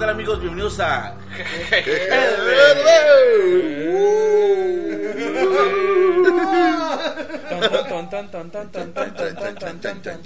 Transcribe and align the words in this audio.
tal 0.00 0.10
amigos? 0.10 0.40
Bienvenidos 0.40 0.80
a 0.80 1.14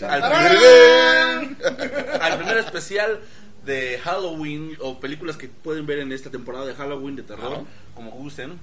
al 0.05 1.59
primer, 1.59 2.19
al 2.21 2.37
primer 2.39 2.59
especial 2.59 3.21
de 3.65 3.99
Halloween 4.03 4.77
o 4.81 5.01
películas 5.01 5.37
que 5.37 5.49
pueden 5.49 5.87
ver 5.87 6.01
en 6.01 6.13
esta 6.13 6.31
temporada 6.31 6.67
de 6.67 6.75
Halloween 6.75 7.17
de 7.17 7.23
terror, 7.23 7.65
como 7.95 8.11
gusten. 8.13 8.59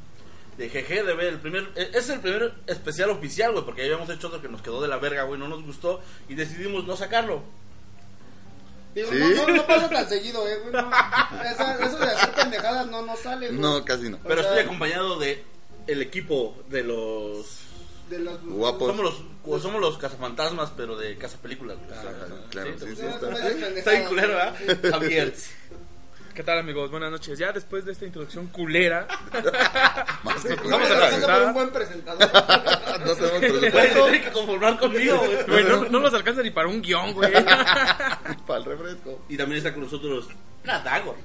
De 0.58 0.68
GGDB, 0.70 1.20
el 1.30 1.40
primer, 1.40 1.70
e- 1.76 1.92
es 1.94 2.10
el 2.10 2.20
primer 2.20 2.54
especial 2.68 3.10
oficial, 3.10 3.52
güey, 3.54 3.64
porque 3.66 3.82
ya 3.82 3.88
habíamos 3.94 4.10
hecho 4.14 4.28
otro 4.28 4.42
que 4.42 4.50
nos 4.50 4.62
quedó 4.62 4.82
de 4.82 4.88
la 4.90 4.98
verga, 4.98 5.24
güey, 5.24 5.40
no 5.40 5.48
nos 5.48 5.64
gustó 5.64 6.02
y 6.30 6.36
decidimos 6.36 6.86
no 6.86 6.96
sacarlo. 6.98 7.42
Digo, 8.96 9.10
¿Sí? 9.10 9.18
no, 9.20 9.48
no, 9.48 9.56
no 9.56 9.68
pasa 9.68 9.90
tan 9.90 10.08
seguido, 10.10 10.48
eh, 10.48 10.58
güey. 10.62 10.74
No. 10.74 10.90
Esa- 11.44 11.86
eso 11.86 11.98
de 11.98 12.06
hacer 12.08 12.32
pendejadas 12.32 12.88
no, 12.88 13.06
no 13.06 13.16
sale, 13.16 13.48
güey. 13.48 13.60
No, 13.60 13.86
casi 13.86 14.10
no. 14.10 14.18
Pero 14.24 14.42
O 14.42 14.44
sea- 14.44 14.52
estoy 14.52 14.66
acompañado 14.66 15.18
de 15.20 15.44
el 15.88 16.02
equipo 16.02 16.56
de 16.70 16.84
los 16.84 17.46
De 18.10 18.20
los 18.20 18.42
Guapos. 18.44 18.88
somos 18.90 19.04
los 19.04 19.24
pues, 19.44 19.62
somos 19.64 19.82
los 19.82 19.98
cazafantasmas, 19.98 20.72
pero 20.78 20.96
de 20.98 21.18
cazapelículas. 21.18 21.78
güey. 21.78 21.90
claro, 22.52 22.70
sí, 22.80 22.86
Sí, 22.90 22.96
sí, 22.98 23.06
está. 23.06 23.70
Está 23.70 23.92
bien 23.92 24.06
culero, 24.06 24.36
¿verdad? 24.36 24.56
Javier. 24.92 25.34
¿Qué 26.34 26.44
tal 26.44 26.60
amigos? 26.60 26.90
Buenas 26.90 27.12
noches. 27.12 27.38
Ya 27.38 27.52
después 27.52 27.84
de 27.84 27.92
esta 27.92 28.06
introducción 28.06 28.48
culera, 28.48 29.06
Más 30.24 30.44
que 30.44 30.56
No 30.56 30.70
Vamos 30.70 30.90
a 30.90 30.98
presentar. 30.98 31.40
por 31.40 31.48
un 31.48 31.54
buen 31.54 31.70
presentador. 31.72 32.30
no 33.06 33.16
sabemos 33.16 33.40
Güey, 33.40 33.52
se 33.52 33.60
presupuesto 33.60 34.04
tiene 34.04 34.22
que 34.22 34.32
conformar 34.32 34.80
conmigo, 34.80 35.18
güey. 35.18 35.44
güey, 35.48 35.64
no, 35.66 35.86
no 35.90 36.00
nos 36.00 36.14
alcanza 36.14 36.42
ni 36.42 36.52
para 36.52 36.70
un 36.70 36.82
guion, 36.82 37.14
güey. 37.14 37.32
para 38.48 38.60
el 38.60 38.66
refresco. 38.66 39.22
Y 39.28 39.36
también 39.36 39.58
está 39.58 39.74
con 39.74 39.84
nosotros 39.84 40.30
Nadagor. 40.64 41.18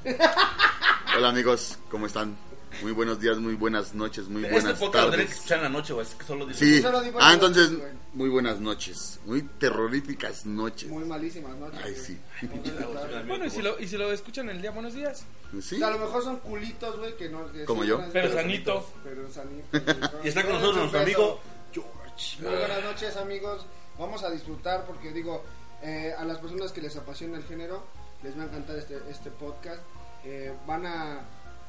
Hola 1.17 1.29
amigos, 1.29 1.79
¿cómo 1.89 2.07
están? 2.07 2.37
Muy 2.83 2.93
buenos 2.93 3.21
días, 3.21 3.39
muy 3.39 3.55
buenas 3.55 3.95
noches, 3.95 4.29
muy 4.29 4.43
Este 4.45 4.53
buenas 4.55 4.79
podcast 4.79 5.11
tenés 5.11 5.11
que 5.11 5.17
tardes. 5.27 5.31
escuchar 5.37 5.59
en 5.59 5.65
la 5.65 5.69
noche, 5.71 5.93
güey. 5.95 6.07
Es 6.07 6.15
que 6.15 6.25
solo 6.27 6.47
dice. 6.47 6.65
Sí. 6.77 6.83
Solo 6.83 7.03
Ah, 7.19 7.33
entonces, 7.33 7.71
noches, 7.73 7.95
muy 8.13 8.29
buenas 8.29 8.61
noches. 8.61 9.21
Muy 9.25 9.43
terroríficas 9.43 10.45
noches. 10.47 10.91
Muy 10.91 11.05
malísimas 11.05 11.57
noches. 11.57 11.81
Ay, 11.83 11.95
sí. 11.95 12.19
Bueno, 13.27 13.47
y 13.47 13.51
si, 13.51 13.63
lo, 13.63 13.79
y 13.81 13.89
si 13.89 13.97
lo 13.97 14.13
escuchan 14.13 14.49
el 14.51 14.61
día, 14.61 14.71
buenos 14.71 14.95
días. 14.95 15.25
¿Sí? 15.61 15.77
O 15.77 15.79
sea, 15.79 15.89
a 15.89 15.91
lo 15.93 15.99
mejor 15.99 16.23
son 16.23 16.37
culitos, 16.39 16.99
güey, 16.99 17.17
que 17.17 17.29
no... 17.29 17.51
que 17.53 17.65
Como 17.65 17.83
sí 17.83 17.89
yo. 17.89 18.01
Pero 18.13 18.33
sanitos. 18.33 18.85
Pero 19.03 19.31
sanitos. 19.31 20.11
Y 20.25 20.29
está 20.29 20.43
con 20.45 20.53
nosotros 20.55 20.77
nuestro 20.77 21.01
amigo 21.01 21.41
George. 21.73 22.43
Muy 22.43 22.55
buenas 22.59 22.85
noches, 22.85 23.17
amigos. 23.17 23.67
Vamos 23.99 24.23
a 24.23 24.31
disfrutar 24.31 24.85
porque, 24.87 25.13
digo, 25.13 25.43
eh, 25.83 26.13
a 26.17 26.25
las 26.25 26.39
personas 26.39 26.73
que 26.73 26.83
les 26.83 26.95
apasiona 26.97 27.39
el 27.39 27.45
género, 27.45 27.85
les 28.23 28.37
va 28.39 28.43
a 28.43 28.47
encantar 28.47 28.77
este, 28.77 28.99
este 29.11 29.31
podcast. 29.31 29.83
Eh, 30.25 30.53
van 30.67 30.85
a 30.87 31.21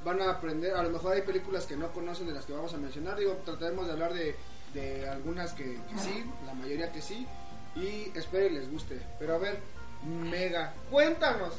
van 0.07 0.21
a 0.21 0.31
aprender, 0.31 0.73
a 0.73 0.83
lo 0.83 0.89
mejor 0.89 1.13
hay 1.13 1.21
películas 1.21 1.65
que 1.65 1.75
no 1.75 1.91
conocen 1.91 2.27
de 2.27 2.33
las 2.33 2.45
que 2.45 2.53
vamos 2.53 2.73
a 2.73 2.77
mencionar. 2.77 3.17
Digo, 3.17 3.33
trataremos 3.45 3.85
de 3.87 3.91
hablar 3.93 4.13
de, 4.13 4.35
de 4.73 5.07
algunas 5.09 5.53
que, 5.53 5.63
que 5.89 5.99
sí, 5.99 6.23
la 6.45 6.53
mayoría 6.53 6.91
que 6.91 7.01
sí. 7.01 7.27
Y 7.75 8.11
espero 8.17 8.47
y 8.47 8.51
les 8.51 8.71
guste. 8.71 8.99
Pero 9.19 9.35
a 9.35 9.37
ver, 9.37 9.59
Mega, 10.03 10.73
cuéntanos. 10.89 11.53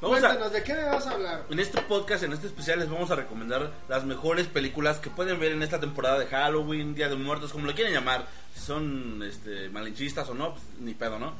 Vamos 0.00 0.18
a- 0.18 0.28
cuéntanos, 0.28 0.52
¿de 0.52 0.62
qué 0.62 0.74
me 0.74 0.84
vas 0.84 1.06
a 1.06 1.10
hablar? 1.12 1.44
En 1.50 1.58
este 1.58 1.80
podcast, 1.82 2.22
en 2.22 2.32
este 2.32 2.46
especial, 2.46 2.78
les 2.78 2.88
vamos 2.88 3.10
a 3.10 3.16
recomendar 3.16 3.72
las 3.88 4.04
mejores 4.04 4.46
películas 4.46 4.98
que 4.98 5.10
pueden 5.10 5.40
ver 5.40 5.52
en 5.52 5.62
esta 5.62 5.80
temporada 5.80 6.18
de 6.20 6.26
Halloween, 6.26 6.94
Día 6.94 7.08
de 7.08 7.16
Muertos, 7.16 7.52
como 7.52 7.66
le 7.66 7.74
quieren 7.74 7.92
llamar. 7.92 8.26
Si 8.54 8.60
son 8.60 9.22
este, 9.24 9.68
malinchistas 9.70 10.28
o 10.28 10.34
no, 10.34 10.52
pues, 10.52 10.64
ni 10.80 10.94
pedo, 10.94 11.18
¿no? 11.18 11.34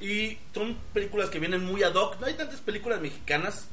Y 0.00 0.36
son 0.52 0.76
películas 0.92 1.30
que 1.30 1.38
vienen 1.38 1.64
muy 1.64 1.82
ad 1.84 1.94
hoc. 1.94 2.18
No 2.20 2.26
hay 2.26 2.34
tantas 2.34 2.60
películas 2.60 3.00
mexicanas. 3.00 3.68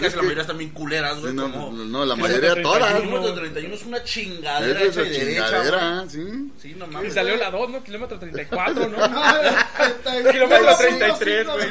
Casi 0.00 0.06
Es 0.08 0.16
la 0.16 0.22
mayoría 0.22 0.40
están 0.42 0.58
bien 0.58 0.70
culeras, 0.70 1.20
güey. 1.20 1.30
Sí, 1.32 1.36
no, 1.36 1.52
como- 1.52 1.72
no, 1.72 2.04
la 2.06 2.16
mayoría 2.16 2.52
31. 2.54 2.78
todas. 2.78 2.94
Kilómetro 3.00 3.28
¿no? 3.28 3.40
31 3.40 3.74
es 3.74 3.82
una 3.86 4.04
chingadera 4.04 4.84
y 4.84 4.90
chingadera, 4.90 6.04
sí. 6.08 6.52
Sí, 6.60 6.74
no 6.76 6.86
Y 6.86 6.90
mames. 6.90 7.14
salió 7.14 7.36
la 7.36 7.50
2, 7.50 7.70
¿no? 7.70 7.84
Kilómetro 7.84 8.18
34, 8.18 8.88
¿no? 8.88 8.96
Kilómetro 10.32 10.76
33, 10.78 11.46
güey. 11.46 11.68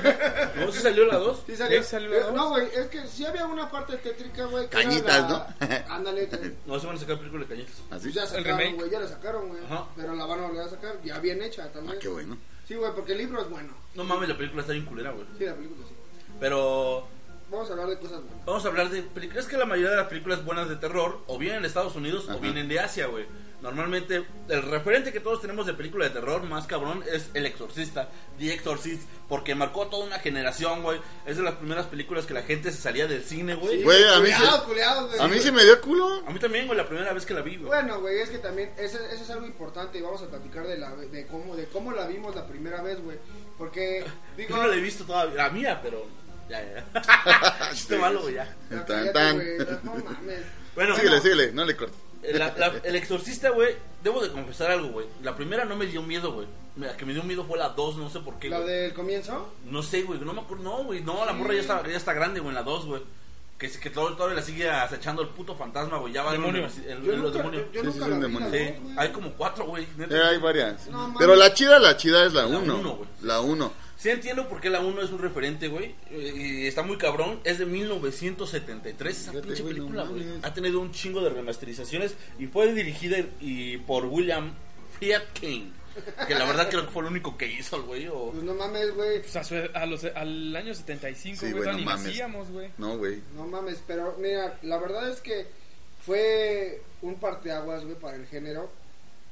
¿No 0.65 0.71
se 0.71 0.79
salió 0.81 1.05
la 1.05 1.17
2? 1.17 1.43
Sí 1.47 1.55
salió. 1.55 1.83
Sí, 1.83 1.89
salió 1.89 2.09
la 2.09 2.15
Eh, 2.17 2.21
dos. 2.21 2.33
No, 2.33 2.49
güey, 2.49 2.67
es 2.75 2.87
que 2.87 3.07
sí 3.07 3.25
había 3.25 3.45
una 3.45 3.69
parte 3.69 3.97
tétrica, 3.97 4.45
güey. 4.45 4.67
Cañitas, 4.69 5.21
la- 5.21 5.55
¿no? 5.59 5.89
Ándale, 5.93 6.27
que- 6.29 6.53
No, 6.65 6.79
se 6.79 6.87
van 6.87 6.95
a 6.95 6.99
sacar 6.99 7.17
películas 7.17 7.47
de 7.49 7.55
cañitas. 7.55 7.75
Así. 7.91 8.03
pues 8.09 8.15
ya 8.15 8.23
El 8.23 8.29
sacaron, 8.29 8.75
güey, 8.75 8.89
ya 8.91 8.99
la 8.99 9.07
sacaron, 9.07 9.47
güey. 9.49 9.61
Pero 9.95 10.15
la 10.15 10.25
van 10.25 10.39
a 10.43 10.47
volver 10.47 10.61
a 10.65 10.69
sacar, 10.69 10.95
ya 11.03 11.19
bien 11.19 11.41
hecha 11.41 11.63
Ah, 11.65 11.69
también. 11.73 11.99
qué 11.99 12.07
bueno. 12.07 12.37
Sí, 12.67 12.75
güey, 12.75 12.91
porque 12.93 13.13
el 13.13 13.17
libro 13.17 13.41
es 13.41 13.49
bueno. 13.49 13.73
No 13.95 14.03
mames, 14.03 14.29
la 14.29 14.37
película 14.37 14.61
está 14.61 14.73
bien 14.73 14.85
culera, 14.85 15.11
güey. 15.11 15.25
Sí, 15.37 15.45
la 15.45 15.55
película 15.55 15.85
sí. 15.87 15.95
Pero 16.39 17.07
Vamos 17.51 17.69
a 17.69 17.73
hablar 17.73 17.87
de 17.87 17.97
cosas 17.97 18.21
buenas. 18.23 18.45
Vamos 18.45 18.65
a 18.65 18.67
hablar 18.67 18.89
de 18.89 19.01
películas. 19.01 19.45
Es 19.45 19.49
que 19.51 19.57
la 19.57 19.65
mayoría 19.65 19.91
de 19.91 19.97
las 19.97 20.07
películas 20.07 20.45
buenas 20.45 20.69
de 20.69 20.75
terror 20.75 21.21
o 21.27 21.37
vienen 21.37 21.61
de 21.63 21.67
Estados 21.67 21.95
Unidos 21.95 22.27
o 22.27 22.31
Ajá. 22.31 22.39
vienen 22.39 22.67
de 22.67 22.79
Asia, 22.79 23.07
güey. 23.07 23.25
Normalmente, 23.61 24.23
el 24.47 24.61
referente 24.63 25.11
que 25.11 25.19
todos 25.19 25.41
tenemos 25.41 25.65
de 25.65 25.73
película 25.73 26.05
de 26.05 26.11
terror 26.11 26.41
más 26.43 26.65
cabrón 26.65 27.03
es 27.11 27.29
El 27.33 27.45
Exorcista, 27.45 28.07
The 28.37 28.53
Exorcist, 28.53 29.01
porque 29.27 29.53
marcó 29.53 29.83
a 29.83 29.89
toda 29.89 30.05
una 30.05 30.17
generación, 30.19 30.81
güey. 30.81 31.01
Es 31.25 31.35
de 31.35 31.43
las 31.43 31.55
primeras 31.55 31.87
películas 31.87 32.25
que 32.25 32.33
la 32.33 32.43
gente 32.43 32.71
se 32.71 32.77
salía 32.81 33.05
del 33.07 33.21
cine, 33.21 33.55
güey. 33.55 33.79
Sí, 33.79 33.83
Güey, 33.83 34.01
a 34.05 34.19
mí 34.21 34.31
culiados, 34.31 34.59
sí- 34.61 34.65
culiados, 34.65 35.09
güey. 35.09 35.19
A 35.21 35.27
mí 35.27 35.39
se 35.39 35.51
me 35.51 35.63
dio 35.65 35.81
culo. 35.81 36.23
A 36.25 36.31
mí 36.31 36.39
también, 36.39 36.67
güey, 36.67 36.77
la 36.77 36.87
primera 36.87 37.11
vez 37.11 37.25
que 37.25 37.33
la 37.33 37.41
vi, 37.41 37.57
güey. 37.57 37.67
Bueno, 37.67 37.99
güey, 37.99 38.19
es 38.19 38.29
que 38.29 38.37
también 38.37 38.71
ese, 38.77 38.97
ese 39.13 39.23
es 39.23 39.29
algo 39.29 39.45
importante 39.45 39.97
y 39.97 40.01
vamos 40.01 40.21
a 40.21 40.27
platicar 40.29 40.65
de 40.65 40.77
la 40.77 40.95
de 40.95 41.27
cómo 41.27 41.57
de 41.57 41.65
cómo 41.65 41.91
la 41.91 42.07
vimos 42.07 42.33
la 42.35 42.47
primera 42.47 42.81
vez, 42.81 43.03
güey. 43.03 43.17
Porque 43.57 44.05
digo, 44.37 44.51
Yo 44.51 44.57
no 44.57 44.67
la 44.69 44.75
he 44.75 44.79
visto 44.79 45.03
todavía, 45.03 45.35
la 45.35 45.49
mía, 45.49 45.79
pero 45.83 46.05
ya, 46.49 46.61
ya. 46.61 47.71
Chiste 47.73 47.97
malo, 47.97 48.21
güey, 48.21 48.35
ya. 48.35 48.55
Tan, 48.87 49.13
tan. 49.13 49.37
no 49.83 49.95
mames. 49.95 50.39
Bueno, 50.75 50.95
Síguele, 50.95 51.15
no. 51.17 51.21
síguele, 51.21 51.51
no 51.51 51.65
le 51.65 51.75
cortes. 51.75 51.97
La- 52.33 52.53
la- 52.57 52.73
el 52.83 52.95
exorcista, 52.95 53.49
güey, 53.49 53.75
debo 54.03 54.21
de 54.21 54.31
confesar 54.31 54.71
algo, 54.71 54.89
güey. 54.89 55.07
La 55.23 55.35
primera 55.35 55.63
no 55.65 55.75
me 55.75 55.85
dio 55.85 56.01
miedo, 56.01 56.33
güey. 56.33 56.47
La 56.75 56.95
que 56.95 57.05
me 57.05 57.13
dio 57.13 57.23
miedo 57.23 57.45
fue 57.45 57.57
la 57.57 57.69
2, 57.69 57.97
no 57.97 58.09
sé 58.09 58.19
por 58.19 58.39
qué, 58.39 58.49
La 58.49 58.59
del 58.61 58.93
comienzo, 58.93 59.53
No 59.65 59.81
sé, 59.83 60.01
güey, 60.03 60.19
no 60.19 60.33
me 60.33 60.41
acuerdo, 60.41 60.63
no, 60.63 60.83
güey, 60.83 61.01
no, 61.01 61.25
la 61.25 61.31
Sí. 61.33 61.37
morra 61.37 61.53
ya 61.53 61.61
está, 61.61 61.87
ya 61.87 61.97
está 61.97 62.13
grande, 62.13 62.39
güey, 62.39 62.49
en 62.49 62.55
la 62.55 62.63
2, 62.63 62.85
güey. 62.85 63.01
Que, 63.57 63.69
que 63.69 63.89
todo, 63.89 64.15
todavía 64.15 64.37
la 64.37 64.41
sigue 64.41 64.69
acechando 64.69 65.21
el 65.21 65.27
puto 65.29 65.53
fantasma, 65.55 65.97
güey, 65.97 66.13
ya 66.13 66.23
va 66.23 66.33
en 66.33 66.39
Demonio. 66.41 66.61
los- 66.63 66.77
en- 66.77 67.03
yo 67.03 67.13
en 67.13 67.21
los 67.21 67.31
nunca, 67.33 67.37
demonios. 67.39 67.63
yo, 67.73 67.73
yo 67.73 67.81
Sí, 67.81 67.85
nunca 67.87 67.93
sí, 67.93 67.99
la 67.99 68.05
es 68.05 68.11
un 68.13 68.19
vi, 68.19 68.25
demonio. 68.27 68.49
la 68.49 68.57
Sí, 68.57 68.93
hay 68.97 69.09
como 69.11 69.31
cuatro, 69.33 69.65
güey. 69.65 69.83
Eh, 69.99 70.21
hay 70.29 70.37
varias. 70.37 70.87
No. 70.87 71.13
Pero 71.19 71.35
la 71.35 71.53
chida, 71.53 71.77
la 71.79 71.97
chida 71.97 72.25
es 72.25 72.33
la 72.33 72.43
La 72.43 72.57
1. 72.57 72.75
uno, 72.79 72.95
güey. 72.95 73.09
La 73.23 73.41
1. 73.41 73.73
Sí 73.99 74.09
entiendo 74.09 74.47
por 74.47 74.61
qué 74.61 74.69
la 74.69 74.79
1 74.79 75.01
es 75.01 75.09
un 75.11 75.19
referente, 75.19 75.67
güey, 75.67 75.93
y 76.09 76.65
está 76.67 76.83
muy 76.83 76.97
cabrón. 76.97 77.41
Es 77.43 77.59
de 77.59 77.65
1973 77.65 79.17
esa 79.17 79.31
Fíjate, 79.31 79.47
pinche 79.47 79.61
güey, 79.63 79.75
no 79.75 79.79
película, 79.87 80.03
güey. 80.05 80.23
mames. 80.25 80.45
Ha 80.45 80.53
tenido 80.53 80.79
un 80.79 80.91
chingo 80.93 81.19
de 81.21 81.29
remasterizaciones 81.31 82.15
y 82.39 82.47
fue 82.47 82.73
dirigida 82.73 83.17
y 83.41 83.75
por 83.79 84.05
William 84.05 84.53
Friedkin, 84.97 85.73
que 86.27 86.33
la 86.33 86.45
verdad 86.45 86.69
creo 86.69 86.85
que 86.85 86.91
fue 86.91 87.01
el 87.03 87.09
único 87.09 87.37
que 87.37 87.47
hizo 87.51 87.75
el 87.75 87.81
güey, 87.81 88.07
o... 88.07 88.31
Pues 88.31 88.43
no 88.43 88.53
mames, 88.53 88.95
güey. 88.95 89.19
Pues 89.21 89.35
a 89.35 89.43
su- 89.43 89.69
a 89.73 89.85
los, 89.85 90.05
al 90.05 90.55
año 90.55 90.73
75, 90.73 91.37
Sí, 91.37 91.51
güey, 91.51 91.63
güey, 91.63 91.65
no, 91.73 91.77
ni 91.79 91.83
mames. 91.85 92.05
nacíamos, 92.05 92.49
güey. 92.51 92.69
No, 92.77 92.97
güey. 92.97 93.21
No 93.35 93.47
mames, 93.47 93.83
pero 93.85 94.15
mira, 94.17 94.57
la 94.61 94.77
verdad 94.77 95.09
es 95.11 95.19
que 95.19 95.45
fue 96.05 96.81
un 97.01 97.15
parteaguas, 97.19 97.83
güey, 97.83 97.95
para 97.99 98.15
el 98.15 98.25
género. 98.27 98.71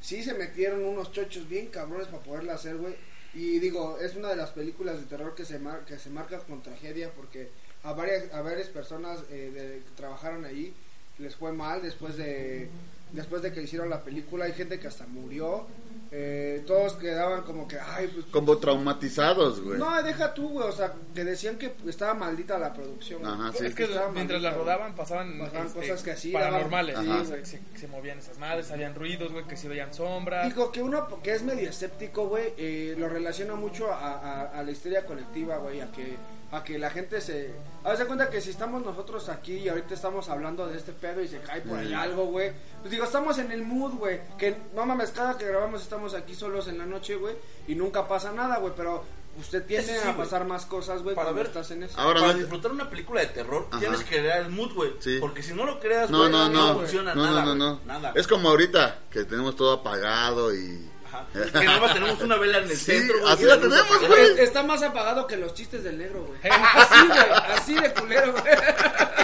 Sí 0.02 0.24
se 0.24 0.34
metieron 0.34 0.84
unos 0.84 1.12
chochos 1.14 1.48
bien 1.48 1.68
cabrones 1.68 2.08
para 2.08 2.22
poderla 2.24 2.56
hacer, 2.56 2.76
güey. 2.78 2.96
Y 3.38 3.60
digo, 3.60 3.98
es 4.00 4.16
una 4.16 4.30
de 4.30 4.36
las 4.36 4.50
películas 4.50 5.00
de 5.00 5.06
terror 5.06 5.36
que 5.36 5.46
se, 5.46 5.60
mar- 5.60 5.86
que 5.86 6.00
se 6.00 6.10
marca 6.10 6.40
con 6.40 6.64
tragedia 6.64 7.12
porque 7.16 7.50
a 7.84 7.94
varias, 7.94 8.34
a 8.34 8.42
varias 8.42 8.68
personas 8.70 9.20
eh, 9.30 9.52
de- 9.54 9.84
que 9.84 9.96
trabajaron 9.96 10.44
ahí 10.44 10.74
les 11.20 11.36
fue 11.36 11.52
mal 11.52 11.82
después 11.82 12.18
de 12.18 12.70
después 13.14 13.42
de 13.42 13.54
que 13.54 13.62
hicieron 13.62 13.90
la 13.90 14.04
película. 14.04 14.46
Hay 14.46 14.54
gente 14.54 14.80
que 14.80 14.88
hasta 14.88 15.06
murió. 15.08 15.68
Eh, 16.12 16.64
todos 16.66 16.94
quedaban 16.94 17.44
como 17.44 17.68
que, 17.68 17.78
ay, 17.80 18.08
pues... 18.14 18.26
Como 18.28 18.58
traumatizados, 18.58 19.62
güey. 19.62 19.78
No, 19.78 20.02
deja 20.04 20.34
tú, 20.34 20.50
güey. 20.50 20.68
O 20.68 20.72
sea, 20.72 20.94
que 21.14 21.24
decían 21.24 21.58
que 21.58 21.74
estaba 21.86 22.14
maldita 22.14 22.58
la 22.58 22.74
producción. 22.74 23.26
Ajá, 23.26 23.52
sí. 23.58 23.66
es 23.66 23.76
que 23.76 23.88
mientras 24.14 24.42
la 24.42 24.52
rodaban 24.52 24.96
pasaban, 24.96 25.38
Pasaban 25.40 25.68
este, 25.68 25.80
cosas 25.82 26.04
que 26.04 26.12
así 26.12 26.32
paranormales, 26.32 26.96
daban- 26.96 27.12
Ajá. 27.22 27.46
se, 27.46 27.88
movían 27.88 28.20
esas 28.20 28.38
madres, 28.38 28.72
habían 28.72 28.96
ruidos, 28.96 29.32
güey, 29.34 29.46
que 29.46 29.58
se 29.58 29.68
veían 29.68 29.94
sombras. 29.94 30.48
Digo 30.48 30.72
que 30.72 30.82
uno 30.82 31.08
que 31.22 31.34
es 31.34 31.44
medio 31.44 31.70
escéptico, 31.70 32.28
güey, 32.28 32.54
eh, 32.58 32.96
lo 32.98 33.10
relaciona 33.10 33.56
mucho 33.56 33.92
a, 33.92 33.98
a- 34.18 34.42
a 34.60 34.64
la 34.64 34.72
histeria 34.72 35.06
colectiva, 35.06 35.58
güey, 35.58 35.82
a 35.82 35.92
que 35.92 36.16
a 36.52 36.64
que 36.64 36.80
la 36.80 36.90
gente 36.90 37.20
se... 37.22 37.54
Haz 37.84 38.00
de 38.00 38.06
cuenta 38.06 38.30
que 38.30 38.40
si 38.42 38.52
estamos 38.52 38.84
nosotros 38.86 39.28
aquí 39.30 39.54
y 39.58 39.70
ahorita 39.70 39.94
estamos 39.94 40.30
hablando 40.30 40.66
de 40.68 40.78
este 40.78 40.94
pedo 40.94 41.22
y 41.22 41.28
se 41.28 41.40
cae 41.40 41.62
por 41.62 41.78
ahí 41.78 41.94
Mm. 41.94 42.00
algo, 42.00 42.26
güey, 42.28 42.52
pues 42.82 42.92
digo, 42.92 43.04
estamos 43.04 43.38
en 43.38 43.52
el 43.52 43.64
mood, 43.64 43.94
güey, 43.96 44.22
que 44.38 44.56
no 44.76 44.86
mames, 44.86 45.12
cada 45.12 45.38
que 45.38 45.46
grabamos 45.46 45.82
estamos 45.82 46.14
aquí 46.14 46.36
solos 46.36 46.68
en 46.68 46.78
la 46.78 46.86
noche, 46.86 47.16
güey, 47.18 47.36
y 47.68 47.76
nunca 47.76 48.08
pasa 48.08 48.32
nada, 48.32 48.58
güey, 48.60 48.74
pero 48.78 49.04
usted 49.40 49.64
tiende 49.66 49.92
Eso 49.94 50.02
sí, 50.04 50.08
a 50.10 50.16
pasar 50.18 50.46
más 50.46 50.66
cosas, 50.66 51.04
güey, 51.04 51.16
Para 51.16 51.32
ver- 51.32 51.48
estás 51.48 51.70
en 51.72 51.84
eso. 51.84 52.00
Ahora 52.00 52.22
Para 52.22 52.32
no- 52.34 52.40
disfrutar 52.40 52.72
una 52.72 52.90
película 52.90 53.22
de 53.22 53.28
terror 53.28 53.68
Ajá. 53.70 53.80
tienes 53.80 54.00
que 54.04 54.18
crear 54.20 54.42
el 54.42 54.50
mood, 54.50 54.74
güey. 54.74 54.94
Sí. 55.00 55.18
Porque 55.20 55.44
si 55.44 55.54
no 55.54 55.66
lo 55.66 55.80
creas, 55.80 56.10
No, 56.10 56.20
güey, 56.20 56.32
no, 56.32 56.50
no. 56.50 56.76
funciona 56.76 57.14
No, 57.14 57.24
nada. 57.26 57.44
no, 57.46 57.56
no, 57.56 57.74
no. 57.74 57.80
Nada. 57.86 58.14
Es 58.16 58.26
como 58.26 58.50
ahorita, 58.50 59.00
que 59.12 59.26
tenemos 59.26 59.56
todo 59.56 59.74
apagado 59.74 60.56
y 60.56 60.90
Ajá. 61.08 61.26
Que 61.34 61.66
nomás 61.66 61.94
tenemos 61.94 62.22
una 62.22 62.36
vela 62.38 62.58
en 62.60 62.64
el 62.66 62.78
Sí, 62.78 62.86
centro, 62.86 63.20
güey. 63.22 63.34
así 63.34 63.44
y 63.44 63.46
la 63.48 63.56
luz 63.56 63.64
tenemos, 63.64 63.86
apagada. 63.92 64.08
güey. 64.08 64.24
Es- 64.32 64.40
Está 64.40 64.64
más 64.64 64.84
apagado 64.84 65.28
que 65.28 65.38
los 65.38 65.54
chistes 65.54 65.84
del 65.84 65.98
negro, 65.98 66.26
güey. 66.26 66.40
Así, 66.52 67.08
güey. 67.08 67.20
Así 67.58 67.76
de 67.76 67.94
culero, 67.94 68.32
güey. 68.34 68.44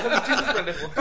Como 0.03 0.25
chistes, 0.25 0.53
pendejo. 0.53 0.91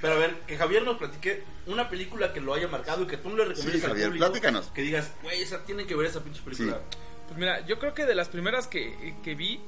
Pero 0.00 0.12
a 0.14 0.16
ver, 0.16 0.34
que 0.46 0.56
Javier 0.56 0.84
nos 0.84 0.96
platique 0.96 1.42
una 1.66 1.88
película 1.88 2.32
que 2.32 2.40
lo 2.40 2.54
haya 2.54 2.68
marcado 2.68 3.02
y 3.02 3.06
que 3.08 3.16
tú 3.16 3.30
no 3.30 3.36
le 3.36 3.46
recomiendes 3.46 3.80
Sí, 3.80 3.84
al 3.84 3.90
Javier, 3.90 4.08
público. 4.08 4.26
platícanos. 4.26 4.66
Que 4.68 4.82
digas, 4.82 5.10
güey, 5.22 5.42
esa 5.42 5.64
tienen 5.64 5.86
que 5.88 5.96
ver 5.96 6.06
esa 6.06 6.20
pinche 6.20 6.40
película. 6.42 6.74
Sí. 6.90 6.98
Pues 7.26 7.38
mira, 7.38 7.66
yo 7.66 7.78
creo 7.80 7.94
que 7.94 8.06
de 8.06 8.14
las 8.14 8.28
primeras 8.28 8.68
que, 8.68 9.16
que 9.24 9.34
vi, 9.34 9.60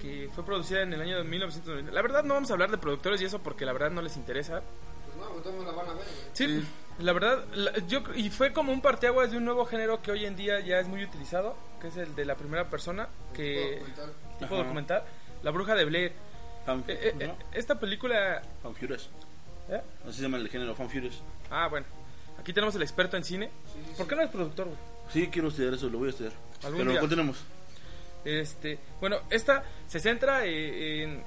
que 0.00 0.28
fue 0.34 0.44
producida 0.44 0.82
en 0.82 0.92
el 0.92 1.00
año 1.00 1.16
de 1.16 1.24
1990. 1.24 1.90
La 1.90 2.02
verdad 2.02 2.22
no 2.22 2.34
vamos 2.34 2.50
a 2.50 2.52
hablar 2.52 2.70
de 2.70 2.76
productores 2.78 3.20
y 3.22 3.24
eso 3.24 3.38
porque 3.42 3.64
la 3.64 3.72
verdad 3.72 3.90
no 3.90 4.02
les 4.02 4.16
interesa. 4.16 4.60
Pues 5.06 5.16
no, 5.16 5.32
pues 5.32 5.42
todos 5.42 5.64
la 5.64 5.72
van 5.72 5.86
a 5.88 5.94
ver, 5.94 6.04
güey. 6.04 6.16
Sí, 6.34 6.46
Sí. 6.46 6.66
La 6.98 7.12
verdad, 7.12 7.44
la- 7.54 7.78
yo 7.86 8.02
y 8.14 8.30
fue 8.30 8.52
como 8.52 8.72
un 8.72 8.80
parteaguas 8.80 9.30
de 9.30 9.36
un 9.38 9.44
nuevo 9.44 9.64
género 9.66 10.02
que 10.02 10.10
hoy 10.12 10.24
en 10.26 10.36
día 10.36 10.60
ya 10.60 10.78
es 10.78 10.86
muy 10.88 11.02
utilizado, 11.04 11.56
que 11.80 11.88
es 11.88 11.96
el 11.96 12.14
de 12.14 12.24
la 12.24 12.36
primera 12.36 12.68
persona, 12.70 13.08
que 13.34 13.76
Documental. 13.78 14.12
tipo 14.38 14.56
documental, 14.56 15.04
La 15.42 15.50
Bruja 15.50 15.74
de 15.74 15.84
Blair. 15.84 16.12
Fan, 16.66 16.84
Eh, 16.86 16.98
eh, 17.02 17.14
eh, 17.18 17.26
¿no? 17.26 17.36
esta 17.52 17.78
película, 17.80 18.40
Fan 18.62 18.74
Furious. 18.76 19.10
¿eh? 19.68 19.80
Así 20.06 20.16
se 20.18 20.22
llama 20.22 20.36
el 20.36 20.48
género, 20.48 20.74
Fan 20.74 20.88
Furious. 20.90 21.20
ah 21.50 21.66
bueno, 21.68 21.86
aquí 22.38 22.52
tenemos 22.52 22.74
el 22.76 22.82
experto 22.82 23.16
en 23.16 23.24
cine. 23.24 23.50
¿Por 23.96 24.06
qué 24.06 24.14
no 24.14 24.22
es 24.22 24.30
productor? 24.30 24.66
güey? 24.66 24.78
Sí, 25.12 25.28
quiero 25.28 25.48
estudiar 25.48 25.74
eso, 25.74 25.88
lo 25.88 25.98
voy 25.98 26.08
a 26.08 26.10
estudiar. 26.10 26.32
Algún 26.62 26.78
Pero 26.78 26.90
día. 26.92 27.00
continuemos. 27.00 27.42
Este, 28.24 28.78
bueno, 29.00 29.16
esta 29.30 29.64
se 29.88 29.98
centra 29.98 30.46
eh, 30.46 31.02
en, 31.02 31.24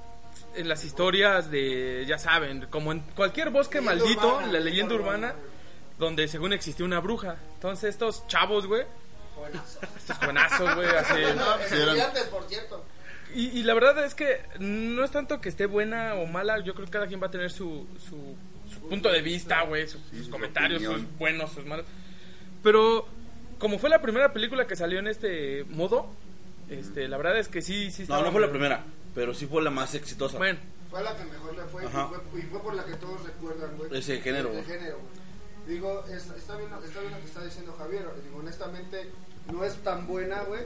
en 0.56 0.69
las 0.69 0.85
historias 0.85 1.51
de, 1.51 2.06
ya 2.07 2.17
saben, 2.17 2.67
como 2.69 2.94
en 2.94 3.01
cualquier 3.15 3.50
bosque 3.50 3.81
Leyenda 3.81 4.03
maldito, 4.06 4.27
urbana, 4.27 4.47
la 4.47 4.59
leyenda 4.59 4.69
leyenda 4.69 4.95
urbana, 4.95 5.27
urbana, 5.33 5.35
donde 5.97 6.27
según 6.27 6.53
existió 6.53 6.86
una 6.86 7.00
bruja. 7.00 7.38
Entonces 7.56 7.89
estos 7.92 8.27
chavos, 8.27 8.68
güey, 8.68 8.83
Buenazo. 9.38 9.80
estos 9.97 10.18
jovenazos, 10.18 10.75
güey, 10.75 10.88
así. 10.89 11.13
No, 11.36 11.45
Sí, 11.68 11.75
eran- 11.75 11.88
estudiantes, 11.89 12.24
por 12.25 12.44
cierto. 12.47 12.86
Y, 13.33 13.47
y 13.59 13.63
la 13.63 13.74
verdad 13.74 14.03
es 14.06 14.15
que 14.15 14.42
no 14.59 15.03
es 15.03 15.12
tanto 15.12 15.42
que 15.42 15.50
esté 15.50 15.65
buena 15.65 16.13
o 16.15 16.25
mala, 16.25 16.59
yo 16.59 16.74
creo 16.74 16.86
que 16.86 16.92
cada 16.92 17.07
quien 17.07 17.21
va 17.21 17.27
a 17.27 17.31
tener 17.31 17.51
su, 17.51 17.86
su, 18.00 18.36
su 18.71 18.80
punto 18.88 19.12
de 19.12 19.21
vista, 19.21 19.62
güey, 19.63 19.88
sus, 19.88 20.01
sus 20.12 20.25
su 20.25 20.31
comentarios, 20.31 20.81
opinión. 20.83 21.01
sus 21.07 21.18
buenos, 21.18 21.51
sus 21.51 21.65
malos. 21.65 21.86
Pero 22.63 23.07
como 23.59 23.77
fue 23.80 23.89
la 23.89 24.01
primera 24.01 24.31
película 24.31 24.68
que 24.68 24.75
salió 24.75 25.00
en 25.00 25.07
este 25.07 25.65
modo, 25.69 26.07
este, 26.69 27.07
la 27.07 27.18
verdad 27.18 27.38
es 27.39 27.48
que 27.48 27.62
sí, 27.62 27.91
sí 27.91 28.06
No, 28.07 28.21
no 28.24 28.31
fue 28.31 28.41
la 28.41 28.50
primera, 28.50 28.83
pero 29.13 29.33
sí 29.33 29.48
fue 29.48 29.62
la 29.63 29.69
más 29.71 29.95
exitosa. 29.95 30.38
Bueno, 30.38 30.59
Fue 30.89 31.03
la 31.03 31.15
que 31.18 31.25
mejor 31.25 31.56
le 31.57 31.63
fue 31.63 31.83
y, 31.83 31.88
fue 31.88 32.39
y 32.39 32.41
fue 32.44 32.62
por 32.62 32.74
la 32.75 32.86
que 32.86 32.94
todos 32.94 33.21
recuerdan, 33.24 33.75
güey. 33.77 33.98
Ese 34.00 34.21
género, 34.21 34.50
güey. 34.51 34.63
Digo, 35.67 36.03
es- 36.09 36.29
está, 36.38 36.56
bien, 36.57 36.69
está 36.85 37.00
bien 37.01 37.12
lo 37.13 37.19
que 37.19 37.25
está 37.25 37.44
diciendo 37.44 37.75
Javier. 37.77 38.06
Digo, 38.23 38.38
honestamente, 38.39 39.09
no 39.51 39.63
es 39.63 39.75
tan 39.83 40.06
buena, 40.07 40.41
güey. 40.44 40.62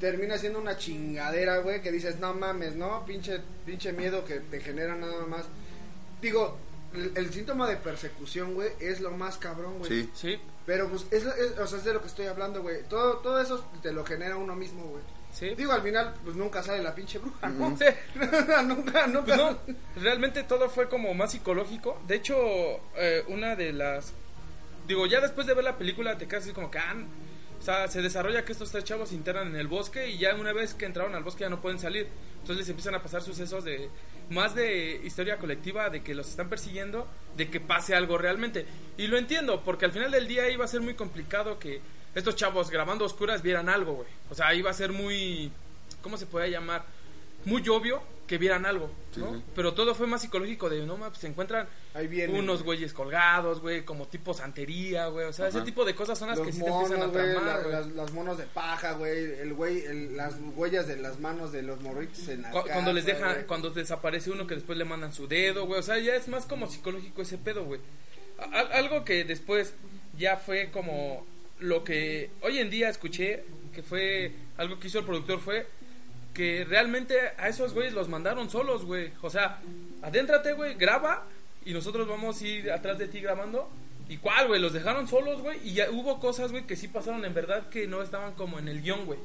Termina 0.00 0.38
siendo 0.38 0.60
una 0.60 0.76
chingadera, 0.76 1.58
güey, 1.58 1.82
que 1.82 1.90
dices, 1.90 2.18
no 2.20 2.32
mames, 2.34 2.76
¿no? 2.76 3.04
Pinche, 3.04 3.40
pinche 3.66 3.92
miedo 3.92 4.24
que 4.24 4.40
te 4.40 4.60
genera 4.60 4.94
nada 4.94 5.26
más. 5.26 5.44
Digo, 6.22 6.56
el, 6.94 7.12
el 7.16 7.32
síntoma 7.32 7.68
de 7.68 7.76
persecución, 7.76 8.54
güey, 8.54 8.70
es 8.80 9.00
lo 9.00 9.10
más 9.10 9.38
cabrón, 9.38 9.78
güey. 9.78 9.90
Sí. 9.90 10.10
sí, 10.14 10.40
Pero, 10.66 10.88
pues, 10.88 11.06
es, 11.10 11.24
es- 11.24 11.58
o 11.58 11.66
sea, 11.66 11.78
es 11.78 11.84
de 11.84 11.94
lo 11.94 12.00
que 12.00 12.06
estoy 12.06 12.26
hablando, 12.26 12.62
güey. 12.62 12.84
Todo, 12.88 13.18
todo 13.18 13.40
eso 13.40 13.64
te 13.82 13.90
lo 13.92 14.04
genera 14.04 14.36
uno 14.36 14.54
mismo, 14.54 14.84
güey. 14.84 15.02
sí. 15.32 15.54
Digo, 15.56 15.72
al 15.72 15.82
final, 15.82 16.14
pues 16.24 16.36
nunca 16.36 16.62
sale 16.62 16.80
la 16.82 16.94
pinche 16.94 17.18
bruja, 17.18 17.48
¿no? 17.48 17.76
Sí. 17.76 17.84
nunca, 18.64 19.06
nunca. 19.08 19.24
Pues 19.24 19.36
no, 19.36 19.58
realmente 19.96 20.44
todo 20.44 20.70
fue 20.70 20.88
como 20.88 21.12
más 21.12 21.32
psicológico. 21.32 22.00
De 22.06 22.14
hecho, 22.14 22.36
eh, 22.96 23.24
una 23.28 23.56
de 23.56 23.72
las... 23.72 24.12
Digo, 24.88 25.06
ya 25.06 25.20
después 25.20 25.46
de 25.46 25.54
ver 25.54 25.64
la 25.64 25.76
película 25.76 26.16
te 26.16 26.26
quedas 26.26 26.44
así 26.44 26.52
como 26.52 26.70
que... 26.70 26.78
ah, 26.78 26.96
o 27.58 27.62
sea, 27.62 27.88
se 27.88 28.00
desarrolla 28.00 28.44
que 28.44 28.52
estos 28.52 28.70
tres 28.70 28.84
chavos 28.84 29.10
se 29.10 29.16
internan 29.16 29.48
en 29.48 29.56
el 29.56 29.66
bosque 29.66 30.08
y 30.08 30.16
ya 30.16 30.34
una 30.34 30.52
vez 30.52 30.74
que 30.74 30.86
entraron 30.86 31.14
al 31.14 31.24
bosque 31.24 31.40
ya 31.42 31.50
no 31.50 31.60
pueden 31.60 31.78
salir. 31.78 32.08
Entonces 32.40 32.58
les 32.58 32.68
empiezan 32.68 32.94
a 32.94 33.02
pasar 33.02 33.22
sucesos 33.22 33.64
de... 33.64 33.90
Más 34.30 34.54
de 34.54 35.00
historia 35.04 35.38
colectiva, 35.38 35.90
de 35.90 36.02
que 36.02 36.14
los 36.14 36.28
están 36.28 36.48
persiguiendo, 36.48 37.08
de 37.36 37.48
que 37.48 37.60
pase 37.60 37.94
algo 37.94 38.16
realmente. 38.16 38.66
Y 38.96 39.06
lo 39.06 39.18
entiendo, 39.18 39.62
porque 39.62 39.86
al 39.86 39.92
final 39.92 40.10
del 40.10 40.28
día 40.28 40.50
iba 40.50 40.64
a 40.64 40.68
ser 40.68 40.80
muy 40.80 40.94
complicado 40.94 41.58
que 41.58 41.80
estos 42.14 42.36
chavos 42.36 42.70
grabando 42.70 43.04
oscuras 43.04 43.42
vieran 43.42 43.68
algo, 43.68 43.94
güey. 43.94 44.08
O 44.30 44.34
sea, 44.34 44.54
iba 44.54 44.70
a 44.70 44.74
ser 44.74 44.92
muy... 44.92 45.50
¿Cómo 46.02 46.16
se 46.16 46.26
puede 46.26 46.50
llamar? 46.50 46.84
Muy 47.44 47.66
obvio 47.68 48.02
que 48.28 48.38
vieran 48.38 48.64
algo, 48.66 48.90
¿no? 49.16 49.30
Sí, 49.32 49.36
sí. 49.38 49.44
Pero 49.56 49.74
todo 49.74 49.94
fue 49.96 50.06
más 50.06 50.20
psicológico 50.22 50.68
de, 50.70 50.86
no, 50.86 50.96
pues 50.98 51.18
se 51.18 51.26
encuentran 51.26 51.66
Ahí 51.94 52.06
vienen, 52.06 52.36
unos 52.36 52.62
güey. 52.62 52.76
güeyes 52.78 52.92
colgados, 52.92 53.60
güey, 53.60 53.84
como 53.84 54.06
tipo 54.06 54.34
santería, 54.34 55.06
güey. 55.08 55.26
O 55.26 55.32
sea, 55.32 55.48
ese 55.48 55.62
tipo 55.62 55.84
de 55.84 55.94
cosas 55.96 56.16
son 56.18 56.28
las 56.28 56.38
los 56.38 56.46
que 56.46 56.52
sí 56.52 56.62
te 56.62 56.68
empiezan 56.68 57.02
a 57.02 57.10
tramar, 57.10 57.42
la- 57.42 57.58
güey. 57.58 57.72
las, 57.72 57.86
las 57.88 58.12
monos 58.12 58.38
de 58.38 58.44
paja, 58.44 58.92
güey, 58.92 59.40
el 59.40 59.54
güey, 59.54 59.80
el- 59.84 60.16
las 60.16 60.34
huellas 60.54 60.86
de 60.86 60.96
las 60.98 61.18
manos 61.18 61.50
de 61.50 61.62
los 61.62 61.80
morritos 61.80 62.28
en 62.28 62.42
la 62.42 62.50
Cu- 62.52 62.62
Cuando 62.70 62.92
les 62.92 63.04
casa, 63.04 63.16
deja, 63.18 63.32
güey. 63.32 63.46
cuando 63.46 63.70
desaparece 63.70 64.30
uno 64.30 64.46
que 64.46 64.54
después 64.54 64.78
le 64.78 64.84
mandan 64.84 65.12
su 65.12 65.26
dedo, 65.26 65.64
güey. 65.66 65.80
O 65.80 65.82
sea, 65.82 65.98
ya 65.98 66.14
es 66.14 66.28
más 66.28 66.44
como 66.44 66.68
psicológico 66.68 67.22
ese 67.22 67.38
pedo, 67.38 67.64
güey. 67.64 67.80
Al- 68.52 68.72
algo 68.72 69.04
que 69.04 69.24
después 69.24 69.72
ya 70.16 70.36
fue 70.36 70.70
como 70.70 71.26
lo 71.60 71.82
que 71.82 72.30
hoy 72.42 72.58
en 72.58 72.70
día 72.70 72.88
escuché, 72.90 73.42
que 73.74 73.82
fue 73.82 74.32
algo 74.58 74.78
que 74.78 74.86
hizo 74.88 74.98
el 75.00 75.04
productor, 75.06 75.40
fue 75.40 75.66
que 76.38 76.64
realmente 76.64 77.18
a 77.36 77.48
esos 77.48 77.74
güeyes 77.74 77.92
los 77.94 78.08
mandaron 78.08 78.48
solos, 78.48 78.84
güey. 78.84 79.10
O 79.22 79.28
sea, 79.28 79.58
adéntrate, 80.02 80.52
güey, 80.52 80.74
graba 80.74 81.24
y 81.64 81.72
nosotros 81.72 82.06
vamos 82.06 82.40
a 82.40 82.46
ir 82.46 82.70
atrás 82.70 82.96
de 82.96 83.08
ti 83.08 83.20
grabando. 83.20 83.68
¿Y 84.08 84.18
cuál, 84.18 84.46
güey? 84.46 84.60
Los 84.60 84.72
dejaron 84.72 85.08
solos, 85.08 85.42
güey. 85.42 85.58
Y 85.64 85.74
ya 85.74 85.90
hubo 85.90 86.20
cosas, 86.20 86.52
güey, 86.52 86.64
que 86.64 86.76
sí 86.76 86.86
pasaron 86.86 87.24
en 87.24 87.34
verdad 87.34 87.68
que 87.70 87.88
no 87.88 88.02
estaban 88.02 88.34
como 88.34 88.60
en 88.60 88.68
el 88.68 88.82
guion, 88.82 89.04
güey. 89.04 89.18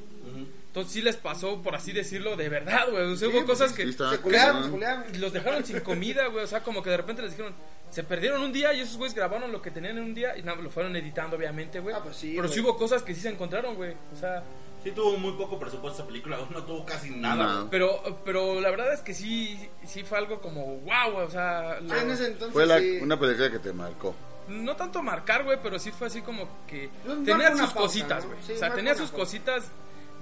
Entonces 0.66 0.92
sí 0.92 1.02
les 1.02 1.14
pasó, 1.14 1.62
por 1.62 1.76
así 1.76 1.92
decirlo, 1.92 2.34
de 2.34 2.48
verdad, 2.48 2.90
güey. 2.90 3.04
O 3.04 3.16
sea, 3.16 3.28
Sí, 3.28 3.32
hubo 3.32 3.44
pues, 3.44 3.60
cosas 3.60 3.70
sí, 3.70 3.76
que 3.76 3.92
Sí, 3.92 3.92
Se 3.92 4.18
culearon, 4.18 4.80
los 5.20 5.32
dejaron 5.32 5.64
sin 5.64 5.78
comida, 5.80 6.26
güey. 6.26 6.42
O 6.42 6.48
sea, 6.48 6.64
como 6.64 6.82
que 6.82 6.90
de 6.90 6.96
repente 6.96 7.22
les 7.22 7.30
dijeron, 7.30 7.54
se 7.90 8.02
perdieron 8.02 8.42
un 8.42 8.52
día 8.52 8.74
y 8.74 8.80
esos 8.80 8.96
güeyes 8.96 9.14
grabaron 9.14 9.52
lo 9.52 9.62
que 9.62 9.70
tenían 9.70 9.98
en 9.98 10.02
un 10.02 10.14
día 10.14 10.36
y 10.36 10.42
nada, 10.42 10.60
lo 10.60 10.68
fueron 10.68 10.96
editando, 10.96 11.36
obviamente, 11.36 11.78
güey. 11.78 11.94
Ah, 11.94 12.00
pues 12.02 12.16
sí, 12.16 12.32
Pero 12.34 12.48
sí 12.48 12.58
hubo 12.58 12.76
cosas 12.76 13.04
que 13.04 13.14
sí 13.14 13.20
se 13.20 13.28
encontraron, 13.28 13.76
güey. 13.76 13.94
O 14.12 14.16
sea, 14.16 14.42
Sí 14.84 14.92
tuvo 14.92 15.16
muy 15.16 15.32
poco 15.32 15.58
presupuesto 15.58 15.98
esa 16.02 16.06
película, 16.06 16.38
no 16.50 16.62
tuvo 16.64 16.84
casi 16.84 17.10
nada. 17.10 17.66
Pero, 17.70 18.20
pero 18.24 18.60
la 18.60 18.70
verdad 18.70 18.92
es 18.92 19.00
que 19.00 19.14
sí, 19.14 19.68
sí 19.86 20.04
fue 20.04 20.18
algo 20.18 20.40
como, 20.40 20.76
wow. 20.80 21.16
O 21.26 21.30
sea, 21.30 21.80
lo- 21.80 21.94
en 21.96 22.10
ese 22.10 22.26
entonces 22.28 22.52
Fue 22.52 22.66
la- 22.66 22.78
sí. 22.78 22.98
una 23.02 23.18
película 23.18 23.50
que 23.50 23.58
te 23.58 23.72
marcó. 23.72 24.14
no 24.48 24.76
tanto 24.76 25.02
marcar, 25.02 25.42
güey, 25.44 25.58
pero 25.62 25.78
sí 25.78 25.90
fue 25.90 26.06
así 26.08 26.20
como 26.20 26.46
que 26.66 26.90
tenía 27.24 27.56
sus 27.56 27.70
cositas, 27.72 28.24
¿no? 28.24 28.30
güey. 28.30 28.42
Sí, 28.46 28.52
o 28.52 28.56
sea, 28.58 28.74
tenía 28.74 28.94
sus 28.94 29.10
cositas 29.10 29.70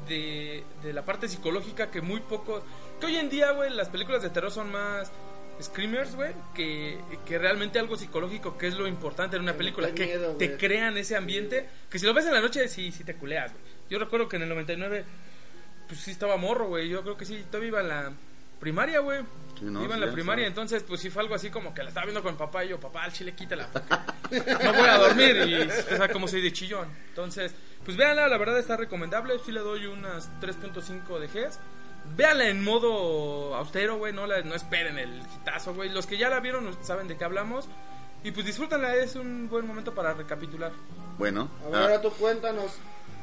de, 0.09 0.65
de 0.83 0.93
la 0.93 1.05
parte 1.05 1.29
psicológica 1.29 1.91
que 1.91 2.01
muy 2.01 2.21
poco... 2.21 2.63
Que 3.01 3.07
hoy 3.07 3.17
en 3.17 3.29
día, 3.29 3.51
güey, 3.53 3.71
las 3.71 3.89
películas 3.89 4.23
de 4.23 4.31
terror 4.31 4.51
son 4.53 4.71
más 4.71 5.11
screamers, 5.61 6.15
güey, 6.17 6.33
que, 6.55 6.99
que 7.27 7.39
realmente 7.39 7.79
algo 7.79 7.97
psicológico, 7.97 8.57
que 8.59 8.69
es 8.69 8.75
lo 8.75 8.87
importante 8.89 9.37
en 9.37 9.43
una 9.43 9.53
Que 9.53 9.59
película, 9.59 9.89
te 9.89 9.95
que 9.95 10.19
te 10.39 10.57
crean 10.57 10.97
ese 10.97 11.17
ambiente, 11.17 11.69
que 11.91 11.99
si 11.99 12.07
lo 12.07 12.15
ves 12.15 12.27
en 12.27 12.33
la 12.35 12.41
noche, 12.41 12.67
sí, 12.69 12.91
sí 12.93 13.05
te 13.05 13.15
culeas, 13.17 13.53
güey. 13.53 13.72
Yo 13.93 13.99
recuerdo 13.99 14.27
que 14.29 14.37
en 14.37 14.43
el 14.43 14.49
99, 14.49 15.05
pues 15.87 16.01
sí 16.01 16.13
estaba 16.13 16.39
morro, 16.39 16.69
güey. 16.69 16.89
Yo 16.89 17.03
creo 17.03 17.17
que 17.19 17.27
sí, 17.27 17.45
todavía 17.51 17.69
iba 17.69 17.81
en 17.83 17.89
la 17.89 18.13
primaria, 18.59 19.01
güey. 19.01 19.21
Sí, 19.59 19.67
no, 19.67 19.85
iba 19.85 19.95
en 19.97 20.01
sí, 20.01 20.07
la 20.07 20.13
primaria, 20.13 20.45
sí. 20.45 20.49
entonces 20.49 20.83
pues 20.83 21.01
sí 21.01 21.11
fue 21.11 21.23
algo 21.23 21.35
así 21.35 21.51
como 21.51 21.75
que 21.75 21.83
la 21.83 21.89
estaba 21.91 22.07
viendo 22.07 22.23
con 22.23 22.37
papá 22.37 22.65
y 22.65 22.69
yo, 22.71 22.81
papá, 22.81 23.05
al 23.05 23.13
chile 23.13 23.35
quítala, 23.35 23.69
no 24.31 24.73
voy 24.73 24.87
a 24.89 24.97
dormir 24.99 25.37
y 25.47 25.63
usted 25.67 25.97
sabe 25.99 26.13
cómo 26.13 26.27
soy 26.27 26.41
de 26.41 26.53
chillón. 26.53 26.89
Entonces, 27.09 27.55
pues 27.85 27.97
véanla, 27.97 28.29
la 28.29 28.39
verdad 28.39 28.59
está 28.59 28.77
recomendable, 28.79 29.39
sí 29.45 29.53
le 29.53 29.61
doy 29.61 29.87
unas 29.87 30.31
3.5 30.41 31.19
de 31.19 31.27
Gs. 31.29 31.59
Véanla 32.17 32.49
en 32.49 32.65
modo 32.65 33.55
austero, 33.55 33.99
güey, 33.99 34.13
no, 34.15 34.27
la- 34.27 34.41
no 34.43 34.55
esperen 34.55 34.99
el 34.99 35.21
hitazo, 35.37 35.75
güey. 35.75 35.91
Los 35.91 36.07
que 36.07 36.17
ya 36.17 36.29
la 36.31 36.41
vieron 36.41 36.75
saben 36.83 37.07
de 37.09 37.17
qué 37.19 37.25
hablamos. 37.25 37.69
Y 38.25 38.31
pues 38.31 38.47
disfrútenla, 38.47 38.97
es 38.97 39.17
un 39.17 39.49
buen 39.49 39.67
momento 39.67 39.95
para 39.95 40.15
recapitular. 40.15 40.73
Bueno. 41.19 41.49
A 41.65 41.69
ver, 41.69 41.75
ah, 41.77 41.83
ahora 41.83 42.01
tú 42.01 42.11
cuéntanos, 42.13 42.73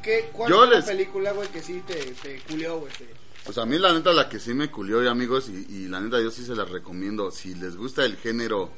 ¿qué, 0.04 0.30
¿cuál 0.34 0.50
Yo 0.50 0.58
fue 0.66 0.68
les- 0.76 0.80
la 0.86 0.92
película, 0.92 1.32
güey, 1.34 1.48
que 1.50 1.62
sí 1.62 1.82
te, 1.86 1.96
te 1.96 2.40
culió, 2.48 2.80
güey? 2.80 2.92
te- 2.94 3.08
Pues 3.46 3.58
a 3.58 3.66
mí 3.66 3.78
la 3.80 3.94
neta 3.94 4.12
la 4.14 4.28
que 4.30 4.40
sí 4.40 4.54
me 4.54 4.70
culió, 4.70 5.10
amigos, 5.10 5.50
y, 5.50 5.66
y 5.70 5.88
la 5.88 6.00
neta 6.00 6.22
yo 6.22 6.30
sí 6.32 6.46
se 6.46 6.56
las 6.56 6.70
recomiendo. 6.70 7.32
Si 7.32 7.56
les 7.56 7.76
gusta 7.76 8.06
el 8.06 8.18
género, 8.18 8.70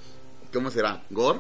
¿cómo 0.54 0.70
será? 0.72 1.04
¿Gore? 1.10 1.40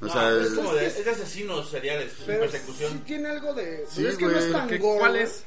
O 0.00 0.06
No, 0.06 0.12
sea, 0.12 0.30
es 0.36 0.48
es- 0.48 0.52
como 0.54 0.74
de, 0.74 0.86
es 0.86 1.04
de 1.04 1.10
asesinos 1.10 1.70
seriales, 1.70 2.12
Pero 2.26 2.44
sí 2.44 2.50
persecución. 2.50 2.98
tiene 3.04 3.28
algo 3.28 3.54
de... 3.54 3.86
Sí, 3.88 4.04
es 4.04 4.16
que 4.16 4.26
no 4.26 4.38
es 4.38 4.50
tan 4.52 4.68
¿Qué- 4.68 4.78
gore, 4.78 4.98
¿Cuál 4.98 5.16
es? 5.16 5.44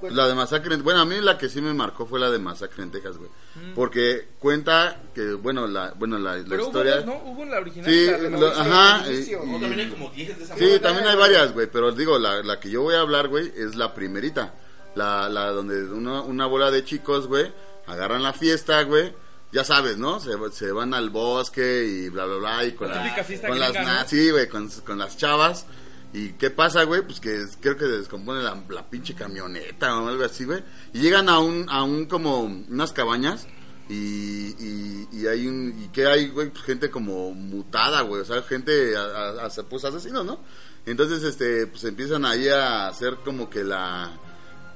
Pues, 0.00 0.12
la 0.12 0.26
de 0.28 0.34
Masacre 0.34 0.74
en... 0.74 0.82
Bueno, 0.84 1.00
a 1.00 1.04
mí 1.04 1.16
la 1.20 1.36
que 1.38 1.48
sí 1.48 1.60
me 1.60 1.74
marcó 1.74 2.06
fue 2.06 2.20
la 2.20 2.30
de 2.30 2.38
Masacre 2.38 2.82
en 2.84 2.90
Texas, 2.90 3.16
güey. 3.18 3.30
Porque 3.74 4.28
cuenta 4.38 5.00
que, 5.14 5.32
bueno, 5.34 5.66
la, 5.66 5.92
bueno, 5.96 6.18
la, 6.18 6.36
la 6.36 6.44
Pero 6.48 6.62
hubo 6.62 6.66
historia... 6.68 6.96
dos, 6.96 7.06
¿no? 7.06 7.16
Hubo 7.24 7.44
la 7.44 7.58
original 7.58 7.90
Sí, 7.90 8.06
la 8.06 8.28
lo- 8.30 8.46
ajá, 8.48 9.06
inicio. 9.12 9.42
y- 9.42 9.46
No, 9.46 9.58
también 9.60 9.80
hay 9.80 9.88
como 9.90 10.10
10 10.10 10.38
de 10.38 10.44
esa 10.44 10.56
Sí, 10.56 10.78
también 10.80 11.06
hay 11.08 11.16
varias, 11.16 11.52
güey, 11.52 11.66
pero 11.70 11.92
digo, 11.92 12.18
la, 12.18 12.42
la 12.42 12.60
que 12.60 12.70
yo 12.70 12.82
voy 12.82 12.94
a 12.94 13.00
hablar, 13.00 13.28
güey, 13.28 13.52
es 13.56 13.74
la 13.74 13.94
primerita. 13.94 14.54
La, 14.94 15.28
la 15.28 15.50
donde 15.50 15.84
una, 15.92 16.22
una 16.22 16.46
bola 16.46 16.70
de 16.70 16.84
chicos, 16.84 17.26
güey, 17.26 17.52
agarran 17.86 18.22
la 18.22 18.32
fiesta, 18.32 18.82
güey. 18.82 19.12
Ya 19.50 19.64
sabes, 19.64 19.96
¿no? 19.96 20.20
Se, 20.20 20.32
se 20.52 20.72
van 20.72 20.92
al 20.92 21.08
bosque 21.10 21.84
y 21.86 22.08
bla, 22.10 22.26
bla, 22.26 22.36
bla, 22.36 22.64
y 22.64 22.72
con, 22.72 22.88
La 22.88 23.14
con 23.46 23.58
las 23.58 23.72
¿no? 23.74 24.06
Sí, 24.08 24.30
güey, 24.30 24.46
con, 24.48 24.68
con 24.84 24.98
las 24.98 25.16
chavas. 25.16 25.66
¿Y 26.12 26.30
qué 26.32 26.50
pasa, 26.50 26.84
güey? 26.84 27.02
Pues 27.02 27.20
que 27.20 27.44
creo 27.60 27.76
que 27.76 27.84
se 27.84 27.98
descompone 27.98 28.42
la, 28.42 28.88
pinche 28.90 29.14
camioneta 29.14 29.98
o 30.00 30.08
algo 30.08 30.24
así, 30.24 30.44
güey. 30.44 30.62
Y 30.94 31.00
llegan 31.00 31.28
a 31.28 31.38
un, 31.38 31.66
a 31.68 31.82
un 31.82 32.06
como 32.06 32.40
unas 32.42 32.92
cabañas 32.92 33.46
y, 33.90 34.54
y, 35.12 35.26
hay 35.26 35.46
un, 35.46 35.74
y 35.84 35.88
que 35.88 36.06
hay, 36.06 36.28
güey, 36.28 36.50
pues 36.50 36.62
gente 36.64 36.90
como 36.90 37.32
mutada, 37.34 38.00
güey. 38.02 38.22
O 38.22 38.24
sea, 38.24 38.42
gente, 38.42 38.96
a, 38.96 39.02
a- 39.02 39.46
a- 39.46 39.62
pues 39.68 39.84
asesinos, 39.84 40.24
¿no? 40.24 40.40
Entonces, 40.86 41.22
este, 41.24 41.66
pues 41.66 41.84
empiezan 41.84 42.24
ahí 42.24 42.48
a 42.48 42.88
hacer 42.88 43.16
como 43.24 43.50
que 43.50 43.62
la, 43.62 44.10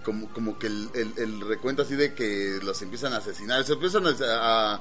como, 0.03 0.29
como 0.33 0.59
que 0.59 0.67
el, 0.67 1.41
recuento 1.47 1.83
así 1.83 1.95
de 1.95 2.15
que 2.15 2.59
los 2.63 2.81
empiezan 2.83 3.13
a 3.13 3.19
asesinar, 3.19 3.65
se 3.65 3.75
empiezan 3.75 4.05
a, 4.07 4.81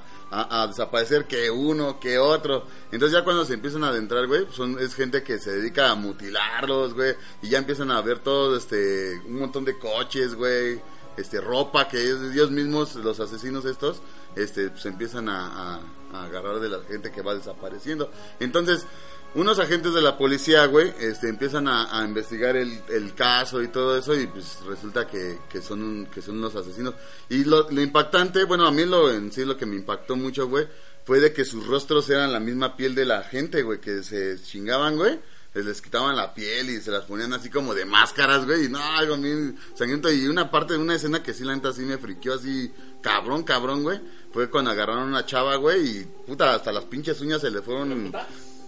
desaparecer 0.67 1.25
que 1.25 1.49
uno, 1.49 1.99
que 1.99 2.19
otro. 2.19 2.65
Entonces 2.91 3.17
ya 3.17 3.23
cuando 3.23 3.45
se 3.45 3.53
empiezan 3.53 3.83
a 3.83 3.89
adentrar, 3.89 4.27
güey, 4.27 4.47
son, 4.51 4.79
es 4.79 4.95
gente 4.95 5.23
que 5.23 5.39
se 5.39 5.51
dedica 5.51 5.89
a 5.89 5.95
mutilarlos, 5.95 6.93
güey, 6.93 7.15
y 7.41 7.49
ya 7.49 7.57
empiezan 7.57 7.91
a 7.91 8.01
ver 8.01 8.19
todo, 8.19 8.55
este, 8.55 9.19
un 9.25 9.39
montón 9.39 9.65
de 9.65 9.77
coches, 9.77 10.35
güey, 10.35 10.81
este, 11.17 11.41
ropa 11.41 11.87
que 11.87 12.01
ellos, 12.01 12.51
mismos, 12.51 12.95
los 12.95 13.19
asesinos 13.19 13.65
estos, 13.65 14.01
este, 14.35 14.69
pues 14.69 14.85
empiezan 14.85 15.29
a 15.29 15.79
agarrar 16.13 16.59
de 16.59 16.69
la 16.69 16.79
gente 16.83 17.11
que 17.11 17.21
va 17.21 17.33
desapareciendo. 17.33 18.11
Entonces, 18.39 18.85
unos 19.35 19.59
agentes 19.59 19.93
de 19.93 20.01
la 20.01 20.17
policía, 20.17 20.65
güey, 20.65 20.93
este, 20.99 21.29
empiezan 21.29 21.67
a, 21.67 21.97
a 21.99 22.03
investigar 22.05 22.55
el, 22.57 22.81
el 22.89 23.13
caso 23.15 23.61
y 23.61 23.69
todo 23.69 23.97
eso 23.97 24.13
y 24.19 24.27
pues 24.27 24.57
resulta 24.67 25.07
que, 25.07 25.37
que 25.49 25.61
son 25.61 25.81
un- 25.83 26.05
que 26.07 26.21
son 26.21 26.37
unos 26.37 26.55
asesinos. 26.55 26.95
Y 27.29 27.45
lo, 27.45 27.69
lo 27.69 27.81
impactante, 27.81 28.43
bueno, 28.43 28.65
a 28.67 28.71
mí 28.71 28.85
lo 28.85 29.11
en 29.11 29.31
sí 29.31 29.45
lo 29.45 29.55
que 29.57 29.65
me 29.65 29.75
impactó 29.77 30.15
mucho, 30.15 30.47
güey, 30.47 30.67
fue 31.05 31.19
de 31.19 31.31
que 31.33 31.45
sus 31.45 31.65
rostros 31.65 32.09
eran 32.09 32.31
la 32.33 32.39
misma 32.39 32.75
piel 32.75 32.93
de 32.93 33.05
la 33.05 33.23
gente, 33.23 33.63
güey, 33.63 33.79
que 33.79 34.03
se 34.03 34.41
chingaban, 34.41 34.95
güey. 34.97 35.19
Les, 35.53 35.65
les 35.65 35.81
quitaban 35.81 36.15
la 36.15 36.33
piel 36.33 36.69
y 36.69 36.79
se 36.79 36.91
las 36.91 37.03
ponían 37.03 37.33
así 37.33 37.49
como 37.49 37.73
de 37.73 37.83
máscaras, 37.83 38.45
güey, 38.45 38.65
y 38.65 38.69
no, 38.69 38.79
algo 38.81 39.17
bien 39.17 39.57
sangriento. 39.75 40.09
Y 40.11 40.27
una 40.27 40.49
parte 40.49 40.73
de 40.73 40.79
una 40.79 40.95
escena 40.95 41.21
que 41.23 41.33
sí, 41.33 41.43
la 41.43 41.53
neta, 41.55 41.73
sí 41.73 41.81
me 41.81 41.97
friqueó 41.97 42.35
así, 42.35 42.71
cabrón, 43.01 43.43
cabrón, 43.43 43.83
güey. 43.83 43.99
Fue 44.31 44.49
cuando 44.49 44.71
agarraron 44.71 45.03
a 45.03 45.07
una 45.07 45.25
chava, 45.25 45.55
güey, 45.57 45.85
y 45.99 46.05
puta, 46.25 46.53
hasta 46.55 46.71
las 46.71 46.85
pinches 46.85 47.19
uñas 47.21 47.41
se 47.41 47.49
le 47.51 47.61
fueron... 47.61 48.13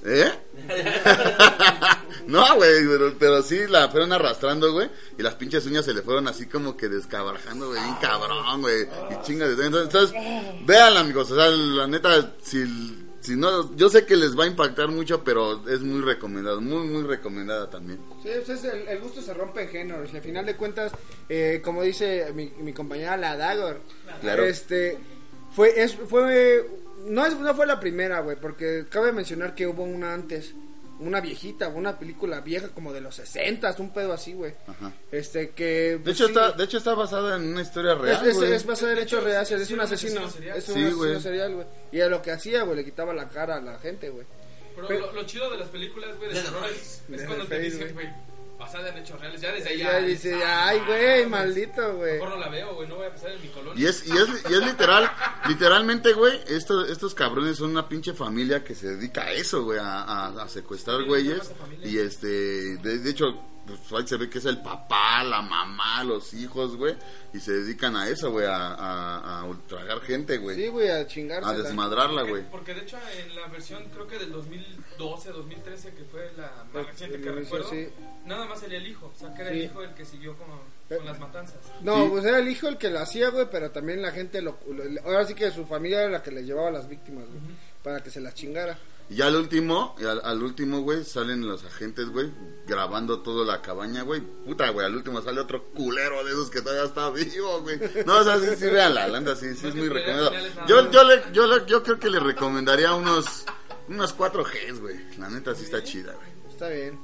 ¿Eh? 0.06 0.32
no, 2.28 2.56
güey, 2.56 2.86
pero, 2.88 3.14
pero 3.18 3.42
sí 3.42 3.60
la 3.68 3.90
fueron 3.90 4.12
arrastrando, 4.14 4.72
güey. 4.74 4.90
Y 5.18 5.24
las 5.24 5.36
pinches 5.36 5.66
uñas 5.66 5.86
se 5.86 5.94
le 5.94 6.02
fueron 6.02 6.28
así 6.28 6.46
como 6.46 6.76
que 6.78 6.90
descabrajando, 6.90 7.68
güey. 7.70 7.82
Bien 7.82 7.96
cabrón, 8.02 8.62
güey. 8.62 8.84
Y 8.84 9.26
chingas. 9.26 9.52
Entonces, 9.52 9.84
entonces, 9.84 10.14
véanla, 10.66 11.02
amigos. 11.02 11.32
O 11.32 11.36
sea, 11.36 11.48
la 11.50 11.88
neta, 11.88 12.34
si, 12.42 13.06
si 13.22 13.36
no, 13.36 13.74
yo 13.76 13.90
sé 13.90 14.06
que 14.06 14.16
les 14.16 14.38
va 14.38 14.44
a 14.44 14.48
impactar 14.48 14.90
mucho, 14.90 15.24
pero 15.24 15.68
es 15.70 15.82
muy 15.82 16.02
recomendado. 16.02 16.60
Muy, 16.62 16.86
muy 16.88 17.04
recomendada 17.04 17.70
también. 17.70 18.00
Sí, 18.22 18.30
pues 18.46 18.50
es 18.60 18.64
el, 18.66 18.88
el 18.88 19.00
gusto 19.00 19.22
se 19.22 19.34
rompe 19.34 19.64
en 19.64 19.70
géneros 19.70 20.10
y 20.14 20.18
al 20.18 20.24
final 20.24 20.46
de 20.46 20.56
cuentas, 20.56 20.92
eh, 21.30 21.62
como 21.64 21.82
dice 21.84 22.32
mi, 22.34 22.52
mi 22.60 22.74
compañera 22.74 23.16
la 23.18 23.38
Dagor, 23.38 23.80
Claro. 24.22 24.44
este 24.44 24.98
fue 25.56 25.82
es 25.84 25.96
fue 25.96 26.68
no 27.06 27.26
es 27.26 27.38
no 27.40 27.54
fue 27.56 27.66
la 27.66 27.80
primera, 27.80 28.20
güey, 28.22 28.38
porque 28.40 28.86
cabe 28.90 29.12
mencionar 29.12 29.56
que 29.56 29.68
hubo 29.68 29.84
una 29.84 30.14
antes, 30.14 30.54
una 31.00 31.20
viejita, 31.22 31.68
una 31.70 31.98
película 32.00 32.42
vieja 32.42 32.70
como 32.70 32.94
de 32.94 33.02
los 33.02 33.16
60, 33.16 33.76
un 33.80 33.92
pedo 33.92 34.14
así, 34.14 34.34
güey. 34.34 34.54
Ajá. 34.68 34.92
Este 35.12 35.50
que 35.52 36.00
De 36.04 36.12
hecho, 36.12 36.26
sí, 36.28 36.32
está, 36.32 36.52
de 36.52 36.64
hecho 36.64 36.78
está 36.78 36.94
basada 36.94 37.36
en 37.38 37.50
una 37.50 37.62
historia 37.62 37.96
real, 37.96 38.26
es, 38.28 38.38
es, 38.38 38.44
es 38.44 38.66
basada 38.66 38.94
en 38.94 39.00
hechos 39.00 39.24
reales, 39.24 39.52
es 39.52 39.70
un 39.70 39.76
un 39.76 39.82
asesino, 39.82 40.26
es 40.28 40.36
un 40.36 40.42
Sí, 40.42 40.50
asesino 40.50 41.20
serial, 41.20 41.56
güey. 41.56 41.68
Y 41.92 42.02
a 42.02 42.08
lo 42.08 42.22
que 42.22 42.32
hacía, 42.32 42.64
güey, 42.64 42.78
le 42.78 42.86
quitaba 42.86 43.14
la 43.14 43.28
cara 43.28 43.58
a 43.58 43.62
la 43.62 43.78
gente, 43.80 44.10
güey. 44.10 44.26
Pero 44.76 44.88
Pero- 44.88 45.00
lo, 45.08 45.14
lo 45.14 45.24
chido 45.26 45.50
de 45.52 45.58
las 45.58 45.70
películas, 45.70 46.16
güey, 46.18 46.34
de 46.34 46.42
terror 46.42 46.64
es, 46.70 47.04
cuando 47.28 47.46
te 47.48 47.60
dicen, 47.60 47.94
güey. 47.94 48.08
Basada 48.58 48.90
en 48.90 48.98
hechos 48.98 49.20
reales. 49.20 49.42
Ya 49.42 49.52
desde 49.52 49.70
ahí 49.70 49.78
Ya 49.80 50.00
ya. 50.00 50.06
dice, 50.08 50.44
ay, 50.44 50.80
güey, 50.88 51.26
maldito, 51.28 51.96
güey. 51.96 52.14
Mejor 52.14 52.30
no 52.30 52.38
la 52.38 52.50
veo, 52.50 52.76
güey, 52.76 52.88
no 52.88 52.96
voy 52.96 53.08
a 53.08 53.12
pasar 53.12 53.32
en 53.32 53.42
mi 53.42 53.48
colonia. 53.50 53.82
Y 53.84 53.88
es, 53.88 54.08
y 54.08 54.12
es, 54.12 54.28
y 54.50 54.54
es 54.54 54.66
literal, 54.66 55.12
literalmente, 55.48 56.14
güey, 56.14 56.40
estos, 56.48 56.90
estos 56.90 57.14
cabrones 57.16 57.58
son 57.58 57.72
una 57.72 57.88
pinche 57.90 58.14
familia 58.14 58.64
que 58.64 58.76
se 58.76 58.88
dedica 58.96 59.24
a 59.24 59.32
eso, 59.34 59.64
güey, 59.64 59.80
a, 59.80 60.02
a- 60.04 60.44
a 60.44 60.48
secuestrar 60.50 61.00
Sí, 61.00 61.06
güeyes. 61.06 61.52
Y 61.84 61.98
este, 61.98 62.28
de, 62.78 63.00
de 63.00 63.10
hecho, 63.10 63.40
pues 63.66 63.80
ahí 63.94 64.08
se 64.08 64.18
ve 64.18 64.30
que 64.30 64.40
es 64.40 64.46
el 64.46 64.62
papá, 64.62 65.24
la 65.24 65.42
mamá, 65.42 66.04
los 66.04 66.34
hijos, 66.34 66.76
güey, 66.76 66.96
y 67.34 67.40
se 67.40 67.52
dedican 67.54 67.96
a 67.96 68.10
eso, 68.10 68.30
güey, 68.32 68.46
a, 68.46 68.56
a, 68.74 69.40
a 69.42 69.46
ultragar 69.46 70.02
gente, 70.02 70.38
güey. 70.38 70.56
Sí, 70.56 70.68
güey, 70.68 70.90
a 70.90 71.08
chingarse. 71.08 71.50
a 71.50 71.54
desmadrarla, 71.54 72.24
güey. 72.24 72.44
porque 72.52 72.74
de 72.74 72.82
hecho 72.82 72.98
en 73.20 73.36
la 73.36 73.48
versión 73.48 73.84
creo 73.94 74.06
que 74.08 74.20
del 74.20 74.32
2012, 74.32 75.32
2013 75.32 75.94
que 75.94 76.04
fue 76.06 76.32
la 76.38 76.52
más 76.74 76.86
reciente 76.88 77.22
que 77.22 77.32
recuerdo, 77.32 77.70
sí. 77.70 77.88
nada 78.26 78.46
más 78.46 78.60
salía 78.60 78.78
el 78.80 78.88
hijo, 78.88 79.12
o 79.16 79.20
sea 79.20 79.34
que 79.34 79.42
era 79.42 79.52
Sí. 79.52 79.58
el 79.60 79.64
hijo 79.66 79.82
el 79.84 79.94
que 79.94 80.06
siguió 80.06 80.38
con, 80.38 80.48
Eh. 80.90 80.98
con 80.98 81.06
las 81.06 81.20
matanzas. 81.20 81.58
No, 81.82 82.04
Sí. 82.04 82.10
pues 82.12 82.26
era 82.26 82.40
el 82.40 82.48
hijo 82.50 82.68
el 82.68 82.78
que 82.78 82.90
lo 82.90 83.00
hacía, 83.00 83.30
güey, 83.30 83.48
pero 83.50 83.72
también 83.72 84.02
la 84.02 84.12
gente 84.12 84.42
lo, 84.42 84.58
lo- 84.70 85.02
Ahora 85.06 85.26
sí 85.26 85.34
que 85.34 85.50
su 85.52 85.66
familia 85.66 86.02
era 86.02 86.10
la 86.12 86.22
que 86.24 86.32
le 86.32 86.44
llevaba 86.44 86.68
a 86.68 86.72
las 86.72 86.88
víctimas, 86.90 87.26
güey, 87.28 87.40
para 87.82 88.02
que 88.04 88.10
se 88.12 88.20
las 88.22 88.34
chingara. 88.36 88.78
Y 89.10 89.16
ya 89.18 89.28
al 89.28 89.36
último, 89.36 89.96
y 90.00 90.06
al, 90.06 90.22
al 90.24 90.42
último, 90.42 90.82
güey, 90.82 91.04
salen 91.04 91.46
los 91.48 91.64
agentes, 91.66 92.10
güey, 92.10 92.32
grabando 92.66 93.22
toda 93.22 93.46
la 93.46 93.62
cabaña, 93.62 94.02
güey. 94.04 94.22
Puta, 94.22 94.70
güey, 94.70 94.86
al 94.86 94.96
último 94.96 95.22
sale 95.22 95.42
otro 95.42 95.66
culero 95.76 96.24
de 96.24 96.32
esos 96.32 96.50
que 96.50 96.62
todavía 96.62 96.86
está 96.86 97.10
vivo, 97.12 97.62
güey. 97.62 97.80
No, 98.06 98.20
o 98.20 98.24
sea, 98.24 98.40
sí, 98.40 98.48
sí, 98.58 98.66
vean 98.66 98.96
la 98.96 99.08
landa, 99.08 99.36
sí, 99.36 99.54
sí 99.56 99.68
es 99.68 99.76
muy 99.76 99.90
recomendado. 99.90 100.32
Yo, 100.68 100.90
yo, 100.90 101.04
le, 101.04 101.22
yo, 101.34 101.48
le- 101.48 101.66
yo 101.68 101.84
creo 101.84 102.00
que 102.00 102.10
le 102.10 102.20
recomendaría 102.20 102.94
unos, 102.96 103.46
unos 103.90 104.14
4 104.14 104.44
Gs, 104.44 104.80
güey. 104.80 104.96
La 105.20 105.30
neta 105.30 105.54
sí 105.54 105.66
está 105.66 105.84
chida, 105.84 106.14
güey. 106.14 106.28
Está 106.50 106.70
bien. 106.70 106.98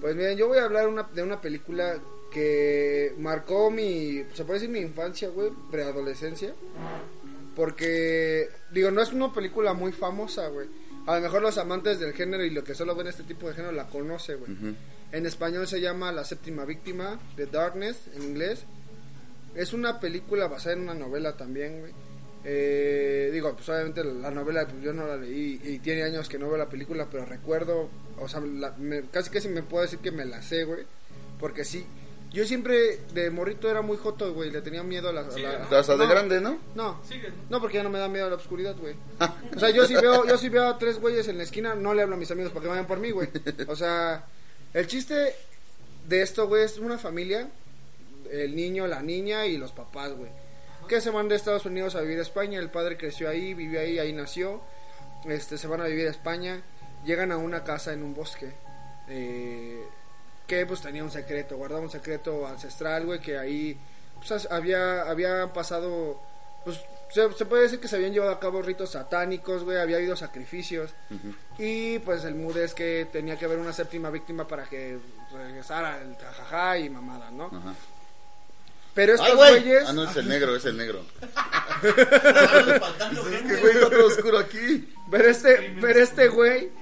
Pues 0.00 0.16
miren, 0.16 0.36
yo 0.38 0.48
voy 0.48 0.58
a 0.58 0.64
hablar 0.64 0.88
una, 0.88 1.02
de 1.04 1.22
una 1.22 1.40
película 1.40 2.00
que 2.32 3.14
marcó 3.18 3.70
mi, 3.70 4.24
se 4.32 4.44
puede 4.44 4.54
decir 4.60 4.70
mi 4.70 4.80
infancia, 4.80 5.28
güey, 5.28 5.50
preadolescencia. 5.70 6.54
Porque, 7.54 8.48
digo, 8.72 8.90
no 8.90 9.02
es 9.02 9.12
una 9.12 9.32
película 9.32 9.72
muy 9.74 9.92
famosa, 9.92 10.48
güey. 10.48 10.68
A 11.06 11.16
lo 11.16 11.22
mejor 11.22 11.42
los 11.42 11.58
amantes 11.58 11.98
del 11.98 12.12
género 12.12 12.44
y 12.44 12.50
lo 12.50 12.62
que 12.64 12.74
solo 12.74 12.94
ven 12.94 13.08
este 13.08 13.24
tipo 13.24 13.48
de 13.48 13.54
género 13.54 13.72
la 13.72 13.88
conoce, 13.88 14.34
güey. 14.36 14.52
En 15.12 15.26
español 15.26 15.66
se 15.68 15.80
llama 15.80 16.10
La 16.12 16.24
séptima 16.24 16.64
víctima, 16.64 17.18
The 17.36 17.46
Darkness, 17.46 18.08
en 18.16 18.22
inglés. 18.22 18.64
Es 19.54 19.72
una 19.74 20.00
película 20.00 20.46
basada 20.48 20.74
en 20.76 20.82
una 20.82 20.94
novela 20.94 21.36
también, 21.36 21.80
güey. 21.80 21.92
Eh, 22.44 23.30
digo, 23.32 23.54
pues 23.54 23.68
obviamente 23.68 24.02
la 24.02 24.30
novela 24.30 24.66
pues, 24.66 24.82
yo 24.82 24.92
no 24.92 25.06
la 25.06 25.16
leí 25.16 25.60
y 25.62 25.78
tiene 25.78 26.02
años 26.02 26.28
que 26.28 26.38
no 26.38 26.48
veo 26.48 26.56
la 26.56 26.68
película, 26.68 27.06
pero 27.10 27.24
recuerdo, 27.24 27.88
o 28.18 28.28
sea, 28.28 28.40
la- 28.40 28.72
me- 28.78 29.02
casi 29.10 29.30
casi 29.30 29.48
me 29.48 29.62
puedo 29.62 29.82
decir 29.82 30.00
que 30.00 30.10
me 30.10 30.24
la 30.24 30.42
sé, 30.42 30.64
güey. 30.64 30.84
Porque 31.38 31.64
sí, 31.64 31.84
yo 32.32 32.44
siempre 32.46 32.98
de 33.12 33.30
morrito 33.30 33.70
era 33.70 33.82
muy 33.82 33.96
joto, 33.98 34.32
güey, 34.32 34.50
le 34.50 34.62
tenía 34.62 34.82
miedo 34.82 35.08
a 35.08 35.12
la... 35.12 35.20
a 35.22 35.30
Sí, 35.30 35.40
la- 35.42 35.58
¿no? 35.70 35.76
Hasta 35.76 35.96
de 35.96 36.04
No, 36.06 36.10
grande, 36.10 36.40
¿no? 36.40 36.58
No, 36.74 37.00
Sigue, 37.06 37.28
¿no? 37.28 37.34
no, 37.50 37.60
porque 37.60 37.76
ya 37.76 37.82
no 37.82 37.90
me 37.90 37.98
da 37.98 38.08
miedo 38.08 38.26
a 38.26 38.30
la 38.30 38.36
oscuridad, 38.36 38.74
güey. 38.78 38.94
O 39.56 39.58
sea, 39.60 39.70
yo 39.70 39.86
si 39.86 39.94
veo, 39.94 40.26
yo 40.26 40.38
si 40.38 40.48
veo 40.48 40.66
a 40.68 40.78
tres 40.78 40.98
güeyes 41.00 41.28
en 41.28 41.36
la 41.38 41.44
esquina, 41.44 41.74
no 41.74 41.94
le 41.94 42.02
hablo 42.02 42.14
a 42.14 42.18
mis 42.18 42.30
amigos 42.30 42.52
para 42.52 42.62
que 42.64 42.68
vayan 42.68 42.86
por 42.86 42.98
mí, 42.98 43.10
güey. 43.10 43.28
O 43.68 43.76
sea, 43.76 44.24
el 44.74 44.86
chiste 44.86 45.34
de 46.08 46.22
esto, 46.22 46.48
güey, 46.48 46.64
es 46.64 46.78
una 46.78 46.98
familia, 46.98 47.48
el 48.30 48.56
niño, 48.56 48.86
la 48.86 49.02
niña 49.02 49.46
y 49.46 49.58
los 49.58 49.72
papás, 49.72 50.12
güey. 50.14 50.30
Que 50.88 51.00
se 51.00 51.10
van 51.10 51.28
de 51.28 51.36
Estados 51.36 51.64
Unidos 51.66 51.94
a 51.94 52.00
vivir 52.00 52.18
a 52.18 52.22
España, 52.22 52.58
el 52.58 52.70
padre 52.70 52.96
creció 52.96 53.28
ahí, 53.28 53.54
vivió 53.54 53.78
ahí, 53.80 53.98
ahí 53.98 54.12
nació. 54.12 54.62
Este, 55.26 55.56
se 55.58 55.68
van 55.68 55.80
a 55.80 55.84
vivir 55.84 56.08
a 56.08 56.10
España, 56.10 56.62
llegan 57.04 57.30
a 57.30 57.36
una 57.36 57.62
casa 57.62 57.92
en 57.92 58.02
un 58.02 58.14
bosque. 58.14 58.52
Eh, 59.08 59.82
que 60.52 60.66
pues 60.66 60.82
tenía 60.82 61.02
un 61.02 61.10
secreto, 61.10 61.56
guardaba 61.56 61.80
un 61.80 61.90
secreto 61.90 62.46
ancestral, 62.46 63.06
güey, 63.06 63.20
que 63.20 63.38
ahí 63.38 63.74
pues, 64.28 64.46
había, 64.50 65.00
había 65.00 65.50
pasado, 65.50 66.20
pues 66.62 66.78
se, 67.10 67.32
se 67.32 67.46
puede 67.46 67.62
decir 67.62 67.80
que 67.80 67.88
se 67.88 67.96
habían 67.96 68.12
llevado 68.12 68.32
a 68.32 68.38
cabo 68.38 68.60
ritos 68.60 68.90
satánicos, 68.90 69.64
güey, 69.64 69.78
había 69.78 69.96
habido 69.96 70.14
sacrificios. 70.14 70.90
Y 71.58 72.00
pues 72.00 72.24
el 72.24 72.34
mood 72.34 72.58
es 72.58 72.74
que 72.74 73.08
tenía 73.10 73.38
que 73.38 73.46
haber 73.46 73.56
una 73.56 73.72
séptima 73.72 74.10
víctima 74.10 74.46
para 74.46 74.64
que 74.64 74.98
regresara 75.32 76.02
el 76.02 76.16
jajaja 76.16 76.76
y 76.76 76.90
mamada, 76.90 77.30
¿no? 77.30 77.46
Ajá. 77.46 77.74
Pero 78.92 79.14
¡Ay, 79.14 79.18
estos 79.22 79.36
güey! 79.36 79.60
güeyes... 79.62 79.84
Ah, 79.88 79.94
no, 79.94 80.04
es 80.04 80.16
el 80.16 80.28
negro, 80.28 80.54
es 80.54 80.66
el 80.66 80.76
negro. 80.76 81.02
Que, 81.80 83.56
güey, 83.56 83.74
está 83.74 83.88
todo 83.88 84.06
oscuro 84.06 84.38
aquí. 84.38 84.94
Pero 85.10 85.28
este, 85.28 85.76
pero 85.80 85.98
este 85.98 86.28
güey. 86.28 86.81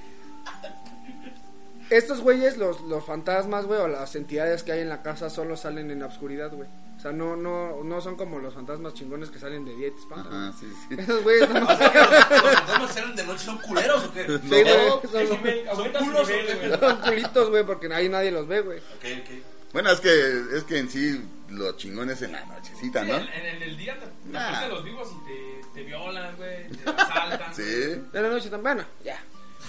Estos 1.90 2.20
güeyes, 2.20 2.56
los, 2.56 2.80
los 2.82 3.04
fantasmas, 3.04 3.66
güey, 3.66 3.80
o 3.80 3.88
las 3.88 4.14
entidades 4.14 4.62
que 4.62 4.73
hay 4.73 4.80
en 4.80 4.88
la 4.88 5.02
casa 5.02 5.28
solo 5.28 5.56
salen 5.56 5.90
en 5.90 6.00
la 6.00 6.06
oscuridad, 6.06 6.52
güey. 6.52 6.68
O 6.97 7.00
sea, 7.02 7.12
no, 7.12 7.35
no, 7.35 7.82
no 7.82 8.00
son 8.00 8.14
como 8.16 8.38
los 8.38 8.52
fantasmas 8.54 8.94
chingones 8.94 9.30
que 9.30 9.38
salen 9.38 9.64
de 9.64 9.75
día 9.75 9.88
y 9.88 9.90
te 9.90 9.99
espantan. 10.00 10.32
Ajá, 10.50 10.59
sí, 10.61 10.66
sí. 10.88 10.94
Esos 10.99 11.23
güeyes 11.23 11.49
no. 11.50 11.66
O 11.68 11.76
sea, 11.76 11.90
que 11.92 11.99
los, 11.99 12.11
los 12.44 12.54
fantasmas 12.54 12.92
salen 12.94 13.16
de 13.16 13.25
noche 13.25 13.44
son 13.44 13.59
culeros 13.59 14.04
o 14.04 14.12
qué? 14.12 14.25
Sí, 14.26 14.49
güey, 14.49 14.64
No. 14.64 15.00
son, 15.02 15.28
nivel, 15.30 15.66
son 15.66 15.76
su 15.87 15.92
culos, 16.04 16.28
nivel, 16.28 16.73
¿o 16.75 16.78
qué? 16.80 16.87
son 16.87 16.97
culitos, 17.00 17.50
güey, 17.50 17.64
porque 17.66 17.92
ahí 17.94 18.09
nadie 18.09 18.30
los 18.30 18.47
ve, 18.47 18.61
güey. 18.61 18.78
Ok, 18.78 19.04
ok. 19.23 19.30
Bueno, 19.73 19.90
es 19.92 20.00
que, 20.00 20.11
es 20.56 20.64
que 20.64 20.78
en 20.78 20.90
sí, 20.90 21.25
lo 21.49 21.73
chingón 21.76 22.11
es 22.11 22.20
en 22.23 22.32
la 22.32 22.44
nochecita, 22.44 23.04
¿no? 23.04 23.16
En, 23.16 23.23
en- 23.28 23.47
en 23.56 23.62
el 23.62 23.76
día 23.76 23.99
te, 23.99 24.06
Nah. 24.30 24.66
los 24.68 24.85
vivos 24.85 25.09
y 25.12 25.26
te, 25.26 25.68
te 25.75 25.82
violan, 25.85 26.37
güey, 26.37 26.68
te 26.68 26.90
asaltan. 26.90 27.54
Sí. 27.54 27.62
De 27.62 28.20
la 28.23 28.28
noche 28.28 28.50
tan 28.50 28.62
buena, 28.62 28.87
ya. 29.04 29.18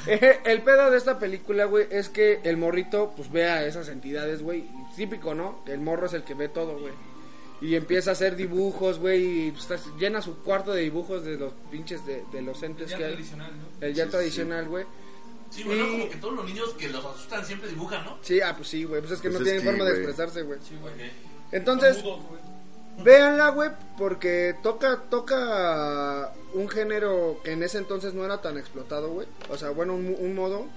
El 0.46 0.62
pedo 0.64 0.90
de 0.92 0.98
esta 0.98 1.20
película, 1.20 1.66
güey, 1.66 1.88
es 1.92 2.10
que 2.10 2.40
el 2.44 2.58
morrito, 2.58 3.14
pues 3.16 3.32
ve 3.32 3.46
a 3.50 3.66
esas 3.66 3.88
entidades, 3.90 4.42
güey. 4.42 4.66
Típico, 4.96 5.34
¿no? 5.36 5.64
El 5.68 5.80
morro 5.80 6.06
es 6.08 6.14
el 6.14 6.24
que 6.24 6.34
ve 6.34 6.50
todo, 6.50 6.80
güey. 6.80 6.94
Y 7.62 7.76
empieza 7.76 8.10
a 8.10 8.14
hacer 8.14 8.36
dibujos, 8.36 8.98
güey, 9.00 9.48
y 9.48 9.52
pues, 9.52 9.70
está- 9.70 9.98
llena 10.00 10.22
su 10.22 10.38
cuarto 10.40 10.72
de 10.74 10.82
dibujos 10.82 11.24
de 11.24 11.38
los 11.38 11.54
pinches 11.70 12.04
de, 12.08 12.24
de 12.32 12.42
los 12.42 12.62
entes 12.64 12.90
Ya 12.90 12.98
que 12.98 13.06
hay. 13.06 13.12
tradicional, 13.14 13.52
¿no? 13.56 13.86
El 13.86 13.94
ya 13.94 14.06
Sí, 14.06 14.10
tradicional, 14.12 14.68
güey. 14.68 14.86
Sí, 15.52 15.64
bueno, 15.64 15.86
Y- 15.86 15.92
como 15.92 16.10
que 16.10 16.16
todos 16.18 16.34
los 16.36 16.46
niños 16.46 16.74
que 16.74 16.90
los 16.90 17.06
asustan 17.06 17.46
siempre 17.46 17.70
dibujan, 17.70 18.04
¿no? 18.06 18.18
Sí, 18.22 18.42
ah, 18.42 18.56
pues 18.56 18.68
sí, 18.70 18.84
güey. 18.84 19.02
Pues 19.02 19.12
es 19.14 19.20
que 19.20 19.30
Pues 19.30 19.34
no 19.34 19.40
es 19.40 19.44
tienen 19.46 19.62
que, 19.62 19.70
forma 19.70 19.84
de 19.86 19.92
expresarse, 19.98 20.42
güey. 20.42 20.60
Sí, 20.68 20.76
güey. 20.82 20.94
Ok. 20.94 21.00
Entonces, 21.52 22.04
mudos, 22.04 22.20
véanla, 23.04 23.50
güey, 23.50 23.70
porque 23.98 24.56
toca, 24.62 25.04
toca 25.10 26.34
un 26.54 26.70
género 26.70 27.40
que 27.44 27.52
en 27.52 27.64
ese 27.64 27.78
entonces 27.78 28.14
no 28.14 28.26
era 28.26 28.42
tan 28.42 28.58
explotado, 28.58 29.10
güey. 29.12 29.28
O 29.50 29.58
sea, 29.58 29.70
bueno, 29.70 29.96
un, 29.96 30.16
un 30.18 30.36
modo. 30.36 30.68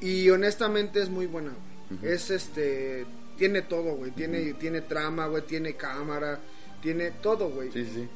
Y 0.00 0.28
honestamente 0.30 1.00
es 1.00 1.08
muy 1.08 1.26
buena, 1.26 1.50
güey. 1.50 2.12
Es 2.12 2.30
este. 2.30 3.06
Tiene 3.36 3.62
todo, 3.62 3.94
güey. 3.94 4.10
Tiene, 4.10 4.54
tiene 4.54 4.80
trama, 4.82 5.26
güey. 5.26 5.42
Tiene 5.42 5.74
cámara. 5.74 6.40
Tiene 6.80 7.12
todo, 7.12 7.50
güey. 7.50 7.70
Sí, 7.72 7.84
sí. 7.84 8.08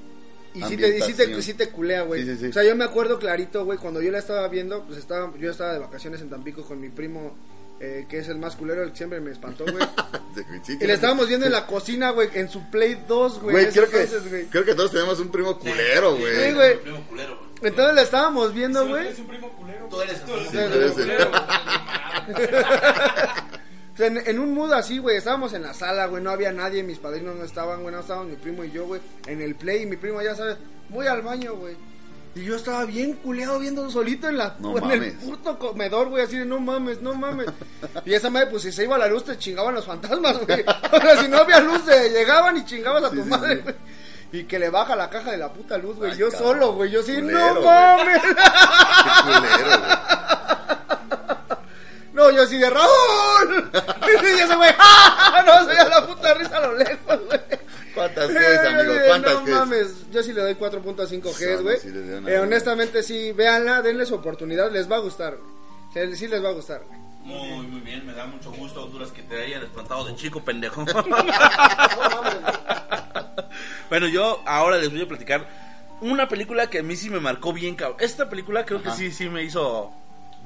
Y 0.54 0.62
sí 0.62 0.76
te, 0.76 0.96
y 0.96 1.02
sí 1.02 1.12
te, 1.12 1.42
sí 1.42 1.54
te 1.54 1.68
culea, 1.68 2.02
güey. 2.02 2.24
Sí, 2.24 2.32
sí, 2.32 2.38
sí. 2.38 2.46
O 2.46 2.52
sea, 2.52 2.64
yo 2.64 2.74
me 2.74 2.84
acuerdo 2.84 3.18
clarito, 3.18 3.64
güey, 3.66 3.78
cuando 3.78 4.00
yo 4.00 4.10
la 4.10 4.18
estaba 4.18 4.48
viendo, 4.48 4.84
pues 4.86 4.98
estaba, 4.98 5.30
yo 5.38 5.50
estaba 5.50 5.74
de 5.74 5.80
vacaciones 5.80 6.22
en 6.22 6.30
Tampico 6.30 6.64
con 6.64 6.80
mi 6.80 6.88
primo, 6.88 7.36
eh, 7.80 8.06
que 8.08 8.18
es 8.18 8.28
el 8.28 8.38
más 8.38 8.56
culero, 8.56 8.82
el 8.82 8.90
que 8.90 8.96
siempre 8.96 9.20
me 9.20 9.30
espantó, 9.32 9.64
güey. 9.64 9.84
Sí, 10.62 10.76
y 10.80 10.86
la 10.86 10.94
estábamos 10.94 11.28
viendo 11.28 11.46
en 11.46 11.52
la 11.52 11.66
cocina, 11.66 12.10
güey, 12.10 12.28
en 12.34 12.50
su 12.50 12.68
Play 12.70 13.04
2, 13.08 13.40
güey. 13.40 13.70
Creo 13.70 13.88
que, 13.88 14.04
güey. 14.04 14.46
creo 14.46 14.64
que 14.66 14.74
todos 14.74 14.90
tenemos 14.92 15.18
un 15.20 15.28
primo 15.30 15.58
culero, 15.58 16.14
Sí, 16.16 16.20
güey. 16.22 16.78
culero, 17.08 17.36
güey. 17.38 17.50
Entonces 17.62 17.94
la 17.94 18.02
estábamos 18.02 18.52
viendo, 18.52 18.86
güey. 18.86 19.06
eres 19.06 19.18
un 19.18 19.26
primo 19.28 19.50
culero. 19.56 19.86
Tú 19.88 20.00
eres 20.02 20.22
Tú 20.24 20.32
eres 20.34 20.92
Sí, 20.94 21.02
culero. 21.02 21.30
O 23.94 23.96
sea, 23.96 24.06
en, 24.08 24.18
en 24.26 24.38
un 24.38 24.52
mood 24.52 24.72
así, 24.72 24.98
güey, 24.98 25.16
estábamos 25.16 25.52
en 25.54 25.62
la 25.62 25.72
sala, 25.72 26.06
güey, 26.06 26.22
no 26.22 26.30
había 26.30 26.52
nadie, 26.52 26.82
mis 26.82 26.98
padrinos 26.98 27.34
no 27.36 27.44
estaban, 27.44 27.80
güey, 27.82 27.94
no 27.94 28.00
estaban 28.00 28.28
mi 28.28 28.36
primo 28.36 28.62
y 28.64 28.70
yo, 28.70 28.84
güey, 28.86 29.00
en 29.26 29.40
el 29.40 29.54
play, 29.54 29.82
y 29.82 29.86
mi 29.86 29.96
primo, 29.96 30.20
ya 30.20 30.34
sabes, 30.34 30.56
voy 30.90 31.06
al 31.06 31.22
baño, 31.22 31.54
güey. 31.54 31.76
Y 32.36 32.44
yo 32.44 32.54
estaba 32.54 32.84
bien 32.84 33.14
culeado 33.14 33.58
viendo 33.58 33.90
solito 33.90 34.28
en 34.28 34.36
la 34.36 34.56
No 34.58 34.76
en 34.76 35.02
el 35.02 35.12
puto 35.14 35.58
comedor, 35.58 36.10
güey, 36.10 36.22
así 36.22 36.36
de 36.36 36.44
no 36.44 36.60
mames, 36.60 37.00
no 37.00 37.14
mames. 37.14 37.46
Y 38.04 38.12
esa 38.12 38.28
madre, 38.28 38.48
pues 38.48 38.62
si 38.62 38.72
se 38.72 38.84
iba 38.84 38.98
la 38.98 39.06
luz, 39.06 39.24
te 39.24 39.38
chingaban 39.38 39.74
los 39.74 39.86
fantasmas, 39.86 40.44
güey. 40.44 40.62
O 40.92 41.00
sea, 41.00 41.16
si 41.22 41.28
no 41.28 41.38
había 41.38 41.60
luz, 41.60 41.82
te 41.86 42.10
llegaban 42.10 42.58
y 42.58 42.64
chingabas 42.66 43.04
a 43.04 43.10
tu 43.10 43.22
sí, 43.22 43.30
madre, 43.30 43.56
sí. 43.56 43.62
güey. 43.62 43.74
Y 44.32 44.44
que 44.44 44.58
le 44.58 44.68
baja 44.68 44.94
la 44.94 45.08
caja 45.08 45.30
de 45.30 45.38
la 45.38 45.50
puta 45.50 45.78
luz, 45.78 45.96
güey. 45.96 46.14
Yo 46.14 46.30
cabrón. 46.30 46.48
solo, 46.48 46.72
güey. 46.74 46.90
Yo 46.90 47.02
sí, 47.02 47.14
Culero, 47.14 47.54
no 47.54 47.62
mames. 47.62 48.20
Qué 48.22 48.30
culero, 49.24 49.78
güey. 49.80 50.06
No, 52.12 52.30
yo 52.30 52.42
así 52.42 52.58
de 52.58 52.68
Raúl. 52.68 53.70
Y 54.06 54.40
ese 54.40 54.56
güey, 54.56 54.70
¡ah! 54.78 55.42
No, 55.46 55.64
se 55.64 55.74
la 55.74 56.06
puta 56.06 56.34
risa 56.34 56.56
a 56.56 56.60
lo 56.60 56.74
lejos, 56.74 57.20
güey. 57.26 57.40
¿Cuántas 57.96 58.28
Gs, 58.30 58.58
amigo? 58.68 58.94
¿Cuántas 59.08 59.34
no 59.34 59.40
Gs? 59.44 59.50
mames, 59.50 60.10
yo 60.12 60.22
sí 60.22 60.32
le 60.32 60.42
doy 60.42 60.54
4.5 60.54 61.22
Gs, 61.22 61.62
güey. 61.62 61.78
sí 61.80 61.88
le 61.90 62.02
doy 62.02 62.18
una 62.18 62.30
Eh, 62.30 62.38
honestamente, 62.38 63.02
sí, 63.02 63.32
véanla, 63.32 63.82
denle 63.82 64.06
su 64.06 64.14
oportunidad, 64.14 64.70
les 64.70 64.88
va 64.90 64.96
a 64.96 65.00
gustar. 65.00 65.36
güey. 65.36 66.14
Sí, 66.14 66.28
les 66.28 66.44
va 66.44 66.50
a 66.50 66.52
gustar. 66.52 66.82
güey. 66.86 66.98
Muy, 67.24 67.66
muy 67.66 67.80
bien. 67.80 68.06
Me 68.06 68.12
da 68.12 68.24
mucho 68.26 68.52
gusto, 68.52 68.84
Honduras, 68.84 69.10
que 69.10 69.22
te 69.22 69.42
hayan 69.42 69.62
espantado 69.64 70.04
de 70.04 70.14
chico, 70.14 70.44
pendejo. 70.44 70.84
Bueno, 73.88 74.08
yo 74.08 74.42
ahora 74.46 74.76
les 74.78 74.90
voy 74.90 75.02
a 75.02 75.08
platicar 75.08 75.46
una 76.00 76.28
película 76.28 76.68
que 76.68 76.80
a 76.80 76.82
mí 76.82 76.96
sí 76.96 77.08
me 77.08 77.20
marcó 77.20 77.52
bien, 77.52 77.74
cabrón. 77.76 77.98
Esta 78.00 78.28
película 78.28 78.64
creo 78.66 78.82
que 78.82 78.90
sí, 78.90 79.10
sí 79.12 79.28
me 79.28 79.42
hizo 79.44 79.92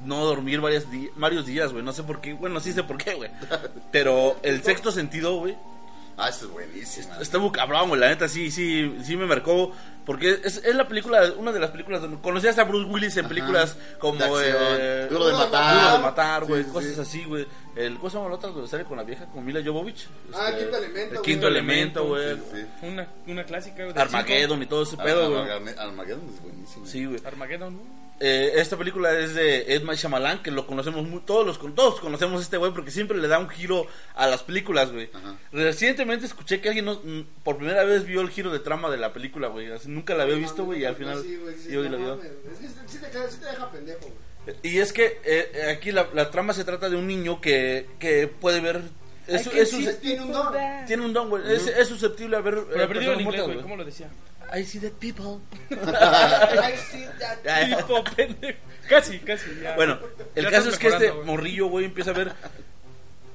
no 0.05 0.23
dormir 0.25 0.61
varios, 0.61 0.89
di- 0.91 1.09
varios 1.15 1.45
días, 1.45 1.71
güey. 1.73 1.83
No 1.83 1.91
sé 1.91 2.03
por 2.03 2.21
qué. 2.21 2.33
Bueno, 2.33 2.59
sí 2.59 2.71
sé 2.71 2.83
por 2.83 2.97
qué, 2.97 3.15
güey. 3.15 3.29
Pero 3.91 4.37
el 4.43 4.63
sexto 4.63 4.91
sentido, 4.91 5.35
güey. 5.37 5.57
Ah, 6.23 6.29
eso 6.29 6.45
es 6.45 6.51
buenísima. 6.51 7.17
Está 7.19 7.39
muy 7.39 7.51
cabrón, 7.51 7.89
güey. 7.89 7.99
La 7.99 8.09
neta, 8.09 8.27
sí, 8.27 8.51
sí, 8.51 8.95
sí 9.03 9.17
me 9.17 9.25
marcó. 9.25 9.71
Porque 10.05 10.39
es, 10.43 10.57
es 10.57 10.75
la 10.75 10.87
película, 10.87 11.31
una 11.37 11.51
de 11.51 11.59
las 11.59 11.69
películas. 11.71 12.01
donde- 12.01 12.19
Conocías 12.21 12.57
a 12.57 12.63
Bruce 12.63 12.89
Willis 12.89 13.15
en 13.17 13.25
Ajá. 13.25 13.29
películas 13.29 13.77
como. 13.99 14.19
Eh, 14.39 15.07
Duro 15.09 15.27
de 15.27 15.33
matar. 15.33 15.75
Duro 15.83 15.93
de 15.97 15.99
matar, 15.99 16.45
güey. 16.45 16.61
Sí, 16.63 16.67
sí, 16.67 16.73
cosas 16.73 16.93
sí. 16.95 17.01
así, 17.01 17.25
güey. 17.25 17.47
El, 17.75 17.95
¿Cómo 17.97 18.09
se 18.09 18.17
llama 18.17 18.29
la 18.29 18.35
otra 18.35 18.49
donde 18.49 18.67
sale 18.67 18.83
con 18.83 18.97
la 18.97 19.03
vieja? 19.03 19.25
Con 19.27 19.45
Mila 19.45 19.61
Jovovich. 19.63 20.07
Ah, 20.33 20.49
Este, 20.49 20.59
Quinto 20.63 20.77
Elemento, 20.77 20.99
El 21.01 21.09
güey. 21.09 21.21
quinto 21.23 21.47
elemento, 21.47 22.05
güey. 22.07 22.35
Sí, 22.35 22.41
sí. 22.53 22.85
Una, 22.87 23.07
una 23.27 23.43
clásica. 23.43 23.83
Armageddon 23.95 24.63
y 24.63 24.65
todo 24.65 24.83
ese 24.83 24.97
pedo, 24.97 25.29
güey. 25.29 25.75
Armageddon 25.77 26.29
es 26.33 26.41
buenísimo. 26.41 26.85
Sí, 26.85 27.05
güey. 27.05 27.19
Armageddon, 27.25 27.75
¿no? 27.75 27.81
Eh, 28.23 28.51
esta 28.61 28.77
película 28.77 29.17
es 29.17 29.33
de 29.33 29.73
Ed 29.73 29.83
Shyamalan, 29.83 30.43
que 30.43 30.51
lo 30.51 30.67
conocemos 30.67 31.07
muy, 31.07 31.21
todos 31.21 31.43
los 31.45 31.59
todos 31.73 31.99
conocemos 31.99 32.39
a 32.39 32.43
este 32.43 32.57
güey 32.57 32.71
porque 32.71 32.91
siempre 32.91 33.17
le 33.17 33.27
da 33.27 33.39
un 33.39 33.49
giro 33.49 33.87
a 34.13 34.27
las 34.27 34.43
películas, 34.43 34.91
güey. 34.91 35.09
Ajá. 35.11 35.37
Recientemente 35.51 36.27
escuché 36.27 36.61
que 36.61 36.67
alguien 36.69 36.85
no- 36.85 37.01
mm, 37.03 37.23
por 37.43 37.57
primera 37.57 37.83
vez 37.83 38.05
vio 38.05 38.21
el 38.21 38.29
giro 38.29 38.51
de 38.51 38.59
trama 38.59 38.89
de 38.91 38.97
la 38.97 39.11
película, 39.11 39.47
güey. 39.47 39.71
Así, 39.71 39.89
nunca 39.89 40.13
la 40.13 40.23
había 40.23 40.35
visto, 40.35 40.63
güey, 40.65 40.81
y 40.81 40.85
al 40.85 40.95
final 40.95 41.21
Sí, 41.23 41.35
güey, 41.37 41.55
sí, 41.57 41.69
y 41.71 41.75
hoy 41.77 41.89
no 41.89 41.97
la 41.97 41.97
vio. 41.97 42.15
mames, 42.17 42.31
Es 42.53 42.57
que 42.59 42.67
sí 42.91 42.97
te, 42.99 43.09
queda- 43.09 43.29
sí 43.29 43.37
te 43.39 43.45
deja 43.47 43.71
pendejo, 43.71 43.99
güey. 44.01 44.57
Y 44.63 44.77
es 44.79 44.93
que 44.93 45.19
eh, 45.23 45.71
aquí 45.75 45.91
la, 45.91 46.07
la 46.13 46.29
trama 46.31 46.53
se 46.53 46.63
trata 46.63 46.89
de 46.89 46.95
un 46.97 47.07
niño 47.07 47.41
que, 47.41 47.87
que 47.99 48.27
puede 48.27 48.59
ver 48.59 48.81
es, 49.27 49.47
es 49.47 49.69
sus- 49.69 49.99
Tiene 49.99 50.21
un 50.23 50.31
don. 50.31 50.53
tiene 50.87 51.05
un 51.05 51.13
don, 51.13 51.29
güey. 51.29 51.43
Es, 51.51 51.67
es 51.67 51.87
susceptible 51.87 52.35
a 52.37 52.41
ver 52.41 52.55
eh, 52.55 52.85
Pero 52.87 53.13
en 53.13 53.21
inglés, 53.21 53.43
güey. 53.43 53.61
¿Cómo 53.61 53.75
lo 53.77 53.85
decía? 53.85 54.09
I 54.53 54.63
see 54.65 54.79
dead 54.79 54.93
people. 54.99 55.41
I 55.71 56.75
see 56.91 57.05
that. 57.19 57.41
Pendejo. 57.43 58.03
Casi, 58.89 59.19
casi. 59.19 59.49
ya. 59.63 59.75
Bueno, 59.75 59.97
el 60.35 60.43
Ya 60.45 60.51
caso 60.51 60.69
es 60.69 60.77
que 60.77 60.87
este 60.89 61.09
güey. 61.09 61.25
morrillo, 61.25 61.67
güey, 61.67 61.85
empieza 61.85 62.11
a 62.11 62.13
ver. 62.13 62.33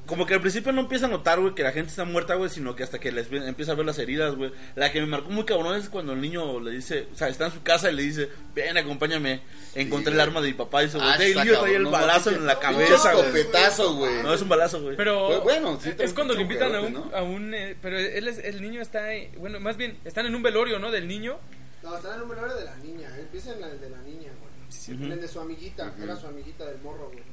Como 0.06 0.24
que 0.24 0.34
al 0.34 0.40
principio 0.40 0.72
no 0.72 0.82
empieza 0.82 1.06
a 1.06 1.08
notar, 1.08 1.40
güey, 1.40 1.54
que 1.54 1.62
la 1.64 1.72
gente 1.72 1.90
está 1.90 2.04
muerta, 2.04 2.34
güey, 2.36 2.48
sino 2.48 2.76
que 2.76 2.84
hasta 2.84 2.98
que 3.00 3.10
les 3.10 3.30
empieza 3.32 3.72
a 3.72 3.74
ver 3.74 3.84
las 3.86 3.98
heridas, 3.98 4.34
güey. 4.36 4.52
La 4.76 4.92
que 4.92 5.00
me 5.00 5.06
marcó 5.06 5.30
muy 5.30 5.44
cabrón 5.44 5.74
es 5.76 5.88
cuando 5.88 6.12
el 6.12 6.20
niño 6.20 6.60
le 6.60 6.70
dice, 6.70 7.08
o 7.12 7.16
sea, 7.16 7.28
está 7.28 7.46
en 7.46 7.52
su 7.52 7.62
casa 7.62 7.90
y 7.90 7.94
le 7.94 8.02
dice, 8.02 8.28
ven, 8.54 8.76
acompáñame, 8.78 9.40
encontré 9.74 10.12
el 10.14 10.20
arma 10.20 10.40
de 10.40 10.48
mi 10.48 10.54
papá 10.54 10.84
y 10.84 10.88
se 10.90 10.98
Ah, 11.00 11.08
voltea 11.08 11.28
y 11.28 11.34
niño 11.34 11.58
trae 11.60 11.74
el 11.76 11.82
no, 11.82 11.90
balazo 11.90 12.30
en 12.30 12.46
la 12.46 12.58
cabeza, 12.60 13.12
güey. 13.14 13.24
escopetazo, 13.26 13.94
güey. 13.96 14.22
No, 14.22 14.32
es 14.32 14.40
un 14.42 14.48
balazo, 14.48 14.80
güey. 14.82 14.96
Pero 14.96 15.26
Pues 15.28 15.42
bueno, 15.42 15.78
sí, 15.82 15.90
es 15.98 16.12
cuando 16.12 16.34
le 16.34 16.38
un 16.40 16.42
invitan 16.44 16.74
a 16.74 16.80
un, 16.82 16.92
¿no? 16.92 17.10
a 17.12 17.22
un 17.22 17.52
eh, 17.54 17.76
pero 17.82 17.98
él 17.98 18.28
es, 18.28 18.38
el 18.38 18.62
niño 18.62 18.80
está, 18.80 19.12
eh, 19.12 19.32
bueno, 19.38 19.58
más 19.60 19.76
bien 19.76 19.98
están 20.04 20.24
en 20.26 20.34
un 20.36 20.42
velorio, 20.42 20.78
¿no? 20.78 20.90
Del 20.92 21.08
niño. 21.08 21.38
No, 21.82 21.96
está 21.96 22.08
en 22.08 22.14
el 22.14 22.20
número 22.20 22.54
de 22.54 22.64
la 22.64 22.76
niña. 22.76 23.08
Empieza 23.18 23.52
en 23.54 23.62
el 23.64 23.80
de 23.80 23.90
la 23.90 23.98
niña, 24.02 24.30
güey. 24.40 24.98
En 25.06 25.12
el 25.12 25.20
de 25.20 25.28
su 25.28 25.40
amiguita. 25.40 25.92
Era 26.00 26.16
su 26.16 26.26
amiguita 26.26 26.64
del 26.64 26.78
morro, 26.82 27.10
güey. 27.12 27.24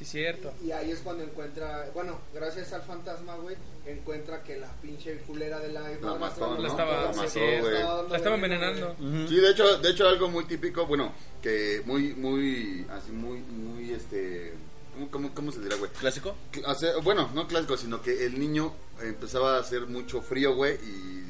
Sí, 0.00 0.06
cierto. 0.06 0.50
Y 0.64 0.70
ahí 0.70 0.90
es 0.92 1.00
cuando 1.00 1.22
encuentra, 1.24 1.90
bueno, 1.92 2.18
gracias 2.32 2.72
al 2.72 2.80
fantasma, 2.80 3.36
güey, 3.36 3.54
encuentra 3.86 4.42
que 4.42 4.56
la 4.58 4.72
pinche 4.80 5.18
culera 5.26 5.60
de 5.60 5.70
la 5.72 5.90
La 5.90 6.14
mató, 6.14 6.54
¿no? 6.54 6.58
La 6.62 6.68
estaba- 6.68 7.02
La 7.02 7.12
mató, 7.12 7.38
güey. 7.38 8.08
La 8.08 8.16
estaba 8.16 8.34
envenenando. 8.36 8.96
Sí, 9.28 9.36
de 9.36 9.50
hecho, 9.50 9.76
de 9.76 9.90
hecho 9.90 10.08
algo 10.08 10.28
muy 10.30 10.46
típico, 10.46 10.86
bueno, 10.86 11.12
que 11.42 11.82
muy, 11.84 12.14
muy, 12.14 12.86
así 12.90 13.12
muy, 13.12 13.40
muy, 13.40 13.90
este, 13.92 14.54
¿cómo, 14.94 15.10
cómo, 15.10 15.34
cómo 15.34 15.52
se 15.52 15.60
dirá, 15.60 15.76
güey? 15.76 15.90
¿Clásico? 15.92 16.34
Hace- 16.64 16.94
bueno, 17.02 17.30
no 17.34 17.46
clásico, 17.46 17.76
sino 17.76 18.00
que 18.00 18.24
el 18.24 18.40
niño 18.40 18.72
empezaba 19.02 19.56
a 19.56 19.60
hacer 19.60 19.86
mucho 19.86 20.22
frío, 20.22 20.54
güey, 20.54 20.76
y, 20.76 21.29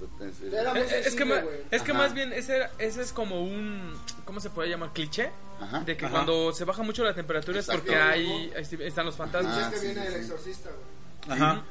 muy 0.00 0.30
Eh, 0.80 0.86
eh, 0.90 1.02
Es 1.06 1.14
que, 1.14 1.24
ma- 1.24 1.42
es 1.70 1.82
que 1.82 1.92
más 1.92 2.14
bien 2.14 2.32
ese, 2.32 2.68
ese 2.78 3.02
es 3.02 3.12
como 3.12 3.42
un, 3.42 3.92
¿cómo 4.24 4.40
se 4.40 4.50
puede 4.50 4.68
llamar? 4.70 4.92
Cliché. 4.92 5.30
Ajá. 5.60 5.80
De 5.80 5.96
que 5.96 6.06
Ajá. 6.06 6.12
cuando 6.14 6.52
se 6.52 6.64
baja 6.64 6.82
mucho 6.82 7.04
la 7.04 7.14
temperatura 7.14 7.60
es 7.60 7.66
Exacto. 7.68 7.84
porque 7.86 8.00
hay, 8.00 8.52
ahí 8.56 8.66
están 8.80 9.06
los 9.06 9.14
fantasmas. 9.16 9.56
Ah, 9.56 9.60
es 9.68 9.74
que 9.74 9.78
sí, 9.80 9.86
viene 9.86 10.00
sí, 10.08 10.14
el 10.14 10.20
exorcista, 10.20 10.70
güey. 11.26 11.38
Ajá. 11.40 11.62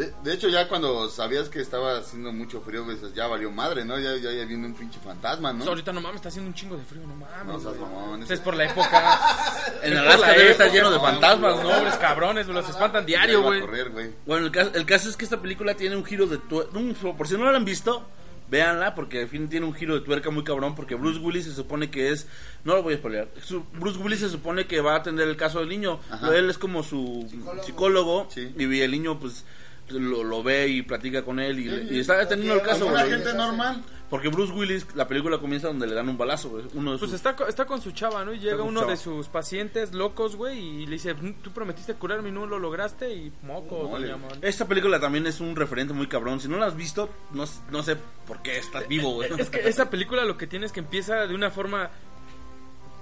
De, 0.00 0.14
de 0.24 0.32
hecho, 0.34 0.48
ya 0.48 0.66
cuando 0.66 1.08
sabías 1.10 1.50
que 1.50 1.60
estaba 1.60 1.98
haciendo 1.98 2.32
mucho 2.32 2.62
frío, 2.62 2.84
pues 2.86 2.98
ya 3.14 3.26
valió 3.26 3.50
madre, 3.50 3.84
¿no? 3.84 3.98
Ya, 3.98 4.16
ya, 4.16 4.32
ya 4.32 4.44
viene 4.46 4.66
un 4.66 4.74
pinche 4.74 4.98
fantasma, 5.00 5.52
¿no? 5.52 5.64
Ahorita 5.64 5.92
no 5.92 6.00
mames, 6.00 6.16
está 6.16 6.28
haciendo 6.30 6.48
un 6.48 6.54
chingo 6.54 6.76
de 6.76 6.84
frío, 6.84 7.02
no 7.06 7.14
mames. 7.16 7.62
No 7.62 7.74
mamón, 7.74 8.22
Es 8.22 8.40
por 8.40 8.54
la 8.56 8.64
época. 8.64 9.20
En 9.82 9.96
Alaska 9.96 10.26
la 10.28 10.32
debe 10.34 10.50
estar 10.50 10.70
lleno 10.70 10.90
de 10.90 10.96
no, 10.96 11.02
fantasmas, 11.02 11.62
¿no? 11.62 11.70
Pobres 11.70 11.94
cabrones, 11.96 12.46
güey, 12.46 12.56
los 12.58 12.68
espantan 12.68 13.02
Ya 13.02 13.06
diario, 13.06 13.42
güey. 13.42 13.60
correr, 13.60 13.90
güey. 13.90 14.10
Bueno, 14.26 14.46
el 14.46 14.52
caso, 14.52 14.70
el 14.74 14.84
caso 14.86 15.08
es 15.08 15.16
que 15.16 15.24
esta 15.24 15.40
película 15.40 15.74
tiene 15.74 15.96
un 15.96 16.04
giro 16.04 16.26
de 16.26 16.38
tuerca. 16.38 16.72
Por 17.16 17.28
si 17.28 17.34
no 17.36 17.50
la 17.50 17.56
han 17.56 17.64
visto, 17.64 18.06
véanla, 18.48 18.94
porque 18.94 19.20
al 19.22 19.28
fin 19.28 19.48
tiene 19.48 19.64
un 19.66 19.74
giro 19.74 19.94
de 19.94 20.00
tuerca 20.00 20.30
muy 20.30 20.44
cabrón. 20.44 20.74
Porque 20.74 20.94
Bruce 20.94 21.18
Willis 21.20 21.44
se 21.46 21.52
supone 21.54 21.90
que 21.90 22.10
es. 22.12 22.26
No 22.64 22.74
lo 22.74 22.82
voy 22.82 22.94
a 22.94 22.96
spoilear. 22.98 23.28
Bruce 23.74 23.98
Willis 23.98 24.20
se 24.20 24.28
supone 24.28 24.66
que 24.66 24.80
va 24.80 24.94
a 24.94 24.96
atender 24.96 25.28
el 25.28 25.36
caso 25.36 25.60
del 25.60 25.68
niño. 25.68 26.00
Ajá. 26.10 26.34
Él 26.36 26.50
es 26.50 26.58
como 26.58 26.82
su 26.82 27.26
Psicólogo. 27.30 27.62
psicólogo. 27.64 28.28
Sí. 28.30 28.54
Y 28.56 28.80
el 28.80 28.90
niño, 28.90 29.18
pues. 29.18 29.44
Lo, 29.90 30.22
lo 30.24 30.42
ve 30.42 30.68
y 30.68 30.82
platica 30.82 31.22
con 31.24 31.40
él 31.40 31.58
y, 31.58 31.68
Sí, 31.68 31.88
y 31.96 31.98
está 32.00 32.20
atendiendo 32.20 32.54
el 32.56 32.62
caso, 32.62 32.86
una 32.86 33.00
güey. 33.04 33.10
gente 33.14 33.34
normal. 33.34 33.82
Porque 34.08 34.26
Bruce 34.28 34.52
Willis, 34.52 34.86
la 34.96 35.06
película 35.06 35.38
comienza 35.38 35.68
donde 35.68 35.86
le 35.86 35.94
dan 35.94 36.08
un 36.08 36.18
balazo, 36.18 36.48
güey. 36.48 36.64
Uno 36.74 36.92
de 36.92 36.98
Pues 36.98 37.12
sus- 37.12 37.16
está, 37.16 37.36
co- 37.36 37.46
está 37.46 37.64
con 37.64 37.80
su 37.80 37.92
chava, 37.92 38.24
¿no? 38.24 38.32
Y 38.32 38.40
llega 38.40 38.64
uno 38.64 38.80
chava. 38.80 38.90
de 38.92 38.96
sus 38.96 39.28
pacientes 39.28 39.94
locos, 39.94 40.34
güey, 40.34 40.58
y 40.58 40.86
le 40.86 40.92
dice, 40.92 41.14
"Mm, 41.14 41.34
tú 41.42 41.52
prometiste 41.52 41.94
curarme 41.94 42.30
y 42.30 42.32
no 42.32 42.44
lo 42.44 42.58
lograste, 42.58 43.14
y 43.14 43.32
moco, 43.42 43.88
doña 43.88 44.16
Mon". 44.16 44.32
Esta 44.42 44.66
película 44.66 44.98
también 44.98 45.28
es 45.28 45.38
un 45.40 45.54
referente 45.54 45.94
muy 45.94 46.08
cabrón. 46.08 46.40
Si 46.40 46.48
no 46.48 46.58
la 46.58 46.66
has 46.66 46.76
visto, 46.76 47.08
no, 47.32 47.44
no 47.70 47.82
sé 47.84 47.96
por 48.26 48.42
qué 48.42 48.58
estás 48.58 48.88
vivo, 48.88 49.12
güey. 49.14 49.30
Es 49.38 49.48
que 49.48 49.68
esa 49.68 49.90
película 49.90 50.24
lo 50.24 50.36
que 50.36 50.48
tiene 50.48 50.66
es 50.66 50.72
que 50.72 50.80
empieza 50.80 51.26
de 51.28 51.34
una 51.36 51.52
forma 51.52 51.90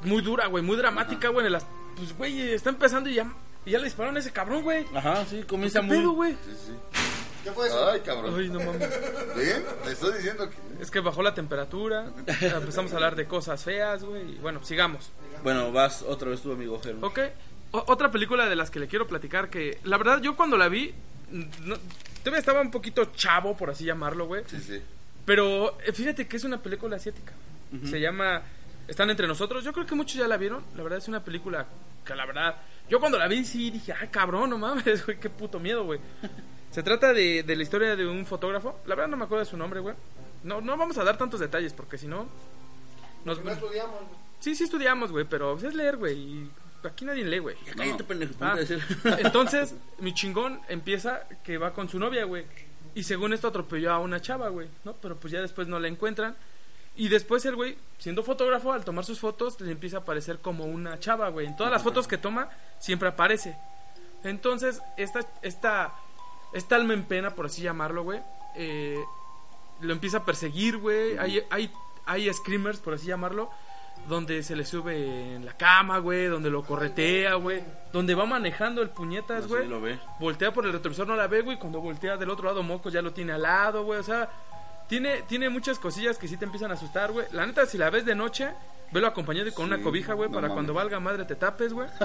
muy 0.04 0.20
dura, 0.22 0.46
güey, 0.46 0.62
muy 0.62 0.76
dramática, 0.76 1.28
güey. 1.28 1.46
en 1.46 1.52
las- 1.52 1.66
Pues, 1.96 2.16
güey, 2.16 2.38
está 2.52 2.68
empezando 2.70 3.08
y 3.10 3.14
ya, 3.14 3.32
y 3.68 3.72
ya 3.72 3.78
le 3.78 3.84
dispararon 3.84 4.16
a 4.16 4.20
ese 4.20 4.32
cabrón, 4.32 4.62
güey. 4.62 4.84
Ajá, 4.94 5.24
sí, 5.26 5.42
comienza 5.44 5.80
¿Qué 5.80 5.86
muy... 5.86 5.96
pedo, 5.98 6.10
güey? 6.12 6.32
Sí, 6.32 6.56
sí. 6.66 6.72
¿Qué 7.44 7.52
fue 7.52 7.68
eso? 7.68 7.88
Ay, 7.88 8.00
cabrón. 8.00 8.34
Ay, 8.36 8.48
no 8.48 8.58
mames. 8.58 8.88
¿Bien? 9.36 9.64
Te 9.84 9.92
estoy 9.92 10.14
diciendo 10.14 10.50
que... 10.50 10.56
Es 10.82 10.90
que 10.90 11.00
bajó 11.00 11.22
la 11.22 11.34
temperatura. 11.34 12.10
Empezamos 12.26 12.92
a 12.92 12.96
hablar 12.96 13.14
de 13.16 13.26
cosas 13.26 13.62
feas, 13.62 14.02
güey. 14.04 14.32
y 14.32 14.34
Bueno, 14.38 14.62
sigamos. 14.64 15.10
Bueno, 15.44 15.70
vas 15.72 16.02
otra 16.02 16.30
vez 16.30 16.42
tú, 16.42 16.52
amigo 16.52 16.80
Germán. 16.82 17.04
Ok. 17.04 17.20
O- 17.70 17.84
otra 17.86 18.10
película 18.10 18.46
de 18.46 18.56
las 18.56 18.70
que 18.70 18.80
le 18.80 18.88
quiero 18.88 19.06
platicar 19.06 19.48
que, 19.50 19.78
la 19.84 19.96
verdad, 19.98 20.20
yo 20.20 20.36
cuando 20.36 20.56
la 20.56 20.68
vi, 20.68 20.92
no, 21.30 21.76
todavía 22.22 22.40
estaba 22.40 22.60
un 22.60 22.70
poquito 22.70 23.04
chavo, 23.14 23.56
por 23.56 23.70
así 23.70 23.84
llamarlo, 23.84 24.26
güey. 24.26 24.42
Sí, 24.48 24.58
sí. 24.60 24.82
Pero 25.24 25.78
eh, 25.86 25.92
fíjate 25.92 26.26
que 26.26 26.36
es 26.38 26.44
una 26.44 26.60
película 26.62 26.96
asiática. 26.96 27.32
Se 27.84 28.00
llama 28.00 28.42
Están 28.88 29.10
entre 29.10 29.26
nosotros. 29.28 29.62
Yo 29.62 29.72
creo 29.72 29.86
que 29.86 29.94
muchos 29.94 30.16
ya 30.16 30.26
la 30.26 30.38
vieron. 30.38 30.64
La 30.76 30.82
verdad 30.82 30.98
es 30.98 31.06
una 31.08 31.22
película 31.22 31.66
que 32.04 32.14
la 32.14 32.26
verdad... 32.26 32.56
Yo 32.88 33.00
cuando 33.00 33.18
la 33.18 33.28
vi 33.28 33.44
sí 33.44 33.70
dije, 33.70 33.92
ay 33.92 34.08
cabrón, 34.08 34.50
no 34.50 34.58
mames, 34.58 35.04
güey, 35.06 35.18
qué 35.18 35.30
puto 35.30 35.58
miedo, 35.60 35.84
güey. 35.84 36.00
Se 36.70 36.82
trata 36.82 37.12
de, 37.12 37.42
de 37.42 37.56
la 37.56 37.62
historia 37.62 37.96
de 37.96 38.06
un 38.06 38.26
fotógrafo. 38.26 38.80
La 38.86 38.94
verdad 38.94 39.08
no 39.08 39.16
me 39.16 39.24
acuerdo 39.24 39.44
de 39.44 39.50
su 39.50 39.56
nombre, 39.56 39.80
güey. 39.80 39.94
No, 40.44 40.60
no 40.60 40.76
vamos 40.76 40.98
a 40.98 41.04
dar 41.04 41.16
tantos 41.16 41.40
detalles 41.40 41.72
porque 41.72 41.98
si 41.98 42.06
no... 42.06 42.28
Nos... 43.24 43.42
No 43.42 43.50
estudiamos. 43.50 43.96
güey. 43.96 44.28
Sí, 44.40 44.54
sí 44.54 44.64
estudiamos, 44.64 45.10
güey, 45.10 45.24
pero 45.24 45.56
es 45.56 45.74
leer, 45.74 45.96
güey. 45.96 46.16
Y 46.16 46.50
aquí 46.84 47.04
nadie 47.04 47.24
lee, 47.24 47.38
güey. 47.38 47.56
Ya 47.66 47.74
cállate, 47.74 48.04
pendejo. 48.04 48.34
Ah, 48.40 48.56
entonces, 49.18 49.74
mi 49.98 50.14
chingón 50.14 50.60
empieza 50.68 51.22
que 51.42 51.58
va 51.58 51.72
con 51.72 51.88
su 51.88 51.98
novia, 51.98 52.24
güey. 52.24 52.44
Y 52.94 53.02
según 53.02 53.32
esto 53.32 53.48
atropelló 53.48 53.92
a 53.92 53.98
una 53.98 54.20
chava, 54.20 54.48
güey, 54.48 54.68
¿no? 54.84 54.94
Pero 54.94 55.16
pues 55.16 55.32
ya 55.32 55.40
después 55.40 55.68
no 55.68 55.78
la 55.78 55.88
encuentran. 55.88 56.36
Y 56.98 57.08
después 57.08 57.46
el 57.46 57.54
güey, 57.54 57.78
siendo 57.98 58.22
fotógrafo, 58.24 58.72
al 58.72 58.84
tomar 58.84 59.04
sus 59.04 59.20
fotos, 59.20 59.60
le 59.60 59.70
empieza 59.70 59.98
a 59.98 60.00
aparecer 60.00 60.40
como 60.40 60.64
una 60.66 60.98
chava, 60.98 61.28
güey. 61.28 61.46
En 61.46 61.56
todas 61.56 61.72
las 61.72 61.82
fotos 61.82 62.08
que 62.08 62.18
toma, 62.18 62.50
siempre 62.80 63.08
aparece. 63.08 63.56
Entonces, 64.24 64.82
esta, 64.96 65.20
esta, 65.42 65.94
esta 66.52 66.74
alma 66.76 66.94
en 66.94 67.04
pena, 67.04 67.30
por 67.36 67.46
así 67.46 67.62
llamarlo, 67.62 68.02
güey, 68.02 68.20
eh, 68.56 68.98
lo 69.80 69.92
empieza 69.92 70.18
a 70.18 70.24
perseguir, 70.24 70.78
güey. 70.78 71.16
Hay, 71.18 71.40
hay, 71.50 71.70
hay 72.04 72.32
screamers, 72.34 72.80
por 72.80 72.94
así 72.94 73.06
llamarlo, 73.06 73.48
donde 74.08 74.42
se 74.42 74.56
le 74.56 74.64
sube 74.64 75.36
en 75.36 75.44
la 75.44 75.56
cama, 75.56 75.98
güey, 75.98 76.26
donde 76.26 76.50
lo 76.50 76.64
corretea, 76.64 77.34
güey. 77.34 77.62
Donde 77.92 78.16
va 78.16 78.26
manejando 78.26 78.82
el 78.82 78.90
puñetas, 78.90 79.42
No, 79.44 79.48
güey. 79.50 79.62
sí 79.62 79.68
lo 79.68 79.80
ve. 79.80 80.00
Voltea 80.18 80.52
por 80.52 80.66
el 80.66 80.72
retrovisor, 80.72 81.06
no 81.06 81.14
la 81.14 81.28
ve, 81.28 81.42
güey. 81.42 81.60
Cuando 81.60 81.80
voltea 81.80 82.16
del 82.16 82.30
otro 82.30 82.46
lado, 82.46 82.64
Moco 82.64 82.88
ya 82.88 83.02
lo 83.02 83.12
tiene 83.12 83.34
al 83.34 83.42
lado, 83.42 83.84
güey. 83.84 84.00
O 84.00 84.02
sea, 84.02 84.28
tiene, 84.88 85.22
tiene 85.22 85.48
muchas 85.48 85.78
cosillas 85.78 86.18
que 86.18 86.28
sí 86.28 86.36
te 86.36 86.44
empiezan 86.44 86.70
a 86.70 86.74
asustar, 86.74 87.12
güey. 87.12 87.26
La 87.32 87.46
neta, 87.46 87.66
si 87.66 87.78
la 87.78 87.90
ves 87.90 88.04
de 88.04 88.14
noche, 88.14 88.50
velo 88.90 89.06
acompañado 89.06 89.46
y 89.48 89.52
con 89.52 89.66
Sí, 89.68 89.74
una 89.74 89.82
cobija, 89.82 90.14
güey, 90.14 90.28
no 90.28 90.34
para 90.34 90.48
mames. 90.48 90.54
cuando 90.54 90.74
valga 90.74 90.98
madre 91.00 91.24
te 91.24 91.34
tapes, 91.36 91.72
güey. 91.72 91.88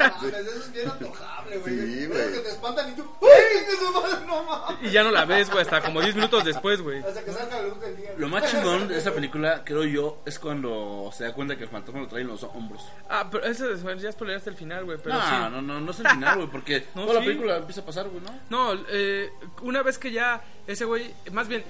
Mames, 0.00 0.34
eso 0.34 0.58
es 0.60 0.72
bien 0.72 0.88
antojable, 0.88 1.58
güey. 1.58 1.74
Sí, 1.76 2.06
güey. 2.06 2.32
que 2.32 2.38
te 2.40 2.48
espantan 2.50 2.90
y 2.90 2.94
tú. 2.94 3.04
¡Ay, 3.22 3.64
qué 3.68 3.76
su 3.76 3.92
madre! 3.92 4.26
No 4.26 4.42
mames. 4.44 4.78
Y 4.82 4.90
ya 4.90 5.02
no 5.02 5.10
la 5.10 5.24
ves, 5.24 5.48
güey, 5.50 5.62
hasta 5.62 5.82
como 5.82 6.00
10 6.00 6.14
minutos 6.14 6.44
después, 6.44 6.80
güey. 6.82 7.00
Hasta 7.04 7.22
que 7.22 7.32
salga 7.32 7.56
la 7.60 7.68
luz 7.68 7.80
del 7.80 7.96
día. 7.96 8.10
Lo 8.16 8.28
más 8.28 8.50
chingón 8.50 8.88
de 8.88 8.96
esa 8.98 9.12
película, 9.12 9.62
creo 9.64 9.84
yo, 9.84 10.22
es 10.24 10.38
cuando 10.38 11.10
se 11.12 11.24
da 11.24 11.32
cuenta 11.34 11.56
que 11.56 11.64
el 11.64 11.68
fantasma 11.70 12.00
lo 12.02 12.08
trae 12.08 12.22
en 12.22 12.28
los 12.28 12.42
hombros. 12.44 12.82
Ah, 13.08 13.28
pero 13.30 13.44
ese 13.44 13.72
es- 13.72 13.82
ya 14.02 14.12
spoileaste 14.12 14.50
el 14.50 14.56
final, 14.56 14.84
güey. 14.84 14.98
Pero 15.02 15.16
no, 15.16 15.22
sí. 15.22 15.30
no, 15.50 15.62
no, 15.62 15.80
no 15.80 15.90
es 15.90 16.00
el 16.00 16.08
final, 16.08 16.36
güey, 16.36 16.48
porque 16.50 16.86
No, 16.94 17.02
toda 17.02 17.14
la 17.14 17.20
sí. 17.20 17.26
película 17.26 17.56
empieza 17.58 17.80
a 17.82 17.84
pasar, 17.86 18.08
güey, 18.08 18.22
¿no? 18.22 18.38
No, 18.74 18.80
eh, 18.90 19.30
una 19.62 19.82
vez 19.82 19.98
que 19.98 20.12
ya 20.12 20.42
ese 20.66 20.84
güey, 20.86 21.14
más 21.32 21.48
bien, 21.48 21.62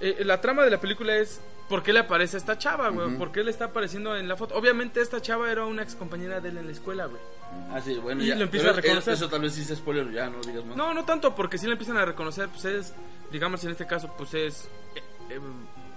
eh, 0.00 0.24
la 0.24 0.40
trama 0.40 0.64
de 0.64 0.70
la 0.70 0.80
película 0.80 1.16
es 1.16 1.40
por 1.68 1.82
qué 1.82 1.92
le 1.92 2.00
aparece 2.00 2.36
a 2.36 2.38
esta 2.40 2.58
chava, 2.58 2.88
güey, 2.88 3.16
por 3.16 3.30
qué 3.30 3.44
le 3.44 3.50
está 3.50 3.66
apareciendo 3.66 4.16
en 4.16 4.26
la 4.28 4.36
foto. 4.36 4.56
Obviamente 4.56 5.00
esta 5.00 5.20
chava 5.22 5.50
era 5.52 5.64
una 5.66 5.82
ex 5.82 5.94
compañera 5.94 6.40
de 6.40 6.48
él 6.48 6.58
en 6.58 6.66
la 6.66 6.72
escuela, 6.72 7.06
güey. 7.06 7.20
Ah, 7.72 7.80
sí, 7.80 7.94
bueno, 7.96 8.22
Y 8.22 8.26
ya. 8.28 8.34
lo 8.34 8.42
empieza 8.44 8.66
Pero 8.68 8.78
a 8.78 8.80
reconocer. 8.80 9.14
Eso 9.14 9.28
tal 9.28 9.42
vez 9.42 9.54
sí 9.54 9.64
sea 9.64 9.76
spoiler, 9.76 10.10
ya, 10.10 10.28
no 10.28 10.40
digas 10.40 10.64
más. 10.64 10.76
No, 10.76 10.92
no 10.94 11.04
tanto, 11.04 11.34
porque 11.34 11.58
si 11.58 11.66
la 11.66 11.72
empiezan 11.72 11.96
a 11.96 12.04
reconocer, 12.04 12.48
pues 12.48 12.64
es, 12.64 12.92
digamos 13.30 13.62
en 13.64 13.70
este 13.70 13.86
caso, 13.86 14.12
pues 14.18 14.34
es 14.34 14.68
eh, 14.96 15.02
eh, 15.30 15.40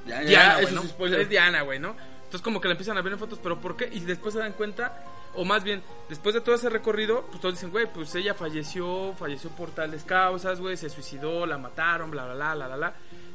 Ya, 0.06 0.22
ya, 0.22 0.28
Diana, 0.30 0.60
eso 0.60 0.62
güey, 0.62 0.74
¿no? 0.76 0.82
sí 0.82 0.86
es 0.88 0.94
spoiler. 0.94 1.20
Es 1.22 1.30
Diana, 1.30 1.62
güey, 1.64 1.80
¿no? 1.80 1.96
Entonces 2.18 2.42
como 2.42 2.60
que 2.62 2.68
la 2.68 2.74
empiezan 2.74 2.98
a 2.98 3.02
ver 3.02 3.14
en 3.14 3.20
fotos, 3.20 3.40
pero 3.42 3.60
¿por 3.60 3.76
qué? 3.78 3.90
Y 3.92 4.00
después 4.02 4.34
se 4.34 4.40
dan 4.40 4.54
cuenta, 4.54 5.04
o 5.36 5.46
más 5.46 5.64
bien, 5.64 5.84
después 6.10 6.34
de 6.36 6.42
todo 6.42 6.56
ese 6.56 6.70
recorrido, 6.70 7.26
pues 7.30 7.40
todos 7.42 7.54
dicen, 7.56 7.70
güey, 7.72 7.86
pues 7.92 8.14
ella 8.16 8.34
falleció, 8.34 9.14
falleció 9.18 9.50
por 9.52 9.70
tales 9.72 10.04
causas, 10.04 10.60
güey, 10.60 10.76
se 10.78 10.90
suicidó, 10.90 11.46
la 11.46 11.58
mataron, 11.60 12.10
bla, 12.12 12.26
bla, 12.26 12.34
bla, 12.36 12.54
bla, 12.56 12.68
bla, 12.68 12.76
bla. 12.76 12.94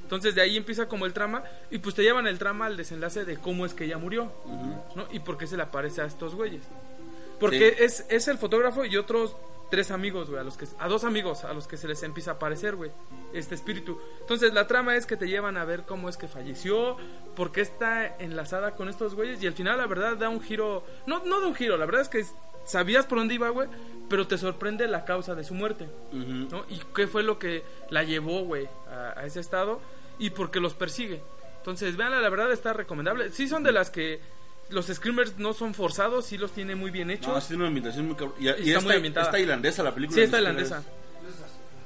Entonces 0.08 0.34
de 0.34 0.40
ahí 0.40 0.56
empieza 0.56 0.88
como 0.88 1.04
el 1.04 1.12
trama, 1.12 1.42
y 1.70 1.80
pues 1.80 1.94
te 1.94 2.02
llevan 2.02 2.26
el 2.26 2.38
trama 2.38 2.64
al 2.64 2.78
desenlace 2.78 3.26
de 3.26 3.36
cómo 3.36 3.66
es 3.66 3.74
que 3.74 3.84
ella 3.84 3.98
murió, 3.98 4.32
¿no? 4.96 5.06
Y 5.12 5.18
por 5.20 5.36
qué 5.36 5.46
se 5.46 5.58
le 5.58 5.62
aparece 5.64 6.00
a 6.00 6.06
estos 6.06 6.34
güeyes. 6.34 6.62
Porque 7.38 7.74
Sí. 7.76 7.84
es, 7.84 8.06
es 8.08 8.26
el 8.28 8.38
fotógrafo 8.38 8.86
y 8.86 8.96
otros 8.96 9.36
tres 9.70 9.90
amigos, 9.90 10.30
güey, 10.30 10.40
a 10.40 10.44
los 10.44 10.56
que 10.56 10.66
a 10.78 10.88
dos 10.88 11.04
amigos 11.04 11.44
a 11.44 11.52
los 11.52 11.66
que 11.68 11.76
se 11.76 11.86
les 11.86 12.02
empieza 12.02 12.30
a 12.30 12.34
aparecer, 12.34 12.74
güey, 12.74 12.90
este 13.34 13.54
espíritu. 13.54 14.00
Entonces, 14.22 14.54
la 14.54 14.66
trama 14.66 14.96
es 14.96 15.04
que 15.04 15.18
te 15.18 15.28
llevan 15.28 15.58
a 15.58 15.66
ver 15.66 15.82
cómo 15.82 16.08
es 16.08 16.16
que 16.16 16.26
falleció, 16.26 16.96
por 17.36 17.52
qué 17.52 17.60
está 17.60 18.06
enlazada 18.18 18.76
con 18.76 18.88
estos 18.88 19.14
güeyes 19.14 19.42
y 19.42 19.46
al 19.46 19.52
final 19.52 19.76
la 19.76 19.86
verdad 19.86 20.16
da 20.16 20.30
un 20.30 20.40
giro, 20.40 20.84
no 21.06 21.22
no 21.26 21.38
da 21.38 21.46
un 21.48 21.54
giro, 21.54 21.76
la 21.76 21.84
verdad 21.84 22.00
es 22.00 22.08
que 22.08 22.24
sabías 22.64 23.04
por 23.04 23.18
dónde 23.18 23.34
iba, 23.34 23.50
güey, 23.50 23.68
pero 24.08 24.26
te 24.26 24.36
sorprende 24.38 24.88
la 24.88 25.04
causa 25.04 25.34
de 25.34 25.44
su 25.44 25.52
muerte, 25.54 25.86
Ujú. 26.12 26.48
¿no? 26.50 26.64
Y 26.70 26.80
qué 26.94 27.06
fue 27.06 27.22
lo 27.22 27.38
que 27.38 27.62
la 27.90 28.02
llevó, 28.04 28.44
güey, 28.44 28.68
a, 28.90 29.20
a 29.20 29.26
ese 29.26 29.40
estado 29.40 29.80
y 30.18 30.30
por 30.30 30.50
qué 30.50 30.60
los 30.60 30.74
persigue. 30.74 31.22
Entonces, 31.58 31.96
veanla, 31.96 32.20
la 32.20 32.28
verdad 32.28 32.50
está 32.52 32.72
recomendable. 32.72 33.30
Sí 33.30 33.48
son 33.48 33.62
de 33.62 33.72
las 33.72 33.90
que 33.90 34.20
los 34.70 34.86
screamers 34.86 35.38
no 35.38 35.52
son 35.54 35.74
forzados, 35.74 36.26
sí 36.26 36.38
los 36.38 36.52
tiene 36.52 36.74
muy 36.74 36.90
bien 36.90 37.10
hechos. 37.10 37.28
No, 37.34 37.40
sí 37.40 37.48
tiene 37.48 37.62
una 37.62 37.68
ambientación 37.68 38.06
muy 38.06 38.14
cabrón. 38.16 38.34
Y, 38.38 38.44
y 38.44 38.48
está 38.48 38.62
esta- 38.70 38.80
muy 38.82 38.94
ambientada. 38.96 39.26
es 39.26 39.32
tailandesa 39.32 39.82
la 39.82 39.94
película. 39.94 40.14
Sí, 40.14 40.20
es 40.22 40.30
tailandesa. 40.30 40.82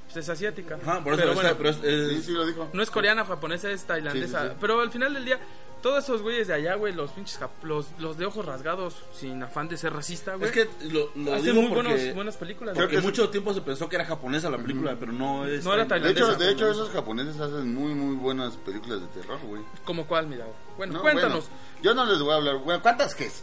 Pues 0.04 0.16
es 0.24 0.28
asiática. 0.28 0.78
Ajá, 0.82 1.02
por 1.02 1.14
eso 1.14 1.22
pero 1.22 1.32
está- 1.32 1.54
bueno, 1.54 1.56
pero 1.56 1.70
es, 1.70 1.82
es- 1.82 2.08
Sí, 2.18 2.22
sí 2.26 2.32
lo 2.32 2.44
dijo. 2.46 2.68
no 2.72 2.82
es 2.82 2.90
coreana, 2.90 3.24
japonesa, 3.24 3.70
es 3.70 3.84
tailandesa. 3.84 4.40
Sí, 4.40 4.46
sí, 4.48 4.52
sí. 4.52 4.58
Pero 4.60 4.80
al 4.80 4.90
final 4.90 5.14
del 5.14 5.24
día, 5.24 5.40
todos 5.82 6.04
esos 6.04 6.22
güeyes 6.22 6.46
de 6.48 6.54
allá, 6.54 6.76
güey, 6.76 6.92
los 6.94 7.10
pinches 7.10 7.38
los, 7.62 7.88
los 7.98 8.16
de 8.16 8.24
ojos 8.26 8.46
rasgados, 8.46 8.94
sin 9.14 9.42
afán 9.42 9.68
de 9.68 9.76
ser 9.76 9.92
racista, 9.92 10.36
güey. 10.36 10.48
es 10.48 10.52
que 10.52 10.68
lo, 10.90 11.10
lo 11.16 11.34
hacen 11.34 11.44
digo 11.46 11.62
muy 11.62 11.72
porque, 11.74 11.88
buenos, 11.92 12.14
buenas 12.14 12.36
películas. 12.36 12.74
porque 12.76 12.94
güey. 12.96 13.04
mucho 13.06 13.28
tiempo 13.28 13.52
se 13.52 13.60
pensó 13.60 13.88
que 13.88 13.96
era 13.96 14.04
japonesa 14.04 14.48
la 14.48 14.58
película, 14.58 14.96
pero 14.98 15.12
no 15.12 15.44
es. 15.46 15.64
No 15.64 15.74
era 15.74 15.84
De 15.84 15.96
hecho, 16.10 16.24
tailandesa. 16.26 16.34
de 16.36 16.50
hecho, 16.52 16.70
esos 16.70 16.90
japoneses 16.90 17.38
hacen 17.40 17.74
muy, 17.74 17.94
muy 17.94 18.16
buenas 18.16 18.56
películas 18.56 19.00
de 19.00 19.06
terror, 19.08 19.38
güey. 19.44 19.62
¿Como 19.84 20.06
cuál, 20.06 20.26
mira? 20.28 20.46
Bueno, 20.76 20.94
No, 20.94 21.02
cuéntanos. 21.02 21.48
bueno, 21.48 21.82
yo 21.82 21.94
no 21.94 22.06
les 22.06 22.20
voy 22.20 22.32
a 22.32 22.36
hablar. 22.36 22.56
Bueno, 22.58 22.80
¿cuántas 22.80 23.14
que 23.14 23.26
es? 23.26 23.42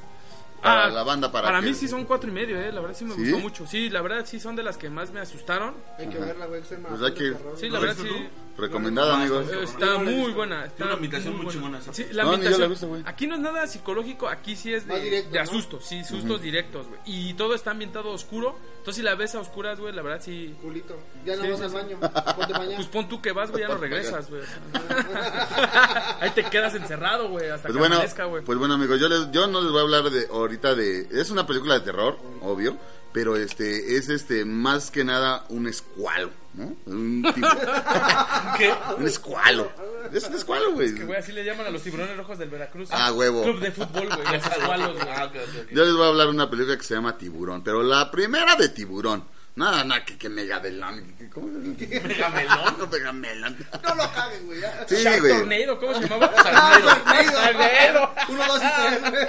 Para 0.61 0.85
Ah, 0.85 0.89
la 0.89 1.03
banda, 1.03 1.31
para, 1.31 1.61
mí 1.61 1.69
que- 1.69 1.73
sí 1.73 1.87
son 1.87 2.03
cuatro 2.03 2.29
y 2.29 2.33
medio, 2.33 2.59
eh. 2.59 2.69
La 2.73 2.81
verdad 2.81 2.93
sí 2.97 3.05
me 3.05 3.15
¿Sí? 3.15 3.21
gustó 3.21 3.39
mucho. 3.39 3.65
Sí, 3.67 3.89
la 3.89 4.01
verdad 4.01 4.25
sí 4.25 4.39
son 4.41 4.57
de 4.57 4.63
las 4.63 4.77
que 4.77 4.89
más 4.89 5.09
me 5.11 5.21
asustaron. 5.21 5.73
Hay 5.97 6.07
que 6.09 6.17
verla, 6.17 6.47
güey. 6.47 6.61
que 6.61 6.73
es 6.73 6.79
Pues 6.85 7.01
hay 7.01 7.13
que-. 7.13 7.33
Sí, 7.55 7.67
¿Lo 7.69 7.75
la 7.75 7.79
verdad 7.79 7.95
sí. 8.03 8.29
Recomendada, 8.59 9.15
amigos. 9.15 9.47
está- 9.49 9.63
Está 9.63 9.97
muy 9.99 10.31
buena. 10.31 10.65
Está 10.65 10.85
una 10.85 10.93
ambientación 10.93 11.35
muy 11.35 11.45
buena. 11.45 11.79
chingona. 11.79 11.93
Sí, 11.93 12.05
la 12.11 12.23
No, 12.23 12.37
la 12.37 13.09
aquí 13.09 13.27
no 13.27 13.35
es 13.35 13.41
nada 13.41 13.67
psicológico, 13.67 14.27
aquí 14.27 14.55
sí 14.55 14.73
es 14.73 14.87
de, 14.87 14.99
directo, 14.99 15.31
de 15.31 15.37
¿no? 15.37 15.43
asustos, 15.43 15.85
sí, 15.85 16.03
sustos 16.03 16.41
directos, 16.41 16.87
güey. 16.87 16.99
Y 17.05 17.33
todo 17.35 17.55
está 17.55 17.71
ambientado 17.71 18.09
oscuro. 18.11 18.57
Entonces, 18.79 18.95
si 18.95 19.01
la 19.01 19.15
ves 19.15 19.35
a 19.35 19.39
oscuras, 19.39 19.79
güey, 19.79 19.93
la 19.93 20.01
verdad 20.01 20.21
sí. 20.23 20.55
Culito. 20.61 20.97
Ya 21.25 21.35
no 21.35 21.43
Sí, 21.43 21.49
vas 21.49 21.59
sí, 21.59 21.65
al 21.65 21.71
baño. 21.71 21.99
Ponte 22.35 22.53
mañana. 22.53 22.75
Pues 22.75 22.87
pon 22.87 23.07
tú 23.09 23.21
que 23.21 23.31
vas, 23.31 23.51
güey, 23.51 23.61
ya 23.63 23.67
no 23.69 23.77
regresas, 23.77 24.29
güey. 24.29 24.41
Ahí 26.21 26.31
te 26.31 26.43
quedas 26.45 26.75
encerrado, 26.75 27.29
güey, 27.29 27.49
hasta 27.49 27.63
Pues 27.63 27.73
que 27.73 27.79
bueno, 27.79 27.95
amanezca, 27.95 28.25
güey. 28.25 28.43
pues 28.43 28.57
bueno, 28.57 28.73
amigos, 28.75 28.99
yo, 28.99 29.07
les, 29.07 29.31
yo 29.31 29.47
no 29.47 29.61
les 29.61 29.71
voy 29.71 29.79
a 29.79 29.83
hablar 29.83 30.09
de 30.09 30.27
ahorita 30.31 30.75
de... 30.75 31.07
Es 31.11 31.29
una 31.29 31.45
película 31.45 31.75
de 31.75 31.81
terror, 31.81 32.17
obvio, 32.41 32.77
pero 33.13 33.35
este 33.35 33.97
es 33.97 34.09
este 34.09 34.45
más 34.45 34.91
que 34.91 35.03
nada 35.03 35.45
un 35.49 35.67
escualo, 35.67 36.31
¿no? 36.59 36.75
Un 36.93 37.23
tipo... 37.33 37.47
¿Qué? 38.57 38.73
un 38.97 39.07
escualo. 39.07 39.71
Es 40.13 40.25
un 40.25 40.35
escualo, 40.35 40.73
güey. 40.73 40.93
Que, 40.93 41.05
güey, 41.05 41.19
así 41.19 41.31
le 41.31 41.43
llaman 41.43 41.67
a 41.67 41.69
los 41.69 41.81
tiburones 41.81 42.15
rojos 42.17 42.37
del 42.37 42.49
Veracruz. 42.49 42.89
Ah, 42.91 43.11
huevo. 43.13 43.43
Club 43.43 43.59
de 43.59 43.71
fútbol, 43.71 44.07
güey, 44.07 44.23
los 44.37 44.45
escualos, 44.51 44.93
güey. 44.95 45.07
Ah. 45.09 45.31
Yo 45.71 45.85
les 45.85 45.93
voy 45.93 46.03
a 46.03 46.07
hablar 46.07 46.27
de 46.27 46.33
una 46.33 46.49
película 46.49 46.77
que 46.77 46.83
se 46.83 46.95
llama 46.95 47.17
Tiburón, 47.17 47.63
pero 47.63 47.83
la 47.83 48.11
primera 48.11 48.55
de 48.55 48.69
Tiburón. 48.69 49.23
Nada, 49.55 49.83
nada, 49.83 50.05
que, 50.05 50.17
que 50.17 50.29
Megadelón. 50.29 51.03
que- 51.17 51.25
que- 51.25 51.29
¿Cómo? 51.29 51.47
Megamelón. 51.47 52.77
No, 52.77 52.87
Megamelón. 52.91 53.57
No 53.83 53.95
lo 53.95 54.11
cagues, 54.13 54.45
güey. 54.45 54.61
ya. 54.61 54.85
Sí, 54.87 55.03
güey. 55.19 55.33
Tornado, 55.37 55.79
¿cómo 55.79 55.93
se 55.95 56.01
llamaba? 56.07 56.33
Tornado. 56.33 56.89
Tornado. 57.03 58.13
Uno, 58.29 58.45
dos 58.47 58.61
y 58.63 58.81
tres, 58.81 59.11
güey. 59.11 59.25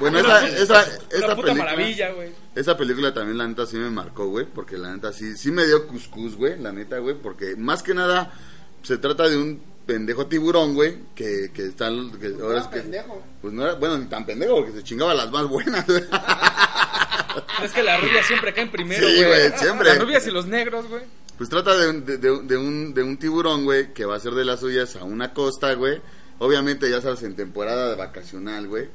Bueno, 0.00 0.18
esa, 0.18 0.48
esa, 0.48 0.74
Una 0.74 0.82
esa 0.82 0.96
puta 1.10 1.28
película... 1.36 1.54
maravilla, 1.54 2.10
güey. 2.12 2.30
Esa 2.56 2.76
película 2.76 3.14
también, 3.14 3.38
la 3.38 3.46
neta, 3.46 3.66
sí 3.66 3.76
me 3.76 3.90
marcó, 3.90 4.26
güey. 4.28 4.46
Porque 4.46 4.76
la 4.78 4.92
neta, 4.92 5.12
sí, 5.12 5.36
sí 5.36 5.52
me 5.52 5.64
dio 5.64 5.86
cuscús, 5.86 6.34
güey. 6.36 6.58
La 6.58 6.72
neta, 6.72 6.98
güey. 6.98 7.14
Porque 7.14 7.54
más 7.56 7.82
que 7.84 7.94
nada, 7.94 8.32
se 8.82 8.98
trata 8.98 9.28
de 9.28 9.36
un 9.36 9.62
pendejo 9.86 10.26
tiburón, 10.26 10.74
güey. 10.74 10.98
Que, 11.14 11.52
que 11.54 11.66
está. 11.66 11.88
Que 12.20 12.34
ahora 12.42 12.58
es 12.58 12.64
era 12.66 12.70
que, 12.70 12.80
pendejo. 12.80 13.22
Pues 13.40 13.54
no 13.54 13.62
era, 13.62 13.74
bueno, 13.74 13.96
ni 13.96 14.06
tan 14.06 14.26
pendejo, 14.26 14.56
porque 14.56 14.72
se 14.72 14.82
chingaba 14.82 15.14
las 15.14 15.30
más 15.30 15.46
buenas, 15.46 15.86
güey. 15.86 16.02
Es 17.62 17.72
que 17.72 17.82
las 17.82 18.00
rubias 18.00 18.26
siempre 18.26 18.52
caen 18.54 18.70
primero, 18.70 19.06
Sí, 19.06 19.22
güey, 19.24 19.50
siempre. 19.56 19.88
Las 19.88 19.98
rubias 20.00 20.26
y 20.26 20.30
los 20.30 20.46
negros, 20.46 20.86
güey. 20.88 21.02
Pues 21.36 21.48
trata 21.50 21.76
de, 21.76 21.88
un- 21.90 22.04
de, 22.04 22.16
de- 22.18 22.42
de 22.42 22.56
un, 22.56 22.94
de 22.94 23.02
un 23.02 23.16
tiburón, 23.16 23.64
güey, 23.64 23.92
que 23.94 24.04
va 24.04 24.16
a 24.16 24.20
ser 24.20 24.32
de 24.32 24.44
las 24.44 24.60
suyas 24.60 24.96
a 24.96 25.04
una 25.04 25.32
costa, 25.34 25.72
güey. 25.74 26.00
Obviamente, 26.40 26.88
ya 26.88 27.00
sabes, 27.00 27.22
en 27.24 27.34
temporada 27.34 27.88
de 27.90 27.96
vacacional, 27.96 28.68
güey. 28.68 28.88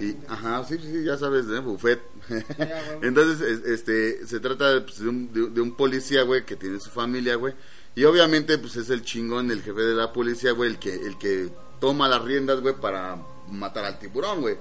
Y, 0.00 0.12
ya. 0.12 0.18
ajá, 0.28 0.64
sí, 0.68 0.76
sí, 0.82 1.02
ya 1.04 1.16
sabes, 1.16 1.46
de 1.46 1.60
buffet. 1.60 2.00
Ya, 2.28 2.36
güey. 2.46 2.98
Entonces, 3.02 3.40
es- 3.40 3.64
este, 3.66 4.26
se 4.26 4.40
trata 4.40 4.82
pues, 4.84 4.98
de, 5.00 5.08
un, 5.08 5.32
de- 5.32 5.48
de 5.50 5.60
un 5.60 5.76
policía, 5.76 6.22
güey, 6.22 6.44
que 6.44 6.56
tiene 6.56 6.78
su 6.80 6.90
familia, 6.90 7.36
güey. 7.36 7.54
Y 7.94 8.04
obviamente, 8.04 8.56
pues 8.58 8.76
es 8.76 8.88
el 8.90 9.02
chingón, 9.02 9.50
el 9.50 9.62
jefe 9.62 9.80
de 9.80 9.94
la 9.94 10.12
policía, 10.12 10.52
güey, 10.52 10.70
el 10.70 10.78
que, 10.78 10.94
el 10.94 11.18
que 11.18 11.48
toma 11.80 12.08
las 12.08 12.22
riendas, 12.22 12.60
güey, 12.60 12.74
para 12.80 13.16
matar 13.48 13.84
al 13.84 13.98
tiburón, 13.98 14.40
güey. 14.42 14.56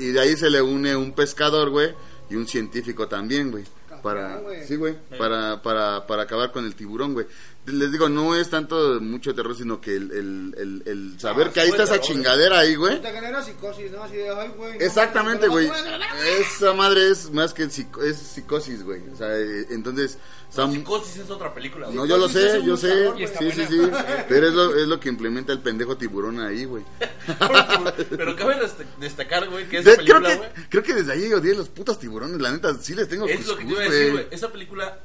Y 0.00 0.12
de 0.12 0.20
ahí 0.20 0.36
se 0.36 0.48
le 0.50 0.62
une 0.62 0.94
un 0.96 1.12
pescador, 1.12 1.70
güey, 1.70 1.94
y 2.32 2.36
un 2.36 2.48
científico 2.48 3.08
también, 3.08 3.50
güey. 3.50 3.64
Para, 4.02 4.40
sí, 4.66 4.76
güey, 4.76 4.96
para, 5.16 5.62
para, 5.62 6.06
para 6.06 6.22
acabar 6.22 6.50
con 6.50 6.64
el 6.64 6.74
tiburón, 6.74 7.12
güey. 7.12 7.26
Les 7.64 7.92
digo, 7.92 8.08
no 8.08 8.34
es 8.34 8.50
tanto 8.50 9.00
mucho 9.00 9.36
terror, 9.36 9.56
sino 9.56 9.80
que 9.80 9.94
el, 9.94 10.10
el, 10.10 10.54
el, 10.58 10.82
el 10.84 11.20
saber 11.20 11.46
Ah, 11.46 11.52
que 11.52 11.60
ahí 11.60 11.68
está 11.68 11.84
esa 11.84 12.00
chingadera 12.00 12.58
ahí, 12.58 12.74
güey. 12.74 13.00
Te 13.00 13.12
genera 13.12 13.40
psicosis, 13.40 13.92
¿no? 13.92 14.02
Así 14.02 14.16
de, 14.16 14.30
ay, 14.30 14.48
güey. 14.56 14.78
no 14.78 14.84
Exactamente, 14.84 15.46
güey. 15.46 15.70
Esa 16.40 16.72
madre 16.72 17.08
es 17.10 17.30
más 17.30 17.54
que 17.54 17.66
psico- 17.70 18.02
es 18.02 18.16
psicosis, 18.16 18.82
güey. 18.82 19.02
O 19.12 19.16
sea, 19.16 19.38
eh, 19.38 19.66
entonces... 19.70 20.18
son- 20.50 20.72
Psicosis 20.72 21.18
es 21.18 21.30
otra 21.30 21.54
película. 21.54 21.86
güey. 21.86 21.96
no, 21.96 22.04
yo 22.04 22.16
lo 22.16 22.28
sé, 22.28 22.62
yo 22.64 22.76
sé. 22.76 23.06
güey. 23.06 23.28
Sí, 23.28 23.52
sí, 23.52 23.64
sí. 23.68 23.80
Pero 24.28 24.48
es 24.48 24.54
lo, 24.54 24.76
es 24.76 24.88
lo 24.88 24.98
que 24.98 25.08
implementa 25.08 25.52
el 25.52 25.60
pendejo 25.60 25.96
tiburón 25.96 26.40
ahí, 26.40 26.64
güey. 26.64 26.82
Pero 28.10 28.34
cabe 28.34 28.56
dest- 28.56 28.84
destacar, 28.98 29.48
güey, 29.48 29.68
que 29.68 29.82
De- 29.82 29.92
esa 29.92 30.02
creo, 30.02 30.16
película, 30.20 30.28
que, 30.30 30.36
güey, 30.36 30.68
creo 30.68 30.82
que 30.82 30.94
desde 30.94 31.12
ahí 31.12 31.32
odié 31.32 31.54
los 31.54 31.68
putos 31.68 31.98
tiburones. 32.00 32.40
La 32.40 32.50
neta, 32.50 32.74
sí 32.74 32.94
les 32.96 33.08
tengo 33.08 33.26
es 33.26 33.46
lo 33.46 33.56
que 33.56 33.64
te 33.64 33.70
iba 33.70 33.80
a 33.80 33.84
decir, 33.84 34.12
güey. 34.12 34.26
Esa 34.32 34.48
película 34.50 34.98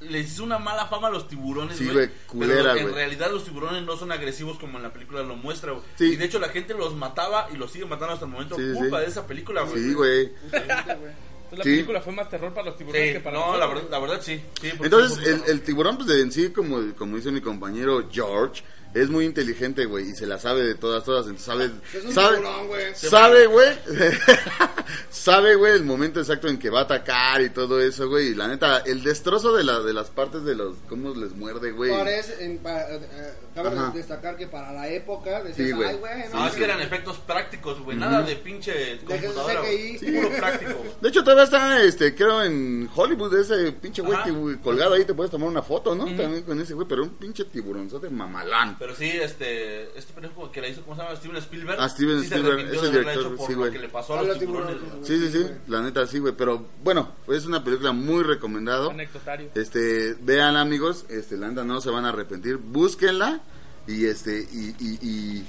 les 0.00 0.30
hizo 0.32 0.44
una 0.44 0.58
mala 0.58 0.86
fama 0.86 1.08
a 1.08 1.10
los 1.10 1.26
tiburones, 1.28 1.76
Sí, 1.76 1.86
güey. 1.88 2.08
culera, 2.26 2.72
pero 2.72 2.76
en 2.76 2.82
güey. 2.84 2.94
realidad 2.94 3.30
los 3.32 3.44
tiburones 3.44 3.82
no 3.84 3.96
son 3.96 4.12
agresivos 4.12 4.58
como 4.58 4.76
en 4.78 4.84
la 4.84 4.92
película 4.92 5.22
lo 5.22 5.34
muestra, 5.36 5.72
güey. 5.72 5.84
Sí. 5.96 6.12
Y 6.12 6.16
de 6.16 6.24
hecho 6.24 6.38
la 6.38 6.48
gente 6.50 6.74
los 6.74 6.94
mataba 6.94 7.48
y 7.52 7.56
los 7.56 7.72
sigue 7.72 7.84
matando 7.86 8.14
hasta 8.14 8.24
el 8.26 8.30
momento 8.30 8.56
Sí, 8.56 8.62
culpa 8.74 8.98
sí. 8.98 9.04
de 9.04 9.10
esa 9.10 9.26
película, 9.26 9.62
güey. 9.62 9.82
Sí, 9.82 9.94
güey. 9.94 10.32
Entonces, 10.52 11.58
la 11.58 11.64
Sí. 11.64 11.70
película 11.70 12.00
fue 12.00 12.12
más 12.12 12.28
terror 12.28 12.52
para 12.52 12.66
los 12.66 12.76
tiburones 12.76 13.08
Sí, 13.08 13.12
que 13.14 13.20
para 13.20 13.38
no, 13.38 13.52
la 13.56 13.66
nosotros. 13.66 13.74
verdad, 13.84 13.90
la 13.90 13.98
verdad 13.98 14.22
sí. 14.22 14.40
Entonces, 14.62 15.42
el 15.48 15.62
tiburón, 15.62 15.96
pues 15.96 16.08
de 16.08 16.20
en 16.20 16.30
sí, 16.30 16.50
como, 16.50 16.94
como 16.94 17.16
dice 17.16 17.30
mi 17.32 17.40
compañero 17.40 18.06
George, 18.12 18.62
es 18.94 19.08
muy 19.10 19.24
inteligente, 19.26 19.84
güey, 19.84 20.10
y 20.10 20.14
se 20.14 20.26
la 20.26 20.38
sabe 20.38 20.62
de 20.64 20.74
todas, 20.74 21.04
todas. 21.04 21.26
Entonces, 21.26 21.44
sabe, 21.46 21.70
Es 21.94 22.04
un 22.04 22.12
sabe, 22.12 22.36
tiburón, 22.38 22.66
güey. 22.68 22.94
sabe, 22.94 23.46
güey, 23.46 23.68
sabe, 25.10 25.54
güey, 25.56 25.72
el 25.74 25.84
momento 25.84 26.20
exacto 26.20 26.48
en 26.48 26.58
que 26.58 26.70
va 26.70 26.80
a 26.80 26.82
atacar 26.82 27.40
y 27.42 27.50
todo 27.50 27.80
eso, 27.80 28.08
güey. 28.08 28.28
Y 28.28 28.34
la 28.34 28.48
neta, 28.48 28.78
el 28.78 29.02
destrozo 29.02 29.54
de, 29.54 29.64
la, 29.64 29.80
de 29.80 29.92
las 29.92 30.10
partes 30.10 30.44
de 30.44 30.54
los, 30.54 30.76
cómo 30.88 31.14
les 31.14 31.32
muerde, 31.34 31.70
güey. 31.72 31.90
Eh, 31.92 32.20
eh, 32.40 33.34
cabe 33.54 33.70
destacar 33.94 34.36
que 34.36 34.46
para 34.46 34.72
la 34.72 34.88
época 34.88 35.42
decías, 35.42 35.68
Sí, 35.68 35.72
güey. 35.72 35.88
ay, 35.90 35.96
güey, 35.96 36.12
No, 36.32 36.46
es 36.46 36.54
que 36.54 36.64
eran 36.64 36.80
efectos 36.80 37.18
prácticos, 37.18 37.80
güey. 37.80 37.96
Nada 37.96 38.22
de 38.22 38.36
pinche 38.36 38.98
computadora. 39.04 39.62
CGI. 39.62 39.98
güey. 39.98 40.14
Puro 40.22 40.36
práctico. 40.36 40.72
güey. 40.78 40.90
De 41.00 41.08
hecho, 41.08 41.22
todavía 41.22 41.44
está, 41.44 41.82
este, 41.82 42.14
creo, 42.14 42.42
en 42.44 42.88
Hollywood, 42.94 43.34
ese 43.36 43.72
pinche 43.72 44.02
güey 44.02 44.14
Ajá. 44.14 44.24
que 44.24 44.30
güey, 44.30 44.56
colgado 44.56 44.94
ahí 44.94 45.04
te 45.04 45.14
puedes 45.14 45.30
tomar 45.30 45.48
una 45.48 45.62
foto, 45.62 45.94
¿no? 45.94 46.04
También 46.04 46.42
con 46.42 46.60
ese 46.60 46.74
güey, 46.74 46.86
pero 46.88 47.02
un 47.02 47.10
pinche 47.10 47.44
tiburonzote 47.44 48.08
mamalán. 48.10 48.77
Pero 48.78 48.94
sí, 48.94 49.06
este, 49.10 49.98
este 49.98 50.12
pendejo 50.12 50.50
que 50.52 50.60
la 50.60 50.68
hizo, 50.68 50.82
¿cómo 50.82 50.94
se 50.94 51.02
llama? 51.02 51.16
Steven 51.16 51.36
Spielberg. 51.38 51.80
Ah, 51.80 51.88
Steven 51.88 52.20
sí 52.20 52.26
Spielberg, 52.26 52.60
es 52.60 52.82
el 52.82 52.90
director, 52.92 53.12
hecho 53.20 53.36
por 53.36 53.46
sí, 53.46 53.52
lo 53.54 53.58
güey. 53.58 53.72
que 53.72 53.78
le 53.80 53.88
pasó 53.88 54.14
a 54.14 54.20
A 54.20 54.22
los 54.22 54.38
tiburones. 54.38 54.76
tiburones. 54.76 55.06
Sí, 55.06 55.18
sí, 55.18 55.32
sí, 55.32 55.46
la 55.66 55.82
neta 55.82 56.06
sí, 56.06 56.18
güey, 56.20 56.34
pero 56.36 56.64
bueno, 56.84 57.12
es 57.26 57.44
una 57.46 57.64
película 57.64 57.90
muy 57.92 58.22
recomendado. 58.22 58.90
Anecdotario. 58.90 59.50
Este, 59.56 60.14
vean 60.20 60.56
amigos, 60.56 61.06
este, 61.08 61.36
la 61.36 61.48
neta 61.48 61.64
no 61.64 61.80
se 61.80 61.90
van 61.90 62.04
a 62.04 62.10
arrepentir, 62.10 62.56
búsquenla 62.58 63.40
y 63.88 64.06
este, 64.06 64.46
y, 64.52 64.68
y, 64.78 64.98
y, 65.02 65.46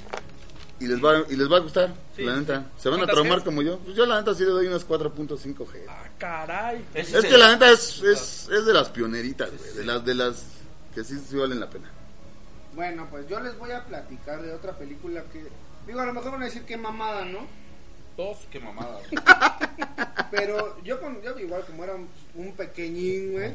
y 0.80 0.88
les 0.88 1.04
va, 1.04 1.24
y 1.30 1.36
les 1.36 1.52
va 1.52 1.58
a 1.58 1.60
gustar, 1.60 1.94
Sí. 2.16 2.24
la 2.24 2.36
neta. 2.36 2.72
Se 2.78 2.90
van 2.90 2.96
a 2.98 3.02
¿Cuántas 3.04 3.14
traumar 3.16 3.44
como 3.44 3.62
yo. 3.62 3.78
Pues 3.80 3.96
yo 3.96 4.06
la 4.08 4.18
neta 4.20 4.34
sí 4.34 4.44
le 4.44 4.50
doy 4.50 4.66
unos 4.68 4.88
4.5 4.88 5.56
G. 5.68 5.84
Ah, 5.88 6.04
caray. 6.18 6.84
Es 6.96 7.12
que 7.12 7.38
la 7.38 7.52
neta 7.52 7.70
es, 7.70 8.02
es, 8.02 8.50
es 8.52 8.66
de 8.66 8.74
las 8.74 8.90
pioneritas, 8.90 9.52
güey, 9.56 9.74
de 9.76 9.86
las, 9.86 10.04
de 10.04 10.16
las 10.16 10.44
que 10.96 11.04
sí, 11.04 11.16
sí 11.30 11.36
valen 11.36 11.60
la 11.60 11.70
pena. 11.70 11.92
Bueno, 12.80 13.08
pues 13.12 13.28
yo 13.28 13.42
les 13.42 13.58
voy 13.58 13.72
a 13.72 13.84
platicar 13.84 14.42
de 14.42 14.54
otra 14.54 14.72
película 14.78 15.22
que... 15.34 15.44
Digo, 15.86 16.00
a 16.00 16.06
lo 16.06 16.14
mejor 16.14 16.32
van 16.32 16.44
a 16.44 16.46
decir 16.46 16.62
que 16.62 16.78
mamada, 16.78 17.26
¿no? 17.26 17.46
Dos. 18.16 18.48
Qué 18.50 18.62
mamada. 18.62 19.02
güey. 19.02 19.22
Pero 20.32 20.82
yo, 20.82 21.02
con, 21.02 21.22
yo 21.22 21.38
igual 21.38 21.66
como 21.66 21.84
era 21.84 21.96
un, 21.96 22.08
un 22.36 22.54
pequeñín, 22.54 23.34
güey, 23.34 23.52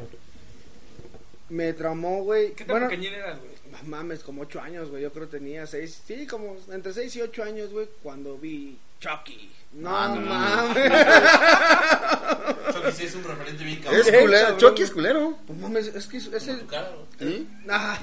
me 1.49 1.73
traumó, 1.73 2.23
güey. 2.23 2.53
¿Qué 2.53 2.67
tan 2.67 2.75
Bueno, 2.75 2.89
pequeñín 2.91 3.15
eras, 3.15 3.39
güey? 3.39 3.53
Mames, 3.83 4.23
como 4.23 4.43
8 4.43 4.61
años, 4.61 4.91
güey. 4.91 5.03
Yo 5.03 5.13
creo 5.13 5.29
que 5.29 5.39
tenía 5.39 5.67
6, 5.67 6.03
sí, 6.07 6.27
como 6.27 6.57
entre 6.71 6.93
6 6.93 7.17
y 7.17 7.23
8 7.23 7.43
años, 7.43 7.71
güey, 7.71 7.89
cuando 8.03 8.37
vi 8.39 8.79
Chucky. 9.01 9.51
No, 9.73 9.91
Ah, 9.97 10.09
no, 10.15 10.21
mames. 10.21 10.93
Chucky 12.75 12.93
sí 12.93 13.05
es 13.07 13.15
un 13.17 13.25
referente 13.25 13.65
bien 13.65 13.79
Es 13.79 13.85
cabrón. 13.85 14.05
Sí, 14.05 14.11
culero, 14.13 14.43
cabrón. 14.47 14.59
Chucky 14.59 14.83
es 14.83 14.91
culero. 14.91 15.39
No 15.49 15.55
mames, 15.55 15.87
es 15.89 16.07
que 16.07 16.17
es, 16.19 16.27
es 16.29 16.49
el... 16.49 16.67
Cara. 16.67 16.93
Ah, 17.69 17.99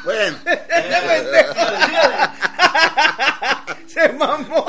Bueno, 0.04 0.36
se 3.86 4.08
mamó. 4.12 4.66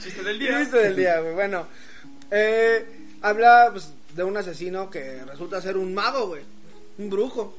Chiste 0.00 0.22
del 0.22 0.38
día. 0.38 0.58
Chiste 0.60 0.78
del 0.78 0.96
día, 0.96 1.20
güey. 1.20 1.34
Bueno, 1.34 1.66
eh, 2.30 2.86
habla 3.22 3.68
pues, 3.72 3.88
de 4.14 4.24
un 4.24 4.36
asesino 4.36 4.90
que 4.90 5.24
resulta 5.24 5.60
ser 5.60 5.76
un 5.76 5.94
mago, 5.94 6.28
güey. 6.28 6.42
Un 6.98 7.10
brujo. 7.10 7.56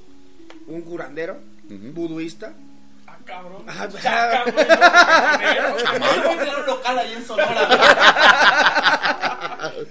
Un 0.69 0.81
curandero. 0.83 1.37
Ujú. 1.65 1.91
Buduista. 1.93 2.53
Ah, 3.07 3.17
cabrón. 3.25 3.63
Ah, 3.67 3.87
un 6.29 6.65
local 6.67 6.99
ahí 6.99 7.13
en 7.13 7.25
Sonora. 7.25 7.67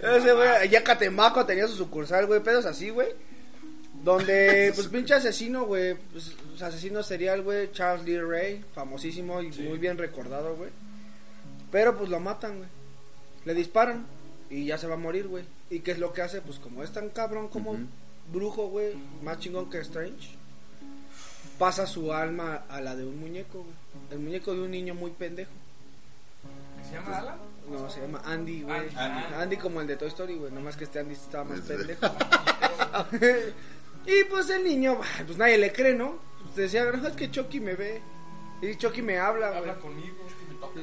Ese, 0.00 0.32
güey, 0.32 0.48
allá 0.48 0.84
Catemaco 0.84 1.44
tenía 1.46 1.66
su 1.66 1.74
sucursal, 1.74 2.26
güey. 2.26 2.40
Pedos 2.40 2.66
así, 2.66 2.90
güey. 2.90 3.08
Donde, 4.02 4.72
pues, 4.76 4.88
pinche 4.88 5.14
asesino, 5.14 5.64
güey. 5.66 5.94
Pues, 6.12 6.32
pues, 6.48 6.62
asesino 6.62 7.02
serial, 7.02 7.42
güey. 7.42 7.70
Charles 7.72 8.04
Lee 8.04 8.20
Ray. 8.20 8.64
Famosísimo 8.74 9.40
y 9.42 9.48
muy 9.48 9.78
bien 9.78 9.98
recordado, 9.98 10.56
güey. 10.56 10.70
Pero, 11.70 11.96
pues, 11.96 12.10
lo 12.10 12.20
matan, 12.20 12.58
güey. 12.58 12.68
Le 13.44 13.54
disparan. 13.54 14.06
Y 14.50 14.66
ya 14.66 14.78
se 14.78 14.86
va 14.86 14.94
a 14.94 14.98
morir, 14.98 15.28
güey. 15.28 15.44
¿Y 15.70 15.80
qué 15.80 15.92
es 15.92 15.98
lo 15.98 16.12
que 16.12 16.22
hace? 16.22 16.40
Pues, 16.40 16.58
como 16.58 16.82
es 16.82 16.92
tan 16.92 17.08
cabrón 17.10 17.48
como. 17.48 17.76
Brujo, 18.32 18.68
güey. 18.68 18.94
Más 19.22 19.38
chingón 19.38 19.70
que 19.70 19.78
Strange. 19.80 20.36
Pasa 21.58 21.86
su 21.86 22.12
alma 22.12 22.64
a 22.68 22.80
la 22.80 22.94
de 22.94 23.04
un 23.04 23.18
muñeco, 23.18 23.58
güey. 23.58 23.74
El 24.10 24.20
muñeco 24.20 24.54
de 24.54 24.62
un 24.62 24.70
niño 24.70 24.94
muy 24.94 25.10
pendejo. 25.10 25.50
¿Se 26.88 26.94
llama 26.94 27.18
Alan? 27.18 27.38
No, 27.70 27.90
se 27.90 28.00
llama 28.00 28.22
Andy, 28.24 28.62
güey. 28.62 28.78
Andy. 28.78 28.94
Andy. 28.96 29.34
Andy. 29.34 29.56
como 29.56 29.80
el 29.80 29.86
de 29.86 29.96
Toy 29.96 30.08
Story, 30.08 30.36
güey. 30.36 30.52
Nomás 30.52 30.76
que 30.76 30.84
este 30.84 31.00
Andy 31.00 31.14
estaba 31.14 31.44
más 31.44 31.60
Sí. 31.60 31.64
pendejo. 31.68 32.06
y 34.06 34.24
pues 34.30 34.48
el 34.50 34.64
niño, 34.64 34.98
pues 35.26 35.36
nadie 35.36 35.58
le 35.58 35.72
cree, 35.72 35.94
¿no? 35.94 36.16
Pues 36.44 36.56
decía, 36.56 36.84
no, 36.84 37.06
es 37.06 37.14
que 37.14 37.30
Chucky 37.30 37.60
me 37.60 37.74
ve. 37.74 38.00
Y 38.62 38.76
Chucky 38.76 39.02
me 39.02 39.18
habla, 39.18 39.48
güey. 39.48 39.58
Habla 39.60 39.74
conmigo. 39.80 40.16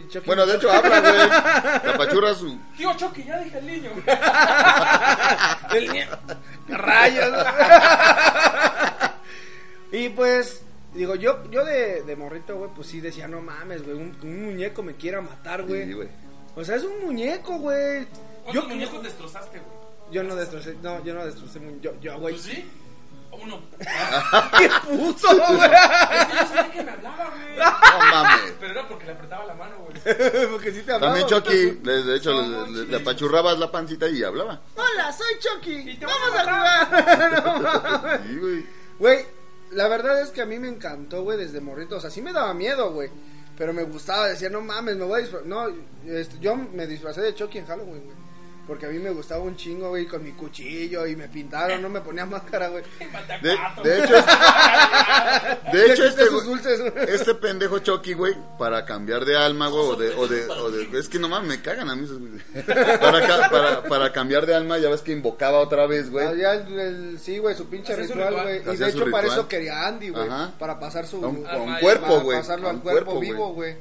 Chucky 0.10 0.26
bueno, 0.26 0.46
de 0.46 0.56
hecho 0.56 0.72
habla, 0.72 1.00
güey. 1.00 1.18
La 1.92 1.98
pachurra 1.98 2.34
su... 2.34 2.58
Tío 2.78 2.96
Chucky, 2.96 3.24
ya 3.24 3.40
dije 3.40 3.58
el 3.58 3.66
niño. 3.66 3.92
El 5.74 5.88
niño. 5.92 6.06
Rayos. 6.68 7.46
y 9.92 10.10
pues, 10.10 10.64
digo, 10.94 11.16
yo 11.16 11.50
yo 11.50 11.66
de, 11.66 12.04
de 12.04 12.16
morrito, 12.16 12.58
güey, 12.58 12.72
pues 12.76 12.88
sí 12.88 13.02
decía, 13.02 13.28
no 13.28 13.42
mames, 13.42 13.84
güey, 13.84 13.96
un, 13.96 14.18
un 14.22 14.46
muñeco 14.46 14.84
me 14.84 14.96
quiera 14.96 15.22
matar, 15.22 15.64
güey. 15.64 15.86
Sí, 15.86 15.94
güey. 15.94 16.10
O 16.56 16.64
sea, 16.64 16.76
es 16.76 16.84
un 16.84 17.06
muñeco, 17.06 17.58
güey. 17.58 18.02
Yo, 18.04 18.08
¿Cuántos 18.46 18.68
muñecos 18.70 19.04
destrozaste, 19.04 19.60
güey? 19.60 19.86
yo 20.12 20.24
no 20.24 20.36
destrocé, 20.36 20.76
no, 20.82 21.04
yo 21.04 21.14
no 21.14 21.26
destrocé, 21.26 21.60
yo, 21.82 22.00
yo, 22.00 22.20
güey. 22.20 22.36
Pues 22.36 22.46
sí. 22.46 22.66
Uno. 23.42 23.62
¡Qué 24.58 24.70
puto, 24.88 25.28
güey! 25.38 25.72
Es 25.72 26.28
que 26.28 26.36
yo 26.38 26.48
sabía 26.48 26.72
que 26.72 26.84
me 26.84 26.92
hablaba, 26.92 27.26
güey. 27.30 27.58
No 27.58 28.00
mames. 28.12 28.54
Pero 28.60 28.72
era 28.72 28.88
porque 28.88 29.06
le 29.06 29.12
apretaba 29.12 29.46
la 29.46 29.54
mano, 29.54 29.76
güey. 29.80 29.96
Porque 30.52 30.72
sí 30.72 30.82
te 30.84 30.94
hablaba. 30.94 31.14
También 31.18 31.28
Chucky, 31.28 31.66
de 31.82 32.16
hecho, 32.16 32.32
No, 32.34 32.66
le, 32.68 32.72
le- 32.72 32.86
le 32.92 32.98
apachurrabas 32.98 33.58
la 33.58 33.72
pancita 33.72 34.08
y 34.08 34.24
hablaba. 34.24 34.62
Hola, 34.76 35.12
soy 35.12 35.34
Chucky. 35.40 35.98
Vamos 36.02 36.36
a 36.36 36.42
a 36.42 36.86
jugar. 36.86 37.44
No 37.46 37.60
mames. 37.62 38.22
Sí, 38.28 38.38
güey. 38.38 38.66
Güey, 39.00 39.26
la 39.72 39.88
verdad 39.88 40.22
es 40.22 40.30
que 40.30 40.42
a 40.42 40.46
mí 40.46 40.60
me 40.60 40.68
encantó, 40.68 41.24
güey, 41.24 41.38
desde 41.40 41.60
morrito. 41.60 41.96
O 41.98 42.00
sea, 42.00 42.10
sí 42.12 42.22
me 42.22 42.34
daba 42.34 42.54
miedo, 42.54 42.92
güey. 42.92 43.10
Pero 43.58 43.74
me 43.74 43.84
gustaba, 43.84 44.28
decía, 44.28 44.50
no 44.50 44.62
mames, 44.62 44.96
me 44.98 45.06
voy 45.06 45.20
a 45.20 45.22
disfrazar. 45.24 45.48
No, 45.48 45.68
este, 46.06 46.38
yo 46.40 46.56
me 46.56 46.86
disfracé 46.88 47.22
de 47.22 47.34
Chucky 47.34 47.60
en 47.60 47.66
Halloween, 47.66 48.04
güey. 48.04 48.18
Porque 48.68 48.88
a 48.88 48.90
mí 48.90 48.98
me 48.98 49.12
gustaba 49.12 49.42
un 49.44 49.56
chingo, 49.56 49.90
güey, 49.90 50.08
con 50.08 50.24
mi 50.24 50.32
cuchillo 50.32 51.06
y 51.06 51.16
me 51.16 51.28
pintaron, 51.30 51.82
no 51.82 51.90
me 51.90 52.02
ponía 52.02 52.26
máscara, 52.26 52.70
güey. 52.70 52.84
De, 53.42 53.50
de 53.84 54.00
hecho, 54.04 54.14
de 55.72 55.94
hecho 55.94 56.06
este, 56.06 56.24
güey- 56.30 57.10
este 57.10 57.36
pendejo 57.36 57.80
Chucky, 57.80 58.14
güey, 58.14 58.34
para 58.58 58.86
cambiar 58.86 59.24
de 59.26 59.38
alma, 59.38 59.68
güey, 59.68 59.84
o 59.86 59.96
de, 59.96 60.10
o 60.16 60.28
de, 60.28 60.46
o 60.48 60.72
de- 60.72 61.00
es 61.00 61.10
que 61.10 61.20
nomás 61.20 61.44
me 61.44 61.62
cagan 61.62 61.90
a 61.90 61.96
mí. 61.96 62.08
Para, 62.66 63.50
para, 63.50 63.84
para 63.84 64.12
cambiar 64.12 64.46
de 64.46 64.56
alma, 64.56 64.78
ya 64.78 64.90
ves 64.90 65.02
que 65.02 65.12
invocaba 65.12 65.60
otra 65.60 65.86
vez, 65.88 66.06
Ah, 66.08 66.12
güey. 66.12 66.38
ya 66.40 66.54
el, 66.54 66.80
el- 66.80 67.20
sí, 67.20 67.38
güey, 67.38 67.56
su 67.56 67.68
pinche 67.68 67.96
ritual, 67.96 68.34
güey. 68.34 68.62
Y 68.74 68.78
de 68.78 68.90
hecho 68.90 69.06
para 69.12 69.28
eso 69.28 69.48
quería 69.48 69.88
Andy, 69.88 70.10
güey. 70.10 70.28
Para 70.60 70.80
pasar 70.80 71.06
su... 71.08 71.20
Un, 71.20 71.44
cuerpo, 71.82 72.08
para 72.08 72.20
güey. 72.24 72.38
pasarlo 72.40 72.68
a 72.68 72.72
al 72.72 72.82
cuerpo, 72.82 73.14
güey. 73.16 73.30
vivo, 73.32 73.54
güey. 73.54 73.76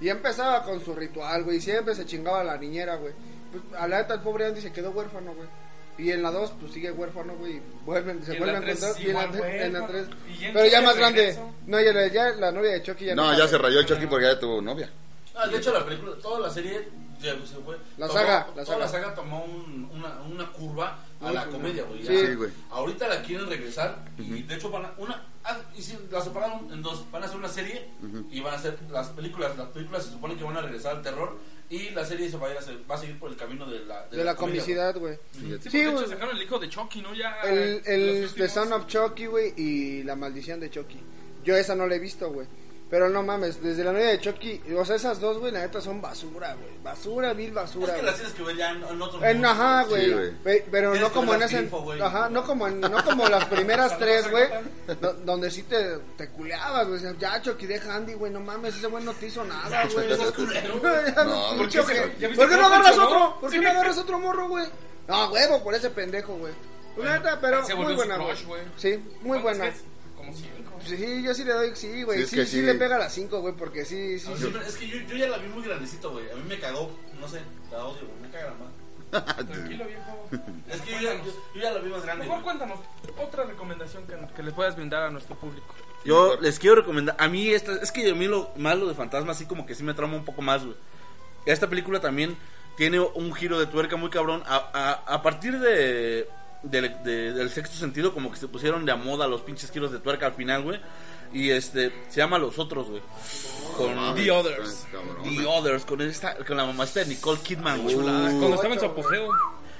Y 0.00 0.08
empezaba 0.08 0.62
con 0.64 0.84
su 0.84 0.94
ritual, 0.94 1.44
güey. 1.44 1.58
y 1.58 1.60
Siempre 1.60 1.94
se 1.94 2.04
chingaba 2.04 2.40
a 2.40 2.44
la 2.44 2.56
niñera, 2.58 2.96
güey. 2.96 3.12
Pues, 3.62 3.80
a 3.80 3.88
la 3.88 3.98
neta, 3.98 4.14
el 4.14 4.20
pobre 4.20 4.46
Andy 4.46 4.60
se 4.60 4.72
quedó 4.72 4.90
huérfano, 4.90 5.34
güey. 5.34 5.48
Y 5.96 6.10
en 6.10 6.22
la 6.24 6.30
2, 6.32 6.52
pues 6.60 6.72
sigue 6.72 6.90
huérfano, 6.90 7.34
güey. 7.36 7.56
y 7.58 7.62
Vuelven, 7.84 8.24
se 8.24 8.36
vuelven 8.36 8.56
a 8.56 8.58
encontrar. 8.70 9.00
Y 9.00 9.06
en 9.10 9.14
la, 9.14 9.22
igual 9.24 9.32
tre- 9.40 9.62
en 9.66 9.72
la 9.72 9.80
huérfano. 9.82 10.06
3. 10.06 10.18
Y 10.28 10.38
ya 10.40 10.46
en 10.48 10.52
Pero 10.54 10.66
ya 10.66 10.82
más 10.82 10.94
de 10.94 11.00
grande. 11.00 11.38
No, 11.66 11.80
ya, 11.80 11.92
la- 11.92 12.06
ya 12.08 12.28
la 12.30 12.52
novia 12.52 12.70
de 12.72 12.82
Chucky 12.82 13.04
ya 13.06 13.14
No, 13.14 13.36
ya 13.38 13.46
se 13.46 13.58
rayó 13.58 13.82
Chucky 13.84 14.06
porque 14.06 14.26
ya 14.26 14.38
tuvo 14.40 14.60
novia. 14.60 14.90
Ah, 15.36 15.46
de 15.46 15.56
hecho, 15.58 15.72
la 15.72 15.84
película, 15.84 16.12
toda 16.20 16.40
la 16.40 16.50
serie 16.50 16.88
ya 17.20 17.32
se 17.46 17.56
fue. 17.64 17.76
La 17.96 18.06
tomó- 18.08 18.18
saga, 18.18 18.38
la 18.56 18.64
toda 18.64 18.64
saga. 18.64 18.78
la 18.78 18.88
saga 18.88 19.14
tomó 19.14 19.44
un- 19.44 19.88
una, 19.92 20.20
una 20.22 20.50
curva 20.52 20.98
a 21.26 21.32
la 21.32 21.46
comedia, 21.46 21.84
güey. 21.84 22.04
Sí. 22.06 22.34
Güey. 22.34 22.50
Ahorita 22.70 23.08
la 23.08 23.22
quieren 23.22 23.48
regresar 23.48 24.04
y 24.18 24.42
de 24.42 24.54
hecho 24.54 24.70
van 24.70 24.84
a 24.86 24.92
una 24.98 25.22
ah, 25.44 25.60
y 25.76 25.82
si 25.82 25.96
la 26.10 26.20
separaron 26.22 26.72
en 26.72 26.82
dos, 26.82 27.04
van 27.10 27.22
a 27.22 27.26
hacer 27.26 27.38
una 27.38 27.48
serie 27.48 27.88
y 28.30 28.40
van 28.40 28.54
a 28.54 28.56
hacer 28.56 28.78
las 28.90 29.08
películas, 29.08 29.56
las 29.56 29.68
películas 29.68 30.04
se 30.04 30.10
supone 30.12 30.36
que 30.36 30.44
van 30.44 30.56
a 30.56 30.62
regresar 30.62 30.96
al 30.96 31.02
terror 31.02 31.36
y 31.70 31.90
la 31.90 32.04
serie 32.04 32.28
se 32.30 32.36
va 32.36 32.48
a, 32.48 32.50
ir 32.50 32.56
a 32.56 32.60
hacer- 32.60 32.78
va 32.90 32.94
a 32.94 32.98
seguir 32.98 33.18
por 33.18 33.30
el 33.30 33.36
camino 33.36 33.66
de 33.66 33.80
la 33.86 34.06
De 34.08 34.22
la 34.22 34.36
comedia, 34.36 34.60
comicidad, 34.60 34.96
güey. 34.98 35.18
Sí, 35.32 35.56
Sí, 35.70 35.78
de 35.78 35.90
hecho 35.90 36.06
sacaron 36.08 36.36
el 36.36 36.42
hijo 36.42 36.58
de 36.58 36.68
Chucky, 36.68 37.00
¿no? 37.02 37.14
Ya. 37.14 37.40
El, 37.42 38.30
The 38.36 38.48
Son 38.48 38.72
of 38.72 38.86
Chucky, 38.86 39.26
güey, 39.26 39.54
y 39.56 40.02
La 40.02 40.14
Maldición 40.14 40.60
de 40.60 40.70
Chucky. 40.70 40.98
Yo 41.42 41.56
esa 41.56 41.74
no 41.74 41.86
la 41.86 41.94
he 41.96 41.98
visto, 41.98 42.30
güey. 42.30 42.46
Pero 42.94 43.08
no 43.10 43.24
mames, 43.24 43.60
desde 43.60 43.82
la 43.82 43.90
novia 43.90 44.06
de 44.06 44.20
Chucky, 44.20 44.62
o 44.78 44.84
sea, 44.84 44.94
esas 44.94 45.18
dos, 45.18 45.38
güey, 45.38 45.50
la 45.50 45.62
neta 45.62 45.80
son 45.80 46.00
basura, 46.00 46.54
güey. 46.54 46.78
Basura, 46.80 47.32
vil 47.32 47.48
Es 47.48 47.54
basura, 47.54 47.86
que 47.86 47.92
güey. 47.94 48.04
las 48.06 48.14
tienes 48.14 48.32
que 48.34 48.42
ver 48.44 48.56
ya 48.56 48.70
en, 48.70 48.84
en 48.84 49.02
otro 49.02 49.24
En, 49.24 49.44
ajá, 49.44 49.82
güey. 49.82 50.12
güey. 50.12 50.30
Pe- 50.44 50.64
pero 50.70 50.94
no 50.94 51.08
que 51.08 51.12
como 51.12 51.34
en 51.34 51.42
ese. 51.42 51.68
Ajá, 52.00 52.28
no 52.28 52.44
como, 52.44 52.68
en- 52.68 52.80
no 52.80 53.04
como 53.04 53.28
las 53.28 53.46
primeras 53.46 53.98
tres, 53.98 54.30
güey. 54.30 54.44
do- 55.00 55.12
donde 55.24 55.50
sí 55.50 55.64
te, 55.64 55.98
te 56.16 56.28
culeabas, 56.28 56.86
güey. 56.86 57.00
Ya, 57.18 57.42
Chucky, 57.42 57.66
deja 57.66 57.96
Andy, 57.96 58.14
güey. 58.14 58.30
No 58.30 58.38
mames, 58.38 58.76
ese 58.76 58.86
güey 58.86 59.02
no 59.02 59.12
te 59.14 59.26
hizo 59.26 59.44
nada, 59.44 59.88
güey. 59.92 60.08
No, 60.10 61.56
¿por 61.56 61.68
qué? 61.68 61.80
ojete. 61.80 62.16
¿Ya 62.20 62.28
viste 62.28 62.36
¿Por 62.44 62.48
qué 62.48 62.56
no 62.60 62.66
agarras 62.66 62.96
otro? 62.96 63.40
¿Por 63.40 63.50
qué 63.50 63.58
no 63.58 63.70
agarras 63.70 63.98
otro 63.98 64.18
morro, 64.20 64.48
güey? 64.48 64.66
No, 65.08 65.30
huevo, 65.32 65.64
por 65.64 65.74
ese 65.74 65.90
pendejo, 65.90 66.34
güey. 66.36 66.52
Neta, 66.96 67.40
pero 67.40 67.60
muy 67.76 67.94
buena, 67.96 68.14
crush. 68.16 68.44
Sí, 68.76 69.02
muy 69.22 69.40
¿Cuántas 69.40 69.42
buena. 69.42 69.64
que 69.64 69.70
es? 69.70 69.84
Como 70.16 70.32
cinco. 70.32 70.63
Sí, 70.86 71.22
yo 71.22 71.34
sí 71.34 71.44
le 71.44 71.52
doy, 71.52 71.70
sí, 71.74 72.02
güey. 72.02 72.18
Sí, 72.18 72.24
es 72.24 72.30
Sí, 72.30 72.36
que 72.36 72.46
sí, 72.46 72.56
sí. 72.60 72.62
le 72.62 72.74
pega 72.74 72.96
a 72.96 72.98
las 73.00 73.12
5, 73.14 73.40
güey, 73.40 73.54
porque 73.54 73.84
sí, 73.84 74.18
sí, 74.18 74.28
No, 74.28 74.34
sí. 74.36 74.40
siempre- 74.42 74.66
es 74.66 74.76
que 74.76 74.88
yo, 74.88 74.98
yo 74.98 75.16
ya 75.16 75.28
la 75.28 75.38
vi 75.38 75.48
muy 75.48 75.62
grandecito, 75.62 76.10
güey. 76.12 76.30
A 76.30 76.34
mí 76.34 76.42
me 76.48 76.58
cagó, 76.58 76.90
no 77.20 77.28
sé, 77.28 77.40
la 77.70 77.84
odio, 77.84 78.06
güey. 78.06 78.20
Me 78.22 78.30
caga 78.30 78.50
la 78.50 78.54
madre. 78.54 78.74
Tranquilo, 79.52 79.84
viejo. 79.86 80.28
Es 80.68 80.80
que 80.80 80.90
yo 80.92 81.00
ya, 81.00 81.14
yo, 81.24 81.32
yo 81.54 81.60
ya 81.62 81.72
la 81.72 81.78
vi 81.80 81.90
más 81.90 82.02
grande. 82.02 82.24
Mejor 82.24 82.42
güey. 82.42 82.56
cuéntanos 82.56 82.80
otra 83.16 83.44
recomendación 83.44 84.04
que, 84.06 84.16
que 84.34 84.42
le 84.42 84.50
puedas 84.50 84.74
brindar 84.74 85.04
a 85.04 85.10
nuestro 85.10 85.36
público. 85.36 85.72
Yo 86.04 86.36
les 86.40 86.58
quiero 86.58 86.76
recomendar. 86.76 87.14
A 87.18 87.28
mí, 87.28 87.48
esta, 87.48 87.72
es 87.76 87.92
que 87.92 88.10
a 88.10 88.14
mí 88.14 88.26
lo 88.26 88.50
malo 88.56 88.86
de 88.88 88.94
fantasma, 88.94 89.32
así 89.32 89.46
como 89.46 89.66
que 89.66 89.74
sí 89.74 89.82
me 89.84 89.94
trauma 89.94 90.16
un 90.16 90.24
poco 90.24 90.42
más, 90.42 90.64
güey. 90.64 90.76
Esta 91.46 91.68
película 91.68 92.00
también 92.00 92.36
tiene 92.76 92.98
un 92.98 93.32
giro 93.34 93.58
de 93.60 93.66
tuerca 93.66 93.96
muy 93.96 94.10
cabrón. 94.10 94.42
A, 94.46 94.56
a- 95.06 95.14
a 95.14 95.22
partir 95.22 95.60
de, 95.60 96.28
del- 96.64 97.02
de- 97.04 97.32
del 97.32 97.50
sexto 97.50 97.76
sentido, 97.76 98.12
como 98.14 98.30
que 98.30 98.38
se 98.38 98.48
pusieron 98.48 98.84
de 98.84 98.92
a 98.92 98.96
moda 98.96 99.26
los 99.28 99.42
pinches 99.42 99.70
giros 99.70 99.92
de 99.92 99.98
tuerca 100.00 100.26
al 100.26 100.34
final, 100.34 100.62
güey. 100.62 100.80
Y 101.32 101.50
este, 101.50 101.92
se 102.10 102.18
llama 102.18 102.38
Los 102.38 102.58
Otros, 102.58 102.88
güey. 102.88 103.02
Con 103.76 103.94
mames, 103.96 104.22
The 104.24 104.30
Others. 104.30 104.86
cabrón. 104.92 105.36
The 105.36 105.46
Others, 105.46 105.84
con, 105.84 106.00
esta, 106.02 106.36
con 106.36 106.56
la 106.56 106.64
mamá 106.64 106.86
de 106.86 107.06
Nicole 107.06 107.40
Kidman, 107.40 107.82
güey. 107.82 107.96
Cuando 107.96 108.54
estaba 108.54 108.74
en 108.74 108.80
su 108.80 108.86
apogeo. 108.86 109.28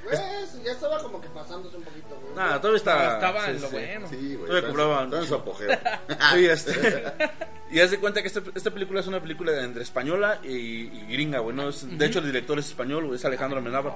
Pues, 0.05 0.21
ya 0.63 0.73
estaba 0.73 0.99
como 1.03 1.19
que 1.21 1.29
pasándose 1.29 1.77
un 1.79 1.83
poquito, 1.85 2.09
güey. 2.21 2.35
Nah, 2.35 2.59
todavía 2.59 2.77
está. 2.77 3.15
estaba 3.15 3.45
sí, 3.47 3.51
en 3.53 3.63
lo 3.63 3.69
sí. 3.69 3.75
bueno. 3.75 4.09
Sí, 4.09 4.35
güey. 4.35 4.47
Todavía 4.49 4.69
cobraban. 4.69 5.05
está 5.05 5.19
en 5.21 5.27
su 5.29 5.35
apogeo. 5.35 5.71
Sí, 6.35 6.45
este. 6.47 7.05
Y 7.71 7.81
haz 7.81 7.91
de 7.91 7.99
cuenta 7.99 8.21
que 8.21 8.29
este- 8.29 8.43
esta 8.55 8.71
película 8.71 9.01
es 9.01 9.07
una 9.09 9.21
película 9.21 9.65
entre 9.65 9.83
española 9.83 10.39
y, 10.45 10.49
y 10.53 11.07
gringa, 11.11 11.39
güey. 11.41 11.57
¿no? 11.57 11.71
Es- 11.71 11.87
De 11.99 12.07
hecho, 12.07 12.19
el 12.21 12.27
director 12.27 12.59
es 12.59 12.67
español, 12.69 13.07
güey, 13.07 13.17
es 13.17 13.25
Alejandro 13.25 13.59
Amenábar. 13.61 13.95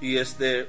Y 0.00 0.16
este. 0.16 0.68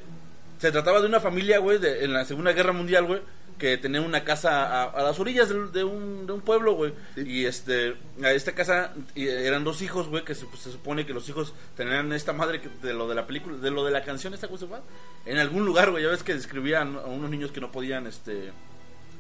Se 0.60 0.72
trataba 0.72 1.02
de 1.02 1.08
una 1.08 1.20
familia, 1.20 1.60
güey, 1.60 1.78
de- 1.78 2.04
en 2.04 2.14
la 2.14 2.26
Segunda 2.26 2.52
Guerra 2.54 2.74
Mundial, 2.74 3.06
güey, 3.06 3.22
que 3.60 3.78
tenía 3.78 4.02
una 4.02 4.24
casa 4.24 4.66
a, 4.66 4.84
a 4.86 5.04
las 5.04 5.20
orillas 5.20 5.50
de, 5.50 5.84
un, 5.84 6.26
de 6.28 6.34
un 6.34 6.42
pueblo, 6.42 6.74
güey. 6.74 6.94
Sí. 7.16 7.22
Y 7.26 7.46
este. 7.46 7.96
A 8.24 8.32
esta 8.32 8.54
casa 8.54 8.94
y 9.16 9.28
eran 9.28 9.64
dos 9.64 9.82
hijos, 9.82 10.08
güey, 10.08 10.24
que 10.24 10.36
se, 10.36 10.46
pues, 10.46 10.62
se 10.62 10.72
supone 10.72 11.06
que 11.06 11.14
los 11.14 11.28
hijos 11.30 11.54
tenían 11.76 12.12
esta 12.14 12.34
madre 12.34 12.62
que- 12.62 12.70
de 12.86 12.94
lo 12.94 13.08
de 13.08 13.16
la 13.16 13.26
película, 13.28 13.58
de 13.58 13.72
lo 13.72 13.84
de 13.86 13.92
la 13.92 14.04
canción, 14.04 14.34
esta 14.34 14.48
cosa, 14.48 14.66
güey. 14.66 14.82
En 15.26 15.38
algún 15.38 15.66
lugar, 15.66 15.92
güey, 15.92 16.04
ya 16.04 16.10
ves 16.10 16.24
que 16.24 16.34
describían 16.34 16.96
a 16.96 17.06
unos 17.06 17.30
niños 17.30 17.52
que 17.52 17.62
no 17.62 17.72
podían, 17.72 18.08
este. 18.08 18.52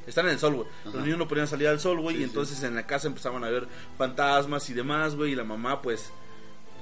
Están 0.07 0.25
en 0.27 0.31
el 0.33 0.39
sol, 0.39 0.55
güey. 0.55 0.67
Los 0.85 1.03
niños 1.03 1.17
no 1.17 1.27
podían 1.27 1.47
salir 1.47 1.67
al 1.67 1.79
sol, 1.81 1.99
güey. 1.99 2.15
Sí, 2.15 2.21
y 2.21 2.23
sí. 2.25 2.29
entonces 2.29 2.63
en 2.63 2.75
la 2.75 2.87
casa 2.87 3.07
empezaban 3.07 3.43
a 3.43 3.49
ver 3.49 3.67
fantasmas 3.97 4.69
y 4.69 4.73
demás, 4.73 5.15
güey. 5.15 5.33
Y 5.33 5.35
la 5.35 5.43
mamá, 5.43 5.81
pues, 5.81 6.11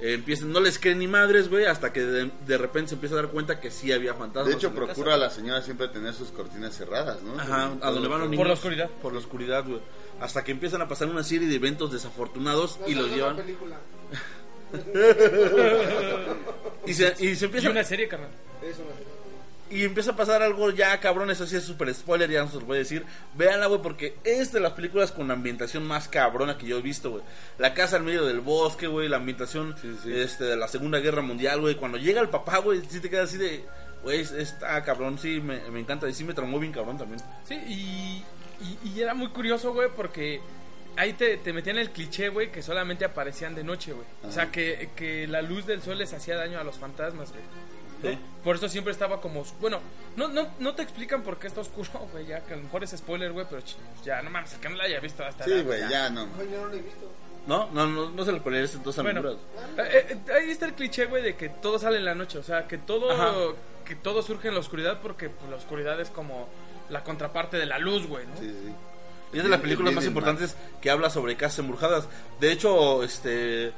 eh, 0.00 0.14
empieza, 0.14 0.44
no 0.44 0.60
les 0.60 0.78
cree 0.78 0.94
ni 0.94 1.06
madres, 1.08 1.48
güey. 1.48 1.64
Hasta 1.66 1.92
que 1.92 2.02
de, 2.04 2.30
de 2.46 2.58
repente 2.58 2.90
se 2.90 2.94
empieza 2.96 3.14
a 3.14 3.22
dar 3.22 3.28
cuenta 3.30 3.60
que 3.60 3.70
sí 3.70 3.92
había 3.92 4.14
fantasmas. 4.14 4.48
De 4.48 4.54
hecho, 4.54 4.72
procura 4.72 5.14
a 5.14 5.16
la 5.16 5.30
señora 5.30 5.62
siempre 5.62 5.88
tener 5.88 6.12
sus 6.14 6.28
cortinas 6.30 6.76
cerradas, 6.76 7.22
¿no? 7.22 7.38
Ajá, 7.40 7.72
a 7.80 7.90
donde 7.90 8.08
van 8.08 8.20
los 8.20 8.28
niños. 8.30 8.40
Por 8.40 8.46
la 8.48 8.54
oscuridad. 8.54 8.90
Por 9.02 9.12
la 9.12 9.18
oscuridad, 9.18 9.64
güey. 9.66 9.80
Hasta 10.20 10.44
que 10.44 10.52
empiezan 10.52 10.80
a 10.82 10.88
pasar 10.88 11.08
una 11.08 11.22
serie 11.22 11.48
de 11.48 11.54
eventos 11.56 11.92
desafortunados 11.92 12.78
No, 12.80 12.88
y 12.88 12.94
los 12.94 13.06
es 13.10 13.16
llevan. 13.16 13.36
película. 13.36 13.76
Y 16.86 16.94
se, 16.94 17.14
y 17.18 17.34
se 17.34 17.44
Y 17.44 17.46
empieza 17.46 17.70
una 17.70 17.84
serie, 17.84 18.08
carnal. 18.08 18.30
Es 18.62 18.78
una 18.78 18.92
serie. 18.94 19.05
Y 19.68 19.84
empieza 19.84 20.12
a 20.12 20.16
pasar 20.16 20.42
algo 20.42 20.70
ya, 20.70 20.98
cabrón, 21.00 21.30
eso 21.30 21.46
sí 21.46 21.56
es 21.56 21.64
súper 21.64 21.92
spoiler, 21.92 22.30
ya 22.30 22.42
no 22.42 22.48
se 22.48 22.54
los 22.54 22.64
voy 22.64 22.76
a 22.76 22.78
decir. 22.80 23.04
Véanla, 23.34 23.66
güey, 23.66 23.82
porque 23.82 24.16
es 24.22 24.52
de 24.52 24.60
las 24.60 24.72
películas 24.72 25.10
con 25.10 25.26
la 25.28 25.34
ambientación 25.34 25.84
más 25.84 26.08
cabrona 26.08 26.56
que 26.56 26.66
yo 26.66 26.78
he 26.78 26.82
visto, 26.82 27.10
güey. 27.10 27.22
La 27.58 27.74
casa 27.74 27.96
en 27.96 28.04
medio 28.04 28.24
del 28.24 28.40
bosque, 28.40 28.86
güey, 28.86 29.08
la 29.08 29.16
ambientación 29.16 29.74
Sí, 29.82 29.96
sí. 30.02 30.12
Este, 30.14 30.44
de 30.44 30.56
la 30.56 30.68
Segunda 30.68 31.00
Guerra 31.00 31.22
Mundial, 31.22 31.60
güey. 31.60 31.74
Cuando 31.74 31.98
llega 31.98 32.20
el 32.20 32.28
papá, 32.28 32.58
güey, 32.58 32.82
sí 32.88 33.00
te 33.00 33.10
quedas 33.10 33.28
así 33.28 33.38
de... 33.38 33.64
Güey, 34.02 34.20
está 34.20 34.82
cabrón, 34.84 35.18
sí, 35.18 35.40
me, 35.40 35.58
me 35.70 35.80
encanta. 35.80 36.08
Y 36.08 36.14
sí 36.14 36.22
me 36.22 36.32
traumó 36.32 36.60
bien 36.60 36.72
cabrón 36.72 36.96
también. 36.96 37.20
Sí, 37.44 37.54
y, 37.54 38.24
y, 38.64 38.90
y 38.90 39.00
era 39.00 39.14
muy 39.14 39.28
curioso, 39.30 39.72
güey, 39.72 39.88
porque 39.96 40.40
ahí 40.96 41.12
te, 41.14 41.36
te 41.38 41.52
metían 41.52 41.78
el 41.78 41.90
cliché, 41.90 42.28
güey, 42.28 42.50
que 42.50 42.62
solamente 42.62 43.04
aparecían 43.04 43.54
de 43.54 43.64
noche, 43.64 43.92
güey. 43.92 44.06
O 44.22 44.30
sea, 44.30 44.50
que, 44.50 44.90
que 44.94 45.26
la 45.26 45.42
luz 45.42 45.66
del 45.66 45.82
sol 45.82 45.98
les 45.98 46.12
hacía 46.12 46.36
daño 46.36 46.58
a 46.58 46.64
los 46.64 46.76
fantasmas, 46.76 47.32
güey. 47.32 47.42
¿No? 48.02 48.10
Sí. 48.10 48.18
Por 48.44 48.56
eso 48.56 48.68
siempre 48.68 48.92
estaba 48.92 49.20
como... 49.20 49.44
Bueno, 49.60 49.80
no, 50.16 50.28
no, 50.28 50.48
no 50.58 50.74
te 50.74 50.82
explican 50.82 51.22
por 51.22 51.38
qué 51.38 51.46
está 51.48 51.60
oscuro, 51.60 51.90
güey, 52.12 52.26
ya 52.26 52.40
que 52.44 52.54
a 52.54 52.56
lo 52.56 52.62
mejor 52.64 52.84
es 52.84 52.90
spoiler, 52.90 53.32
güey, 53.32 53.46
pero 53.48 53.62
ya, 54.04 54.22
no 54.22 54.30
mames, 54.30 54.54
el 54.54 54.60
que 54.60 54.68
no 54.68 54.76
la 54.76 54.84
haya 54.84 55.00
visto 55.00 55.24
hasta... 55.24 55.44
Sí, 55.44 55.50
la- 55.50 55.62
güey, 55.62 55.80
ya 55.88 56.10
no. 56.10 56.26
Yo 56.50 56.60
no 56.62 56.66
lo 56.68 56.74
he 56.74 56.80
visto. 56.82 57.10
No, 57.46 57.70
no, 57.72 57.86
no, 57.86 58.10
no 58.10 58.24
se 58.24 58.32
lo 58.32 58.42
poneré 58.42 58.64
entonces 58.64 59.02
Bueno, 59.04 59.20
aventuras. 59.20 59.92
eh, 59.94 60.18
eh, 60.26 60.32
ahí 60.32 60.50
está 60.50 60.66
el 60.66 60.74
cliché, 60.74 61.06
güey, 61.06 61.22
de 61.22 61.36
que 61.36 61.48
todo 61.48 61.78
sale 61.78 61.98
en 61.98 62.04
la 62.04 62.14
noche. 62.16 62.38
O 62.38 62.42
sea, 62.42 62.66
que 62.66 62.76
todo, 62.76 63.12
Ajá. 63.12 63.32
que 63.84 63.94
todo 63.94 64.20
surge 64.22 64.48
en 64.48 64.54
la 64.54 64.60
oscuridad 64.60 64.98
porque 65.00 65.28
pues, 65.30 65.48
la 65.48 65.56
oscuridad 65.56 66.00
es 66.00 66.10
como 66.10 66.48
la 66.88 67.04
contraparte 67.04 67.56
de 67.56 67.66
la 67.66 67.78
luz, 67.78 68.04
güey, 68.08 68.26
¿no? 68.26 68.36
Sí, 68.36 68.48
sí. 68.50 68.72
Y 69.32 69.36
es 69.38 69.42
de 69.44 69.48
las 69.48 69.58
El 69.58 69.62
películas 69.62 69.94
más 69.94 70.04
importantes 70.06 70.56
que 70.80 70.90
habla 70.90 71.08
sobre 71.08 71.36
casas 71.36 71.60
embrujadas. 71.60 72.08
De 72.40 72.50
hecho, 72.50 73.04
este 73.04 73.72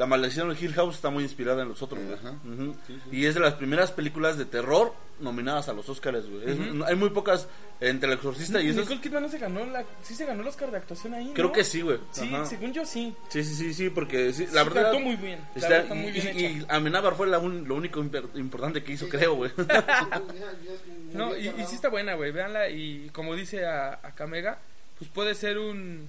La 0.00 0.06
maldición 0.06 0.48
del 0.48 0.56
Hill 0.64 0.72
House 0.72 0.94
está 0.94 1.10
muy 1.10 1.22
inspirada 1.24 1.60
en 1.62 1.68
los 1.68 1.82
otros, 1.82 2.02
güey. 2.02 2.14
Ajá. 2.14 2.30
Ujú. 2.44 2.74
Sí, 2.86 2.98
sí. 3.10 3.16
Y 3.18 3.26
es 3.26 3.34
de 3.34 3.40
las 3.40 3.52
primeras 3.52 3.92
películas 3.92 4.38
de 4.38 4.46
terror 4.46 4.94
nominadas 5.20 5.68
a 5.68 5.74
los 5.74 5.86
Oscars, 5.90 6.26
güey. 6.26 6.82
Hay 6.86 6.96
muy 6.96 7.10
pocas 7.10 7.46
entre 7.80 8.08
el 8.08 8.14
exorcista 8.14 8.62
y 8.62 8.68
esas. 8.68 8.84
Nicole 8.84 9.00
Kidman 9.02 9.22
no 9.24 9.28
se 9.28 9.36
ganó 9.38 9.66
la, 9.66 9.84
sí 10.02 10.14
se 10.14 10.24
ganó 10.24 10.40
el 10.40 10.48
Oscar 10.48 10.70
de 10.70 10.78
actuación 10.78 11.12
ahí, 11.12 11.32
Creo 11.34 11.52
que 11.52 11.64
sí, 11.64 11.82
güey. 11.82 11.98
Sí, 12.12 12.32
Ajá. 12.34 12.46
según 12.46 12.72
yo 12.72 12.86
sí. 12.86 13.14
Sí, 13.28 13.44
sí, 13.44 13.54
sí, 13.54 13.74
sí, 13.74 13.90
porque 13.90 14.32
sí, 14.32 14.46
la 14.54 14.64
verdad. 14.64 14.86
actuó 14.86 15.00
muy 15.00 15.16
bien. 15.16 15.38
La 15.54 15.60
está- 15.60 15.68
verdad 15.68 15.94
muy 15.94 16.12
bien 16.12 16.26
y- 16.26 16.44
hecha. 16.46 16.58
y 16.60 16.66
Amenábar 16.70 17.14
fue 17.14 17.26
la 17.26 17.38
un- 17.38 17.68
lo 17.68 17.74
único 17.74 18.02
imper- 18.02 18.34
importante 18.36 18.82
que 18.82 18.92
hizo, 18.92 19.06
creo, 19.08 19.34
güey. 19.34 19.50
No, 21.12 21.36
y, 21.36 21.48
y 21.48 21.64
sí 21.66 21.74
está 21.74 21.88
buena, 21.90 22.14
güey. 22.14 22.30
Véanla 22.32 22.70
y 22.70 23.10
como 23.12 23.34
dice 23.34 23.66
a, 23.66 23.94
a 24.02 24.14
Kamega, 24.14 24.58
pues 24.98 25.10
puede 25.10 25.34
ser 25.34 25.58
un 25.58 26.08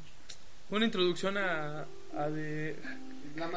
una 0.69 0.85
introducción 0.85 1.37
a, 1.37 1.85
a 2.17 2.29
de 2.29 2.77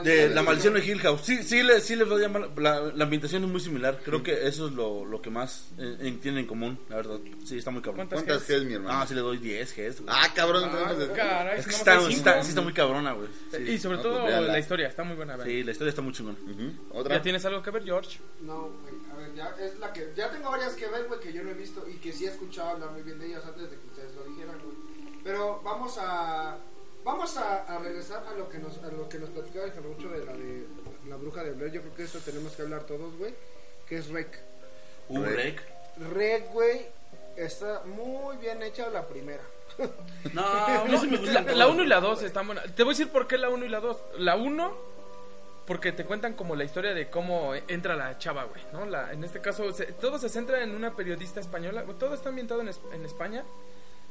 De 0.02 0.28
La 0.30 0.42
maldición 0.42 0.74
de 0.74 0.84
Hill 0.84 1.00
House. 1.00 1.22
Sí, 1.24 1.42
sí, 1.42 1.62
le, 1.62 1.80
sí 1.80 1.96
les 1.96 2.08
voy 2.08 2.18
a 2.22 2.28
llamar. 2.28 2.50
La, 2.56 2.80
la 2.94 3.04
ambientación 3.04 3.44
es 3.44 3.50
muy 3.50 3.60
similar. 3.60 4.00
Creo 4.04 4.22
que 4.22 4.46
eso 4.46 4.68
es 4.68 4.72
lo, 4.72 5.04
lo 5.04 5.20
que 5.20 5.30
más 5.30 5.68
eh, 5.78 6.16
tienen 6.20 6.40
en 6.40 6.46
común, 6.46 6.78
la 6.88 6.96
verdad. 6.96 7.18
Sí, 7.44 7.58
está 7.58 7.70
muy 7.70 7.82
cabrón. 7.82 8.06
¿Cuántas 8.08 8.22
¿Cuántas 8.24 8.48
Gs? 8.48 8.60
Gs, 8.60 8.64
mi 8.66 8.74
hermano? 8.74 8.98
Ah, 9.00 9.06
sí 9.06 9.14
le 9.14 9.20
doy 9.20 9.38
10 9.38 9.70
Gs, 9.76 10.00
güey. 10.02 10.14
Ah, 10.16 10.28
cabrón. 10.34 10.64
Ah, 10.72 10.94
caray, 11.14 11.58
es 11.60 11.66
que 11.66 11.74
está, 11.74 11.96
está- 12.08 12.42
sí 12.42 12.48
está 12.50 12.60
muy 12.60 12.72
cabrona, 12.72 13.12
güey. 13.12 13.28
y 13.68 13.78
sobre 13.78 13.96
No, 13.98 14.02
todo 14.02 14.22
pues 14.22 14.40
la 14.42 14.58
historia 14.58 14.88
está 14.88 15.02
muy 15.04 15.16
buena, 15.16 15.36
güey. 15.36 15.48
Sí, 15.48 15.64
la 15.64 15.72
historia 15.72 15.90
está 15.90 16.02
muy 16.02 16.12
chingona. 16.12 16.38
Ujú. 16.42 16.72
¿Otra? 16.98 17.16
¿Ya 17.16 17.22
tienes 17.22 17.44
algo 17.44 17.62
que 17.62 17.70
ver, 17.70 17.84
George? 17.84 18.18
No, 18.42 18.70
güey, 18.82 18.94
a 19.12 19.16
ver. 19.16 19.34
Ya, 19.34 19.54
es 19.64 19.78
la 19.80 19.92
que, 19.92 20.12
ya 20.16 20.30
tengo 20.30 20.50
varias 20.50 20.74
que 20.74 20.86
ver, 20.86 21.06
güey, 21.08 21.18
que 21.20 21.32
yo 21.32 21.42
no 21.42 21.50
he 21.50 21.54
visto 21.54 21.84
y 21.88 21.94
que 21.96 22.12
sí 22.12 22.26
he 22.26 22.28
escuchado 22.28 22.70
hablar 22.70 22.90
muy 22.92 23.02
bien 23.02 23.18
de 23.18 23.26
ellas 23.26 23.42
antes 23.44 23.70
de 23.70 23.76
que 23.76 23.86
ustedes 23.86 24.14
lo 24.14 24.24
dijeran, 24.24 24.56
güey. 24.62 24.76
Pero 25.24 25.60
vamos 25.64 25.96
a 25.98 26.58
vamos 27.04 27.36
a, 27.36 27.62
a 27.64 27.78
regresar 27.78 28.24
a 28.26 28.32
lo 28.34 28.48
que 28.48 28.58
nos 28.58 28.78
a 28.78 28.88
lo 28.88 29.08
que 29.08 29.18
nos 29.18 29.30
platicaba 29.30 29.66
el 29.66 29.80
mucho 29.82 30.08
de 30.08 30.24
la 30.24 30.32
de 30.32 30.66
la 31.08 31.16
bruja 31.16 31.42
de 31.44 31.52
Blair. 31.52 31.72
Yo 31.72 31.80
creo 31.82 31.94
que 31.94 32.02
eso 32.04 32.18
tenemos 32.20 32.52
que 32.52 32.62
hablar 32.62 32.84
todos, 32.84 33.16
güey, 33.16 33.34
que 33.88 33.96
es 33.98 34.08
Rec. 34.08 34.38
Un 35.08 35.24
Rec. 35.24 35.36
rec. 35.36 35.62
Rec, 36.12 36.52
güey, 36.52 36.86
está 37.36 37.82
muy 37.84 38.36
bien 38.38 38.62
hecha 38.62 38.88
la 38.90 39.06
primera. 39.06 39.42
No, 40.32 40.42
a 40.46 40.84
mí 40.84 40.96
sí 40.98 41.06
me 41.06 41.16
gusta. 41.18 41.42
La 41.42 41.66
1 41.68 41.82
y 41.82 41.86
la 41.86 42.00
2 42.00 42.22
están 42.22 42.46
buenas. 42.46 42.64
Te 42.74 42.82
voy 42.82 42.94
a 42.94 42.96
decir 42.96 43.12
por 43.12 43.26
qué 43.26 43.38
la 43.38 43.48
1 43.50 43.64
y 43.64 43.68
la 43.68 43.80
2. 43.80 43.96
La 44.18 44.36
1, 44.36 44.76
porque 45.66 45.92
te 45.92 46.04
cuentan 46.04 46.34
como 46.34 46.56
la 46.56 46.64
historia 46.64 46.94
de 46.94 47.10
cómo 47.10 47.54
entra 47.68 47.96
la 47.96 48.16
chava, 48.18 48.44
güey, 48.44 48.62
¿no? 48.72 48.86
La, 48.86 49.12
en 49.12 49.22
este 49.24 49.40
caso, 49.40 49.72
se- 49.72 49.92
todo 49.92 50.18
se 50.18 50.28
centra 50.28 50.62
en 50.62 50.74
una 50.74 50.94
periodista 50.96 51.40
española. 51.40 51.84
Todo 51.98 52.14
está 52.14 52.28
ambientado 52.30 52.60
en, 52.62 52.70
en 52.92 53.04
España, 53.04 53.44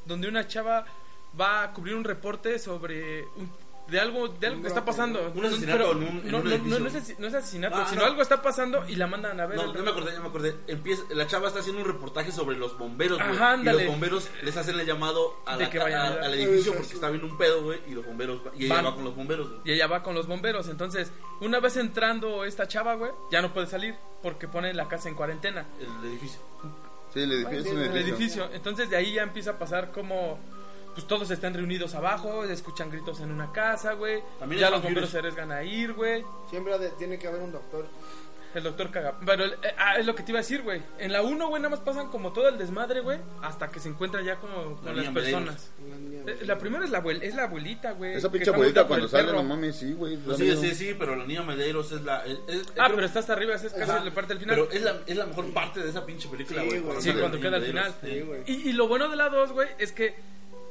donde 0.06 0.28
una 0.28 0.46
chava 0.46 0.84
va 1.40 1.62
a 1.64 1.72
cubrir 1.72 1.94
un 1.94 2.04
reporte 2.04 2.58
sobre 2.58 3.24
un- 3.36 3.64
de 3.86 4.00
algo, 4.00 4.28
de 4.28 4.46
algo 4.46 4.62
que 4.62 4.68
está 4.68 4.82
pasando. 4.82 5.30
Un 5.34 5.44
asesinato 5.44 5.92
en 5.92 5.98
un- 5.98 6.30
no, 6.30 6.42
no, 6.42 6.50
edificio. 6.50 6.78
no, 6.78 6.88
no 6.90 6.98
es, 6.98 7.18
no 7.18 7.26
asesinato, 7.26 7.76
Ah, 7.76 7.86
sino 7.86 8.00
no. 8.00 8.06
algo 8.06 8.22
está 8.22 8.40
pasando 8.40 8.82
y 8.88 8.96
la 8.96 9.06
mandan 9.06 9.38
a 9.38 9.44
ver. 9.44 9.58
No, 9.58 9.64
el- 9.64 9.74
ya 9.76 9.82
me 9.82 9.90
acordé, 9.90 10.12
ya 10.14 10.20
me 10.22 10.28
acordé. 10.28 10.56
Empieza, 10.68 11.02
la 11.10 11.26
chava 11.26 11.48
está 11.48 11.60
haciendo 11.60 11.82
un 11.82 11.86
reportaje 11.88 12.32
sobre 12.32 12.56
los 12.56 12.78
bomberos, 12.78 13.18
güey. 13.18 13.30
Ajá, 13.36 13.58
y 13.60 13.64
los 13.64 13.86
bomberos 13.86 14.30
les 14.42 14.56
hacen 14.56 14.80
el 14.80 14.86
llamado 14.86 15.36
a 15.44 15.58
De 15.58 15.64
la- 15.64 15.70
que 15.70 15.78
vayan 15.80 16.00
a- 16.00 16.02
a 16.04 16.06
ayudar. 16.12 16.24
al 16.24 16.34
edificio 16.34 16.62
Sí, 16.62 16.70
porque 16.70 16.84
sí. 16.88 16.94
está 16.94 17.10
viendo 17.10 17.26
un 17.26 17.36
pedo, 17.36 17.62
güey. 17.62 17.80
Y 17.86 17.90
los 17.90 18.06
bomberos, 18.06 18.40
y 18.56 18.64
ella 18.64 18.74
Van. 18.76 18.86
va 18.86 18.94
con 18.94 19.04
los 19.04 19.14
bomberos, 19.16 19.48
güey. 19.50 19.60
Y 19.66 19.72
ella 19.72 19.86
va 19.86 20.02
con 20.02 20.14
los 20.14 20.26
bomberos. 20.26 20.68
Entonces, 20.68 21.12
una 21.42 21.60
vez 21.60 21.76
entrando 21.76 22.44
esta 22.46 22.66
chava, 22.66 22.94
güey, 22.94 23.12
ya 23.30 23.42
no 23.42 23.52
puede 23.52 23.66
salir 23.66 23.94
porque 24.22 24.48
pone 24.48 24.72
la 24.72 24.88
casa 24.88 25.10
en 25.10 25.14
cuarentena. 25.14 25.66
El 25.78 26.08
edificio. 26.08 26.40
Sí, 27.12 27.20
el 27.20 27.32
edificio 27.32 27.72
el 27.72 27.78
edificio. 27.82 28.00
edificio. 28.14 28.50
Entonces 28.54 28.88
de 28.88 28.96
ahí 28.96 29.12
ya 29.12 29.22
empieza 29.24 29.50
a 29.50 29.58
pasar 29.58 29.92
como 29.92 30.38
pues 30.94 31.06
todos 31.06 31.30
están 31.30 31.54
reunidos 31.54 31.94
abajo, 31.94 32.44
escuchan 32.44 32.90
gritos 32.90 33.20
en 33.20 33.30
una 33.30 33.52
casa, 33.52 33.92
güey. 33.94 34.22
También 34.38 34.60
Ya 34.60 34.70
los 34.70 34.82
bomberos 34.82 35.10
se 35.10 35.18
arriesgan 35.18 35.52
a 35.52 35.62
ir, 35.62 35.92
güey. 35.92 36.24
Siempre 36.50 36.72
ha 36.74 36.78
de- 36.78 36.90
tiene 36.90 37.18
que 37.18 37.26
haber 37.28 37.42
un 37.42 37.52
doctor. 37.52 37.86
El 38.54 38.62
doctor 38.62 38.88
caga. 38.92 39.18
Pero 39.26 39.46
eh, 39.46 39.56
ah, 39.76 39.96
es 39.98 40.06
lo 40.06 40.14
que 40.14 40.22
te 40.22 40.30
iba 40.30 40.38
a 40.38 40.42
decir, 40.42 40.62
güey. 40.62 40.80
En 40.98 41.10
la 41.12 41.22
1, 41.22 41.48
güey, 41.48 41.60
nada 41.60 41.70
más 41.74 41.80
pasan 41.84 42.08
como 42.08 42.32
todo 42.32 42.48
el 42.48 42.56
desmadre, 42.56 43.00
güey, 43.00 43.18
hasta 43.42 43.68
que 43.68 43.80
se 43.80 43.88
encuentra 43.88 44.22
ya 44.22 44.36
como 44.36 44.78
La 44.84 44.92
con 44.92 44.96
las 44.96 45.08
personas. 45.08 45.70
La 46.24 46.30
Eh, 46.30 46.38
La 46.46 46.56
primera 46.56 46.84
es 46.84 46.90
la, 46.92 47.02
abuel- 47.02 47.20
es 47.20 47.34
la 47.34 47.42
abuelita, 47.44 47.90
güey. 47.94 48.14
Esa 48.14 48.30
pinche 48.30 48.50
abuelita 48.50 48.86
cuando 48.86 49.08
sale, 49.08 49.32
no 49.32 49.42
mames, 49.42 49.74
sí, 49.74 49.92
güey. 49.94 50.16
Pues 50.18 50.36
sí, 50.38 50.56
sí, 50.56 50.72
sí, 50.72 50.94
pero 50.96 51.16
la 51.16 51.24
niña 51.26 51.42
Medeiros 51.42 51.90
es 51.90 52.02
la. 52.02 52.24
es- 52.24 52.38
es- 52.46 52.68
Ah, 52.78 52.84
creo- 52.84 52.94
pero 52.94 53.06
está 53.08 53.18
hasta 53.18 53.32
arriba, 53.32 53.56
esa 53.56 53.66
es 53.66 53.72
casi 53.72 54.04
la 54.04 54.14
parte 54.14 54.34
del 54.34 54.38
final. 54.38 54.54
Pero 54.56 54.70
es 54.70 54.82
la, 54.82 55.00
es 55.04 55.16
la 55.16 55.26
mejor 55.26 55.52
parte 55.52 55.80
de 55.80 55.90
esa 55.90 56.06
pinche 56.06 56.28
película, 56.28 56.62
Sí, 56.62 56.78
güey. 56.78 57.02
Sí, 57.02 57.12
cuando 57.12 57.40
queda 57.40 57.56
al 57.56 57.64
final. 57.64 57.92
Sí. 58.04 58.24
Y, 58.46 58.68
y 58.70 58.72
lo 58.72 58.86
bueno 58.86 59.08
de 59.08 59.16
la 59.16 59.30
2, 59.30 59.50
güey, 59.50 59.68
es 59.78 59.90
que 59.90 60.14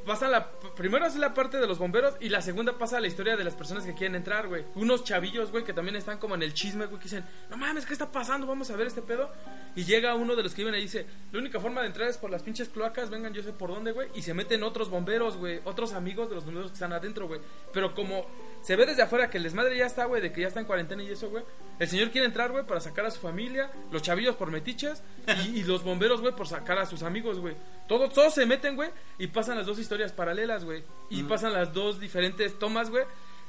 pasa 0.05 0.27
la... 0.27 0.51
Primero 0.75 1.05
es 1.05 1.15
la 1.15 1.33
parte 1.33 1.57
de 1.57 1.67
los 1.67 1.79
bomberos 1.79 2.15
y 2.19 2.29
la 2.29 2.41
segunda 2.41 2.77
pasa 2.77 2.99
la 2.99 3.07
historia 3.07 3.35
de 3.35 3.43
las 3.43 3.55
personas 3.55 3.85
que 3.85 3.93
quieren 3.93 4.15
entrar, 4.15 4.47
güey. 4.47 4.65
Unos 4.75 5.03
chavillos, 5.03 5.51
güey, 5.51 5.63
que 5.63 5.73
también 5.73 5.95
están 5.95 6.17
como 6.17 6.35
en 6.35 6.43
el 6.43 6.53
chisme, 6.53 6.85
güey, 6.85 6.99
que 6.99 7.05
dicen, 7.05 7.25
no 7.49 7.57
mames, 7.57 7.85
¿qué 7.85 7.93
está 7.93 8.11
pasando? 8.11 8.47
Vamos 8.47 8.69
a 8.71 8.75
ver 8.75 8.87
este 8.87 9.01
pedo. 9.01 9.31
Y 9.75 9.85
llega 9.85 10.15
uno 10.15 10.35
de 10.35 10.43
los 10.43 10.53
que 10.53 10.61
iban 10.61 10.75
y 10.75 10.81
dice, 10.81 11.05
la 11.31 11.39
única 11.39 11.59
forma 11.59 11.81
de 11.81 11.87
entrar 11.87 12.07
es 12.07 12.17
por 12.17 12.29
las 12.29 12.43
pinches 12.43 12.69
cloacas, 12.69 13.09
vengan, 13.09 13.33
yo 13.33 13.43
sé 13.43 13.53
por 13.53 13.69
dónde, 13.69 13.91
güey. 13.91 14.09
Y 14.13 14.21
se 14.21 14.33
meten 14.33 14.63
otros 14.63 14.89
bomberos, 14.89 15.37
güey, 15.37 15.61
otros 15.63 15.93
amigos 15.93 16.29
de 16.29 16.35
los 16.35 16.45
bomberos 16.45 16.71
que 16.71 16.75
están 16.75 16.93
adentro, 16.93 17.27
güey. 17.27 17.41
Pero 17.71 17.93
como 17.93 18.25
se 18.63 18.77
ve 18.77 18.85
desde 18.85 19.01
afuera 19.01 19.29
que 19.29 19.37
el 19.37 19.43
desmadre 19.43 19.77
ya 19.77 19.85
está, 19.85 20.05
güey, 20.05 20.21
de 20.21 20.31
que 20.31 20.41
ya 20.41 20.47
está 20.47 20.61
en 20.61 20.65
cuarentena 20.65 21.03
y 21.03 21.11
eso, 21.11 21.29
güey. 21.29 21.43
El 21.79 21.87
señor 21.89 22.11
quiere 22.11 22.25
entrar, 22.25 22.49
güey, 22.51 22.65
para 22.65 22.79
sacar 22.79 23.05
a 23.05 23.11
su 23.11 23.19
familia, 23.19 23.69
los 23.91 24.01
chavillos 24.01 24.37
por 24.37 24.49
metiches 24.51 25.03
y, 25.45 25.59
y 25.59 25.63
los 25.63 25.83
bomberos, 25.83 26.21
güey, 26.21 26.33
por 26.33 26.47
sacar 26.47 26.79
a 26.79 26.85
sus 26.85 27.03
amigos, 27.03 27.39
güey. 27.39 27.55
Todos, 27.87 28.13
todos 28.13 28.33
se 28.33 28.45
meten, 28.45 28.77
güey, 28.77 28.89
y 29.19 29.27
pasan 29.27 29.57
las 29.57 29.65
dos 29.65 29.79
historias 29.79 30.13
paralelas, 30.13 30.63
güey. 30.63 30.83
Y 31.09 31.23
pasan 31.23 31.51
las 31.51 31.73
dos 31.73 31.99
diferentes 31.99 32.57
tomas, 32.57 32.89
güey, 32.89 33.03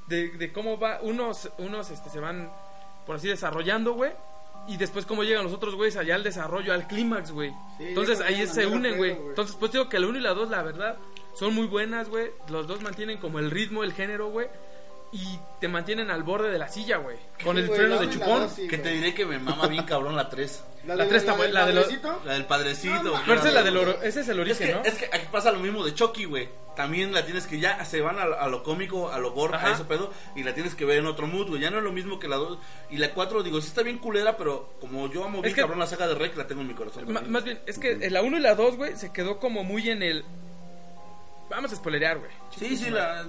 de, 0.08 0.30
de 0.30 0.52
cómo 0.52 0.78
va. 0.78 1.00
Unos, 1.00 1.48
unos 1.58 1.90
este, 1.90 2.10
se 2.10 2.18
van, 2.18 2.52
por 3.06 3.16
así, 3.16 3.28
desarrollando, 3.28 3.92
güey. 3.92 4.12
Y 4.66 4.78
después 4.78 5.06
cómo 5.06 5.22
llegan 5.22 5.44
los 5.44 5.52
otros 5.52 5.74
güeyes 5.76 5.96
allá 5.96 6.14
al 6.16 6.24
desarrollo, 6.24 6.72
al 6.72 6.88
clímax, 6.88 7.30
güey. 7.30 7.50
Sí, 7.76 7.84
Entonces 7.88 8.20
ahí 8.20 8.46
se 8.46 8.66
unen, 8.66 8.96
güey. 8.96 9.12
Entonces 9.12 9.54
pues 9.60 9.70
digo 9.70 9.88
que 9.88 9.98
la 10.00 10.06
1 10.08 10.18
y 10.18 10.22
la 10.22 10.32
2, 10.32 10.48
la 10.48 10.62
verdad, 10.62 10.96
son 11.34 11.54
muy 11.54 11.66
buenas, 11.66 12.08
güey. 12.08 12.30
Los 12.48 12.66
dos 12.66 12.80
mantienen 12.80 13.18
como 13.18 13.38
el 13.38 13.50
ritmo, 13.50 13.84
el 13.84 13.92
género, 13.92 14.30
güey. 14.30 14.48
Y 15.16 15.38
te 15.60 15.68
mantienen 15.68 16.10
al 16.10 16.24
borde 16.24 16.50
de 16.50 16.58
la 16.58 16.66
silla, 16.68 16.96
güey. 16.96 17.16
Con 17.44 17.56
el 17.56 17.68
güey, 17.68 17.78
freno 17.78 17.94
la 17.94 18.00
de 18.00 18.06
la 18.08 18.12
chupón. 18.12 18.40
dos, 18.42 18.52
sí, 18.52 18.66
Que 18.66 18.78
te 18.78 18.82
güey. 18.90 18.94
diré 18.96 19.14
que 19.14 19.24
me 19.24 19.38
mama 19.38 19.68
bien 19.68 19.84
cabrón 19.84 20.16
la 20.16 20.28
3. 20.28 20.64
La, 20.86 20.96
La 20.96 21.04
de- 21.04 21.08
tres 21.10 21.22
está 21.22 21.32
la 21.32 21.38
buena, 21.38 21.52
la 21.60 21.66
de 21.66 21.72
los- 21.72 21.84
padrecito. 21.84 22.20
La 22.26 22.32
del 22.34 22.44
padrecito. 22.46 23.02
No, 23.04 23.10
güey. 23.12 23.22
Pero 23.24 23.38
esa 23.38 23.48
es 23.48 23.54
la 23.54 23.62
del 23.62 23.76
oro, 23.76 24.02
ese 24.02 24.20
es 24.20 24.28
el 24.28 24.40
Es 24.40 24.44
origen, 24.44 24.66
que, 24.66 24.74
¿no? 24.74 24.82
es 24.82 24.94
que 24.94 25.04
aquí 25.06 25.26
pasa 25.32 25.50
lo 25.52 25.60
mismo 25.60 25.84
de 25.84 25.94
Chucky, 25.94 26.24
güey. 26.26 26.48
También 26.76 27.14
la 27.14 27.24
tienes 27.24 27.46
que 27.46 27.60
ya 27.60 27.82
se 27.84 28.00
van 28.00 28.18
a, 28.18 28.22
a 28.24 28.48
lo 28.48 28.62
cómico, 28.64 29.08
a 29.10 29.18
lo 29.18 29.30
gore, 29.32 29.54
Ajá. 29.56 29.68
a 29.68 29.72
ese 29.74 29.84
pedo, 29.84 30.12
y 30.34 30.42
la 30.42 30.52
tienes 30.52 30.74
que 30.74 30.84
ver 30.84 30.98
en 30.98 31.06
otro 31.06 31.26
mood, 31.28 31.48
güey. 31.48 31.60
Ya 31.62 31.70
no 31.70 31.78
es 31.78 31.84
lo 31.84 31.92
mismo 31.92 32.18
que 32.18 32.26
la 32.28 32.36
2 32.36 32.58
y 32.90 32.96
la 32.98 33.12
4, 33.14 33.42
digo, 33.44 33.60
sí 33.60 33.68
está 33.68 33.82
bien 33.82 33.98
culera, 33.98 34.36
pero 34.36 34.74
como 34.80 35.08
yo 35.10 35.24
amo 35.24 35.40
bien 35.40 35.54
que- 35.54 35.60
cabrón 35.60 35.78
la 35.78 35.86
saga 35.86 36.08
de 36.08 36.16
Rec, 36.16 36.36
la 36.36 36.46
tengo 36.48 36.60
en 36.62 36.66
mi 36.68 36.74
corazón. 36.74 37.04
Ma- 37.06 37.14
también. 37.20 37.32
más 37.32 37.44
bien, 37.44 37.60
es 37.66 37.78
que 37.78 38.10
la 38.10 38.20
1 38.22 38.36
y 38.36 38.40
la 38.40 38.54
2, 38.56 38.76
güey, 38.76 38.96
se 38.96 39.12
quedó 39.12 39.38
como 39.38 39.62
muy 39.64 39.88
en 39.88 40.02
el... 40.02 40.24
Vamos 41.50 41.72
a 41.72 41.76
spoilerear, 41.76 42.18
güey. 42.18 42.30
Sí, 42.58 42.76
sí, 42.76 42.90
la. 42.90 43.26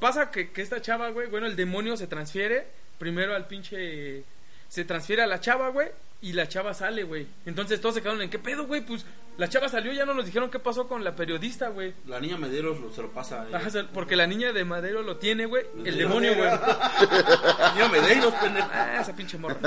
Pasa 0.00 0.30
que, 0.30 0.50
que 0.50 0.62
esta 0.62 0.80
chava, 0.80 1.10
güey, 1.10 1.28
bueno, 1.28 1.46
el 1.46 1.54
demonio 1.56 1.96
se 1.96 2.06
transfiere 2.06 2.66
primero 2.98 3.34
al 3.34 3.46
pinche... 3.46 4.24
Se 4.68 4.84
transfiere 4.86 5.22
a 5.22 5.26
la 5.26 5.38
chava, 5.38 5.68
güey, 5.68 5.88
y 6.22 6.32
la 6.32 6.48
chava 6.48 6.72
sale, 6.72 7.02
güey. 7.02 7.26
Entonces 7.44 7.78
todos 7.80 7.94
se 7.96 8.00
quedaron 8.00 8.22
en, 8.22 8.30
¿qué 8.30 8.38
pedo, 8.38 8.66
güey? 8.66 8.80
Pues 8.80 9.04
la 9.36 9.48
chava 9.50 9.68
salió, 9.68 9.92
ya 9.92 10.06
no 10.06 10.14
nos 10.14 10.24
dijeron 10.24 10.50
qué 10.50 10.58
pasó 10.58 10.88
con 10.88 11.04
la 11.04 11.14
periodista, 11.14 11.68
güey. 11.68 11.92
La 12.06 12.18
niña 12.20 12.38
Medeiros 12.38 12.80
lo- 12.80 12.90
se 12.90 13.02
lo 13.02 13.10
pasa. 13.10 13.44
eh. 13.50 13.54
Ajá, 13.54 13.68
porque 13.92 14.16
la 14.16 14.26
niña 14.26 14.52
de 14.54 14.64
Madero 14.64 15.02
lo 15.02 15.18
tiene, 15.18 15.44
güey. 15.44 15.66
El 15.84 15.98
demonio, 15.98 16.34
güey. 16.36 16.48
La 17.58 17.72
niña 17.74 17.88
Medeiros, 17.88 18.32
pendejo. 18.34 18.68
Ah, 18.72 18.98
esa 19.02 19.14
pinche 19.14 19.36
morra. 19.36 19.58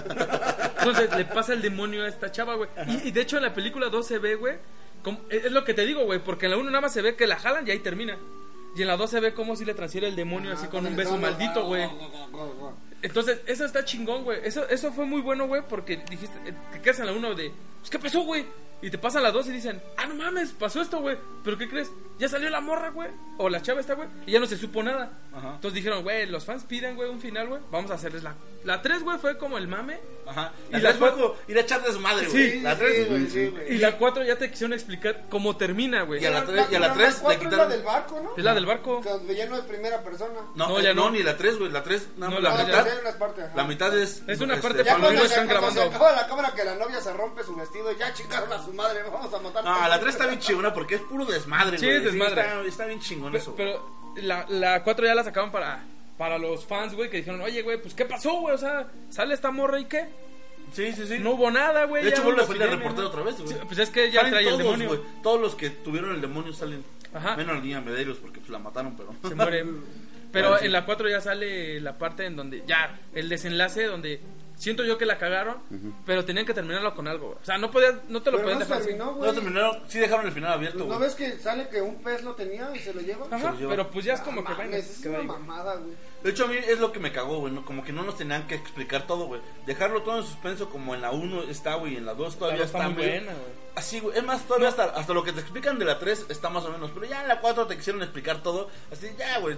Entonces 0.79 1.15
le 1.15 1.25
pasa 1.25 1.53
el 1.53 1.61
demonio 1.61 2.03
a 2.03 2.07
esta 2.07 2.31
chava, 2.31 2.55
güey. 2.55 2.69
Y, 2.87 3.09
y 3.09 3.11
de 3.11 3.21
hecho 3.21 3.37
en 3.37 3.43
la 3.43 3.53
película 3.53 3.89
2 3.89 4.07
se 4.07 4.17
ve, 4.17 4.35
güey. 4.35 4.55
Es 5.29 5.51
lo 5.51 5.63
que 5.63 5.73
te 5.73 5.85
digo, 5.85 6.05
güey. 6.05 6.19
Porque 6.19 6.45
en 6.45 6.51
la 6.51 6.57
1 6.57 6.69
nada 6.69 6.81
más 6.81 6.93
se 6.93 7.01
ve 7.01 7.15
que 7.15 7.27
la 7.27 7.37
jalan 7.37 7.67
y 7.67 7.71
ahí 7.71 7.79
termina. 7.79 8.17
Y 8.75 8.81
en 8.81 8.87
la 8.87 8.97
2 8.97 9.09
se 9.09 9.19
ve 9.19 9.33
como 9.33 9.55
si 9.55 9.65
le 9.65 9.73
transfiere 9.73 10.07
el 10.07 10.15
demonio 10.15 10.51
así 10.53 10.67
con 10.67 10.85
un 10.85 10.95
beso 10.95 11.17
maldito, 11.17 11.65
güey. 11.65 11.87
Entonces, 13.05 13.39
eso 13.45 13.65
está 13.65 13.85
chingón, 13.85 14.23
güey. 14.23 14.39
Eso, 14.43 14.67
eso 14.69 14.91
fue 14.91 15.05
muy 15.05 15.21
bueno, 15.21 15.47
güey, 15.47 15.61
porque 15.67 15.97
dijiste, 16.09 16.37
eh, 16.45 16.53
te 16.71 16.81
quedas 16.81 16.99
en 16.99 17.05
la 17.07 17.13
1 17.13 17.35
de, 17.35 17.51
pues, 17.79 17.89
¿qué 17.89 17.99
pasó, 17.99 18.21
güey? 18.21 18.45
Y 18.81 18.89
te 18.89 18.97
pasan 18.97 19.23
la 19.23 19.31
2 19.31 19.47
y 19.47 19.51
dicen, 19.51 19.81
ah, 19.97 20.05
no 20.05 20.15
mames, 20.15 20.51
pasó 20.51 20.81
esto, 20.81 20.99
güey. 20.99 21.17
¿Pero 21.43 21.57
qué 21.57 21.67
crees? 21.69 21.89
Ya 22.19 22.27
salió 22.29 22.49
la 22.49 22.61
morra, 22.61 22.89
güey. 22.89 23.09
O 23.37 23.49
la 23.49 23.61
chava 23.61 23.79
está, 23.79 23.93
güey. 23.93 24.07
Y 24.25 24.31
ya 24.31 24.39
no 24.39 24.45
se 24.47 24.57
supo 24.57 24.83
nada. 24.83 25.11
Ajá. 25.33 25.55
Entonces 25.55 25.73
dijeron, 25.75 26.03
güey, 26.03 26.25
los 26.27 26.45
fans 26.45 26.63
piden, 26.65 26.95
güey, 26.95 27.09
un 27.09 27.19
final, 27.19 27.47
güey. 27.47 27.61
Vamos 27.71 27.89
a 27.91 27.95
hacerles 27.95 28.23
la... 28.23 28.35
La 28.63 28.81
3, 28.81 29.03
güey, 29.03 29.17
fue 29.19 29.37
como 29.37 29.57
el 29.57 29.67
mame. 29.67 29.99
Ajá. 30.25 30.51
Y 30.71 30.77
Y 30.77 30.79
la 30.81 30.91
la 30.91 30.97
juego 30.97 31.37
ir 31.47 31.57
a 31.57 31.61
echar 31.61 31.83
desmadre, 31.83 32.25
Sí, 32.25 32.31
güey. 32.31 32.61
la 32.61 32.75
3 32.77 33.09
güey, 33.09 33.27
sí. 33.29 33.53
Y 33.69 33.77
la 33.77 33.97
4 33.97 34.23
ya 34.23 34.37
te 34.37 34.49
quisieron 34.49 34.73
explicar 34.73 35.25
cómo 35.29 35.55
termina, 35.55 36.01
güey. 36.03 36.21
Y 36.21 36.25
a 36.25 36.31
la 36.31 36.45
tres- 36.45 36.65
y 36.71 36.75
a 36.75 36.79
la 36.79 36.87
La- 36.87 36.93
tres 36.95 37.15
cuatro 37.21 37.29
le 37.29 37.33
es 37.35 37.39
quitaron- 37.53 37.69
la 37.69 37.75
del 37.75 37.83
barco, 37.85 38.21
¿no? 38.23 38.33
Es 38.37 38.43
la 38.43 38.53
del 38.55 38.65
barco. 38.65 39.01
Que 39.27 39.35
ya 39.35 39.45
no 39.45 39.55
es 39.55 39.61
primera 39.65 40.01
persona. 40.03 40.33
No, 40.55 40.67
No, 40.69 40.79
eh, 40.79 40.83
ya 40.83 40.93
no, 40.93 41.05
no. 41.05 41.11
ni 41.11 41.21
la 41.23 41.37
3, 41.37 41.59
güey. 41.59 41.71
La 41.71 41.83
3, 41.83 42.07
nada 42.17 42.31
No, 42.33 42.41
más 42.41 42.43
la 42.43 42.63
la, 42.63 42.83
tres 42.83 42.94
mitad. 43.03 43.39
ajá. 43.45 43.51
La 43.55 43.63
mitad 43.63 43.97
es. 43.97 44.23
Es 44.27 44.39
una 44.41 44.55
este, 44.55 44.67
parte 44.67 44.83
Ya 44.83 44.97
Cuando 44.97 45.19
se, 45.21 45.25
están 45.27 45.47
cuando 45.47 45.67
se 45.71 45.75
grabando. 45.79 45.95
acaba 45.97 46.11
la 46.21 46.27
cámara 46.27 46.51
que 46.55 46.63
la 46.63 46.75
novia 46.75 47.01
se 47.01 47.13
rompe 47.13 47.43
su 47.43 47.55
vestido 47.55 47.91
y 47.91 47.97
ya 47.97 48.13
chingaron 48.13 48.51
a 48.51 48.63
su 48.63 48.73
madre, 48.73 49.01
vamos 49.11 49.33
a 49.33 49.39
matar. 49.39 49.63
No, 49.63 49.87
la 49.87 49.99
3 49.99 50.13
está 50.13 50.27
bien 50.27 50.39
chingona 50.39 50.73
porque 50.73 50.95
es 50.95 51.01
puro 51.01 51.25
desmadre, 51.25 51.77
Sí, 51.77 51.85
güey. 51.85 51.97
es 51.97 52.03
desmadre. 52.05 52.41
está, 52.41 52.61
está 52.63 52.85
bien 52.85 52.99
chingón 52.99 53.31
Pe- 53.31 53.37
eso. 53.39 53.53
Pero 53.55 54.13
la, 54.17 54.45
la 54.49 54.83
4 54.83 55.05
ya 55.05 55.15
la 55.15 55.23
sacaron 55.23 55.51
para, 55.51 55.83
para 56.17 56.37
los 56.37 56.65
fans, 56.65 56.93
güey, 56.95 57.09
que 57.09 57.17
dijeron, 57.17 57.41
oye, 57.41 57.61
güey, 57.61 57.81
pues 57.81 57.93
¿qué 57.93 58.05
pasó, 58.05 58.39
güey? 58.41 58.55
O 58.55 58.57
sea, 58.57 58.87
sale 59.09 59.33
esta 59.33 59.51
morra 59.51 59.79
y 59.79 59.85
qué. 59.85 60.07
Sí, 60.73 60.91
sí, 60.93 61.05
sí. 61.07 61.19
No 61.19 61.31
hubo 61.31 61.51
nada, 61.51 61.85
güey. 61.85 62.03
de 62.03 62.09
ya 62.09 62.15
hecho, 62.15 62.23
vuelve 62.23 62.41
a 62.41 62.45
salir 62.47 62.61
el 62.63 62.67
epidemia, 62.69 62.89
reportero 62.89 63.03
¿no? 63.07 63.13
otra 63.13 63.23
vez, 63.31 63.37
güey. 63.41 63.53
Sí, 63.59 63.65
pues 63.67 63.79
es 63.79 63.89
que 63.91 64.09
ya 64.11 64.21
Salen 64.21 64.31
trae 64.33 64.43
el 64.43 64.49
todos, 64.49 64.63
demonio. 64.63 64.87
güey. 64.87 65.01
Todos 65.21 65.39
los 65.41 65.55
que 65.55 65.69
tuvieron 65.69 66.11
el 66.15 66.21
demonio 66.21 66.53
salen. 66.53 66.83
Ajá. 67.13 67.35
Menos 67.37 67.55
la 67.55 67.61
niña 67.61 67.81
Medeiros 67.81 68.17
porque 68.17 68.39
pues, 68.39 68.49
la 68.49 68.59
mataron, 68.59 68.97
pero. 68.97 69.13
Se 69.29 69.35
muere. 69.35 69.63
Pero 70.41 70.57
sí. 70.59 70.65
en 70.65 70.71
la 70.71 70.85
4 70.85 71.09
ya 71.09 71.21
sale 71.21 71.79
la 71.81 71.97
parte 71.97 72.25
en 72.25 72.35
donde 72.35 72.63
ya 72.67 72.99
el 73.13 73.27
desenlace 73.29 73.83
donde 73.85 74.19
siento 74.57 74.85
yo 74.85 74.97
que 74.97 75.05
la 75.05 75.17
cagaron, 75.17 75.57
pero 76.05 76.23
tenían 76.23 76.45
que 76.45 76.53
terminarlo 76.53 76.95
con 76.95 77.07
algo. 77.09 77.37
O 77.41 77.45
sea, 77.45 77.57
no 77.57 77.69
podías 77.71 77.95
no 78.07 78.21
te 78.21 78.31
lo 78.31 78.37
Pero 78.37 78.43
podían 78.51 78.59
no 78.59 78.65
dejar 78.65 78.81
así. 78.81 78.93
No 78.93 79.33
terminaron, 79.33 79.79
sí 79.89 79.99
dejaron 79.99 80.25
el 80.27 80.31
final 80.31 80.53
abierto, 80.53 80.85
¿No 80.85 80.97
ves 80.97 81.13
que 81.15 81.37
sale 81.39 81.67
que 81.67 81.81
un 81.81 81.95
pez 82.01 82.23
lo 82.23 82.35
tenía 82.35 82.69
y 82.73 82.79
se 82.79 82.93
lo 82.93 83.01
lleva? 83.01 83.25
Ajá, 83.27 83.37
Se 83.39 83.45
lo 83.51 83.57
lleva. 83.59 83.69
pero 83.71 83.91
pues 83.91 84.05
ya 84.05 84.13
es 84.13 84.21
como 84.21 84.41
Ah, 84.41 84.45
que 84.45 84.51
mames, 84.63 85.01
bueno, 85.01 85.17
es 85.19 85.25
una 85.27 85.33
mamada, 85.39 85.75
güey. 85.75 85.93
De 86.23 86.29
hecho, 86.31 86.45
a 86.45 86.47
mí 86.47 86.55
es 86.55 86.79
lo 86.79 86.91
que 86.93 86.99
me 86.99 87.11
cagó, 87.11 87.39
güey. 87.39 87.53
¿no? 87.53 87.65
Como 87.65 87.83
que 87.83 87.91
no 87.91 88.03
nos 88.03 88.17
tenían 88.17 88.47
que 88.47 88.55
explicar 88.55 89.05
todo, 89.05 89.25
güey. 89.27 89.41
Dejarlo 89.65 90.03
todo 90.03 90.17
en 90.19 90.23
suspenso, 90.23 90.69
como 90.69 90.95
en 90.95 91.01
la 91.01 91.11
1 91.11 91.43
está, 91.43 91.75
güey, 91.75 91.93
y 91.95 91.97
en 91.97 92.05
la 92.05 92.13
2 92.13 92.37
todavía 92.39 92.63
está 92.63 92.77
está, 92.79 92.89
muy 92.89 93.03
buena, 93.03 93.33
güey. 93.33 93.65
Así, 93.75 93.99
güey. 93.99 94.17
Es 94.17 94.23
más, 94.23 94.41
todavía 94.47 94.69
hasta, 94.69 94.85
hasta 94.85 95.13
lo 95.13 95.23
que 95.23 95.33
te 95.33 95.41
explican 95.41 95.77
de 95.77 95.83
la 95.85 95.99
3 95.99 96.27
está 96.29 96.49
más 96.49 96.63
o 96.63 96.71
menos. 96.71 96.91
Pero 96.93 97.05
ya 97.05 97.21
en 97.21 97.27
la 97.27 97.41
4 97.41 97.67
te 97.67 97.75
quisieron 97.75 98.01
explicar 98.01 98.41
todo. 98.41 98.69
Así, 98.89 99.07
ya, 99.19 99.37
güey. 99.39 99.57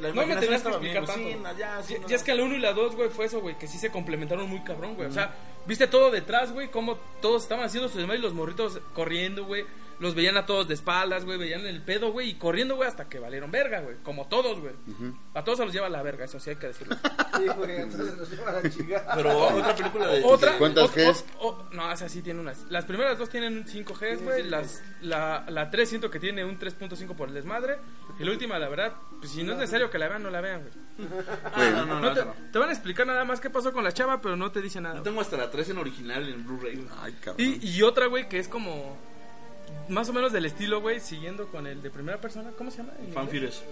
La 0.00 0.08
No 0.08 0.14
me 0.14 0.22
imaginación 0.24 0.40
tenías 0.40 0.62
que 0.62 0.68
bien, 0.68 0.96
explicar 0.96 1.04
güey. 1.16 1.32
tanto. 1.34 1.48
No, 1.52 1.58
ya, 1.58 1.82
sí, 1.82 1.94
Y- 1.94 1.98
no, 2.00 2.06
y 2.10 2.14
es 2.14 2.22
que 2.22 2.34
la 2.34 2.42
1 2.44 2.54
y 2.54 2.58
la 2.58 2.72
2, 2.72 2.96
güey, 2.96 3.08
fue 3.10 3.24
eso, 3.26 3.40
güey, 3.40 3.58
que 3.58 3.66
sí 3.66 3.78
se 3.78 3.90
complementaron 3.90 4.48
muy 4.48 4.60
cabrón, 4.62 4.94
güey. 4.94 5.08
O 5.08 5.12
sea, 5.12 5.34
Viste 5.66 5.88
todo 5.88 6.12
detrás, 6.12 6.52
güey, 6.52 6.70
cómo 6.70 6.94
todos 7.20 7.42
estaban 7.42 7.64
haciendo 7.64 7.88
su 7.88 7.98
desmadre 7.98 8.20
y 8.20 8.22
los 8.22 8.34
morritos 8.34 8.80
corriendo, 8.94 9.44
güey. 9.46 9.64
Los 9.98 10.14
veían 10.14 10.36
a 10.36 10.44
todos 10.46 10.68
de 10.68 10.74
espaldas, 10.74 11.24
güey, 11.24 11.38
veían 11.38 11.64
el 11.66 11.82
pedo, 11.82 12.12
güey, 12.12 12.30
y 12.30 12.34
corriendo, 12.34 12.76
güey, 12.76 12.88
hasta 12.88 13.08
que 13.08 13.18
valieron 13.18 13.50
verga, 13.50 13.80
güey. 13.80 13.96
Como 14.02 14.26
todos, 14.28 14.60
güey. 14.60 14.74
A 15.34 15.42
todos 15.44 15.58
se 15.58 15.64
los 15.64 15.72
lleva 15.74 15.88
la 15.88 16.02
verga, 16.02 16.24
eso 16.26 16.38
sí 16.38 16.50
hay 16.50 16.56
que 16.56 16.68
decirlo. 16.68 16.96
Sí, 17.36 17.44
güey, 17.54 17.76
entonces 17.82 18.16
nos 18.16 18.30
lleva 18.30 18.50
la 18.50 18.70
chingada. 18.70 19.14
Pero 19.14 19.38
otra 19.38 19.76
película 19.76 20.06
de... 20.06 20.22
Otra. 20.24 20.56
¿Cuántas 20.56 20.94
Gs? 20.94 21.22
o- 21.38 21.48
o- 21.48 21.68
no, 21.70 21.92
esa 21.92 22.08
sí 22.08 22.22
tiene 22.22 22.40
unas. 22.40 22.62
Las 22.70 22.86
primeras 22.86 23.18
dos 23.18 23.28
tienen 23.28 23.58
un 23.58 23.66
5 23.68 23.92
Gs, 23.92 24.22
güey. 24.22 24.42
Las, 24.44 24.82
la, 25.02 25.44
la 25.48 25.70
3 25.70 25.86
siento 25.86 26.10
que 26.10 26.18
tiene 26.18 26.46
un 26.46 26.58
3.5 26.58 27.14
por 27.14 27.28
el 27.28 27.34
desmadre. 27.34 27.76
Y 28.18 28.24
la 28.24 28.30
última, 28.30 28.58
la 28.58 28.70
verdad, 28.70 28.94
pues 29.20 29.32
si 29.32 29.42
no 29.42 29.52
es 29.52 29.58
necesario 29.58 29.90
que 29.90 29.98
la 29.98 30.08
vean, 30.08 30.22
no 30.22 30.30
la 30.30 30.40
vean, 30.40 30.62
güey. 30.62 31.10
Ah, 31.52 31.70
no, 31.74 31.84
no, 31.84 32.00
No 32.00 32.08
no, 32.08 32.14
te, 32.14 32.24
no. 32.24 32.34
te 32.52 32.58
van 32.58 32.70
a 32.70 32.72
explicar 32.72 33.06
nada 33.06 33.22
más 33.26 33.38
qué 33.38 33.50
pasó 33.50 33.70
con 33.70 33.84
la 33.84 33.92
chava, 33.92 34.22
pero 34.22 34.34
no 34.34 34.50
te 34.50 34.62
dice 34.62 34.80
nada. 34.80 34.96
Yo 34.96 35.02
tengo 35.02 35.20
hasta 35.20 35.36
la 35.36 35.50
3 35.50 35.68
en 35.70 35.78
original 35.78 36.26
en 36.26 36.42
Blu-ray. 36.46 36.88
Ay, 37.02 37.12
cabrón. 37.22 37.46
Y, 37.46 37.66
y 37.68 37.82
otra, 37.82 38.06
güey, 38.06 38.30
que 38.30 38.38
es 38.38 38.48
como. 38.48 38.96
Más 39.88 40.08
o 40.08 40.12
menos 40.12 40.32
del 40.32 40.44
estilo, 40.44 40.80
güey, 40.80 41.00
siguiendo 41.00 41.46
con 41.48 41.66
el 41.66 41.80
de 41.82 41.90
primera 41.90 42.20
persona. 42.20 42.50
¿Cómo 42.58 42.70
se 42.70 42.78
llama? 42.78 42.92
en 42.98 43.12
Fan 43.12 43.26
inglés? 43.26 43.62
Furious. 43.62 43.64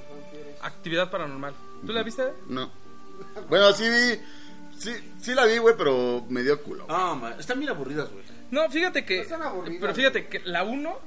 Actividad 0.62 1.10
paranormal. 1.10 1.54
¿Tú 1.84 1.92
la 1.92 2.02
viste? 2.02 2.22
No. 2.48 2.70
Bueno, 3.48 3.72
sí 3.72 3.88
vi. 3.88 4.20
Sí, 4.78 4.92
sí 5.20 5.34
la 5.34 5.44
vi, 5.44 5.58
güey, 5.58 5.74
pero 5.76 6.24
me 6.28 6.42
dio 6.42 6.62
culo. 6.62 6.86
Ah, 6.88 7.14
man, 7.20 7.34
están 7.38 7.58
bien 7.58 7.70
aburridas, 7.70 8.10
güey. 8.10 8.24
No, 8.50 8.68
fíjate 8.70 9.04
que. 9.04 9.16
No 9.16 9.22
están 9.22 9.42
aburridas, 9.42 9.78
pero 9.80 9.94
fíjate 9.94 10.26
que 10.26 10.40
la 10.40 10.64
1. 10.64 10.98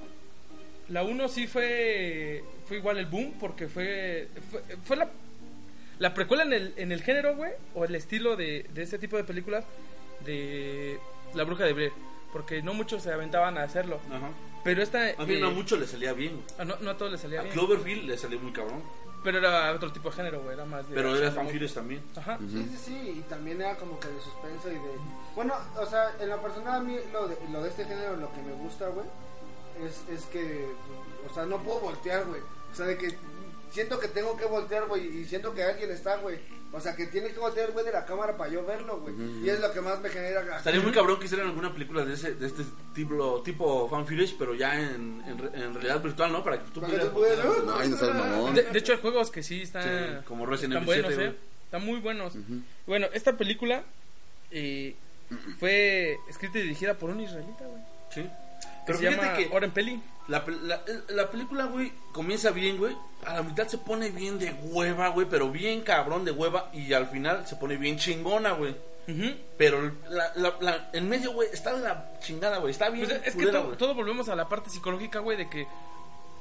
La 0.89 1.03
1 1.03 1.27
sí 1.29 1.47
fue. 1.47 2.43
Fue 2.65 2.77
igual 2.77 2.97
el 2.97 3.05
boom, 3.05 3.35
porque 3.39 3.67
fue. 3.67 4.27
Fue, 4.51 4.61
fue 4.83 4.97
la. 4.97 5.09
La 5.99 6.13
precuela 6.13 6.43
en 6.43 6.53
el, 6.53 6.73
en 6.77 6.91
el 6.91 7.01
género, 7.01 7.35
güey, 7.35 7.53
o 7.73 7.83
el 7.83 7.95
estilo 7.95 8.35
de, 8.35 8.67
de 8.73 8.83
este 8.83 8.99
tipo 8.99 9.17
de 9.17 9.23
películas 9.23 9.65
de 10.23 10.99
La 11.33 11.43
Bruja 11.43 11.63
de 11.63 11.73
Blair. 11.73 11.91
Porque 12.32 12.61
no 12.61 12.73
muchos 12.73 13.03
se 13.03 13.11
aventaban 13.11 13.57
a 13.57 13.63
hacerlo. 13.63 13.99
Ajá. 14.11 14.30
Pero 14.63 14.84
esta. 14.84 15.11
A 15.17 15.25
mí 15.25 15.36
eh, 15.36 15.39
no 15.39 15.47
a 15.47 15.51
mucho 15.51 15.78
le 15.78 15.88
salía 15.88 16.13
bien. 16.13 16.43
ah, 16.57 16.65
no, 16.65 16.75
no 16.82 16.91
a 16.91 16.97
todos 16.97 17.11
les 17.11 17.21
salía 17.21 17.39
A 17.39 17.43
bien. 17.43 17.53
Cloverfield 17.53 18.03
le 18.05 18.17
salió 18.17 18.39
muy 18.39 18.51
cabrón. 18.51 18.82
Pero 19.23 19.39
era 19.39 19.71
otro 19.73 19.91
tipo 19.91 20.09
de 20.09 20.15
género, 20.15 20.41
güey. 20.41 20.53
Era 20.53 20.65
más 20.65 20.88
de. 20.88 20.95
Pero 20.95 21.15
era 21.15 21.28
acción, 21.28 21.45
Fan 21.45 21.53
Furious 21.53 21.73
también. 21.73 22.03
Ajá. 22.15 22.38
Sí, 22.39 22.67
sí, 22.71 22.78
sí, 22.78 23.13
y 23.17 23.21
también 23.30 23.61
era 23.61 23.75
como 23.75 23.99
que 23.99 24.07
de 24.07 24.21
suspenso 24.21 24.69
y 24.69 24.75
de... 24.75 24.91
Bueno, 25.36 25.53
o 25.75 25.86
sea, 25.86 26.15
en 26.19 26.30
la 26.30 26.41
personal 26.41 26.82
a 26.82 26.84
mí 26.84 26.97
lo 27.11 27.28
de, 27.28 27.38
lo 27.51 27.63
de 27.63 27.69
este 27.69 27.86
género, 27.86 28.15
lo 28.15 28.32
que 28.32 28.41
me 28.41 28.53
gusta, 28.53 28.88
güey, 28.89 29.05
es, 29.84 30.03
es 30.09 30.25
que, 30.28 30.67
o 31.30 31.34
sea, 31.34 31.45
no 31.45 31.57
puedo 31.63 31.80
voltear, 31.80 32.25
güey. 32.25 32.41
O 32.71 32.75
sea, 32.75 32.86
de 32.86 32.97
que 32.97 33.17
siento 33.78 33.99
que 33.99 34.07
tengo 34.07 34.36
que 34.36 34.45
voltear, 34.45 34.88
güey, 34.88 35.19
y 35.21 35.25
siento 35.25 35.53
que 35.53 35.63
alguien 35.63 35.91
está, 35.91 36.17
güey. 36.17 36.39
O 36.73 36.82
sea, 36.82 36.95
que 36.95 37.07
tiene 37.07 37.30
que 37.32 37.39
voltear, 37.39 37.71
güey, 37.71 37.86
de 37.86 37.91
la 37.93 38.05
cámara 38.05 38.36
para 38.36 38.51
yo 38.51 38.65
verlo, 38.65 38.99
güey. 38.99 39.15
Y 39.43 39.49
es 39.49 39.59
lo 39.59 39.71
que 39.71 39.80
más 39.82 40.01
me 40.01 40.09
genera... 40.09 40.57
Estaría 40.57 40.82
muy 40.82 40.91
cabrón 40.91 41.17
que 41.19 41.25
hicieran 41.25 41.47
alguna 41.47 41.71
película 41.71 42.03
de, 42.03 42.13
ese, 42.13 42.34
de 42.36 42.45
este 42.47 42.63
tipo, 42.93 43.41
tipo 43.43 43.88
Fan 43.88 44.05
Furious, 44.05 44.34
pero 44.38 44.53
ya 44.53 44.78
en, 44.80 45.23
en, 45.25 45.38
re- 45.38 45.51
en 45.53 45.73
realidad 45.73 46.01
virtual, 46.01 46.32
¿no? 46.34 46.43
Para 46.43 46.57
que 46.61 46.69
tú 46.71 46.82
pudieras... 46.82 47.07
No. 47.63 48.51
De, 48.51 48.63
de 48.63 48.80
hecho, 48.80 48.91
hay 48.93 48.99
juegos 48.99 49.32
que 49.32 49.43
sí 49.43 49.61
están. 49.61 49.84
Sí, 49.84 50.25
como 50.28 50.45
Resident 50.45 50.75
Evil 50.75 50.86
buenos, 50.86 51.07
7, 51.07 51.13
¿eh? 51.23 51.28
güey. 51.28 51.39
Están 51.65 51.86
muy 51.86 51.99
buenos. 51.99 52.34
Bueno, 52.86 53.07
esta 53.13 53.38
película 53.38 53.84
eh, 54.51 54.95
fue 55.59 56.17
escrita 56.30 56.59
y 56.59 56.63
dirigida 56.63 56.95
por 56.95 57.09
un 57.11 57.21
israelita, 57.21 57.65
güey. 57.65 57.82
Sí. 58.13 58.30
Pero 58.88 58.97
se 58.99 59.09
fíjate 59.11 59.43
que 59.47 59.55
Oren 59.55 59.71
Peli. 59.71 60.01
la, 60.27 60.43
la, 60.63 60.81
la 61.09 61.29
película, 61.29 61.65
güey, 61.65 61.91
comienza 62.11 62.49
bien, 62.51 62.77
güey. 62.77 62.95
A 63.25 63.33
la 63.35 63.43
mitad 63.43 63.67
se 63.67 63.77
pone 63.77 64.09
bien 64.09 64.39
de 64.39 64.51
hueva, 64.63 65.09
güey, 65.09 65.27
pero 65.29 65.51
bien 65.51 65.81
cabrón 65.81 66.25
de 66.25 66.31
hueva. 66.31 66.69
Y 66.73 66.93
al 66.93 67.07
final 67.07 67.45
se 67.45 67.55
pone 67.57 67.77
bien 67.77 67.97
chingona, 67.97 68.53
güey. 68.53 68.75
Pero 69.57 69.91
la, 70.09 70.31
la, 70.35 70.55
la- 70.59 70.89
en 70.93 71.07
medio, 71.07 71.31
güey, 71.31 71.47
está 71.53 71.73
de 71.73 71.81
la 71.81 72.11
chingada, 72.19 72.57
güey. 72.57 72.71
Está 72.71 72.89
bien. 72.89 73.05
Pues 73.07 73.21
es 73.25 73.35
que 73.35 73.45
todo, 73.47 73.63
güey. 73.65 73.77
todo 73.77 73.93
volvemos 73.95 74.27
a 74.29 74.35
la 74.35 74.49
parte 74.49 74.69
psicológica, 74.69 75.19
güey, 75.19 75.38
de 75.38 75.49
que 75.49 75.65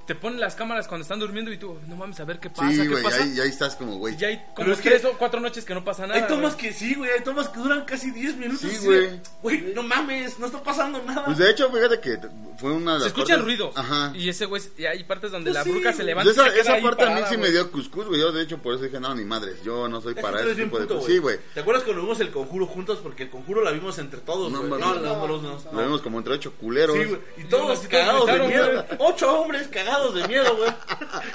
te 0.06 0.14
ponen 0.14 0.38
las 0.40 0.54
cámaras 0.54 0.86
cuando 0.88 1.02
están 1.02 1.18
durmiendo 1.18 1.52
y 1.52 1.58
tú, 1.58 1.78
no 1.88 1.96
mames, 1.96 2.20
a 2.20 2.24
ver 2.24 2.38
qué 2.38 2.48
pasa, 2.50 2.70
Sí, 2.70 2.80
qué 2.82 2.88
güey, 2.88 3.02
pasa. 3.02 3.22
ahí, 3.22 3.34
y 3.36 3.40
ahí 3.40 3.48
estás 3.48 3.74
como, 3.76 3.96
güey. 3.98 4.14
Y 4.14 4.16
ya 4.18 4.28
hay 4.28 4.36
Pero 4.36 4.54
como 4.54 4.72
es 4.72 4.80
que- 4.80 4.90
tres 4.90 5.04
o 5.04 5.12
cuatro 5.18 5.40
noches 5.40 5.64
que 5.64 5.74
no 5.74 5.84
pasa 5.84 6.06
nada. 6.06 6.20
Hay 6.20 6.26
tomas 6.28 6.54
güey. 6.54 6.66
que 6.68 6.72
sí, 6.72 6.94
güey. 6.94 7.10
Hay 7.10 7.22
tomas 7.22 7.48
que 7.48 7.58
duran 7.60 7.84
casi 7.84 8.10
10 8.10 8.36
minutos. 8.36 8.70
Sí, 8.70 8.78
güey. 8.84 9.20
Güey, 9.42 9.72
no 9.74 9.82
mames, 9.82 10.38
no 10.38 10.46
está 10.46 10.62
pasando 10.62 11.02
nada. 11.02 11.24
Pues 11.24 11.38
de 11.38 11.50
hecho, 11.50 11.70
fíjate 11.70 12.00
que 12.00 12.18
fue 12.58 12.72
una 12.72 12.92
de 12.94 12.98
las 12.98 13.02
Se 13.02 13.08
escuchan 13.08 13.40
partes- 13.40 13.44
ruidos. 13.44 13.76
Ajá. 13.76 14.12
Y 14.14 14.28
ese 14.28 14.46
güey, 14.46 14.62
y 14.78 14.84
hay 14.86 15.04
partes 15.04 15.30
donde 15.32 15.50
Pues 15.50 15.54
la 15.54 15.64
sí, 15.64 15.70
bruja 15.72 15.92
se 15.92 16.04
levanta. 16.04 16.24
Pues 16.32 16.36
esa, 16.38 16.46
y 16.46 16.50
se 16.50 16.62
queda 16.62 16.76
esa 16.76 16.82
parte 16.82 17.02
a 17.04 17.06
mí 17.08 17.14
parada, 17.14 17.30
sí 17.30 17.36
me 17.36 17.50
dio 17.50 17.70
cuscús, 17.72 18.06
güey. 18.06 18.20
Yo, 18.20 18.32
de 18.32 18.42
hecho, 18.42 18.58
por 18.58 18.74
eso 18.74 18.84
dije, 18.84 19.00
no, 19.00 19.14
ni 19.14 19.24
madres. 19.24 19.62
Yo 19.64 19.88
no 19.88 20.00
soy 20.00 20.14
Es 20.16 20.22
para 20.22 20.40
ese 20.40 20.54
de 20.54 20.70
cosas. 20.70 21.04
Sí, 21.04 21.18
güey. 21.18 21.38
¿Te 21.54 21.60
acuerdas 21.60 21.82
cuando 21.84 22.02
vimos 22.02 22.20
el 22.20 22.30
conjuro 22.30 22.66
juntos? 22.66 23.00
Porque 23.02 23.24
el 23.24 23.30
conjuro 23.30 23.62
la 23.64 23.72
vimos 23.72 23.98
entre 23.98 24.20
todos, 24.20 24.52
No, 24.52 24.60
güey. 24.60 24.80
No, 24.80 24.94
no, 24.94 25.00
no, 25.00 25.26
no, 25.26 25.60
Lo 25.72 25.82
vimos 25.82 26.00
como 26.02 26.18
entre 26.18 26.34
ocho 26.34 26.52
culeros. 26.54 26.96
Sí, 26.96 27.04
güey. 27.04 27.20
Y 27.38 27.44
todos 27.44 27.80
cagados 27.88 28.26
de 28.26 28.38
miedo. 28.46 28.84
Ocho 28.98 29.40
hombres 29.40 29.68
cagados 29.68 29.95
de 30.12 30.28
miedo, 30.28 30.56
güey. 30.56 30.70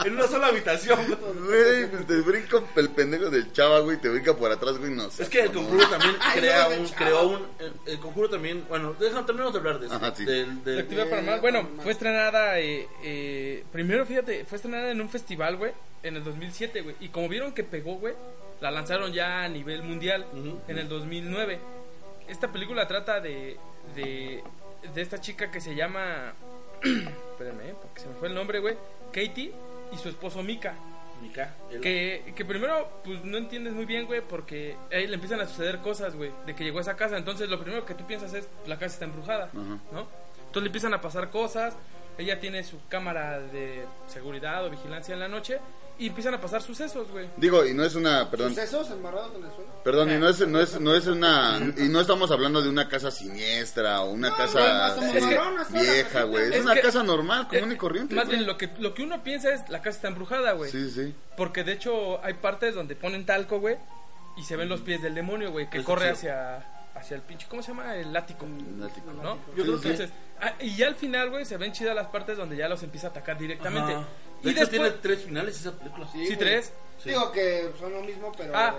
en 0.06 0.14
una 0.14 0.28
sola 0.28 0.48
habitación, 0.48 1.00
güey. 1.06 1.34
Güey, 1.48 1.92
pues 1.92 2.08
te 2.08 2.22
brinco 2.22 2.64
el 2.76 2.90
pendejo 2.90 3.30
del 3.30 3.52
chava, 3.54 3.80
güey, 3.80 3.98
te 3.98 4.10
brinca 4.10 4.36
por 4.36 4.52
atrás, 4.52 4.78
güey, 4.78 4.92
no 4.92 5.10
sé. 5.10 5.24
Es 5.24 5.30
que 5.30 5.42
el 5.42 5.52
conjuro 5.52 5.88
también 5.90 6.16
Ay, 6.22 6.40
crea 6.40 6.68
un, 6.70 6.88
creó 6.90 7.28
un, 7.28 7.48
el, 7.60 7.74
el 7.86 8.00
conjuro 8.00 8.30
también, 8.30 8.66
bueno, 8.70 8.96
déjame 9.00 9.24
terminamos 9.26 9.54
de 9.54 9.60
hablar 9.60 9.80
de 9.80 9.86
eso. 9.88 9.96
Ajá, 9.96 10.16
sí. 10.16 10.26
Del, 10.26 10.64
del- 10.64 10.76
La 10.76 10.82
actividad 10.82 11.08
Eh, 11.08 11.10
paranormal. 11.10 11.42
Bueno, 11.42 11.58
paranormal. 11.60 11.84
fue 11.84 11.92
estrenada. 11.92 12.60
Eh, 12.60 12.88
eh, 13.04 13.64
primero, 13.72 14.06
fíjate, 14.06 14.46
fue 14.46 14.56
estrenada 14.58 14.90
en 14.92 15.02
un 15.02 15.10
festival, 15.10 15.58
güey, 15.58 15.72
en 16.04 16.16
el 16.16 16.24
2007, 16.24 16.82
güey. 16.82 16.96
Y 17.00 17.10
como 17.10 17.28
vieron 17.30 17.54
que 17.54 17.64
pegó, 17.64 17.96
güey, 17.96 18.14
la 18.62 18.72
lanzaron 18.72 19.12
ya 19.12 19.44
a 19.44 19.50
nivel 19.50 19.82
mundial 19.84 20.26
en 20.68 20.78
el 20.78 20.88
2009. 20.88 21.60
Esta 22.28 22.52
película 22.52 22.88
trata 22.88 23.20
de, 23.20 23.58
de, 23.96 24.44
de 24.94 25.02
esta 25.02 25.20
chica 25.20 25.52
que 25.52 25.60
se 25.60 25.76
llama. 25.76 26.34
Espérenme, 26.84 27.70
eh, 27.70 27.76
porque 27.82 28.02
se 28.02 28.08
me 28.08 28.16
fue 28.16 28.28
el 28.28 28.36
nombre, 28.36 28.60
güey. 28.60 28.76
Katie 29.12 29.54
y 29.92 29.98
su 29.98 30.10
esposo 30.10 30.42
Mika. 30.44 30.74
Mica, 31.22 31.54
el- 31.70 31.82
Que, 31.82 32.34
que 32.36 32.46
primero, 32.46 33.02
pues 33.04 33.24
no 33.24 33.38
entiendes 33.38 33.74
muy 33.74 33.86
bien, 33.86 34.08
güey, 34.08 34.22
porque 34.22 34.76
a 34.92 34.96
él 34.96 35.10
le 35.12 35.16
empiezan 35.16 35.40
a 35.40 35.46
suceder 35.46 35.78
cosas, 35.80 36.16
güey, 36.16 36.32
de 36.48 36.56
que 36.56 36.64
llegó 36.64 36.80
a 36.80 36.82
esa 36.82 36.96
casa. 36.96 37.16
Entonces, 37.18 37.48
lo 37.48 37.60
primero 37.60 37.86
que 37.86 37.94
tú 37.94 38.06
piensas 38.08 38.34
es, 38.34 38.50
la 38.66 38.76
casa 38.80 38.94
está 38.94 39.06
embrujada. 39.06 39.50
¿no? 39.54 40.08
Entonces 40.40 40.64
le 40.64 40.68
empiezan 40.68 40.94
a 40.96 41.02
pasar 41.02 41.30
cosas. 41.30 41.78
Ella 42.18 42.40
tiene 42.40 42.64
su 42.64 42.78
cámara 42.90 43.40
de 43.40 43.86
seguridad 44.08 44.66
o 44.66 44.70
vigilancia 44.70 45.14
en 45.14 45.20
la 45.20 45.28
noche 45.28 45.60
y 46.04 46.08
empiezan 46.08 46.34
a 46.34 46.42
pasar 46.42 46.62
sucesos, 46.62 47.10
güey. 47.12 47.30
Digo, 47.38 47.66
y 47.66 47.74
no 47.74 47.84
es 47.86 47.96
una, 47.96 48.30
perdón, 48.30 48.50
¿Sucesos 48.50 48.90
embarrados 48.90 49.32
en 49.36 49.44
el 49.46 49.52
suelo? 49.52 49.72
perdón, 49.84 50.12
y 50.12 50.18
no 50.18 50.28
es, 50.30 50.48
no 50.48 50.60
es, 50.60 50.80
no 50.82 50.96
es 50.96 51.08
una, 51.08 51.60
y 51.78 51.88
no 51.90 52.02
estamos 52.02 52.32
hablando 52.32 52.62
de 52.62 52.70
una 52.70 52.88
casa 52.90 53.12
siniestra 53.12 54.02
o 54.02 54.12
una 54.12 54.30
No, 54.30 54.36
casa 54.38 54.96
no, 54.96 55.02
no, 55.02 55.62
es 55.62 55.68
que- 55.68 55.80
vieja, 55.80 56.24
güey. 56.24 56.44
Es, 56.50 56.56
Es 56.56 56.66
una 56.66 56.74
que- 56.74 56.82
casa 56.82 57.04
normal, 57.04 57.48
común 57.48 57.72
Eh, 57.72 57.76
y 57.76 57.78
corriente. 57.78 58.16
Más 58.16 58.28
bien, 58.28 58.46
lo 58.46 58.58
que, 58.58 58.70
lo 58.80 58.94
que 58.94 59.04
uno 59.04 59.24
piensa 59.24 59.54
es, 59.54 59.70
la 59.70 59.80
casa 59.82 59.96
está 59.98 60.08
embrujada, 60.08 60.54
güey. 60.54 60.72
Sí, 60.72 60.90
sí. 60.92 61.14
Porque 61.38 61.64
de 61.64 61.74
hecho 61.74 62.24
hay 62.24 62.34
partes 62.36 62.76
donde 62.76 62.96
ponen 62.96 63.26
talco, 63.26 63.60
güey, 63.60 63.78
y 64.38 64.44
se 64.44 64.56
ven 64.56 64.70
los 64.70 64.82
pies 64.82 65.02
del 65.02 65.14
demonio, 65.16 65.52
güey, 65.52 65.70
que 65.70 65.78
Eso 65.80 65.86
corre 65.86 66.06
chido. 66.06 66.14
hacia, 66.14 66.58
hacia 66.96 67.16
el 67.16 67.22
pinche, 67.22 67.48
¿cómo 67.50 67.62
se 67.62 67.70
llama? 67.70 67.96
El 67.96 68.16
ático. 68.16 68.46
Un 68.46 68.82
ático. 68.84 69.12
¿no? 69.14 69.38
Yo 69.56 69.64
creo 69.64 69.80
que- 69.80 69.90
Entonces, 69.90 70.10
ah, 70.42 70.54
y 70.60 70.76
ya 70.76 70.88
al 70.88 70.96
final, 70.96 71.30
güey, 71.30 71.46
se 71.46 71.58
ven 71.58 71.72
chidas 71.74 71.94
las 71.96 72.08
partes 72.08 72.38
donde 72.38 72.58
ya 72.58 72.68
los 72.68 72.82
empieza 72.84 73.08
a 73.08 73.10
atacar 73.12 73.38
directamente. 73.38 73.94
Ajá. 73.94 74.06
Y 74.44 74.50
hecho, 74.50 74.60
después, 74.62 74.70
tiene 74.70 74.90
tres 75.02 75.22
finales 75.24 75.60
esa 75.60 75.72
película. 75.78 76.08
Sí, 76.12 76.36
tres. 76.38 76.74
Sí. 77.02 77.10
Digo 77.10 77.32
que 77.32 77.72
son 77.80 77.94
lo 77.94 78.02
mismo, 78.02 78.32
pero... 78.38 78.54
ah, 78.56 78.76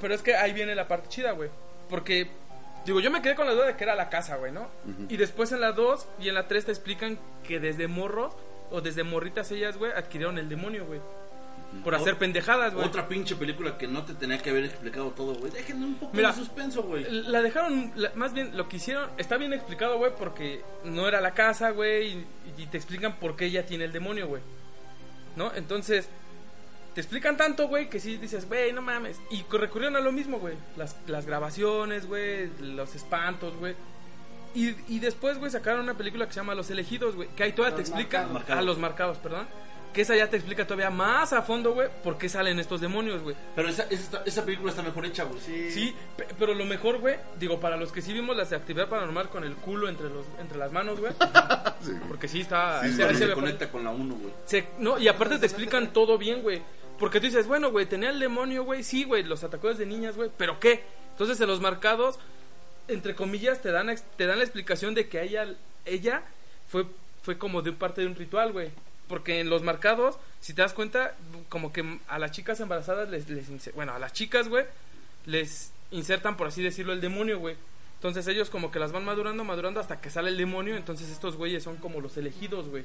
pero, 0.00 0.14
es 0.14 0.22
que 0.22 0.34
ahí 0.34 0.52
viene 0.52 0.74
la 0.74 0.88
parte 0.88 1.08
chida, 1.08 1.32
güey. 1.32 1.50
Porque, 1.90 2.28
digo, 2.86 3.00
yo 3.00 3.10
me 3.10 3.20
quedé 3.22 3.34
con 3.34 3.46
la 3.46 3.52
duda 3.52 3.66
de 3.66 3.76
que 3.76 3.84
era 3.84 3.94
la 3.94 4.08
casa, 4.08 4.36
güey, 4.36 4.50
¿no? 4.52 4.68
Y 5.08 5.16
después 5.16 5.52
en 5.52 5.60
la 5.60 5.72
2 5.72 6.06
y 6.20 6.28
en 6.28 6.34
la 6.34 6.48
3 6.48 6.64
te 6.66 6.72
explican 6.72 7.18
que 7.44 7.60
desde 7.60 7.86
morros 7.86 8.34
o 8.70 8.80
desde 8.80 9.04
morritas 9.04 9.50
ellas, 9.52 9.76
güey, 9.76 9.92
adquirieron 9.92 10.38
el 10.38 10.48
demonio, 10.48 10.86
güey. 10.86 11.00
Por 11.84 11.94
hacer 11.94 12.14
Ot- 12.14 12.18
pendejadas, 12.18 12.72
güey. 12.72 12.86
Otra 12.86 13.06
pinche 13.08 13.36
película 13.36 13.76
que 13.76 13.86
no 13.86 14.04
te 14.04 14.14
tenía 14.14 14.38
que 14.38 14.48
haber 14.50 14.64
explicado 14.64 15.10
todo, 15.10 15.34
güey. 15.34 15.52
Déjenme 15.52 15.84
un 15.84 15.94
poco 15.96 16.16
Mira, 16.16 16.28
de 16.30 16.34
suspenso, 16.36 16.82
güey. 16.84 17.04
La 17.10 17.42
dejaron, 17.42 17.92
la- 17.96 18.12
más 18.14 18.32
bien 18.32 18.56
lo 18.56 18.68
que 18.68 18.76
hicieron, 18.76 19.10
está 19.18 19.36
bien 19.36 19.52
explicado, 19.52 19.98
güey, 19.98 20.12
porque 20.16 20.62
no 20.84 21.06
era 21.06 21.20
la 21.20 21.34
casa, 21.34 21.70
güey, 21.72 22.12
y, 22.12 22.26
y 22.56 22.66
te 22.66 22.78
explican 22.78 23.16
por 23.16 23.36
qué 23.36 23.46
ella 23.46 23.66
tiene 23.66 23.84
el 23.84 23.92
demonio, 23.92 24.28
güey. 24.28 24.40
¿No? 25.36 25.52
Entonces, 25.54 26.08
te 26.94 27.00
explican 27.00 27.36
tanto, 27.36 27.68
güey, 27.68 27.90
que 27.90 28.00
sí 28.00 28.16
dices, 28.16 28.48
güey, 28.48 28.72
no 28.72 28.80
mames. 28.82 29.20
Y 29.30 29.44
recurrieron 29.50 29.96
a 29.96 30.00
lo 30.00 30.12
mismo, 30.12 30.38
güey. 30.38 30.56
Las, 30.76 30.96
las 31.06 31.26
grabaciones, 31.26 32.06
güey, 32.06 32.50
los 32.60 32.94
espantos, 32.94 33.54
güey. 33.56 33.74
Y, 34.54 34.74
y 34.88 34.98
después, 34.98 35.38
güey, 35.38 35.50
sacaron 35.50 35.82
una 35.82 35.98
película 35.98 36.26
que 36.26 36.32
se 36.32 36.40
llama 36.40 36.54
Los 36.54 36.70
Elegidos, 36.70 37.14
güey, 37.14 37.28
que 37.36 37.42
ahí 37.42 37.52
todavía 37.52 37.76
te 37.76 37.82
explica, 37.82 38.26
marcados. 38.26 38.62
a 38.62 38.64
los 38.64 38.78
marcados, 38.78 39.18
perdón. 39.18 39.46
Que 39.96 40.02
esa 40.02 40.14
ya 40.14 40.28
te 40.28 40.36
explica 40.36 40.64
todavía 40.66 40.90
más 40.90 41.32
a 41.32 41.40
fondo, 41.40 41.72
güey, 41.72 41.88
por 42.04 42.18
qué 42.18 42.28
salen 42.28 42.58
estos 42.58 42.82
demonios, 42.82 43.22
güey. 43.22 43.34
Pero 43.54 43.70
esa, 43.70 43.84
esa, 43.88 44.22
esa 44.26 44.44
película 44.44 44.68
está 44.70 44.82
mejor 44.82 45.06
hecha, 45.06 45.24
güey. 45.24 45.40
Sí. 45.40 45.70
Sí, 45.70 45.94
pe- 46.18 46.26
pero 46.38 46.52
lo 46.52 46.66
mejor, 46.66 46.98
güey, 46.98 47.16
digo, 47.40 47.58
para 47.60 47.78
los 47.78 47.92
que 47.92 48.02
sí 48.02 48.12
vimos 48.12 48.36
las 48.36 48.50
de 48.50 48.56
actividad 48.56 48.90
paranormal 48.90 49.30
con 49.30 49.42
el 49.44 49.54
culo 49.54 49.88
entre 49.88 50.10
los 50.10 50.26
entre 50.38 50.58
las 50.58 50.70
manos, 50.70 51.00
güey, 51.00 51.12
Sí, 51.82 51.92
porque 52.08 52.28
sí 52.28 52.42
está... 52.42 52.82
Sí, 52.82 52.92
se- 52.92 53.32
conecta 53.32 53.70
con 53.70 53.84
la 53.84 53.90
1, 53.90 54.14
güey. 54.16 54.64
no, 54.78 54.98
y 54.98 55.08
aparte 55.08 55.38
te 55.38 55.46
explican 55.46 55.92
todo 55.94 56.18
bien, 56.18 56.42
güey, 56.42 56.60
porque 56.98 57.18
tú 57.18 57.26
dices, 57.26 57.46
bueno, 57.46 57.70
güey, 57.70 57.86
tenía 57.86 58.10
el 58.10 58.18
demonio, 58.20 58.64
güey, 58.64 58.82
sí, 58.84 59.04
güey, 59.04 59.22
los 59.24 59.44
atacó 59.44 59.68
desde 59.68 59.86
niñas, 59.86 60.14
güey, 60.16 60.30
pero 60.36 60.60
¿qué? 60.60 60.84
Entonces 61.12 61.40
en 61.40 61.48
los 61.48 61.60
marcados 61.62 62.18
entre 62.88 63.14
comillas, 63.14 63.62
te 63.62 63.72
dan, 63.72 63.88
ex- 63.88 64.04
te 64.18 64.26
dan 64.26 64.36
la 64.38 64.44
explicación 64.44 64.94
de 64.94 65.08
que 65.08 65.22
ella, 65.22 65.46
ella 65.86 66.22
fue, 66.68 66.84
fue 67.22 67.38
como 67.38 67.62
de 67.62 67.72
parte 67.72 68.02
de 68.02 68.06
un 68.08 68.14
ritual, 68.14 68.52
güey. 68.52 68.70
Porque 69.08 69.40
en 69.40 69.48
los 69.50 69.62
marcados, 69.62 70.16
si 70.40 70.52
te 70.52 70.62
das 70.62 70.72
cuenta, 70.74 71.14
como 71.48 71.72
que 71.72 72.00
a 72.08 72.18
las 72.18 72.32
chicas 72.32 72.58
embarazadas 72.60 73.08
les, 73.08 73.28
les 73.28 73.74
bueno, 73.74 73.92
a 73.92 73.98
las 73.98 74.12
chicas, 74.12 74.48
güey, 74.48 74.64
les 75.26 75.72
insertan, 75.92 76.36
por 76.36 76.48
así 76.48 76.62
decirlo, 76.62 76.92
el 76.92 77.00
demonio, 77.00 77.38
güey. 77.38 77.56
Entonces 77.94 78.26
ellos 78.26 78.50
como 78.50 78.70
que 78.70 78.78
las 78.78 78.92
van 78.92 79.04
madurando, 79.04 79.44
madurando 79.44 79.80
hasta 79.80 80.00
que 80.00 80.10
sale 80.10 80.30
el 80.30 80.36
demonio. 80.36 80.76
Entonces 80.76 81.08
estos 81.10 81.36
güeyes 81.36 81.62
son 81.62 81.76
como 81.76 82.00
los 82.00 82.16
elegidos, 82.16 82.68
güey. 82.68 82.84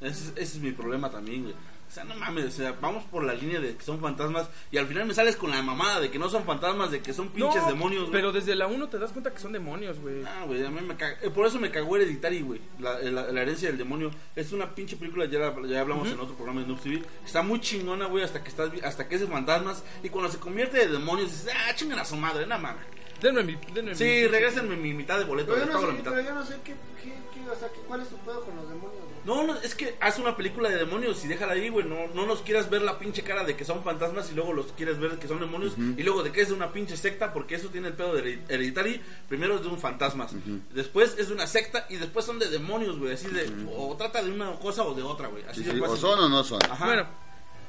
Ese, 0.00 0.10
es- 0.10 0.32
ese 0.36 0.42
es 0.42 0.58
mi 0.58 0.72
problema 0.72 1.10
también, 1.10 1.42
güey. 1.44 1.54
O 1.88 1.90
sea, 1.90 2.04
no 2.04 2.14
mames, 2.16 2.44
o 2.44 2.50
sea, 2.50 2.72
vamos 2.80 3.02
por 3.04 3.24
la 3.24 3.32
línea 3.32 3.60
de 3.60 3.74
que 3.74 3.82
son 3.82 3.98
fantasmas 3.98 4.50
y 4.70 4.76
al 4.76 4.86
final 4.86 5.06
me 5.06 5.14
sales 5.14 5.36
con 5.36 5.50
la 5.50 5.62
mamada 5.62 6.00
de 6.00 6.10
que 6.10 6.18
no 6.18 6.28
son 6.28 6.44
fantasmas, 6.44 6.90
de 6.90 7.00
que 7.00 7.14
son 7.14 7.30
pinches 7.30 7.62
No, 7.62 7.68
demonios, 7.68 8.02
güey. 8.02 8.12
Pero 8.12 8.30
desde 8.30 8.54
la 8.54 8.66
1 8.66 8.88
te 8.88 8.98
das 8.98 9.10
cuenta 9.10 9.32
que 9.32 9.38
son 9.40 9.52
demonios, 9.52 9.98
güey. 9.98 10.22
Ah, 10.26 10.44
güey, 10.46 10.62
a 10.64 10.70
mí 10.70 10.80
me 10.82 10.96
caga- 10.96 11.16
eh, 11.22 11.30
Por 11.30 11.46
eso 11.46 11.58
me 11.58 11.70
cagó 11.70 11.96
Hereditary, 11.96 12.42
güey. 12.42 12.60
La, 12.78 12.98
la- 13.00 13.32
la 13.32 13.40
herencia 13.42 13.68
del 13.70 13.78
demonio. 13.78 14.10
Es 14.36 14.52
una 14.52 14.74
pinche 14.74 14.96
película, 14.98 15.24
ya, 15.24 15.38
la- 15.38 15.66
ya 15.66 15.80
hablamos 15.80 16.08
en 16.08 16.20
otro 16.20 16.34
programa 16.34 16.60
de 16.60 16.66
Noob 16.66 16.80
TV. 16.80 17.02
Está 17.24 17.42
muy 17.42 17.58
chingona, 17.60 18.04
güey, 18.04 18.22
hasta 18.22 18.42
que 18.42 18.50
estás 18.50 18.70
vi- 18.70 18.80
hasta 18.80 19.08
que 19.08 19.14
es 19.14 19.22
de 19.22 19.26
fantasmas. 19.26 19.82
Y 20.02 20.10
cuando 20.10 20.30
se 20.30 20.38
convierte 20.38 20.78
de 20.78 20.88
demonios, 20.88 21.30
dices, 21.32 21.52
ah, 21.56 21.74
chingan 21.74 21.98
a 22.00 22.04
su 22.04 22.16
madre, 22.16 22.46
no 22.46 22.58
mames. 22.58 22.84
Denme 23.22 23.42
mi, 23.42 23.56
denme 23.74 23.94
Sí, 23.96 24.04
mi- 24.04 24.26
regrésenme 24.28 24.76
mi 24.76 24.92
mitad 24.94 25.18
de 25.18 25.24
boleto, 25.24 25.52
Pero 25.54 25.64
yo 25.64 25.66
no 25.66 25.72
pago 25.72 25.86
la 25.86 25.92
sé, 25.92 25.98
mitad. 25.98 26.10
pero 26.12 26.22
yo 26.28 26.34
no 26.34 26.44
sé 26.46 26.54
qué, 26.62 26.74
qué, 27.02 27.12
qué, 27.34 27.50
o 27.50 27.56
sea, 27.58 27.68
qué- 27.72 27.80
cuál 27.80 28.02
es 28.02 28.08
tu 28.08 28.16
pedo 28.18 28.44
con 28.44 28.54
los 28.54 28.68
demonios. 28.68 28.97
No, 29.28 29.42
no, 29.46 29.54
es 29.60 29.74
que 29.74 29.94
haz 30.00 30.18
una 30.18 30.36
película 30.36 30.70
de 30.70 30.76
demonios 30.76 31.22
y 31.24 31.28
déjala 31.28 31.52
ahí, 31.52 31.68
güey. 31.68 31.86
No, 31.86 32.06
no 32.14 32.24
nos 32.26 32.40
quieras 32.40 32.70
ver 32.70 32.80
la 32.82 32.98
pinche 32.98 33.22
cara 33.22 33.44
de 33.44 33.54
que 33.56 33.64
son 33.66 33.84
fantasmas 33.84 34.30
y 34.32 34.34
luego 34.34 34.54
los 34.54 34.72
quieres 34.72 34.98
ver 34.98 35.18
que 35.18 35.28
son 35.28 35.38
demonios 35.38 35.74
y 35.78 36.02
luego 36.02 36.22
de 36.22 36.32
que 36.32 36.40
es 36.40 36.48
de 36.48 36.54
una 36.54 36.72
pinche 36.72 36.96
secta 36.96 37.32
porque 37.34 37.56
eso 37.56 37.68
tiene 37.68 37.88
el 37.88 37.94
pedo 37.94 38.14
de 38.14 38.22
Hered- 38.24 38.40
Hereditary. 38.50 39.02
Primero 39.28 39.56
es 39.56 39.62
de 39.62 39.68
un 39.68 39.78
fantasmas, 39.78 40.32
después 40.72 41.14
es 41.18 41.28
de 41.28 41.34
una 41.34 41.46
secta 41.46 41.84
y 41.90 41.96
después 41.96 42.24
son 42.24 42.38
de 42.38 42.48
demonios, 42.48 42.98
güey. 42.98 43.12
Así 43.12 43.28
de, 43.28 43.48
o 43.76 43.94
trata 43.96 44.22
de 44.22 44.30
una 44.32 44.50
cosa 44.58 44.82
o 44.84 44.94
de 44.94 45.02
otra, 45.02 45.28
güey. 45.28 45.44
Así 45.44 45.60
Sí, 45.62 45.66
de 45.70 45.74
sí, 45.74 45.80
o 45.86 45.96
son 45.96 46.18
o 46.20 46.28
no 46.30 46.42
son. 46.42 46.58
Ajá. 46.68 46.86
Bueno, 46.86 47.06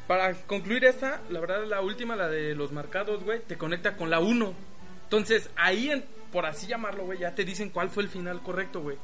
para 0.07 0.33
concluir 0.47 0.85
esta, 0.85 1.21
la 1.29 1.39
verdad, 1.41 1.65
la 1.65 1.81
última, 1.81 2.15
la 2.15 2.29
de 2.29 2.55
los 2.55 2.71
marcados, 2.71 3.23
güey, 3.23 3.41
te 3.45 3.57
conecta 3.57 3.97
con 3.97 4.09
la 4.09 4.19
1. 4.21 4.53
Entonces, 5.03 5.49
ahí, 5.57 5.91
en- 5.91 6.05
por 6.31 6.45
así 6.45 6.67
llamarlo, 6.67 7.03
güey, 7.03 7.19
ya 7.19 7.35
te 7.35 7.43
dicen 7.43 7.69
cuál 7.69 7.89
fue 7.89 8.03
el 8.03 8.09
final 8.09 8.41
correcto, 8.43 8.81
güey. 8.81 8.97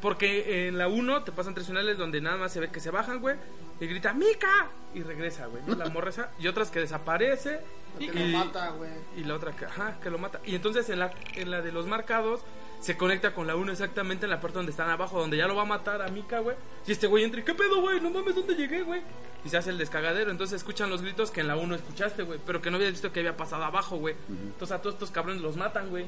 Porque 0.00 0.68
en 0.68 0.78
la 0.78 0.88
1 0.88 1.24
te 1.24 1.32
pasan 1.32 1.54
tres 1.54 1.66
finales 1.66 1.98
donde 1.98 2.20
nada 2.20 2.36
más 2.36 2.52
se 2.52 2.60
ve 2.60 2.70
que 2.70 2.80
se 2.80 2.90
bajan, 2.90 3.20
güey, 3.20 3.36
y 3.80 3.86
grita 3.86 4.12
¡Mica! 4.12 4.68
Y 4.94 5.02
regresa, 5.02 5.46
güey, 5.46 5.62
¿no? 5.66 5.74
La 5.74 5.88
morra 5.90 6.10
esa. 6.10 6.30
Y 6.38 6.46
otras 6.46 6.70
que 6.70 6.80
desaparece. 6.80 7.60
Que 7.98 8.04
y, 8.04 8.08
lo 8.08 8.38
mata, 8.38 8.70
güey. 8.70 8.90
y 9.16 9.24
la 9.24 9.34
otra 9.34 9.52
que, 9.52 9.64
ajá, 9.64 9.98
que 10.00 10.10
lo 10.10 10.18
mata. 10.18 10.40
Y 10.44 10.54
entonces 10.54 10.88
en 10.90 11.00
la, 11.00 11.10
en 11.34 11.50
la 11.50 11.62
de 11.62 11.72
los 11.72 11.86
marcados 11.86 12.42
se 12.80 12.96
conecta 12.96 13.34
con 13.34 13.46
la 13.46 13.56
1 13.56 13.72
exactamente 13.72 14.26
en 14.26 14.30
la 14.30 14.40
parte 14.40 14.56
donde 14.56 14.70
están 14.70 14.88
abajo, 14.88 15.18
donde 15.18 15.36
ya 15.36 15.48
lo 15.48 15.56
va 15.56 15.62
a 15.62 15.66
matar 15.66 16.00
a 16.02 16.08
Mika, 16.08 16.38
güey. 16.40 16.56
Y 16.86 16.92
este 16.92 17.08
güey 17.08 17.24
entra 17.24 17.40
y, 17.40 17.44
¿qué 17.44 17.54
pedo, 17.54 17.80
güey? 17.80 18.00
No 18.00 18.10
mames, 18.10 18.36
¿dónde 18.36 18.54
llegué, 18.54 18.82
güey? 18.82 19.02
Y 19.44 19.48
se 19.48 19.56
hace 19.56 19.70
el 19.70 19.78
descagadero. 19.78 20.30
Entonces 20.30 20.58
escuchan 20.58 20.90
los 20.90 21.02
gritos 21.02 21.30
que 21.32 21.40
en 21.40 21.48
la 21.48 21.56
1 21.56 21.74
escuchaste, 21.74 22.22
güey. 22.22 22.38
Pero 22.46 22.62
que 22.62 22.70
no 22.70 22.76
habías 22.76 22.92
visto 22.92 23.10
que 23.10 23.20
había 23.20 23.36
pasado 23.36 23.64
abajo, 23.64 23.96
güey. 23.96 24.14
Entonces 24.28 24.76
a 24.76 24.80
todos 24.80 24.94
estos 24.94 25.10
cabrones 25.10 25.42
los 25.42 25.56
matan, 25.56 25.90
güey. 25.90 26.06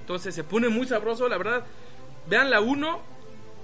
Entonces 0.00 0.34
se 0.34 0.44
pone 0.44 0.68
muy 0.68 0.86
sabroso, 0.86 1.28
la 1.28 1.38
verdad. 1.38 1.64
Vean 2.26 2.50
la 2.50 2.60
1 2.60 3.00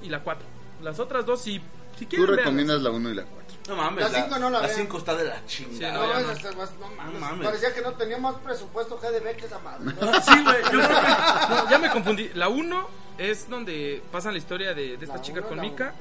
y 0.02 0.08
la 0.08 0.20
4. 0.22 0.46
Las 0.82 0.98
otras 0.98 1.26
dos, 1.26 1.40
si, 1.42 1.60
si 1.98 2.06
Tú 2.06 2.10
quieren, 2.10 2.26
véanlas. 2.26 2.44
recomiendas 2.46 2.82
la 2.82 2.90
1 2.90 3.10
y 3.10 3.14
la 3.14 3.22
4. 3.24 3.40
No 3.68 3.76
mames, 3.76 4.04
La 4.04 4.08
la 4.10 4.24
cinco 4.24 4.38
no 4.38 4.50
la 4.50 4.60
vean. 4.60 4.70
5 4.74 4.98
está 4.98 5.14
de 5.14 5.24
la 5.24 5.36
Sí, 5.46 5.66
chingada. 5.70 5.92
no, 5.94 6.06
No, 6.06 6.12
ya 6.20 6.32
esa 6.32 6.50
no. 6.50 7.20
mames. 7.20 7.44
Parecía 7.46 7.74
que 7.74 7.82
no 7.82 7.92
tenía 7.92 8.18
más 8.18 8.34
presupuesto 8.36 8.98
GDB 8.98 9.36
que 9.36 9.46
esa 9.46 9.58
madre. 9.60 9.84
Sí, 10.24 10.42
güey. 10.42 10.62
yo 10.64 10.70
creo 10.70 10.88
que- 10.88 11.54
no, 11.54 11.70
ya 11.70 11.78
me 11.78 11.90
confundí. 11.90 12.30
La 12.34 12.48
1 12.48 12.88
es 13.18 13.48
donde 13.48 14.02
pasan 14.10 14.32
la 14.32 14.38
historia 14.38 14.74
de, 14.74 14.96
de 14.96 15.04
esta 15.04 15.16
La 15.18 15.22
chica 15.22 15.40
uno, 15.40 15.48
con 15.48 15.56
la 15.58 15.62
Mika. 15.62 15.94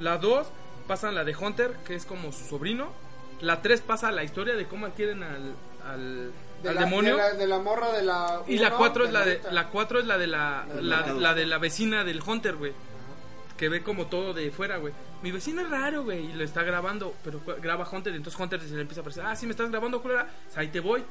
La 0.00 0.18
2 0.18 0.46
pasan 0.86 1.14
la 1.14 1.24
de 1.24 1.34
Hunter, 1.34 1.76
que 1.86 1.94
es 1.94 2.04
como 2.04 2.30
su 2.32 2.44
sobrino. 2.44 2.92
La 3.40 3.62
3 3.62 3.80
pasa 3.80 4.10
la 4.12 4.22
historia 4.22 4.54
de 4.54 4.66
cómo 4.66 4.86
adquieren 4.86 5.22
al, 5.22 5.54
al, 5.90 6.32
De 6.62 6.68
al 6.70 6.74
la, 6.74 6.80
demonio. 6.82 7.16
De 7.16 7.22
la, 7.22 7.34
de 7.34 7.46
la 7.46 7.58
morra 7.58 7.92
de 7.92 8.02
la. 8.02 8.42
y 8.48 8.58
la 8.58 8.68
uno, 8.68 8.76
4 8.78 9.04
es 9.04 9.12
la 9.12 9.24
de 9.24 9.40
la 9.52 9.68
4 9.68 10.00
es 10.00 10.06
la 10.06 10.18
de 10.18 10.26
la, 10.26 10.66
La 10.66 10.74
de 10.74 10.82
la, 10.82 10.96
mercado. 10.96 11.20
la 11.20 11.34
de 11.34 11.46
la 11.46 11.58
vecina 11.58 12.04
del 12.04 12.20
Hunter, 12.26 12.56
güey. 12.56 12.72
Que 13.56 13.68
ve 13.68 13.82
como 13.82 14.06
todo 14.06 14.34
de 14.34 14.50
fuera, 14.52 14.76
güey. 14.76 14.92
Mi 15.22 15.32
vecino 15.32 15.62
es 15.62 15.68
raro, 15.70 16.04
güey. 16.04 16.26
Y 16.26 16.32
lo 16.32 16.44
está 16.44 16.62
grabando, 16.62 17.14
pero 17.24 17.40
graba 17.60 17.88
Hunter. 17.90 18.12
Y 18.12 18.16
entonces 18.16 18.40
Hunter 18.40 18.60
se 18.60 18.74
le 18.74 18.82
empieza 18.82 19.00
a 19.00 19.02
aparecer. 19.02 19.24
Ah, 19.26 19.34
sí, 19.34 19.46
me 19.46 19.50
estás 19.52 19.68
grabando, 19.70 20.00
culera. 20.00 20.28
Pues 20.44 20.56
ahí 20.58 20.68
te 20.68 20.78
voy. 20.80 21.02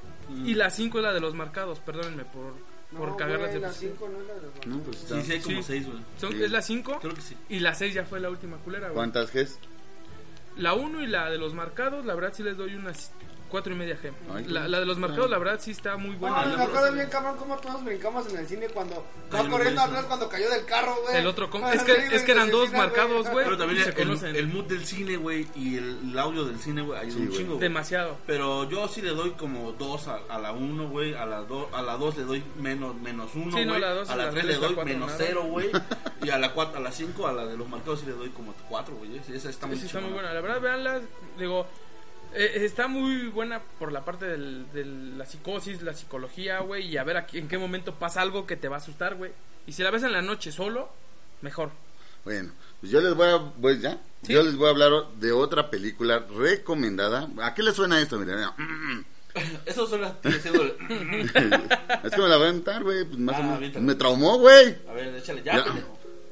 Y 0.45 0.53
la 0.53 0.69
5 0.69 0.97
es 0.99 1.03
la 1.03 1.13
de 1.13 1.19
los 1.19 1.33
marcados. 1.33 1.79
Perdónenme 1.81 2.23
por, 2.23 2.53
por 2.97 3.09
No, 3.09 3.17
cagarlas 3.17 3.49
güey, 3.49 3.53
de 3.55 3.59
la 3.59 3.67
posición. 3.67 3.93
5 3.97 4.09
no 4.09 4.21
es 4.21 4.27
la 4.27 4.33
de 4.35 4.41
los 4.41 4.65
No, 4.67 4.79
pues 4.83 4.97
está. 5.03 5.15
Sí, 5.15 5.21
sí, 5.23 5.31
hay 5.33 5.39
como 5.41 5.57
Sí. 5.57 5.63
6, 5.67 5.85
güey. 5.87 5.99
Son- 6.19 6.31
Sí. 6.31 6.43
Es 6.43 6.51
la 6.51 6.61
5 6.61 6.99
Creo 7.01 7.13
que 7.13 7.21
sí. 7.21 7.37
y 7.49 7.59
la 7.59 7.75
6 7.75 7.93
ya 7.93 8.05
fue 8.05 8.19
la 8.21 8.29
última 8.29 8.55
culera, 8.57 8.87
güey. 8.87 8.95
¿Cuántas 8.95 9.33
Gs? 9.33 9.59
La 10.55 10.73
1 10.73 11.01
y 11.03 11.07
la 11.07 11.29
de 11.29 11.37
los 11.37 11.53
marcados, 11.53 12.05
la 12.05 12.15
verdad 12.15 12.31
sí 12.33 12.43
les 12.43 12.55
doy 12.55 12.75
unas 12.75 13.11
4 13.49 13.73
y 13.73 13.75
media 13.75 13.97
G. 14.01 14.11
Ay, 14.33 14.45
La, 14.45 14.59
güey. 14.61 14.71
la 14.71 14.79
de 14.79 14.85
los 14.85 14.97
marcados, 14.97 15.29
la 15.29 15.37
verdad 15.37 15.59
sí 15.61 15.71
está 15.71 15.95
muy 15.97 16.15
buena. 16.15 16.45
No, 16.45 16.57
me 16.57 16.63
acuerdo 16.63 16.91
bien, 16.93 17.07
cabrón, 17.09 17.35
cómo 17.37 17.57
todos 17.57 17.83
brincamos 17.83 18.27
en 18.31 18.37
el 18.39 18.47
cine 18.47 18.67
cuando 18.67 19.05
va 19.33 19.49
corriendo 19.49 19.81
atrás 19.81 20.05
cuando 20.05 20.27
cayó 20.29 20.49
del 20.49 20.65
carro, 20.65 20.95
güey. 21.03 21.17
El 21.17 21.27
otro 21.27 21.49
com- 21.49 21.63
Ah, 21.63 21.73
es 21.73 21.83
que- 21.83 22.15
es 22.15 22.23
que 22.23 22.31
eran 22.31 22.49
dos 22.51 22.71
marcados, 22.73 23.29
güey. 23.29 23.45
Pero 23.45 23.57
también 23.57 23.81
el, 23.83 23.93
conocen. 23.93 24.35
el 24.35 24.47
mood 24.47 24.65
del 24.65 24.85
cine, 24.85 25.17
güey, 25.17 25.47
y 25.55 25.77
el, 25.77 26.11
el 26.11 26.19
audio 26.19 26.45
del 26.45 26.59
cine, 26.59 26.81
güey, 26.81 26.99
ayuda 26.99 27.13
Sí, 27.15 27.19
un 27.21 27.25
güey. 27.27 27.37
chingo, 27.37 27.49
güey. 27.55 27.61
Demasiado. 27.61 28.17
Pero 28.27 28.69
yo 28.69 28.87
sí 28.87 29.01
le 29.01 29.11
doy 29.11 29.31
como 29.31 29.71
2 29.73 30.07
a, 30.07 30.19
a 30.29 30.39
la 30.39 30.51
1, 30.51 30.89
güey. 30.89 31.13
A 31.15 31.25
la 31.25 31.41
2 31.41 31.67
a 31.73 31.81
la 31.81 31.93
dos 31.97 32.17
le 32.17 32.23
doy 32.23 32.43
menos 32.57 32.95
menos 32.95 33.31
1, 33.33 33.57
Sí, 33.57 33.63
no, 33.65 33.71
güey. 33.71 33.81
la 33.81 33.93
dos 33.93 34.09
y 34.09 34.11
a 34.11 34.15
la 34.15 34.25
la 34.25 34.31
3 34.31 34.43
tres, 34.45 34.59
le 34.59 34.67
doy 34.67 34.85
menos 34.85 35.07
nada. 35.07 35.17
0, 35.25 35.43
güey. 35.49 35.69
y 36.23 36.29
a 36.29 36.37
la 36.37 36.53
4, 36.53 36.77
a 36.77 36.81
la 36.81 36.91
5, 36.91 37.27
a 37.27 37.31
la 37.33 37.45
de 37.45 37.55
los 37.57 37.67
marcados 37.69 38.01
sí 38.01 38.05
le 38.05 38.11
doy 38.13 38.29
como 38.29 38.53
4, 38.69 38.95
güey. 38.95 39.21
Sí, 39.25 39.33
Esa 39.33 39.49
está 39.49 39.65
Sí, 39.67 39.69
muy 39.71 39.79
sí, 39.79 39.85
está 39.85 39.99
muy 40.01 40.11
buena. 40.11 40.33
La 40.33 40.41
verdad, 40.41 40.59
veanla. 40.61 41.01
Digo, 41.37 41.67
eh, 42.33 42.51
está 42.65 42.87
muy 42.87 43.27
buena 43.27 43.61
por 43.79 43.91
la 43.91 44.03
parte 44.05 44.25
del- 44.25 44.65
de 44.73 44.85
la 44.85 45.25
psicosis, 45.25 45.81
la 45.81 45.93
psicología, 45.93 46.59
güey. 46.59 46.87
Y 46.87 46.97
a 46.97 47.03
ver 47.03 47.17
aquí, 47.17 47.37
en 47.37 47.47
qué 47.47 47.57
momento 47.57 47.95
pasa 47.95 48.21
algo 48.21 48.45
que 48.47 48.55
te 48.57 48.67
va 48.67 48.75
a 48.77 48.79
asustar, 48.79 49.15
güey. 49.15 49.31
Y 49.65 49.71
si 49.73 49.83
la 49.83 49.91
ves 49.91 50.03
en 50.03 50.11
la 50.13 50.21
noche 50.21 50.51
solo, 50.51 50.89
mejor. 51.41 51.71
Bueno, 52.23 52.51
pues 52.79 52.91
yo 52.91 52.99
les 53.01 53.13
voy 53.15 53.27
a. 53.27 53.39
Pues 53.61 53.81
ya. 53.81 53.97
Sí. 54.23 54.33
Yo 54.33 54.43
les 54.43 54.55
voy 54.55 54.67
a 54.67 54.71
hablar 54.71 54.91
de 55.19 55.31
otra 55.31 55.69
película 55.69 56.19
recomendada. 56.37 57.29
¿A 57.41 57.53
qué 57.53 57.63
le 57.63 57.71
suena 57.71 57.99
esto? 58.01 58.17
Mira, 58.19 58.35
mira. 58.35 59.05
Eso 59.65 59.85
suena 59.85 60.15
es 60.23 60.41
que 60.41 60.51
me 62.21 62.27
la 62.27 62.37
voy 62.37 62.45
a 62.47 62.49
aventar, 62.49 62.83
güey. 62.83 63.05
Pues 63.05 63.19
más 63.19 63.35
Ah, 63.37 63.55
o 63.55 63.59
menos. 63.59 63.81
Me 63.81 63.95
traumó, 63.95 64.39
güey. 64.39 64.75
A 64.89 64.93
ver, 64.93 65.15
échale 65.15 65.43
ya. 65.43 65.57
Ya. 65.57 65.65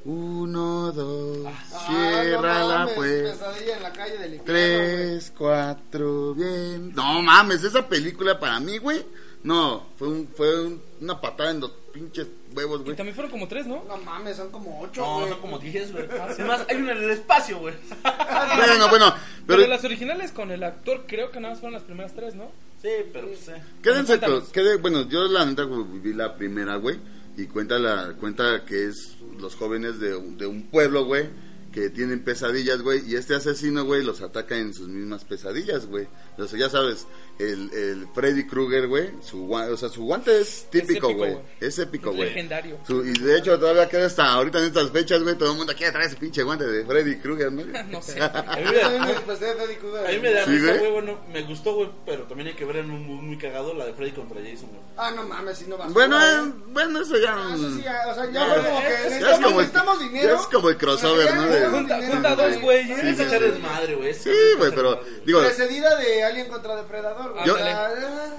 Uno, 0.06 0.91
dos, 0.91 1.47
Ah, 1.47 1.86
cierra 1.88 2.60
no 2.60 2.70
la 2.70 2.95
puerta. 2.95 3.32
Pesadilla 3.32 3.78
en 3.78 3.84
la 3.84 3.91
calle 3.91 4.18
del 4.20 4.34
infierno, 4.36 4.43
Tres, 4.45 5.34
cuatro, 5.36 6.36
bien. 6.36 6.93
No 6.93 7.22
mames, 7.24 7.64
esa 7.64 7.88
película 7.89 8.39
para 8.39 8.60
mí, 8.60 8.78
güey. 8.78 9.03
No, 9.43 9.88
fue, 9.97 10.08
un, 10.08 10.28
fue 10.36 10.66
un- 10.66 10.82
una 11.01 11.20
patada 11.20 11.51
en 11.51 11.60
los 11.62 11.72
pinches 11.91 12.28
huevos, 12.56 12.82
Y 12.82 12.84
güey. 12.84 12.95
también 12.95 13.16
fueron 13.16 13.32
como 13.32 13.47
tres, 13.47 13.66
¿no? 13.68 13.84
No 13.88 13.97
mames, 13.97 14.38
son 14.38 14.49
como 14.51 14.80
ocho, 14.82 15.01
No, 15.01 15.28
son 15.28 15.39
como 15.39 15.58
10, 15.60 15.91
güey. 15.91 16.06
Además, 16.22 16.66
hay 16.70 16.78
una 16.78 16.91
en 16.91 17.03
el 17.03 17.10
espacio, 17.12 17.58
güey. 17.60 17.74
Bueno, 18.03 18.89
bueno, 18.89 19.14
Pero, 19.47 19.60
pero 19.62 19.68
las 19.68 19.84
originales 19.84 20.32
con 20.32 20.51
el 20.51 20.64
actor 20.64 21.06
creo 21.08 21.32
que 21.32 21.39
nada 21.39 21.53
más 21.53 21.60
fueron 21.62 21.74
las 21.74 21.84
primeras 21.84 22.14
tres, 22.14 22.36
¿no? 22.36 22.51
Sí, 22.82 22.89
pero 23.12 23.28
pues, 23.28 23.47
eh. 23.49 23.62
quédense 23.82 24.20
quede- 24.51 24.78
bueno, 24.78 25.08
yo 25.10 25.28
la 25.28 25.45
neta 25.45 25.64
viví 25.66 26.14
la 26.14 26.36
primera, 26.36 26.76
güey, 26.78 26.99
y 27.38 27.45
cuenta 27.47 27.78
la 27.80 28.14
cuenta 28.20 28.64
que 28.66 28.86
es 28.88 29.16
los 29.40 29.56
jóvenes 29.56 30.00
de, 30.00 30.16
un- 30.16 30.38
de 30.38 30.46
un 30.48 30.64
pueblo, 30.64 31.06
güey, 31.06 31.30
que 31.76 31.89
tienen 31.89 32.23
pesadillas, 32.23 32.82
güey, 32.82 33.03
y 33.05 33.15
este 33.17 33.36
asesino, 33.36 33.84
güey, 33.84 34.01
los 34.01 34.21
ataca 34.21 34.55
en 34.57 34.73
sus 34.73 34.88
mismas 34.88 35.26
pesadillas, 35.26 35.86
güey. 35.88 36.07
O 36.38 36.47
sea, 36.47 36.57
ya 36.57 36.69
sabes, 36.69 37.05
el, 37.38 37.69
el 37.73 38.07
Freddy 38.15 38.47
Krueger, 38.47 38.88
güey, 38.88 39.11
su 39.21 39.45
guante, 39.45 39.73
o 39.73 39.78
sea, 39.78 39.89
su 39.89 40.03
guante 40.05 40.39
es 40.39 40.67
típico, 40.71 41.13
güey. 41.13 41.38
Es 41.59 41.78
épico, 41.78 42.11
Es 42.11 42.15
güey. 42.15 42.30
legendario. 42.30 42.80
Su- 42.88 43.05
y 43.05 43.11
de 43.11 43.38
hecho 43.38 43.59
todavía 43.59 43.89
queda 43.89 44.05
hasta 44.05 44.26
ahorita 44.32 44.59
en 44.59 44.65
estas 44.67 44.89
fechas, 44.89 45.21
güey, 45.21 45.38
todo 45.38 45.51
el 45.51 45.57
mundo 45.57 45.73
quiere 45.76 45.91
traer 45.91 46.07
ese 46.07 46.15
pinche 46.15 46.43
guante 46.43 46.65
de 46.65 46.86
Freddy 46.86 47.17
Krueger, 47.17 47.51
¿no? 47.51 47.63
No 47.91 48.01
sé. 48.01 48.21
A 48.21 48.55
mí 48.57 48.63
me 48.71 48.78
da, 48.78 49.11
empecé 49.11 49.45
de 49.45 49.55
Freddy 49.55 49.76
Krueger. 49.76 50.05
a 50.07 50.11
mí 50.11 50.19
me 50.19 50.32
da 50.32 50.45
Sí, 50.45 50.51
risa, 50.51 50.78
güey. 50.78 50.91
Bueno, 50.91 51.19
me 51.34 51.41
gustó, 51.43 51.76
güey. 51.76 51.89
Pero 52.05 52.23
también 52.23 52.47
hay 52.47 52.55
que 52.55 52.63
ver 52.63 52.78
en 52.78 52.89
un 52.91 53.05
mood 53.05 53.21
muy 53.21 53.38
cagado 53.38 53.73
la 53.73 53.86
de 53.86 53.93
Freddy 53.93 54.11
contra 54.13 54.39
Jason, 54.41 54.69
güey. 54.69 54.82
Ah, 54.95 55.11
no 55.13 55.23
mames, 55.28 55.57
si 55.57 55.65
no 55.65 55.78
vas 55.78 55.91
Bueno, 55.91 56.17
a 56.17 56.26
eh, 56.32 56.51
bueno, 56.69 57.01
eso 57.01 57.17
ya... 57.17 57.36
Ah, 57.36 57.53
eso 57.53 57.69
sí, 57.69 57.82
ya, 57.84 58.01
o 58.09 58.15
sea, 58.15 58.26
ya 58.28 58.32
Ya, 58.32 58.53
fue 58.53 58.63
como 58.63 58.80
que 58.80 58.88
es 58.88 59.03
necesitamos, 59.03 59.36
como 59.43 59.49
el- 59.49 59.55
necesitamos 59.57 59.99
dinero. 59.99 60.28
ya 60.30 60.36
es 60.41 60.47
como 60.47 60.69
el 60.69 60.78
crossover, 60.78 61.36
¿no? 61.36 61.64
Junta- 61.72 62.01
junta 62.07 62.36
dos, 62.36 62.61
güey. 62.61 62.91
Es 62.91 62.99
Sí, 62.99 63.16
sí, 63.16 63.22
echar 63.24 63.39
sí. 63.39 63.45
desmadre, 63.49 63.95
güey. 63.95 64.13
Sí, 64.13 64.32
güey, 64.57 64.72
pero 64.74 64.99
digo, 65.26 65.39
Precedida 65.41 65.95
de 65.97 66.24
Alien 66.24 66.47
contra 66.47 66.76
Depredador, 66.76 67.34
güey. 67.34 67.45
Yo- 67.45 67.55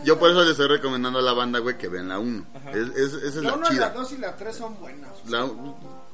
yo 0.05 0.18
por 0.18 0.31
eso 0.31 0.41
les 0.43 0.51
estoy 0.53 0.68
recomendando 0.68 1.18
a 1.18 1.22
la 1.22 1.33
banda, 1.33 1.59
güey, 1.59 1.77
que 1.79 1.89
vean 1.89 2.09
la 2.09 2.18
1. 2.18 2.45
Es, 2.72 2.77
es- 2.97 3.14
esa 3.14 3.27
es 3.29 3.35
La 3.37 3.43
la 3.51 3.55
1, 3.57 3.62
la 3.64 3.68
chida. 3.70 3.91
2 3.91 4.12
y 4.12 4.18
la 4.18 4.37
3 4.37 4.57
son 4.57 4.79
buenas. 4.81 5.11
La, 5.29 5.47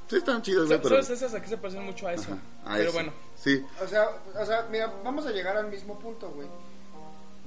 sí 0.09 0.17
están 0.17 0.43
chidas, 0.43 0.67
güey, 0.67 0.81
pero... 0.83 0.99
Esas 0.99 1.35
aquí 1.35 1.49
se 1.49 1.57
parecen 1.57 1.85
mucho 1.85 2.07
a 2.07 2.13
eso. 2.15 2.33
Ajá, 2.33 2.73
a 2.73 2.77
Pero 2.77 2.85
eso. 2.91 2.93
bueno. 2.93 3.13
Sí, 3.37 3.65
O 3.85 3.89
sea, 3.89 4.09
o 4.41 4.47
sea, 4.47 4.67
mira, 4.71 4.93
vamos 5.05 5.27
a 5.27 5.31
llegar 5.31 5.57
al 5.57 5.69
mismo 5.69 5.99
punto, 5.99 6.31
güey. 6.31 6.47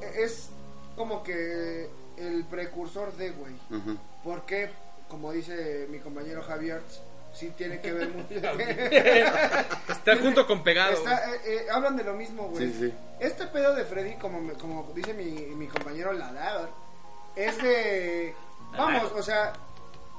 E- 0.01 0.23
Es 0.23 0.49
como 0.95 1.23
que 1.23 1.89
el 2.17 2.45
precursor 2.45 3.13
de, 3.17 3.31
güey. 3.31 3.53
ajá. 3.71 3.95
¿Por 4.23 4.45
qué? 4.45 4.71
como 5.07 5.31
dice 5.31 5.87
mi 5.91 5.99
compañero 5.99 6.41
Javier, 6.41 6.81
sí 7.35 7.51
tiene 7.57 7.79
que 7.81 7.91
ver 7.93 8.09
mucho. 8.09 8.35
Está 9.89 10.17
junto 10.17 10.45
con 10.47 10.63
pegado. 10.63 10.93
Está, 10.93 11.33
eh, 11.35 11.39
eh, 11.45 11.65
hablan 11.71 11.95
de 11.97 12.03
lo 12.03 12.13
mismo, 12.13 12.49
güey. 12.49 12.67
Sí, 12.71 12.77
sí. 12.79 12.93
Este 13.19 13.47
pedo 13.47 13.73
de 13.75 13.85
Freddy, 13.85 14.15
como, 14.15 14.41
me- 14.41 14.53
como 14.53 14.91
dice 14.95 15.13
mi, 15.13 15.31
mi 15.55 15.67
compañero 15.67 16.13
Ladar, 16.13 16.69
es 17.35 17.57
de... 17.61 18.33
Vamos, 18.77 19.11
o 19.15 19.23
sea, 19.23 19.53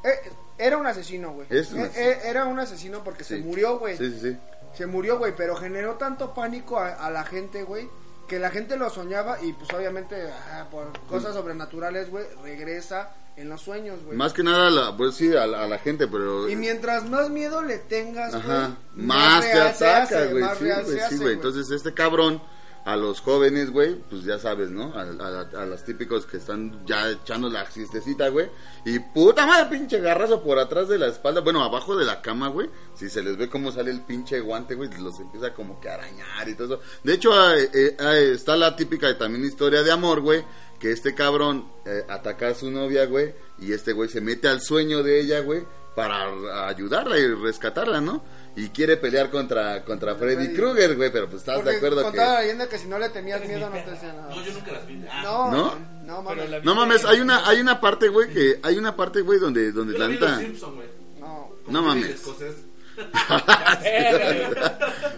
eh, 0.05 0.31
era 0.59 0.79
un 0.79 0.87
asesino, 0.87 1.33
güey. 1.33 1.47
Eh, 1.51 1.65
eh, 1.97 2.19
Era 2.25 2.47
un 2.47 2.59
asesino 2.59 3.03
porque 3.05 3.25
se 3.25 3.39
murió, 3.39 3.79
güey. 3.79 3.97
Sí, 3.99 4.11
sí, 4.13 4.21
sí. 4.33 4.39
Se 4.75 4.87
murió, 4.87 5.19
güey, 5.19 5.35
pero 5.37 5.57
generó 5.57 5.95
tanto 5.97 6.33
pánico 6.35 6.79
a, 6.79 6.95
a 6.95 7.11
la 7.11 7.25
gente, 7.25 7.63
güey, 7.65 7.89
que 8.29 8.39
la 8.39 8.51
gente 8.51 8.77
lo 8.77 8.89
soñaba 8.91 9.39
y 9.43 9.53
pues 9.53 9.73
obviamente 9.73 10.17
ah, 10.53 10.67
por 10.71 10.91
cosas 11.07 11.35
sobrenaturales, 11.35 12.11
güey, 12.11 12.25
regresa 12.43 13.11
en 13.37 13.49
los 13.49 13.61
sueños, 13.61 14.03
güey. 14.05 14.17
Más 14.17 14.33
que 14.33 14.43
nada, 14.43 14.71
la, 14.71 14.97
pues 14.97 15.15
sí, 15.15 15.35
a 15.35 15.47
la, 15.47 15.65
a 15.65 15.67
la 15.69 15.79
gente, 15.79 16.09
pero... 16.09 16.49
Y 16.49 16.57
mientras 16.57 17.09
más 17.09 17.29
miedo 17.31 17.63
le 17.63 17.79
tengas, 17.79 18.33
güey, 18.33 18.43
Ajá, 18.43 18.77
más 18.95 19.45
te 19.45 19.61
ataca, 19.61 20.25
güey. 20.27 20.45
Sí, 20.59 20.65
güey, 20.65 21.01
sí, 21.11 21.17
güey. 21.19 21.35
Entonces, 21.35 21.71
este 21.71 21.93
cabrón, 21.93 22.41
a 22.87 22.95
los 22.95 23.21
jóvenes, 23.21 23.73
güey, 23.73 23.97
pues 24.09 24.23
ya 24.23 24.39
sabes, 24.39 24.71
¿no? 24.71 24.95
A, 24.95 25.03
a, 25.03 25.63
a 25.63 25.67
los 25.67 25.85
típicos 25.85 26.25
que 26.25 26.37
están 26.37 26.87
ya 26.87 27.11
echando 27.11 27.51
la 27.51 27.69
siestecita, 27.69 28.29
güey. 28.29 28.49
Y 28.85 29.01
puta 29.01 29.45
madre, 29.45 29.77
pinche 29.77 29.99
garrazo 30.01 30.41
por 30.43 30.61
atrás 30.61 30.89
de 30.89 30.97
la 30.97 31.09
espalda, 31.09 31.41
bueno, 31.41 31.65
abajo 31.65 31.97
de 31.97 32.05
la 32.05 32.23
cama, 32.23 32.47
güey. 32.47 32.71
Si 32.95 33.11
se 33.11 33.25
les 33.25 33.37
ve 33.37 33.51
cómo 33.51 33.73
sale 33.73 33.91
el 33.91 34.03
pinche 34.03 34.39
guante, 34.39 34.77
güey, 34.77 34.89
los 35.01 35.19
empieza 35.19 35.53
como 35.53 35.81
que 35.81 35.89
a 35.89 35.95
arañar 35.95 36.49
y 36.49 36.55
todo 36.55 36.77
eso. 36.77 36.83
De 37.03 37.15
hecho, 37.15 37.33
eh, 37.57 37.69
eh, 37.75 38.31
está 38.33 38.57
la 38.57 38.77
típica 38.77 39.19
también 39.19 39.45
historia 39.45 39.83
de 39.83 39.91
amor, 39.91 40.21
güey. 40.21 40.45
Que 40.79 40.93
este 40.93 41.15
cabrón 41.15 41.67
eh, 41.87 42.05
ataca 42.09 42.49
a 42.49 42.55
su 42.55 42.71
novia, 42.71 43.07
güey. 43.07 43.35
Y 43.59 43.73
este 43.73 43.93
güey 43.93 44.09
se 44.09 44.21
mete 44.21 44.49
al 44.49 44.61
sueño 44.61 45.03
de 45.03 45.21
ella, 45.21 45.41
güey. 45.41 45.65
Para 45.95 46.69
ayudarla 46.69 47.19
y 47.19 47.27
rescatarla, 47.27 48.03
¿no? 48.03 48.23
Y 48.55 48.69
quiere 48.69 48.99
pelear 48.99 49.31
contra, 49.31 49.83
contra 49.85 50.15
Freddy 50.17 50.45
Freddy. 50.47 50.57
Krueger, 50.57 50.97
güey. 50.97 51.11
Pero 51.11 51.27
pues 51.29 51.41
estás 51.41 51.57
Porque 51.57 51.71
de 51.71 51.77
acuerdo 51.79 51.97
que... 51.99 52.03
contaba 52.05 52.35
la 52.35 52.41
leyenda 52.43 52.69
que 52.69 52.79
si 52.79 52.87
no 52.87 52.99
le 52.99 53.09
tenías 53.09 53.41
miedo 53.47 53.71
no 53.71 53.77
te 53.83 53.91
hacía 53.91 54.13
nada. 54.13 54.35
No, 54.35 54.45
yo 54.45 54.53
nunca 54.53 54.73
las 54.73 54.87
vi. 54.87 55.05
Ah, 55.11 55.23
No, 55.25 55.51
¿No? 55.51 55.75
no, 56.05 56.23
mames. 56.23 56.65
No 56.65 56.75
mames, 56.75 57.05
hay 57.07 57.21
una, 57.21 57.49
hay 57.49 57.61
una 57.61 57.81
parte, 57.81 58.09
güey, 58.09 58.29
que... 58.31 58.61
Hay 58.63 58.77
una 58.77 58.95
parte, 58.95 59.23
güey, 59.23 59.39
donde, 59.39 59.73
donde 59.73 59.95
yo 59.95 59.99
la 59.99 60.09
neta... 60.09 60.41
No. 61.19 61.53
No 61.69 61.83
mames. 61.83 62.23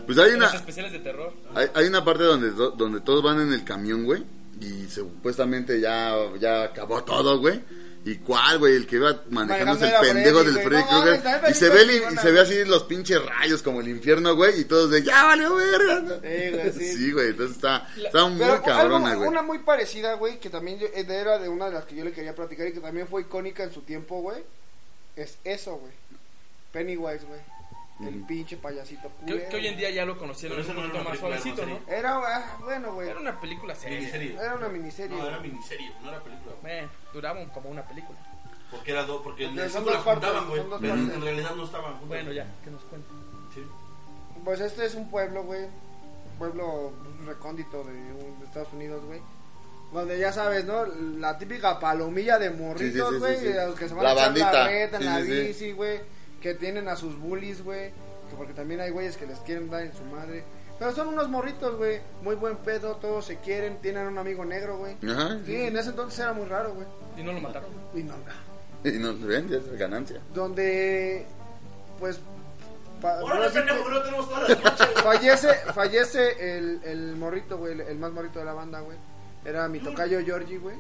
Pues 0.07 0.19
hay 0.19 0.33
una... 0.33 0.47
Los 0.47 0.55
especiales 0.55 0.93
de 0.93 0.99
terror. 1.01 1.33
Hay, 1.55 1.67
hay 1.75 1.87
una 1.87 2.05
parte 2.05 2.25
donde, 2.25 2.51
do- 2.51 2.71
donde 2.71 3.01
todos 3.01 3.23
van 3.23 3.41
en 3.41 3.53
el 3.53 3.65
camión, 3.65 4.05
güey. 4.05 4.25
Y 4.61 4.89
supuestamente 4.89 5.81
ya, 5.81 6.17
ya 6.41 6.65
acabó 6.65 7.03
todo, 7.05 7.39
güey. 7.39 7.61
¿Y 8.05 8.17
cuál, 8.19 8.59
güey? 8.59 8.75
El 8.77 8.87
que 8.87 8.97
iba 8.97 9.11
el 9.11 9.21
Manejando 9.31 9.85
era 9.85 10.01
pendejo 10.01 10.43
del. 10.43 10.59
Freddy 10.61 10.83
Krueger. 10.85 11.21
Y 11.51 11.55
se 11.55 11.69
ve, 11.69 11.83
el- 11.83 11.91
y 12.15 12.17
se 12.17 12.31
ve 12.33 12.41
así 12.41 12.65
los 12.65 12.85
pinches 12.85 13.23
rayos 13.25 13.61
como 13.63 13.81
el 13.81 13.89
infierno, 13.89 14.35
güey. 14.35 14.61
Y 14.61 14.65
todos 14.65 14.91
de, 14.91 15.03
ya 15.03 15.25
valió 15.25 15.55
verga. 15.57 16.21
Sí, 16.23 16.51
güey, 16.51 16.73
sí. 16.73 16.93
Sí, 16.97 17.13
güey. 17.13 17.29
Entonces 17.31 17.57
está, 17.57 17.89
está 18.03 18.25
muy 18.27 18.47
cabrona, 18.65 19.15
güey. 19.15 19.29
una 19.29 19.43
muy 19.43 19.59
parecida, 19.59 20.15
güey, 20.15 20.39
que 20.41 20.49
también 20.49 20.79
yo- 20.79 20.87
era 20.95 21.39
de 21.39 21.49
una 21.49 21.67
de 21.67 21.73
las 21.73 21.85
que 21.85 21.97
yo 21.97 22.05
le 22.05 22.13
quería 22.13 22.35
platicar 22.35 22.67
y 22.69 22.73
que 22.73 22.81
también 22.81 23.09
fue 23.09 23.23
icónica 23.23 23.63
en 23.65 23.73
su 23.75 23.83
tiempo, 23.83 24.23
güey. 24.23 24.43
Es 25.17 25.37
eso, 25.45 25.77
güey. 25.77 25.93
Pennywise, 26.73 27.25
güey. 27.27 27.41
El 28.01 28.23
pinche 28.23 28.57
payasito 28.57 29.09
Que, 29.27 29.33
culero. 29.33 29.49
que 29.51 29.57
hoy 29.57 29.67
en 29.67 29.77
día 29.77 29.91
ya 29.91 30.05
lo 30.05 30.17
conocieron 30.17 30.59
un 30.59 30.65
eso 30.65 30.73
no 30.73 30.81
poquito 30.83 31.01
era 31.01 31.09
más 31.11 31.19
suavecito, 31.19 31.67
¿no? 31.67 31.81
Era, 31.89 32.17
ah, 32.17 32.57
bueno, 32.63 32.95
güey. 32.95 33.09
Era 33.09 33.19
una 33.19 33.41
película 33.41 33.75
seria. 33.75 33.99
Miniserie. 33.99 34.35
Era 34.35 34.55
una 34.55 34.69
miniserie. 34.69 35.11
No, 35.11 35.17
güey. 35.23 35.29
era 35.29 35.41
miniserie, 35.41 35.93
no 36.03 36.09
era 36.11 36.21
película. 36.23 36.55
Eh, 36.65 36.89
duraba 37.13 37.41
un- 37.41 37.49
como 37.49 37.71
una 37.71 37.83
película. 37.83 38.17
Porque 38.71 38.93
era 38.93 39.03
dos, 39.05 39.21
porque 39.23 39.47
en 39.47 39.59
el 39.59 39.69
son 39.71 39.85
dos 39.85 39.95
la 39.95 40.01
juntaban, 40.01 40.21
partes, 40.35 40.49
güey. 40.49 40.61
son 40.61 40.71
dos 40.71 40.81
Pero 40.81 40.95
partes. 40.95 41.15
en 41.15 41.23
realidad 41.23 41.55
no 41.57 41.65
estaban 41.65 41.91
juntas. 41.93 42.09
Bueno, 42.09 42.33
ya, 42.33 42.47
que 42.63 42.71
nos 42.71 42.83
cuente. 42.85 43.09
Sí. 43.55 43.63
Pues 44.45 44.61
este 44.61 44.85
es 44.87 44.95
un 44.95 45.11
pueblo, 45.11 45.43
güey. 45.43 45.65
Un 45.65 46.39
pueblo 46.39 46.93
recóndito 47.27 47.83
de, 47.83 47.93
de 47.95 48.45
Estados 48.45 48.73
Unidos, 48.75 49.05
güey. 49.07 49.21
Donde 49.93 50.19
ya 50.19 50.33
sabes, 50.33 50.67
¿no? 50.67 50.85
La 50.87 51.37
típica 51.39 51.81
palomilla 51.81 52.39
de 52.39 52.51
morritos, 52.51 53.09
Sí, 53.09 53.15
sí, 53.15 53.15
sí, 53.15 53.19
güey. 53.19 53.35
sí, 53.39 53.47
sí. 53.47 53.53
de 53.55 53.67
los 53.67 53.75
que 53.75 53.89
se 53.89 53.95
van 53.95 54.05
La 54.05 54.11
a 54.11 54.13
echar 54.13 54.27
bandita. 54.27 54.53
la 54.53 54.69
reta 54.69 54.97
en 54.99 55.03
Sí, 55.03 55.09
la 55.09 55.19
sí, 55.21 55.27
sí. 55.27 55.41
bici, 55.49 55.73
güey. 55.73 56.01
Que 56.41 56.55
tienen 56.55 56.89
a 56.89 56.97
sus 56.97 57.19
bullies, 57.19 57.63
güey. 57.65 57.91
Que 58.31 58.37
porque 58.37 58.53
también 58.53 58.81
hay 58.81 58.91
güeyes 58.91 59.17
que 59.17 59.27
les 59.27 59.39
quieren 59.41 59.71
dar 59.71 59.83
en 59.83 59.93
su 59.95 60.05
madre. 60.05 60.45
Pero 60.79 60.93
son 60.93 61.09
unos 61.09 61.29
morritos, 61.29 61.77
güey. 61.77 62.01
Muy 62.23 62.37
buen 62.37 62.57
pedo, 62.59 62.97
todos 62.97 63.25
se 63.25 63.37
quieren. 63.39 63.79
Tienen 63.79 64.07
un 64.07 64.19
amigo 64.19 64.45
negro, 64.45 64.79
güey. 64.79 64.97
Ajá. 65.11 65.39
Sí, 65.45 65.57
en 65.57 65.77
ese 65.77 65.91
entonces 65.91 66.21
era 66.21 66.33
muy 66.33 66.47
raro, 66.47 66.75
güey. 66.75 66.87
Y 67.17 67.23
no 67.23 67.33
lo 67.33 67.41
mataron. 67.41 67.71
Y 67.95 68.03
no, 68.05 68.15
Y 68.85 68.93
no, 68.99 69.17
ven, 69.27 69.49
ya 69.49 69.57
es 69.57 69.77
ganancia. 69.79 70.21
donde, 70.33 71.27
pues. 71.99 72.21
pa- 73.01 73.23
¡Órale, 73.25 73.47
ahora 73.47 73.91
no 73.95 74.03
tenemos 74.03 74.29
todas 74.29 74.49
las 74.49 74.63
noches! 74.65 74.89
fallece 75.03 75.55
fallece 75.75 76.59
el, 76.59 76.81
el 76.85 77.17
morrito, 77.17 77.59
güey, 77.59 77.73
el, 77.73 77.81
el 77.81 77.99
más 77.99 78.13
morrito 78.13 78.39
de 78.39 78.45
la 78.45 78.53
banda, 78.53 78.79
güey. 78.81 78.97
Era 79.45 79.67
mi 79.69 79.81
tocayo 79.81 80.21
Georgie, 80.25 80.59
güey. 80.59 80.77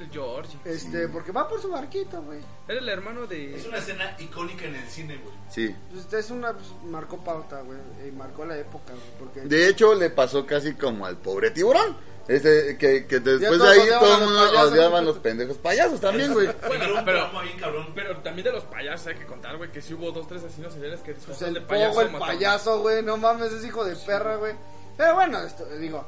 El 0.00 0.10
George. 0.10 0.56
Este, 0.64 1.08
porque 1.08 1.32
va 1.32 1.46
por 1.48 1.60
su 1.60 1.68
barquito, 1.70 2.22
güey. 2.22 2.40
Era 2.68 2.78
el 2.80 2.88
hermano 2.88 3.26
de. 3.26 3.56
Es 3.56 3.66
una 3.66 3.78
escena 3.78 4.16
icónica 4.18 4.64
en 4.64 4.76
el 4.76 4.88
cine, 4.88 5.16
güey. 5.22 5.34
Sí. 5.50 5.74
Pues 5.92 6.12
es 6.12 6.30
una 6.30 6.52
pues, 6.52 6.66
marcó 6.84 7.18
pauta, 7.22 7.60
güey, 7.62 7.78
y 8.08 8.10
marcó 8.12 8.44
la 8.44 8.56
época, 8.56 8.92
güey, 8.92 9.18
porque 9.18 9.40
De 9.42 9.68
hecho, 9.68 9.94
le 9.94 10.10
pasó 10.10 10.46
casi 10.46 10.74
como 10.74 11.04
al 11.06 11.16
pobre 11.18 11.50
tiburón. 11.50 11.96
Ese, 12.28 12.76
que, 12.78 13.06
que 13.06 13.18
después 13.18 13.40
de 13.40 13.58
todos 13.58 13.70
ahí 13.72 13.80
odiaban 13.80 14.00
todo 14.00 14.12
a 14.12 14.14
el 14.14 14.20
los 14.20 14.30
mundo 14.30 14.46
payasos. 14.46 14.72
odiaban 14.72 15.04
los 15.04 15.18
pendejos 15.18 15.58
payasos 15.58 16.00
también, 16.00 16.32
güey. 16.32 16.46
Bueno, 16.68 16.84
un 16.98 17.04
pero- 17.04 17.18
trauma 17.18 17.42
bien 17.42 17.58
cabrón. 17.58 17.86
Pero 17.94 18.16
también 18.18 18.44
de 18.44 18.52
los 18.52 18.64
payasos 18.64 19.06
hay 19.08 19.14
que 19.16 19.26
contar, 19.26 19.56
güey, 19.56 19.72
que 19.72 19.82
sí 19.82 19.94
hubo 19.94 20.12
dos, 20.12 20.28
tres 20.28 20.44
asesinos 20.44 20.72
seriales 20.72 21.00
que 21.00 21.06
pues 21.12 21.16
disfrazados 21.26 21.48
el 21.48 21.54
de 21.54 21.60
payaso. 21.62 21.90
pogo, 21.90 22.00
el 22.02 22.12
mataron. 22.12 22.34
payaso, 22.36 22.80
güey, 22.82 23.02
no 23.02 23.16
mames, 23.16 23.50
es 23.52 23.64
hijo 23.64 23.84
de 23.84 23.96
perra, 23.96 24.36
güey. 24.36 24.54
Pero 24.96 25.14
bueno, 25.14 25.42
esto, 25.42 25.64
digo, 25.80 26.04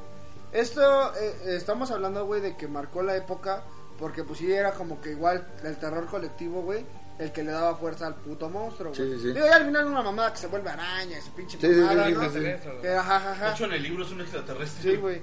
esto 0.52 1.12
eh, 1.16 1.56
estamos 1.56 1.90
hablando, 1.90 2.24
güey, 2.26 2.40
de 2.40 2.56
que 2.56 2.68
marcó 2.68 3.02
la 3.02 3.16
época, 3.16 3.64
porque 4.02 4.24
pues 4.24 4.40
sí 4.40 4.52
era 4.52 4.72
como 4.72 5.00
que 5.00 5.12
igual 5.12 5.46
el 5.62 5.76
terror 5.76 6.06
colectivo, 6.06 6.60
güey, 6.62 6.84
el 7.20 7.30
que 7.30 7.44
le 7.44 7.52
daba 7.52 7.76
fuerza 7.76 8.08
al 8.08 8.16
puto 8.16 8.50
monstruo, 8.50 8.92
güey. 8.92 9.00
Sí, 9.00 9.14
sí, 9.14 9.22
sí. 9.28 9.32
Digo, 9.32 9.46
ya 9.46 9.54
al 9.54 9.66
final 9.66 9.86
una 9.86 10.02
mamada 10.02 10.32
que 10.32 10.38
se 10.38 10.48
vuelve 10.48 10.70
araña, 10.70 11.18
esa 11.18 11.30
pinche 11.30 11.56
Sí, 11.56 11.68
sí, 11.68 11.72
sí, 11.72 11.80
mamada, 11.80 12.06
sí, 12.08 12.12
¿no? 12.12 12.20
sí, 12.24 12.28
sí. 12.30 12.38
Extraterrestre, 12.38 12.80
Que, 12.82 12.96
ajá, 12.96 13.16
ajá, 13.16 13.30
ajá. 13.30 13.46
De 13.46 13.52
hecho, 13.52 13.64
en 13.66 13.72
el 13.74 13.82
libro 13.84 14.04
es 14.04 14.10
un 14.10 14.20
extraterrestre. 14.22 14.90
Sí, 14.90 14.96
güey. 14.96 15.22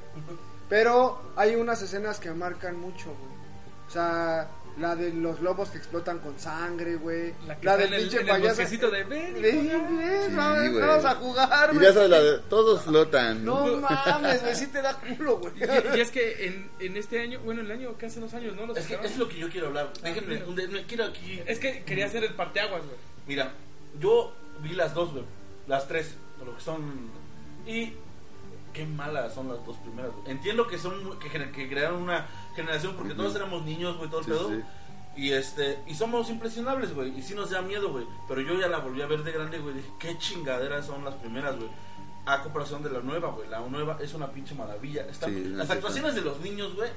Pero 0.69 1.21
hay 1.35 1.55
unas 1.55 1.81
escenas 1.81 2.21
que 2.21 2.31
marcan 2.31 2.79
mucho, 2.79 3.07
güey. 3.07 3.39
O 3.85 3.91
sea, 3.91 4.47
la 4.79 4.95
de 4.95 5.11
los 5.13 5.39
lobos 5.41 5.69
que 5.69 5.77
explotan 5.77 6.19
con 6.19 6.39
sangre, 6.39 6.95
güey. 6.95 7.33
La 7.47 7.59
que 7.59 7.65
La 7.65 7.77
del 7.77 7.89
pinche 7.95 8.21
payaso. 8.25 8.91
de 8.91 9.03
ven. 9.03 9.41
Ven, 9.41 9.69
juega". 9.69 9.87
ven, 9.89 10.29
Sí, 10.29 10.35
vamos, 10.35 11.05
a 11.05 11.15
jugar, 11.15 11.69
Y 11.71 11.75
güey. 11.75 11.87
ya 11.87 11.93
sabes, 11.93 12.09
la 12.09 12.19
de 12.21 12.37
todos 12.49 12.81
flotan. 12.83 13.43
No 13.45 13.65
mames, 13.81 14.41
güey, 14.41 14.55
sí 14.55 14.67
te 14.67 14.81
da 14.81 14.93
culo, 14.95 15.37
güey. 15.39 15.53
Y, 15.93 15.97
y 15.97 16.01
es 16.01 16.11
que 16.11 16.45
en, 16.47 16.69
en 16.79 16.97
este 16.97 17.19
año, 17.21 17.39
bueno, 17.41 17.61
el 17.61 17.71
año 17.71 17.97
que 17.97 18.05
hace 18.05 18.19
dos 18.19 18.33
años, 18.33 18.55
¿no? 18.55 18.65
Los 18.67 18.77
Es 18.77 18.87
que 18.87 18.95
es 19.05 19.17
lo 19.17 19.27
que 19.27 19.37
yo 19.37 19.49
quiero 19.49 19.67
hablar. 19.67 19.91
Déjenme, 20.01 20.43
un 20.45 20.55
de- 20.55 20.67
me 20.67 20.85
quiero 20.85 21.05
aquí. 21.05 21.41
Es 21.45 21.59
que 21.59 21.83
quería 21.83 22.05
hacer 22.05 22.23
el 22.23 22.33
parteaguas, 22.33 22.81
güey. 22.85 22.97
Mira, 23.27 23.51
yo 23.99 24.33
vi 24.61 24.69
las 24.75 24.93
dos, 24.93 25.11
güey. 25.11 25.23
Las 25.67 25.87
tres, 25.87 26.15
o 26.41 26.45
lo 26.45 26.55
que 26.55 26.61
son. 26.63 27.09
Y 27.67 27.93
qué 28.73 28.85
malas 28.85 29.33
son 29.33 29.47
las 29.47 29.65
dos 29.65 29.77
primeras, 29.77 30.11
güey. 30.11 30.31
Entiendo 30.31 30.67
que 30.67 30.77
son 30.77 31.17
que, 31.19 31.29
que 31.51 31.69
crearon 31.69 32.01
una 32.03 32.27
generación 32.55 32.95
porque 32.95 33.13
todos 33.13 33.35
éramos 33.35 33.63
niños, 33.63 33.97
güey, 33.97 34.09
todo 34.09 34.19
el 34.19 34.25
Sí, 34.25 34.31
pedo. 34.31 34.49
sí. 34.49 34.61
Y 35.17 35.31
este, 35.31 35.79
y 35.87 35.95
somos 35.95 36.29
impresionables, 36.29 36.93
güey. 36.93 37.17
Y 37.17 37.21
sí 37.21 37.33
nos 37.33 37.49
da 37.49 37.61
miedo, 37.61 37.89
güey. 37.91 38.05
Pero 38.27 38.41
yo 38.41 38.59
ya 38.59 38.67
la 38.67 38.77
volví 38.79 39.01
a 39.01 39.07
ver 39.07 39.23
de 39.23 39.31
grande, 39.31 39.59
güey. 39.59 39.75
Dije, 39.75 39.89
qué 39.99 40.17
chingaderas 40.17 40.85
son 40.85 41.03
las 41.03 41.15
primeras, 41.15 41.57
güey. 41.57 41.69
A 42.25 42.41
comparación 42.43 42.83
de 42.83 42.89
la 42.91 42.99
nueva, 42.99 43.29
güey. 43.31 43.49
La 43.49 43.59
nueva 43.59 43.97
es 44.01 44.13
una 44.13 44.31
pinche 44.31 44.55
maravilla. 44.55 45.05
Está- 45.07 45.27
Sí, 45.27 45.43
las 45.45 45.69
actuaciones 45.69 46.15
de 46.15 46.21
los 46.21 46.39
niños, 46.39 46.75
güey, 46.75 46.89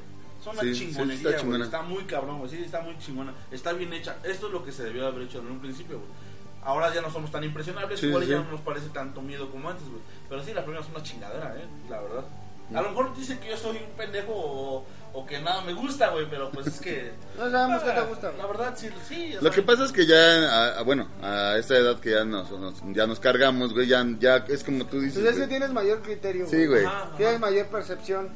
son 0.44 0.56
una 0.58 0.72
chingonería, 0.72 1.14
está 1.14 1.28
güey. 1.30 1.40
chingona. 1.40 1.64
Está 1.64 1.82
muy 1.82 2.04
cabrón, 2.04 2.38
güey. 2.38 2.50
Sí, 2.50 2.58
está 2.62 2.80
muy 2.82 2.96
chingona. 2.98 3.34
Está 3.50 3.72
bien 3.72 3.92
hecha. 3.92 4.16
Esto 4.24 4.46
es 4.48 4.52
lo 4.52 4.62
que 4.64 4.70
se 4.72 4.84
debió 4.84 5.06
haber 5.06 5.22
hecho 5.22 5.40
en 5.40 5.46
un 5.46 5.58
principio, 5.60 5.98
güey. 5.98 6.10
Ahora 6.64 6.94
ya 6.94 7.00
no 7.00 7.10
somos 7.10 7.30
tan 7.32 7.42
impresionables, 7.44 7.98
Sí, 8.00 8.06
igual 8.06 8.22
sí, 8.24 8.30
ya 8.30 8.38
sí. 8.38 8.44
no 8.44 8.52
nos 8.52 8.60
parece 8.60 8.88
tanto 8.90 9.20
miedo 9.20 9.50
como 9.50 9.68
antes, 9.68 9.88
güey. 9.88 10.00
Pero 10.28 10.42
sí, 10.44 10.52
la 10.54 10.62
primera 10.64 10.84
es 10.84 10.90
una 10.90 11.02
chingadera, 11.02 11.54
eh, 11.56 11.64
la 11.90 12.00
verdad. 12.00 12.24
A 12.74 12.80
lo 12.80 12.88
mejor 12.90 13.14
dicen 13.14 13.38
que 13.38 13.50
yo 13.50 13.56
soy 13.56 13.76
un 13.76 13.96
pendejo 13.98 14.32
o, 14.34 14.86
o 15.12 15.26
que 15.26 15.38
nada 15.40 15.60
me 15.62 15.74
gusta, 15.74 16.08
güey, 16.08 16.26
pero 16.30 16.50
pues 16.50 16.68
es 16.68 16.80
que... 16.80 17.12
No 17.36 17.50
sabemos 17.50 17.82
qué 17.82 17.90
te 17.90 18.00
gusta, 18.02 18.32
La 18.32 18.44
güey. 18.46 18.56
verdad, 18.56 18.74
sí, 18.76 18.88
sí. 19.06 19.34
Lo 19.42 19.50
que 19.50 19.60
pasa 19.62 19.84
es 19.84 19.92
que 19.92 20.06
ya, 20.06 20.16
a- 20.16 20.78
a- 20.78 20.82
bueno, 20.82 21.08
a 21.20 21.56
esta 21.58 21.76
edad 21.76 21.98
que 22.00 22.12
ya 22.12 22.24
nos, 22.24 22.50
nos- 22.52 22.80
ya 22.94 23.06
nos 23.06 23.20
cargamos, 23.20 23.74
güey, 23.74 23.88
ya, 23.88 24.06
ya 24.20 24.36
es 24.48 24.64
como 24.64 24.86
tú 24.86 25.00
dices. 25.00 25.18
Pues 25.18 25.26
es 25.26 25.32
que 25.32 25.36
güey. 25.40 25.48
tienes 25.50 25.70
mayor 25.72 26.00
criterio, 26.00 26.46
Sí, 26.46 26.64
güey. 26.64 26.84
Ajá, 26.84 27.02
ajá. 27.08 27.16
Tienes 27.18 27.40
mayor 27.40 27.66
percepción. 27.66 28.30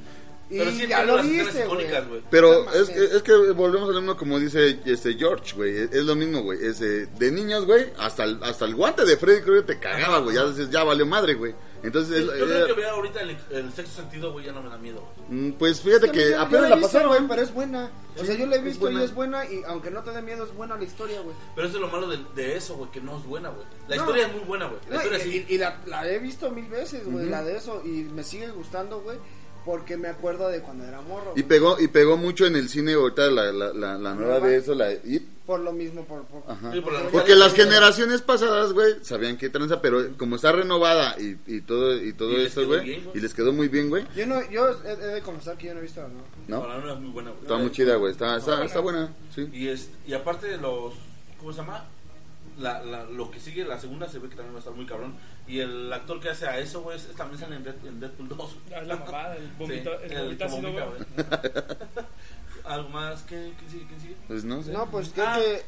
Y 0.49 0.59
Pero 0.59 0.71
sí 0.71 0.87
ya 0.87 1.03
lo 1.05 1.19
icónicas, 1.25 2.07
güey. 2.09 2.23
Pero 2.31 2.71
es, 2.73 2.89
es 2.89 3.23
que 3.25 3.35
volvemos 3.53 3.89
a 3.89 3.93
lo 3.93 4.01
mismo 4.01 4.17
como 4.17 4.39
dice 4.39 4.79
este 4.85 5.15
George, 5.15 5.57
güey. 5.57 5.77
Es, 5.77 5.93
es 5.93 6.05
lo 6.05 6.15
mismo, 6.15 6.43
güey. 6.43 6.61
Eh, 6.63 7.07
de 7.19 7.33
niños, 7.33 7.65
güey, 7.67 7.87
hasta 7.99 8.23
el, 8.25 8.41
hasta 8.45 8.65
el 8.65 8.77
guante 8.77 9.05
de 9.05 9.17
Freddy 9.17 9.43
Krueger 9.43 9.67
te 9.67 9.79
cagaba, 9.81 10.19
güey. 10.21 10.37
Ya 10.37 10.45
ya 10.71 10.85
valió 10.85 11.05
madre, 11.05 11.35
güey. 11.35 11.53
Entonces, 11.83 12.25
Yo 12.25 12.33
es- 12.33 12.43
creo 12.45 12.65
eh, 12.65 12.67
que 12.69 12.73
vea 12.73 12.91
ahorita 12.93 13.21
el, 13.23 13.37
el 13.51 13.73
sexto 13.73 13.97
sentido, 14.03 14.33
güey, 14.33 14.47
ya 14.47 14.53
no 14.53 14.63
me 14.63 14.71
da 14.71 14.79
miedo. 14.79 15.03
güey. 15.29 15.41
mm, 15.41 15.53
pues 15.55 15.81
fíjate 15.81 16.07
Es 16.07 16.13
que 16.13 16.21
yo- 16.23 16.31
yo 16.31 16.41
apenas 16.41 16.71
la 16.71 16.81
pasaron. 16.81 17.09
güey, 17.09 17.21
pero 17.29 17.43
es 17.43 17.53
buena. 17.53 17.91
O 18.19 18.25
sea, 18.25 18.35
yo 18.37 18.47
la 18.47 18.57
he 18.57 18.61
visto 18.61 18.81
buena. 18.81 19.01
y 19.01 19.05
es 19.05 19.15
buena. 19.15 19.45
Y 19.47 19.63
aunque 19.67 19.91
no 19.91 20.03
te 20.03 20.11
dé 20.13 20.23
miedo, 20.23 20.45
es 20.45 20.55
buena 20.55 20.77
la 20.77 20.85
historia, 20.85 21.21
güey. 21.23 21.35
Pero 21.57 21.67
eso 21.67 21.77
es 21.77 21.83
lo 21.83 21.89
malo 21.89 22.09
de, 22.09 22.19
de 22.37 22.57
eso, 22.57 22.77
güey, 22.77 22.91
que 22.93 23.01
no 23.01 23.19
es 23.19 23.25
buena, 23.25 23.51
güey. 23.51 23.67
La 23.89 23.97
No. 23.97 24.03
historia 24.03 24.27
es 24.29 24.33
muy 24.33 24.45
buena, 24.45 24.67
güey. 24.67 24.81
La 24.89 24.97
No, 24.97 25.03
historia 25.03 25.27
y, 25.27 25.31
sí. 25.33 25.47
y- 25.49 25.55
y 25.55 25.59
la, 25.59 25.81
la 25.87 26.09
he 26.09 26.19
visto 26.21 26.51
mil 26.51 26.67
veces, 26.69 27.05
güey, 27.05 27.29
la 27.29 27.43
de 27.43 27.57
eso. 27.57 27.83
Y 27.85 28.05
me 28.05 28.23
sigue 28.23 28.49
gustando, 28.49 29.01
güey. 29.01 29.19
Porque 29.67 29.97
me 29.99 30.09
acuerdo 30.09 30.49
de 30.49 30.61
cuando 30.63 30.85
era 30.85 31.03
morro. 31.03 31.33
Y 31.33 31.41
güey. 31.43 31.49
pegó, 31.49 31.77
y 31.79 31.89
pegó 31.89 32.17
mucho 32.17 32.47
en 32.47 32.57
el 32.57 32.69
cine 32.71 32.95
ahorita 32.95 33.31
la, 33.31 33.53
la, 33.53 33.73
la, 33.75 33.99
la 33.99 34.15
nueva 34.15 34.41
de 34.41 34.57
eso, 34.57 34.75
la 34.75 34.93
It. 34.93 35.23
Por 35.45 35.61
lo 35.61 35.73
mismo, 35.73 36.05
por. 36.05 36.25
por 36.25 36.43
Ajá. 36.51 36.73
Sí, 36.73 36.81
por 36.81 36.93
la- 36.93 37.09
Porque 37.11 37.35
las 37.35 37.53
generaciones 37.53 38.23
pasadas, 38.23 38.73
güey, 38.73 38.95
sabían 39.03 39.37
qué 39.37 39.49
tranza, 39.51 39.83
pero 39.83 40.17
como 40.17 40.37
está 40.37 40.53
renovada 40.53 41.17
y, 41.21 41.37
y 41.47 41.61
todo 41.63 42.01
y 42.03 42.13
todo 42.15 42.31
Y 42.33 42.47
eso, 42.47 42.65
güey, 42.67 42.83
bien, 42.85 43.11
y 43.15 43.21
les 43.21 43.35
quedó 43.35 43.53
muy 43.53 43.69
bien, 43.69 43.89
güey, 43.89 44.05
Yo, 44.17 44.27
no, 44.27 44.41
yo 44.51 44.69
he, 44.85 44.93
he 44.93 44.97
de 45.15 45.21
confesar 45.23 45.57
que 45.59 45.67
yo 45.67 45.75
no 45.75 45.81
he 45.81 45.83
visto 45.83 46.01
la 46.01 46.09
nueva. 46.09 46.29
¿no? 46.49 46.61
No, 46.63 46.67
la 46.69 46.79
nueva 46.79 46.93
es 46.95 47.01
muy 47.01 47.11
buena, 47.11 47.31
güey. 47.31 47.43
Está 47.43 47.57
muy 47.59 47.71
chida, 47.71 47.97
güey, 47.97 48.13
está, 48.13 48.37
está, 48.39 48.65
está 48.65 48.81
buena, 48.81 49.13
sí. 49.35 49.49
Y, 49.53 49.69
es, 49.69 49.91
y 50.07 50.15
aparte 50.15 50.47
de 50.47 50.59
los. 50.59 50.95
¿Cómo 51.39 51.53
se 51.53 51.59
llama? 51.59 51.85
La, 52.59 52.83
la, 52.83 53.05
lo 53.05 53.31
que 53.31 53.39
sigue, 53.39 53.65
la 53.65 53.79
segunda, 53.79 54.09
se 54.09 54.19
ve 54.19 54.29
que 54.31 54.37
también 54.37 54.55
va 54.55 54.59
a 54.59 54.61
estar 54.61 54.73
muy 54.75 54.87
cabrón. 54.87 55.15
Y 55.47 55.61
el 55.61 55.93
actor 55.93 56.19
que 56.21 56.31
hace 56.31 56.47
a 56.47 56.59
eso, 56.59 56.81
güey, 56.81 56.97
es- 56.97 57.09
también 57.15 57.39
sale 57.39 57.57
en, 57.57 57.65
Dead- 57.65 57.87
en 57.87 58.01
Deadpool 58.01 58.29
2. 58.29 58.57
Ah, 58.75 58.79
es 58.81 58.87
la 58.89 58.97
mamada, 58.97 59.37
el 59.37 59.49
vomito, 59.59 59.91
Sí, 60.09 60.15
el 60.15 60.43
ácido, 60.43 60.63
vomita. 60.63 61.77
¿Algo 62.65 62.89
más? 62.89 63.23
¿Qué, 63.23 63.53
¿Quién 63.59 63.71
sigue? 63.71 63.87
¿Quién 63.87 64.01
sigue? 64.01 64.17
Pues 64.27 64.45
no 64.45 64.63
sé. 64.63 64.73
No, 64.73 64.91
pues 64.91 65.11
creo 65.15 65.27
Ah, 65.29 65.37
que. 65.39 65.63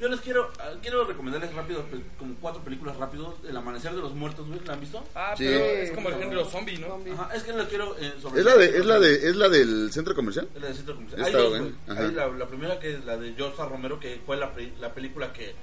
Yo 0.00 0.08
les 0.08 0.20
quiero 0.20 0.50
ah, 0.58 0.72
quiero 0.82 1.04
recomendarles 1.04 1.54
rápido, 1.54 1.84
como 2.18 2.34
cuatro 2.40 2.62
películas 2.62 2.96
rápido. 2.96 3.36
El 3.48 3.56
Amanecer 3.56 3.92
de 3.94 4.00
los 4.02 4.12
Muertos, 4.12 4.46
güey, 4.48 4.60
¿la 4.66 4.72
han 4.74 4.80
visto? 4.80 5.02
Ah, 5.14 5.34
Sí. 5.38 5.44
pero 5.46 5.64
es 5.64 5.90
como 5.92 6.08
el 6.08 6.16
género 6.16 6.44
zombie, 6.44 6.78
¿no? 6.78 6.98
Ajá, 7.14 7.34
es 7.34 7.44
que 7.44 7.52
lo 7.52 7.66
quiero 7.68 7.96
eh, 7.98 8.12
sobre 8.20 8.40
Es 8.40 8.44
la 8.44 8.56
de, 8.56 8.66
es 8.78 8.86
la 8.86 8.98
de, 8.98 9.14
es 9.28 9.36
la 9.36 9.48
del 9.48 9.92
centro 9.92 10.14
comercial. 10.16 10.48
Es 10.54 10.60
la 10.60 10.66
del 10.66 10.76
centro 10.76 10.94
comercial. 10.96 11.20
Está 11.24 11.38
Hay 11.38 11.42
dos, 11.44 11.52
bien, 11.52 11.62
güey. 11.86 11.96
ajá. 11.96 12.06
Hay 12.08 12.12
la, 12.12 12.26
la 12.28 12.46
primera 12.48 12.78
que 12.80 12.94
es 12.94 13.04
la 13.04 13.16
de 13.16 13.32
George. 13.34 13.56
Romero, 13.64 14.00
que 14.00 14.20
fue 14.26 14.36
la, 14.36 14.52
la 14.80 14.92
película 14.92 15.32
que 15.32 15.54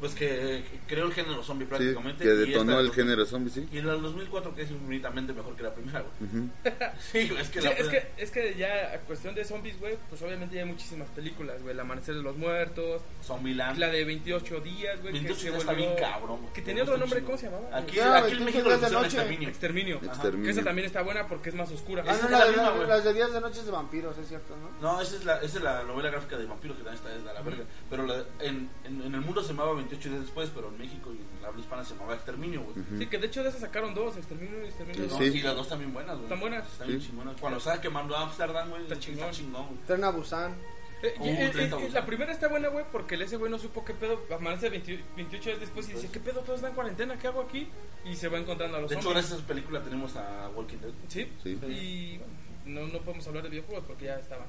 pues 0.00 0.14
que 0.14 0.64
creó 0.88 1.04
el 1.06 1.12
género 1.12 1.42
zombie 1.42 1.66
Sí, 1.66 1.68
prácticamente. 1.68 2.24
que 2.24 2.30
y 2.32 2.36
detonó 2.36 2.80
el 2.80 2.90
género 2.92 3.24
zombie, 3.26 3.50
sí. 3.50 3.68
Y 3.70 3.78
en 3.78 3.86
la 3.86 3.92
del 3.92 4.02
2004 4.02 4.54
que 4.54 4.62
es 4.62 4.70
infinitamente 4.70 5.32
mejor 5.32 5.54
que 5.56 5.62
la 5.62 5.74
primera, 5.74 6.00
güey. 6.00 6.42
Sí, 7.12 7.30
es 7.38 7.48
que 7.50 7.60
Sí, 7.60 7.66
la 7.68 7.72
es 7.74 7.88
que, 7.88 8.08
es 8.16 8.30
que 8.30 8.54
ya 8.56 8.94
a 8.94 8.98
cuestión 9.00 9.34
de 9.34 9.44
zombies, 9.44 9.78
güey, 9.78 9.96
pues 10.08 10.20
obviamente 10.22 10.56
ya 10.56 10.62
hay 10.62 10.68
muchísimas 10.68 11.08
películas, 11.10 11.60
güey. 11.62 11.74
El 11.74 11.80
Amanecer 11.80 12.14
de 12.14 12.22
los 12.22 12.36
Muertos, 12.36 13.02
Zombieland. 13.24 13.78
la 13.78 13.88
de 13.88 14.04
28 14.04 14.60
días, 14.60 15.00
güey. 15.00 15.12
28 15.12 15.40
que 15.40 15.48
días 15.50 15.60
está 15.60 15.72
bien 15.74 15.92
cabrón. 15.98 16.40
Que 16.54 16.62
tenía 16.62 16.82
otro 16.82 16.96
nombre, 16.96 17.18
chingo. 17.20 17.26
¿cómo 17.32 17.38
se 17.38 17.46
llamaba? 17.50 17.76
Aquí, 17.78 17.96
Ya, 17.96 18.16
aquí 18.18 18.32
en 18.32 18.44
28 18.44 18.44
México 18.44 18.62
lo 18.62 18.68
días 18.70 18.80
de 18.80 18.86
pusieron 18.86 19.02
noche. 19.02 19.16
Exterminio. 19.16 19.48
Exterminio. 19.48 19.96
Exterminio. 20.02 20.44
Que 20.44 20.50
esa 20.50 20.64
también 20.64 20.86
está 20.86 21.02
buena 21.02 21.28
porque 21.28 21.48
es 21.50 21.54
más 21.54 21.70
oscura. 21.70 22.04
Ah, 22.06 22.16
no, 22.22 22.28
la, 22.28 22.38
la 22.38 22.44
de- 22.46 22.50
misma, 22.52 22.70
güey. 22.70 22.88
las 22.88 23.04
de 23.04 23.12
Días 23.14 23.32
de 23.32 23.40
Noches 23.40 23.64
de 23.66 23.70
Vampiros, 23.70 24.16
es 24.18 24.28
cierto, 24.28 24.56
¿no? 24.56 24.70
No, 24.80 25.00
esa 25.00 25.16
es, 25.16 25.24
la, 25.24 25.36
esa 25.42 25.58
es 25.58 25.62
la 25.62 25.82
novela 25.84 26.10
gráfica 26.10 26.36
de 26.38 26.46
vampiros 26.46 26.76
que 26.78 26.84
también 26.84 27.02
está 27.04 27.14
es 27.16 27.24
de 27.24 27.32
la 27.34 27.42
verga. 27.42 27.64
Pero 27.90 28.06
la- 28.06 28.24
en, 28.40 28.68
en, 28.84 29.02
en 29.02 29.14
el 29.14 29.20
mundo 29.20 29.42
se 29.42 29.48
llamaba 29.48 29.74
28 29.74 29.89
días 29.98 30.20
después, 30.20 30.50
pero 30.54 30.68
en 30.68 30.78
México 30.78 31.12
y 31.12 31.16
en 31.18 31.42
la 31.42 31.48
habla 31.48 31.60
hispana 31.60 31.84
se 31.84 31.94
llamaba 31.94 32.14
Exterminio, 32.14 32.62
güey. 32.62 32.76
Sí, 32.98 33.06
que 33.06 33.18
de 33.18 33.26
hecho 33.26 33.42
de 33.42 33.48
esas 33.48 33.60
sacaron 33.60 33.92
dos, 33.94 34.16
Exterminio 34.16 34.62
y 34.62 34.66
Exterminio. 34.68 35.06
No, 35.06 35.18
Sí. 35.18 35.40
Las 35.42 35.56
dos 35.56 35.68
también 35.68 35.92
buenas, 35.92 36.12
güey. 36.14 36.24
¿Están 36.24 36.40
buenas? 36.40 36.66
Están 36.66 36.88
bien 36.88 37.00
Sí. 37.00 37.08
chingonas. 37.08 37.40
Cuando 37.40 37.58
estaba 37.58 37.80
quemando 37.80 38.16
Amsterdam, 38.16 38.70
güey, 38.70 38.82
Está 38.82 38.94
está 38.94 39.06
chingón. 39.06 39.30
chingón, 39.32 39.66
güey. 39.66 39.78
Tren 39.86 40.04
a 40.04 40.10
Busan. 40.10 40.54
Eh, 41.02 41.14
Uh, 41.18 41.24
eh, 41.26 41.50
30 41.50 41.76
eh, 41.76 41.78
güey. 41.80 41.92
la 41.92 42.04
primera 42.04 42.30
está 42.30 42.48
buena, 42.48 42.68
güey, 42.68 42.84
porque 42.92 43.14
el 43.14 43.22
ese 43.22 43.36
güey 43.38 43.50
no 43.50 43.58
supo 43.58 43.82
qué 43.84 43.94
pedo. 43.94 44.22
Amanece 44.34 44.68
20 44.68 45.02
28 45.16 45.48
días 45.48 45.60
después 45.60 45.88
y 45.88 45.94
dice, 45.94 46.10
¿qué 46.12 46.20
pedo? 46.20 46.40
Todos 46.40 46.56
están 46.56 46.70
en 46.72 46.74
cuarentena, 46.74 47.18
¿qué 47.18 47.26
hago 47.28 47.40
aquí? 47.40 47.68
Y 48.04 48.14
se 48.16 48.28
va 48.28 48.38
encontrando 48.38 48.76
a 48.76 48.80
los 48.82 48.90
De 48.90 48.96
hecho, 48.96 49.08
gracias 49.10 49.32
a 49.32 49.36
esa 49.36 49.46
película 49.46 49.82
tenemos 49.82 50.14
a 50.16 50.50
Walking 50.54 50.76
Dead. 50.76 50.92
Sí. 51.08 51.26
Sí. 51.42 51.58
Y 51.68 52.18
bueno, 52.18 52.32
no, 52.66 52.86
no 52.92 52.98
podemos 53.00 53.26
hablar 53.26 53.42
de 53.44 53.48
videojuegos 53.48 53.84
porque 53.86 54.04
ya 54.06 54.16
estaban. 54.18 54.46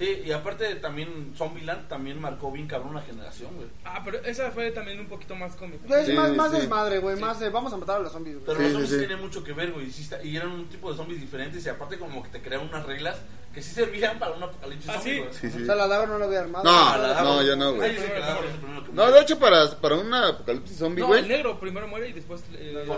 Sí, 0.00 0.22
y 0.24 0.32
aparte 0.32 0.76
también 0.76 1.34
Zombieland 1.36 1.86
también 1.86 2.18
marcó 2.18 2.50
bien 2.50 2.66
cabrón 2.66 2.92
una 2.92 3.02
generación, 3.02 3.54
güey. 3.54 3.68
Ah, 3.84 4.00
pero 4.02 4.18
esa 4.24 4.50
fue 4.50 4.70
también 4.70 4.98
un 4.98 5.06
poquito 5.08 5.36
más 5.36 5.54
cómica. 5.56 6.00
Es 6.00 6.06
Sí, 6.06 6.12
más, 6.14 6.30
más 6.34 6.50
sí. 6.52 6.56
desmadre, 6.56 6.98
güey. 7.00 7.16
Sí. 7.16 7.22
Más 7.22 7.38
de 7.38 7.50
vamos 7.50 7.70
a 7.74 7.76
matar 7.76 7.96
a 7.96 8.00
los 8.00 8.10
zombies, 8.10 8.36
güey. 8.36 8.46
Pero 8.46 8.56
Sí, 8.58 8.62
los 8.64 8.72
zombies 8.72 8.90
sí. 8.92 8.98
tienen 8.98 9.20
mucho 9.20 9.44
que 9.44 9.52
ver, 9.52 9.72
güey. 9.72 9.88
Y, 9.88 9.92
sí 9.92 10.02
está- 10.04 10.22
y 10.24 10.34
eran 10.34 10.52
un 10.52 10.68
tipo 10.70 10.90
de 10.90 10.96
zombies 10.96 11.20
diferentes 11.20 11.66
y 11.66 11.68
aparte 11.68 11.98
como 11.98 12.22
que 12.22 12.30
te 12.30 12.40
creaban 12.40 12.68
unas 12.68 12.86
reglas 12.86 13.18
que 13.52 13.60
sí 13.60 13.74
servían 13.74 14.18
para 14.18 14.32
un 14.32 14.42
apocalipsis 14.42 14.88
Ah, 14.88 14.94
zombie, 14.94 15.12
sí. 15.12 15.18
güey. 15.18 15.32
Sí, 15.34 15.50
sí. 15.50 15.62
O 15.64 15.66
sea, 15.66 15.74
la 15.74 15.86
daga 15.86 16.06
no 16.06 16.16
lo 16.18 16.24
había 16.24 16.40
armado. 16.40 16.64
No, 16.64 16.70
Ah, 16.72 16.96
la 16.96 17.22
no, 17.22 17.42
yo 17.42 17.56
no, 17.56 17.74
güey. 17.74 17.90
dice 17.90 18.10
que 18.10 18.18
la 18.20 18.26
daba 18.26 18.40
es 18.46 18.52
el 18.54 18.58
primero 18.58 18.84
que 18.86 18.92
No, 18.92 19.10
de 19.12 19.20
hecho, 19.20 19.38
para, 19.38 19.70
para 19.82 19.96
un 19.96 20.14
apocalipsis 20.14 20.78
zombie, 20.78 21.02
No, 21.02 21.08
güey. 21.08 21.20
el 21.20 21.28
negro 21.28 21.60
primero 21.60 21.86
muere 21.88 22.08
y 22.08 22.12
después... 22.14 22.42
eh, 22.54 22.84
no 22.86 22.94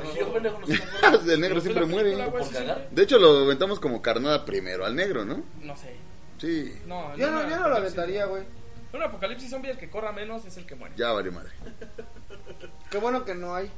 el 1.33 1.41
negro 1.41 1.61
siempre 1.61 1.83
la 1.83 1.89
muere. 1.89 2.17
De 2.93 3.03
hecho, 3.03 3.19
lo 3.19 3.39
aventamos 3.39 3.81
como 3.81 4.01
carnada 4.03 4.45
primero 4.45 4.85
al 4.85 4.95
negro, 4.95 5.25
¿no? 5.25 5.43
No 5.63 5.77
sé. 5.77 5.97
Sí, 6.43 6.77
No, 6.87 7.17
Yo 7.17 7.31
no, 7.31 7.49
yo 7.49 7.57
no 7.61 7.69
lo 7.69 7.77
aventaría, 7.77 8.25
güey. 8.27 8.43
En 8.93 8.97
un 8.97 9.03
apocalipsis 9.05 9.49
zombie 9.49 9.71
el 9.71 9.79
que 9.79 9.89
corra 9.89 10.11
menos 10.11 10.45
es 10.45 10.57
el 10.57 10.67
que 10.67 10.75
muere. 10.75 10.95
ya 10.97 11.13
valió 11.13 11.31
madre. 11.31 11.51
Qué 12.91 12.99
bueno 12.99 13.25
que 13.25 13.35
no 13.37 13.55
hay 13.55 13.71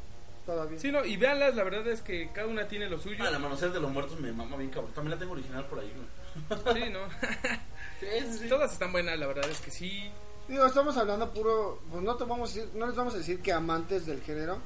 todavía. 0.47 0.79
Sí, 0.79 0.91
no, 0.91 1.05
y 1.05 1.19
véanlas, 1.19 1.55
la 1.55 1.63
verdad 1.63 1.87
es 1.89 2.01
que 2.01 2.31
cada 2.33 2.47
una 2.49 2.67
tiene 2.67 2.89
lo 2.89 2.99
suyo. 2.99 3.23
Ah, 3.23 3.37
amanecer 3.37 3.71
de 3.71 3.81
los 3.81 3.91
muertos 3.93 4.19
me 4.19 4.33
mama 4.33 4.57
bien 4.57 4.71
cabrón. 4.71 4.93
También 4.95 5.11
la 5.13 5.19
tengo 5.19 5.33
original 5.35 5.67
por 5.67 5.79
ahí, 5.81 5.93
güey. 5.95 6.75
Sí, 6.85 6.91
¿no? 6.91 7.01
Sí, 8.01 8.07
sí, 8.33 8.39
sí. 8.39 8.49
Todas 8.49 8.73
están 8.73 8.93
buenas, 8.93 9.19
la 9.19 9.27
verdad 9.27 9.49
es 9.49 9.61
que 9.61 9.71
sí. 9.71 10.11
Digo, 10.49 10.67
estamos 10.67 10.97
hablando 10.97 11.33
puro. 11.33 11.81
Pues 11.91 12.03
no, 12.03 12.17
te 12.17 12.25
vamos 12.25 12.51
a 12.51 12.55
decir, 12.55 12.71
no 12.75 12.87
les 12.87 12.97
vamos 12.97 13.15
a 13.15 13.19
decir 13.19 13.41
que 13.41 13.53
amantes 13.53 14.05
del 14.07 14.21
género. 14.23 14.59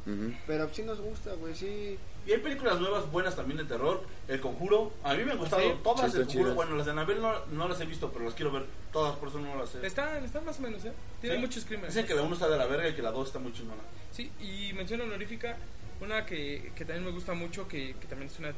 Pero 0.47 0.69
sí 0.73 0.83
nos 0.83 1.01
gusta, 1.01 1.35
güey. 1.35 1.55
Sí. 1.55 1.99
Y 2.29 2.33
hay 2.33 2.39
películas 2.39 2.79
nuevas 2.79 3.11
buenas 3.11 3.35
también 3.35 3.57
de 3.57 3.65
terror. 3.65 4.03
El 4.29 4.39
Conjuro. 4.41 4.93
A 5.03 5.15
mí 5.15 5.25
me 5.25 5.33
han 5.33 5.39
gustado 5.39 5.63
Sí, 5.63 5.73
todas. 5.83 6.13
sí, 6.13 6.19
el 6.19 6.25
Conjuro. 6.27 6.45
chidas. 6.45 6.55
Bueno, 6.57 6.77
las 6.77 6.85
de 6.85 6.93
Anabel 6.93 7.23
no, 7.23 7.47
no 7.47 7.67
las 7.69 7.81
he 7.81 7.87
visto, 7.87 8.11
pero 8.13 8.27
las 8.27 8.35
quiero 8.35 8.53
ver 8.53 8.67
todas, 8.93 9.17
por 9.17 9.31
eso 9.31 9.39
no 9.39 9.57
las 9.57 9.71
sé. 9.71 9.87
Están, 9.87 10.23
están 10.23 10.45
más 10.45 10.59
o 10.59 10.63
menos, 10.63 10.85
¿eh? 10.85 10.93
Tiene 11.23 11.37
Sí. 11.37 11.41
muchos 11.41 11.65
crímenes. 11.65 11.95
Dicen 11.95 12.07
que 12.07 12.15
la 12.15 12.21
1 12.23 12.35
está 12.35 12.49
de 12.49 12.59
la 12.59 12.67
verga 12.67 12.87
y 12.89 12.95
que 12.95 13.01
la 13.03 13.11
2 13.13 13.27
está 13.29 13.39
muy 13.39 13.53
chingona. 13.55 13.81
Sí, 14.13 14.31
y 14.41 14.73
mención 14.75 15.01
honorífica, 15.01 15.57
una 16.03 16.27
que, 16.27 16.71
que 16.77 16.85
también 16.85 17.07
me 17.07 17.13
gusta 17.13 17.33
mucho, 17.33 17.67
que, 17.67 17.97
que 17.99 18.07
también 18.07 18.31
es 18.31 18.39
una... 18.39 18.53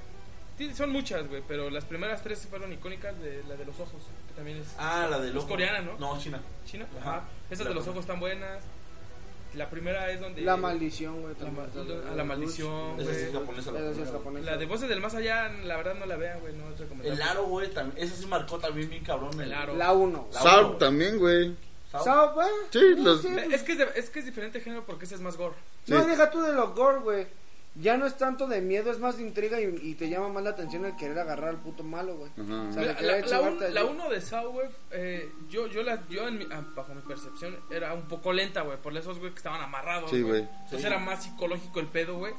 Son 0.75 0.91
muchas, 0.91 1.27
güey, 1.29 1.43
pero 1.49 1.71
las 1.71 1.87
primeras 1.87 2.23
tres 2.23 2.47
fueron 2.51 2.71
icónicas 2.73 3.19
de 3.21 3.43
la 3.49 3.55
de 3.57 3.65
los 3.65 3.81
ojos, 3.81 4.03
que 4.29 4.35
también 4.35 4.59
es 4.59 4.75
Ah, 4.79 5.07
la 5.11 5.19
de 5.19 5.29
Es 5.29 5.35
loco. 5.35 5.49
coreana, 5.49 5.81
¿no? 5.81 5.97
No, 5.99 6.19
China. 6.21 6.39
china. 6.67 6.87
Ajá. 7.01 7.11
Ajá. 7.19 7.25
Esas 7.49 7.65
La 7.65 7.71
de 7.71 7.75
los 7.77 7.87
ojos 7.89 8.01
están 8.01 8.21
buenas. 8.21 8.63
La 9.55 9.69
primera 9.69 10.11
es 10.11 10.21
donde... 10.21 10.43
La 10.43 10.57
maldición, 10.57 11.23
güey. 11.23 11.35
La 11.41 11.51
la- 11.51 11.85
de- 11.85 12.05
la 12.05 12.15
de 12.15 12.25
maldición. 12.25 13.01
Esa 13.01 13.15
sí 13.15 13.21
es 13.23 13.33
japonesa. 13.33 13.73
La 13.73 13.91
es 13.91 14.11
japonesa. 14.11 14.51
La 14.51 14.57
de 14.57 14.67
Voces 14.67 14.89
del 14.89 15.01
Más 15.01 15.15
Allá, 15.15 15.49
la 15.65 15.77
verdad 15.77 15.95
no 15.95 16.07
la 16.07 16.17
vean, 16.17 16.41
güey, 16.41 16.53
no 16.55 16.69
es 16.71 16.79
recomendable. 16.79 17.15
El 17.15 17.23
aro, 17.29 17.45
güey. 17.47 17.71
Esa 17.97 18.15
sí 18.17 18.27
marcó 18.27 18.59
también 18.59 18.89
bien 18.91 19.03
cabrón. 19.05 19.41
El 19.41 19.53
aro. 19.53 19.75
La 19.77 19.93
1. 19.93 20.29
La 20.33 20.41
Saw 20.41 20.67
uno. 20.69 20.77
también, 20.77 21.19
güey. 21.19 21.55
Sao. 21.91 22.05
¿Sabes, 22.05 22.35
güey? 22.35 22.49
Sí, 22.71 22.95
los- 23.03 23.25
Es 23.25 23.63
que 23.65 23.73
es, 23.73 23.79
de- 23.79 23.89
es 23.97 24.11
que 24.11 24.21
es 24.21 24.25
diferente 24.27 24.61
género 24.61 24.85
porque 24.87 25.07
ese 25.07 25.17
es 25.17 25.21
más 25.21 25.37
gore. 25.37 25.57
No, 25.89 26.03
Sí. 26.03 26.09
deja 26.11 26.31
tú 26.31 26.41
de 26.43 26.53
los 26.53 26.75
gore, 26.75 27.01
güey. 27.01 27.27
Ya 27.77 27.97
no 27.97 28.05
es 28.05 28.17
tanto 28.17 28.49
de 28.49 28.61
miedo, 28.61 28.91
es 28.91 28.99
más 28.99 29.17
de 29.17 29.23
intriga 29.23 29.61
y, 29.61 29.67
y 29.83 29.95
te 29.95 30.09
llama 30.09 30.29
más 30.29 30.43
la 30.43 30.51
atención 30.51 30.85
el 30.85 30.97
querer 30.97 31.19
agarrar 31.21 31.51
al 31.51 31.59
puto 31.59 31.85
malo, 31.85 32.17
güey. 32.17 32.31
O 32.37 32.73
sea, 32.73 32.83
la, 33.01 33.21
la, 33.21 33.85
un- 33.85 33.91
uno 33.97 34.09
de 34.11 34.21
Saw, 34.21 34.51
güey, 34.51 34.69
eh, 34.91 35.31
yo, 35.49 35.69
yo, 35.69 35.83
la, 35.85 36.07
yo 36.09 36.27
en 36.27 36.39
mi- 36.39 36.47
ah, 36.51 36.65
bajo 36.75 36.93
mi 36.95 37.03
percepción, 37.03 37.57
era 37.71 37.95
un 37.95 38.09
poco 38.09 38.33
lenta, 38.33 38.63
güey, 38.63 38.77
por 38.79 38.97
esos, 38.97 39.19
güey, 39.21 39.31
que 39.31 39.37
estaban 39.39 39.61
amarrados, 39.63 40.11
Sí, 40.11 40.21
güey. 40.21 40.41
Entonces 40.43 40.81
Sí. 40.81 40.87
era 40.87 40.99
más 40.99 41.23
psicológico 41.23 41.79
el 41.79 41.87
pedo, 41.87 42.19
güey. 42.19 42.35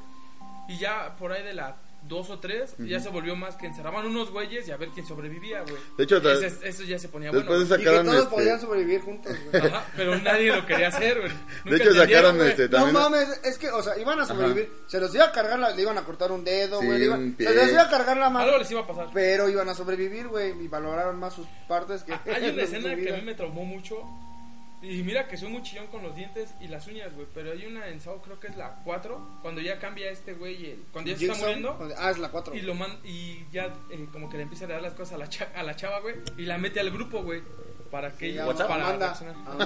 Y 0.68 0.78
ya 0.80 1.16
por 1.18 1.32
ahí 1.32 1.44
de 1.44 1.54
la 1.54 1.78
dos 2.08 2.30
o 2.30 2.40
tres, 2.40 2.76
ya 2.80 3.00
se 3.00 3.10
volvió 3.10 3.36
más 3.36 3.56
que 3.56 3.68
encerraban 3.68 4.06
unos 4.06 4.32
güeyes 4.32 4.68
y 4.68 4.72
a 4.72 4.78
ver 4.78 4.90
quién 4.90 5.06
sobrevivía, 5.06 5.62
güey. 5.62 5.76
De 5.98 6.04
hecho, 6.04 6.18
Ese- 6.18 6.68
eso 6.68 6.84
ya 6.84 7.00
se 7.00 7.08
ponía 7.08 7.32
después 7.32 7.68
bueno. 7.68 7.82
Y 7.82 7.86
que 7.86 7.90
todos 7.92 8.16
este- 8.24 8.36
podían 8.36 8.60
sobrevivir 8.60 9.02
juntos, 9.02 9.34
güey. 9.52 9.66
Ajá, 9.68 9.86
pero 9.96 10.18
nadie 10.18 10.54
lo 10.56 10.66
quería 10.66 10.88
hacer, 10.90 11.20
güey. 11.20 11.32
De 11.66 11.78
hecho, 11.78 11.94
sacaron 11.94 12.36
güey. 12.38 12.50
este 12.50 12.64
No 12.64 12.70
también. 12.70 12.94
mames, 12.94 13.40
es 13.44 13.58
que, 13.58 13.70
o 13.70 13.82
sea, 13.82 13.98
iban 13.98 14.20
a 14.20 14.26
sobrevivir. 14.26 14.70
Se 14.88 15.00
los 15.00 15.14
iba 15.16 15.26
a 15.26 15.32
cargar, 15.32 15.60
la- 15.60 15.72
le 15.72 15.82
iban 15.82 15.98
a 15.98 16.04
cortar 16.04 16.32
un 16.32 16.44
dedo, 16.44 16.80
Sí, 16.82 16.86
güey. 16.88 17.00
le 17.00 17.06
iban- 17.06 17.36
se 17.38 17.54
les 17.56 17.72
iba 17.72 17.82
a 17.84 17.90
cargar 17.90 18.18
la 18.18 18.26
Algo 18.28 18.40
mano. 18.40 18.58
les 18.58 18.72
iba 18.72 18.82
a 18.82 18.88
pasar. 18.88 19.08
Pero 19.14 19.48
iban 19.48 19.70
a 19.70 19.74
sobrevivir, 19.76 20.28
güey. 20.28 20.52
Y 20.64 20.68
valoraron 20.68 21.18
más 21.20 21.34
sus 21.34 21.48
partes 21.68 22.04
que. 22.04 22.14
Hay 22.14 22.50
una 22.54 22.64
escena 22.64 22.96
que 22.96 23.14
a 23.14 23.18
mí 23.18 23.22
me 23.24 23.36
traumó 23.36 23.64
mucho. 23.64 23.98
Y 24.82 25.04
mira 25.04 25.28
que 25.28 25.38
soy 25.38 25.50
muy 25.50 25.62
chillón 25.62 25.88
con 25.88 26.02
los 26.02 26.16
dientes 26.16 26.54
y 26.60 26.68
las 26.68 26.88
uñas, 26.88 27.14
güey. 27.14 27.28
Pero 27.34 27.52
hay 27.52 27.66
una 27.68 27.88
en 27.88 28.02
Saw, 28.02 28.20
creo 28.22 28.40
que 28.40 28.48
es 28.48 28.56
la 28.58 28.82
4. 28.84 29.40
Cuando 29.44 29.62
ya 29.62 29.78
cambia 29.80 30.10
este 30.10 30.34
güey, 30.34 30.72
el- 30.72 30.84
cuando 30.92 31.12
ya 31.12 31.18
se 31.18 31.26
está 31.28 31.38
muriendo. 31.38 31.94
Ah, 31.98 32.10
es 32.12 32.18
la 32.18 32.30
4. 32.30 32.56
Y 32.56 32.62
lo 32.62 32.74
man, 32.74 33.00
y 33.04 33.46
ya 33.52 33.66
eh, 33.92 34.08
como 34.12 34.30
que 34.30 34.38
le 34.38 34.44
empieza 34.44 34.66
a 34.66 34.70
dar 34.70 34.82
las 34.82 34.94
cosas 34.94 35.14
a 35.14 35.18
la, 35.20 35.30
cha- 35.30 35.52
a 35.56 35.62
la 35.64 35.76
chava, 35.76 36.00
güey. 36.00 36.16
Y 36.38 36.44
la 36.44 36.58
mete 36.58 36.80
al 36.80 36.90
grupo, 36.90 37.22
güey. 37.24 37.42
Para 37.92 38.12
que 38.14 38.28
ella- 38.28 38.46
para 38.68 38.88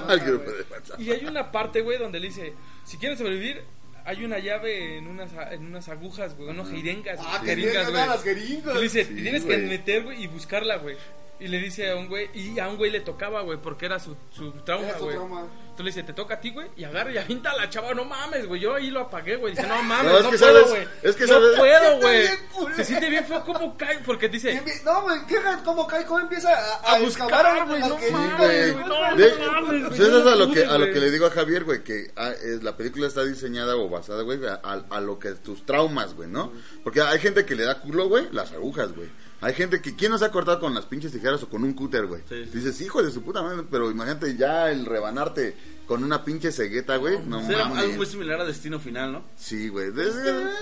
Al 0.08 0.20
grupo 0.20 0.50
de 0.50 0.62
WhatsApp. 0.70 1.00
Y 1.00 1.10
hay 1.12 1.24
una 1.24 1.50
parte, 1.52 1.80
güey, 1.80 1.96
donde 1.98 2.20
le 2.20 2.26
dice, 2.26 2.52
si 2.84 2.96
quieren 2.98 3.16
sobrevivir, 3.16 3.62
hay 4.04 4.24
una 4.24 4.38
llave 4.38 4.98
en 4.98 5.06
unas, 5.06 5.30
en 5.52 5.64
unas 5.64 5.88
agujas, 5.88 6.36
güey, 6.36 6.50
unos 6.50 6.68
jeringas, 6.70 7.18
Ah, 7.22 7.38
que 7.40 7.50
jeringas, 7.50 7.72
tienen 7.72 7.92
güey. 7.92 8.06
las 8.08 8.22
jeringas. 8.22 8.72
Y 8.74 8.76
le 8.76 8.82
dice, 8.82 9.04
Sí, 9.04 9.14
tienes 9.14 9.44
que 9.44 9.56
meter, 9.58 10.02
güey, 10.04 10.22
y 10.24 10.26
buscarla, 10.26 10.76
güey. 10.76 10.96
Y 11.38 11.48
le 11.48 11.58
dice 11.58 11.90
a 11.90 11.96
un 11.96 12.08
güey, 12.08 12.30
y 12.34 12.58
a 12.58 12.66
un 12.68 12.76
güey 12.78 12.90
le 12.90 13.00
tocaba, 13.00 13.42
güey, 13.42 13.58
porque 13.60 13.84
era 13.86 13.98
su, 13.98 14.16
su 14.30 14.52
trauma, 14.64 14.88
Era 14.88 14.98
su 14.98 15.04
güey. 15.04 15.16
trauma. 15.16 15.40
Entonces 15.42 15.84
le 15.96 16.00
dice, 16.00 16.02
te 16.04 16.12
toca 16.14 16.36
a 16.36 16.40
ti, 16.40 16.50
güey, 16.52 16.68
y 16.78 16.84
agarra 16.84 17.12
y 17.12 17.18
avienta 17.18 17.50
a 17.50 17.56
la 17.56 17.68
chava, 17.68 17.92
no 17.92 18.06
mames, 18.06 18.46
güey. 18.46 18.62
Yo 18.62 18.74
ahí 18.74 18.88
lo 18.90 19.00
apagué, 19.00 19.36
güey. 19.36 19.54
Dice, 19.54 19.66
no 19.66 19.82
mames, 19.82 20.10
No, 20.10 20.20
no, 20.22 20.28
es 20.30 20.32
que 20.32 20.38
puedo, 20.38 20.52
sabes- 20.64 20.68
güey. 20.70 20.88
es 21.02 21.16
que 21.16 21.26
no 21.26 21.32
sabes- 21.34 21.58
puedo, 21.58 22.00
güey. 22.00 22.28
Se 22.76 22.84
siente 22.86 23.10
bien 23.10 23.26
feo 23.26 23.44
cómo 23.44 23.76
cae, 23.76 23.98
porque 23.98 24.30
dice, 24.30 24.62
No, 24.86 25.02
güey, 25.02 25.18
¿qué 25.28 25.36
cómo 25.62 25.86
cae? 25.86 26.06
¿Cómo 26.06 26.20
empieza 26.20 26.48
a, 26.48 26.92
a 26.92 26.94
a 26.94 26.98
buscar, 27.00 27.66
güey, 27.68 27.80
no 27.80 27.88
mames, 28.10 28.38
güey. 28.38 28.72
güey, 28.72 28.74
no, 28.74 28.88
no 28.88 29.00
mames, 29.02 29.68
güey, 29.68 29.82
pues 29.88 30.00
eso 30.00 30.18
es 30.18 30.24
no 30.24 30.30
a 30.30 30.36
lo 30.36 30.50
que 30.50 30.64
a 30.64 30.78
lo 30.78 30.86
que 30.86 30.98
le 31.00 31.10
digo 31.10 31.26
a 31.26 31.30
Javier, 31.30 31.64
güey, 31.64 31.84
que 31.84 32.10
ah, 32.16 32.30
es- 32.30 32.62
la 32.62 32.74
película 32.78 33.06
está 33.06 33.22
diseñada 33.24 33.76
o 33.76 33.90
basada, 33.90 34.22
güey, 34.22 34.38
a, 34.46 34.58
a- 34.62 34.84
a 34.96 35.00
lo 35.02 35.18
que 35.18 35.32
tus 35.32 35.66
traumas, 35.66 36.14
güey, 36.14 36.30
¿no? 36.30 36.50
Porque 36.82 37.02
hay 37.02 37.18
gente 37.18 37.44
que 37.44 37.54
le 37.54 37.64
da 37.64 37.80
culo, 37.82 38.08
güey, 38.08 38.28
las 38.32 38.52
agujas, 38.52 38.94
güey. 38.94 39.10
Hay 39.42 39.52
gente 39.52 39.82
que 39.82 39.94
quién 39.94 40.10
no 40.10 40.16
se 40.16 40.24
ha 40.24 40.30
cortado 40.30 40.58
con 40.60 40.72
las 40.74 40.86
pinches 40.86 41.12
tijeras 41.12 41.25
o 41.34 41.48
con 41.48 41.64
un 41.64 41.72
cúter, 41.72 42.06
güey. 42.06 42.22
Sí, 42.28 42.44
sí. 42.44 42.50
Dices, 42.58 42.80
hijo 42.80 43.02
de 43.02 43.10
su 43.10 43.22
puta 43.22 43.42
madre, 43.42 43.64
pero 43.70 43.90
imagínate 43.90 44.36
ya 44.36 44.70
el 44.70 44.86
rebanarte 44.86 45.54
con 45.86 46.02
una 46.04 46.24
pinche 46.24 46.50
cegueta, 46.52 46.96
güey. 46.96 47.18
No 47.26 47.44
Será 47.46 47.64
mames. 47.66 47.84
algo 47.84 47.96
muy 47.96 48.06
similar 48.06 48.40
a 48.40 48.44
Destino 48.44 48.78
Final, 48.80 49.12
¿no? 49.12 49.24
Sí, 49.36 49.68
güey. 49.68 49.90
Des- 49.92 50.14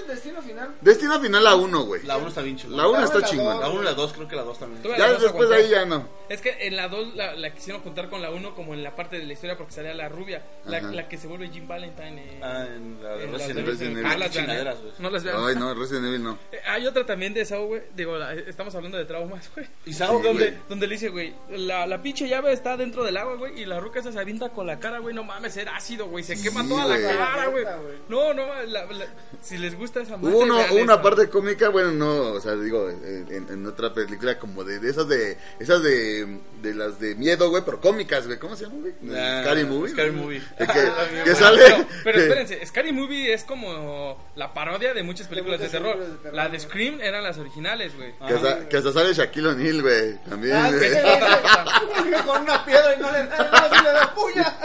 Destino 0.07 0.43
final. 0.43 0.75
Destino 0.81 1.21
final 1.21 1.45
la 1.45 1.55
1, 1.55 1.83
güey. 1.85 2.03
La 2.05 2.17
1 2.19 2.29
está 2.29 2.43
bien 2.43 2.57
chingona. 2.57 2.83
La 2.83 2.89
1 2.89 2.99
La 3.01 3.05
está 3.07 3.19
la 3.21 3.27
chingona. 3.27 3.61
La 3.61 3.69
1 3.71 3.81
y 3.81 3.85
la 3.85 3.95
2, 3.95 4.13
creo 4.13 4.29
que 4.29 4.37
la 4.37 4.43
2 4.43 4.59
también. 4.59 4.83
Ya 4.97 5.11
dos 5.13 5.23
después 5.23 5.49
de 5.49 5.57
ahí 5.57 5.69
ya 5.71 5.85
no. 5.85 6.07
Es 6.29 6.41
que 6.41 6.57
en 6.67 6.77
la 6.77 6.89
2 6.89 7.15
la, 7.15 7.35
la 7.35 7.53
quisieron 7.55 7.83
juntar 7.83 8.09
con 8.11 8.23
la 8.23 8.31
1 8.31 8.55
como 8.55 8.75
en 8.75 8.83
la 8.83 8.95
parte 8.97 9.19
de 9.19 9.25
la 9.25 9.33
historia 9.33 9.57
porque 9.57 9.73
salía 9.73 9.95
la 9.95 10.09
rubia, 10.09 10.43
la, 10.67 10.79
Ajá. 10.79 10.93
la 10.93 11.09
que 11.09 11.19
se 11.19 11.27
vuelve 11.27 11.49
Jim 11.51 11.67
Valentine. 11.69 12.23
eh, 12.23 12.41
Ah, 12.43 12.67
en 12.75 13.03
la 13.03 13.17
de 13.17 13.25
en 13.25 13.33
las 13.33 13.41
Resident 13.41 13.55
de 13.57 13.61
Evil. 13.61 13.71
Resident 13.73 13.97
Evil. 13.99 14.07
Ah, 14.07 14.11
Ah, 14.15 14.19
las 14.19 14.31
qué 14.31 14.39
vean, 14.39 14.47
chingaderas, 14.49 14.77
eh. 14.77 14.81
güey. 14.83 14.93
No 14.99 15.11
las 15.11 15.25
vean. 15.25 15.37
Ay, 15.41 15.55
no, 15.57 15.75
Resident 15.75 16.07
Evil 16.07 16.23
no. 16.23 16.39
Eh, 16.53 16.59
Hay 16.67 16.87
otra 16.87 17.05
también 17.07 17.35
de 17.35 17.41
esa, 17.43 17.57
güey. 17.59 17.83
Digo, 17.95 18.17
la- 18.17 18.35
estamos 18.35 18.75
hablando 18.75 18.99
de 18.99 19.05
traumas, 19.05 19.51
güey. 19.55 19.67
¿Y 19.87 19.93
Sao, 19.93 20.19
Sí, 20.19 20.23
Donde, 20.25 20.51
güey. 20.51 20.59
donde 20.69 20.87
le 20.87 20.95
dice, 20.95 21.09
güey, 21.09 21.35
la, 21.51 21.87
la 21.87 22.03
pinche 22.03 22.29
llave 22.29 22.53
está 22.53 22.77
dentro 22.77 23.05
del 23.05 23.17
agua, 23.17 23.37
güey, 23.37 23.61
y 23.61 23.65
la 23.67 23.81
ruca 23.81 24.01
esa 24.01 24.13
se 24.13 24.19
avienta 24.19 24.49
con 24.51 24.67
la 24.67 24.79
cara, 24.81 24.99
güey, 24.99 25.14
no 25.15 25.25
mames, 25.25 25.57
era 25.57 25.77
ácido, 25.77 26.07
güey, 26.09 26.23
se 26.25 26.37
Sí, 26.37 26.43
quema 26.43 26.67
toda 26.69 26.87
la 26.87 27.01
cara, 27.01 27.47
güey. 27.47 27.65
No, 28.09 28.35
no, 28.35 28.47
la- 28.67 28.85
la- 28.85 29.07
si 29.41 29.57
les 29.59 29.77
gusta 29.79 30.01
esa 30.03 30.17
madre, 30.17 30.35
Hubo 30.35 30.43
uno- 30.45 30.59
una 30.73 30.95
esa. 30.95 31.03
parte 31.03 31.29
cómica, 31.29 31.69
bueno, 31.69 31.93
no, 31.93 32.33
o 32.33 32.41
sea, 32.41 32.55
digo, 32.57 32.89
en, 32.91 33.67
otra 33.67 33.93
película 33.95 34.39
como 34.39 34.65
de, 34.65 34.79
de 34.81 34.91
esas 34.91 35.09
de, 35.09 35.39
esas 35.59 35.83
de, 35.83 36.41
de 36.63 36.75
las 36.75 36.99
de 36.99 37.15
miedo, 37.15 37.49
güey, 37.51 37.63
pero 37.65 37.81
cómicas, 37.81 38.27
güey, 38.27 38.39
¿cómo 38.39 38.57
se 38.57 38.65
llama, 38.65 38.77
güey? 38.81 38.95
Ah, 39.17 39.41
Scary 39.43 39.65
Movie. 39.65 39.93
Scary. 39.93 40.11
Movie. 40.11 40.43
Que, 40.59 40.67
que- 40.67 40.73
que 40.73 41.23
Pero- 41.25 41.37
sale. 41.37 41.87
Pero, 42.05 42.19
espérense, 42.21 42.67
Scary 42.67 42.93
Movie 42.93 43.33
es 43.33 43.45
como 43.45 44.19
la 44.37 44.53
parodia 44.53 44.93
de 44.95 45.03
muchas 45.03 45.27
películas 45.29 45.61
de, 45.61 45.69
terror. 45.69 45.93
películas 45.93 46.13
de 46.17 46.23
terror, 46.23 46.35
La 46.35 46.49
de. 46.49 46.61
Scream 46.61 47.01
eran 47.01 47.23
las 47.23 47.39
originales, 47.39 47.95
güey. 47.97 48.15
Que 48.27 48.35
hasta, 48.35 48.69
que 48.69 48.77
hasta 48.77 48.93
sale 48.93 49.13
Shaquille 49.15 49.49
O'Neal, 49.49 49.83
güey, 49.83 50.19
también. 50.29 50.57
Ah, 50.57 50.71
güey. 50.71 50.91
con 52.27 52.43
una 52.43 52.65
piedra 52.65 52.95
y 52.97 53.01
no 53.01 53.11
le 53.13 53.25
da, 53.27 53.69
no, 53.71 53.83
le 53.83 53.91
da 53.93 54.15
puya. 54.15 54.57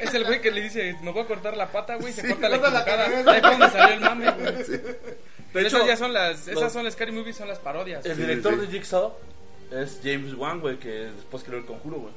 Es 0.00 0.14
el 0.14 0.24
güey 0.24 0.40
que 0.40 0.50
le 0.50 0.60
dice, 0.62 0.96
me 1.02 1.10
voy 1.12 1.22
a 1.22 1.26
cortar 1.26 1.56
la 1.56 1.70
pata, 1.72 1.96
güey, 1.96 2.12
se 2.12 2.22
Sí, 2.22 2.28
corta 2.34 2.48
la 2.70 2.84
cabeza. 2.84 3.30
Ahí 3.32 3.40
fue 3.40 3.50
donde 3.50 3.70
salió 3.70 3.94
el 3.94 4.00
mame, 4.00 4.30
güey. 4.32 4.52
De 4.52 4.96
Pero 5.52 5.66
hecho, 5.68 5.76
esas 5.78 5.88
ya 5.88 5.96
son 5.96 6.12
las, 6.12 6.42
esas 6.48 6.62
los- 6.62 6.72
son 6.72 6.84
las 6.84 6.92
Scary 6.94 7.12
Movies, 7.12 7.36
son 7.36 7.48
las 7.48 7.58
parodias. 7.58 8.04
el 8.04 8.14
Sí, 8.16 8.20
director 8.22 8.54
sí. 8.54 8.60
de 8.60 8.66
Jigsaw 8.66 9.14
es 9.70 10.00
James 10.02 10.34
Wan, 10.34 10.60
güey, 10.60 10.78
que 10.78 10.88
después 10.88 11.42
creó 11.42 11.58
el 11.58 11.66
conjuro, 11.66 11.98
güey. 11.98 12.14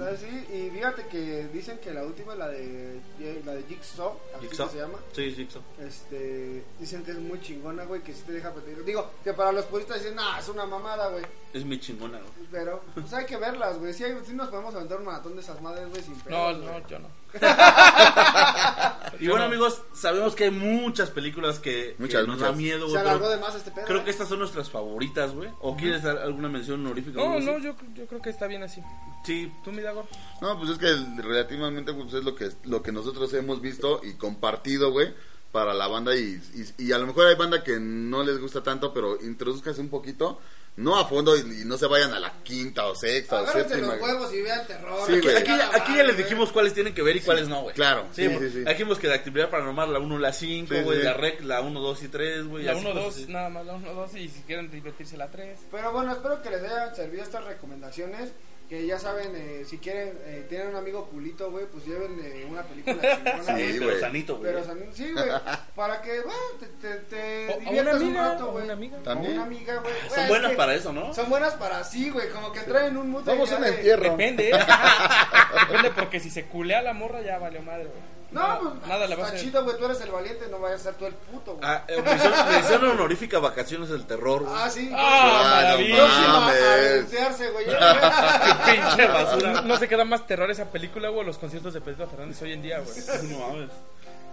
Ah, 0.00 0.10
Sí, 0.18 0.26
y 0.54 0.70
fíjate 0.70 1.06
que 1.08 1.48
dicen 1.52 1.78
que 1.78 1.92
la 1.92 2.04
última, 2.04 2.34
la 2.34 2.48
de, 2.48 3.00
la 3.44 3.52
de 3.54 3.62
Jigsaw, 3.64 4.16
así 4.36 4.46
Jigsaw. 4.48 4.66
que 4.68 4.72
se 4.72 4.78
llama, 4.78 4.98
Sí, 5.12 5.32
Jigsaw. 5.34 5.62
este, 5.80 6.62
dicen 6.80 7.02
que 7.04 7.10
es 7.12 7.18
muy 7.18 7.40
chingona, 7.40 7.84
güey, 7.84 8.00
que 8.02 8.12
sí 8.12 8.22
te 8.26 8.32
deja 8.32 8.52
pedir. 8.54 8.84
Digo, 8.84 9.10
que 9.22 9.32
para 9.32 9.52
los 9.52 9.64
puristas 9.66 9.98
dicen, 10.00 10.14
nah, 10.16 10.38
es 10.38 10.48
una 10.48 10.64
mamada, 10.66 11.08
güey. 11.08 11.24
Es 11.52 11.64
mi 11.64 11.78
chingona, 11.78 12.18
güey. 12.18 12.48
Pero, 12.50 12.82
pues 12.94 13.12
hay 13.12 13.26
que 13.26 13.36
verlas, 13.36 13.78
güey. 13.78 13.92
Sí, 13.92 14.04
hay- 14.04 14.16
sí 14.24 14.32
nos 14.32 14.48
podemos 14.48 14.74
aventar 14.74 14.98
un 14.98 15.04
maratón 15.04 15.34
de 15.34 15.40
esas 15.42 15.60
madres, 15.60 15.88
güey, 15.90 16.02
sin 16.02 16.16
No, 16.16 16.24
pedos, 16.24 16.62
güey. 16.62 16.80
no, 16.80 16.88
yo 16.88 16.98
no. 16.98 17.08
Y 19.22 19.28
bueno, 19.28 19.44
amigos, 19.44 19.82
sabemos 19.92 20.34
que 20.34 20.44
hay 20.44 20.50
muchas 20.50 21.10
películas 21.10 21.60
que, 21.60 21.94
nos 21.96 22.12
muchas. 22.12 22.40
da 22.40 22.52
miedo, 22.52 22.88
Se 22.88 22.98
alargó 22.98 23.28
de 23.30 23.36
más 23.38 23.54
este 23.54 23.70
pedo. 23.70 23.86
Creo 23.86 24.00
¿eh? 24.00 24.04
que 24.04 24.10
estas 24.10 24.28
son 24.28 24.40
nuestras 24.40 24.68
favoritas, 24.68 25.32
güey. 25.32 25.48
¿O 25.60 25.76
quieres 25.76 26.02
dar 26.02 26.18
alguna 26.18 26.48
mención 26.48 26.84
honorífica? 26.84 27.20
No, 27.20 27.38
no, 27.38 27.58
yo, 27.58 27.76
yo 27.94 28.06
creo 28.08 28.20
que 28.20 28.30
está 28.30 28.48
bien 28.48 28.64
así. 28.64 28.82
Sí, 29.24 29.52
¿Tú, 29.62 29.70
Midagor? 29.70 30.06
No, 30.40 30.58
pues 30.58 30.70
es 30.70 30.78
que 30.78 30.92
relativamente 31.22 31.94
pues, 31.94 32.12
es 32.14 32.24
lo 32.24 32.34
que 32.34 32.50
lo 32.64 32.82
que 32.82 32.90
nosotros 32.90 33.32
hemos 33.34 33.60
visto 33.60 34.00
y 34.02 34.14
compartido, 34.14 34.90
güey, 34.90 35.14
para 35.52 35.74
la 35.74 35.86
banda 35.86 36.16
y, 36.16 36.40
y, 36.78 36.84
y 36.86 36.92
a 36.92 36.98
lo 36.98 37.06
mejor 37.06 37.26
hay 37.26 37.34
banda 37.36 37.62
que 37.62 37.78
no 37.78 38.24
les 38.24 38.38
gusta 38.40 38.62
tanto, 38.62 38.92
pero 38.94 39.20
introduzcase 39.20 39.80
un 39.82 39.90
poquito, 39.90 40.40
no 40.76 40.98
a 40.98 41.04
fondo 41.06 41.36
y, 41.36 41.40
y 41.40 41.64
no 41.66 41.76
se 41.76 41.86
vayan 41.86 42.14
a 42.14 42.18
la 42.18 42.42
quinta 42.42 42.86
o 42.86 42.94
sexta 42.94 43.36
o 43.36 43.38
Agárrense 43.40 43.68
séptima. 43.74 43.94
los 43.96 44.02
huevos 44.02 44.32
y 44.32 44.40
vean 44.40 44.66
terror. 44.66 45.06
Sí, 45.06 45.20
güey. 45.20 45.36
Aquí, 45.36 45.48
ya, 45.48 45.70
aquí 45.74 45.94
ya 45.94 46.04
les 46.04 46.16
dijimos 46.16 46.50
cuáles 46.52 46.72
tienen 46.72 46.94
que 46.94 47.02
ver 47.02 47.16
y 47.16 47.20
cuáles 47.20 47.48
no, 47.48 47.60
güey. 47.64 47.74
Claro, 47.74 48.06
Sí, 48.12 48.26
sí, 48.26 48.36
sí, 48.38 48.50
sí. 48.50 48.60
Aquí 48.62 48.70
dijimos 48.78 48.98
que 48.98 49.08
de 49.08 49.14
actividad 49.14 49.50
paranormal 49.50 49.92
la 49.92 49.98
1, 49.98 50.18
la 50.18 50.32
5, 50.32 50.74
Sí, 50.74 50.80
güey, 50.82 50.98
sí. 51.00 51.04
la 51.04 51.12
rec, 51.12 51.42
la 51.42 51.60
1, 51.60 51.78
2 51.80 52.02
y 52.02 52.08
3, 52.08 52.46
güey. 52.46 52.64
La 52.64 52.72
así 52.72 52.80
1, 52.80 52.88
cosas 52.90 53.04
2, 53.04 53.14
así. 53.16 53.32
nada 53.32 53.48
más, 53.50 53.66
la 53.66 53.74
1, 53.74 53.92
2 53.94 54.14
y 54.16 54.28
si 54.30 54.40
quieren 54.42 54.70
divertirse 54.70 55.18
la 55.18 55.30
3. 55.30 55.60
Pero 55.70 55.92
bueno, 55.92 56.12
espero 56.12 56.40
que 56.40 56.48
les 56.48 56.62
hayan 56.62 56.96
servido 56.96 57.22
estas 57.24 57.44
recomendaciones. 57.44 58.32
Que 58.72 58.86
ya 58.86 58.98
saben, 58.98 59.32
eh, 59.36 59.64
si 59.68 59.76
quieren, 59.76 60.18
eh, 60.24 60.46
tienen 60.48 60.68
un 60.68 60.76
amigo 60.76 61.04
culito, 61.10 61.50
güey, 61.50 61.66
pues 61.66 61.84
llévenle 61.84 62.46
una 62.46 62.62
película 62.62 62.96
chingona, 63.02 63.42
Sí, 63.42 63.52
güey. 63.52 63.78
Pero 63.80 64.00
sanito, 64.00 64.36
güey. 64.38 64.50
Pero, 64.50 64.64
san- 64.64 64.94
sí, 64.94 65.12
güey, 65.12 65.26
para 65.76 66.00
que, 66.00 66.20
bueno, 66.22 66.40
te, 66.58 66.66
te, 66.68 66.96
te 67.00 67.52
O- 67.54 67.58
diviertas 67.60 67.96
un 67.96 68.02
amiga, 68.06 68.28
rato, 68.32 68.48
o 68.48 68.52
güey. 68.52 68.64
una 68.64 68.72
amiga. 68.72 68.96
O 68.96 69.02
También. 69.02 69.32
una 69.34 69.42
amiga, 69.42 69.74
güey. 69.76 69.92
Güey, 69.92 70.08
Son 70.10 70.20
es 70.20 70.28
buenas 70.30 70.50
que 70.52 70.56
para 70.56 70.74
eso, 70.74 70.90
¿no? 70.94 71.12
Son 71.12 71.28
buenas 71.28 71.52
para 71.56 71.84
sí, 71.84 72.08
güey, 72.08 72.30
como 72.30 72.50
que 72.50 72.60
entrar 72.60 72.84
en 72.86 72.96
un 72.96 73.10
mood 73.10 73.24
Vamos 73.26 73.52
a 73.52 73.56
un 73.58 73.64
entierro. 73.66 74.02
Depende, 74.04 74.48
¿eh? 74.48 74.58
Depende 75.68 75.90
porque 75.90 76.18
si 76.18 76.30
se 76.30 76.46
culea 76.46 76.80
la 76.80 76.94
morra 76.94 77.20
ya 77.20 77.36
valió 77.38 77.60
madre, 77.60 77.84
güey. 77.84 78.11
No, 78.32 78.40
Nada- 78.40 78.58
pues, 78.60 78.74
nada 78.88 79.06
le 79.06 79.14
va 79.16 79.22
a 79.22 79.26
está 79.26 79.36
hacer. 79.36 79.40
chido, 79.40 79.62
güey, 79.64 79.76
tú 79.76 79.84
eres 79.84 80.00
el 80.00 80.10
valiente, 80.10 80.48
no 80.48 80.58
vayas 80.58 80.80
a 80.80 80.84
ser 80.84 80.94
tú 80.94 81.04
el 81.06 81.14
puto, 81.14 81.54
güey. 81.56 81.68
Ah, 81.68 81.84
eh, 81.86 82.00
mención, 82.02 82.32
mención 82.48 82.84
honorífica 82.90 83.38
Vacaciones 83.38 83.90
del 83.90 84.06
Terror, 84.06 84.42
güey. 84.44 84.54
Ah, 84.56 84.70
sí. 84.70 84.90
Ah, 84.94 84.98
Ah, 84.98 85.34
no 85.34 85.40
maravilla. 85.68 85.96
Próxima 85.96 86.36
a 86.36 86.40
mames. 86.40 87.10
güey. 87.52 87.66
Pinche 88.96 89.06
basura. 89.06 89.52
No, 89.52 89.62
no 89.62 89.76
se 89.76 89.88
queda 89.88 90.04
más 90.04 90.26
terror 90.26 90.50
esa 90.50 90.64
película, 90.70 91.10
güey, 91.10 91.26
los 91.26 91.36
conciertos 91.38 91.74
de 91.74 91.80
Pedro 91.82 92.06
Fernández 92.08 92.40
hoy 92.42 92.52
en 92.52 92.62
día, 92.62 92.80
güey. 92.80 92.96
No 93.30 93.38
mames. 93.48 93.70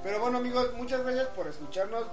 Pero 0.04 0.20
bueno, 0.22 0.38
amigos, 0.38 0.74
muchas 0.76 1.02
gracias 1.04 1.28
por 1.36 1.48
escucharnos. 1.48 2.06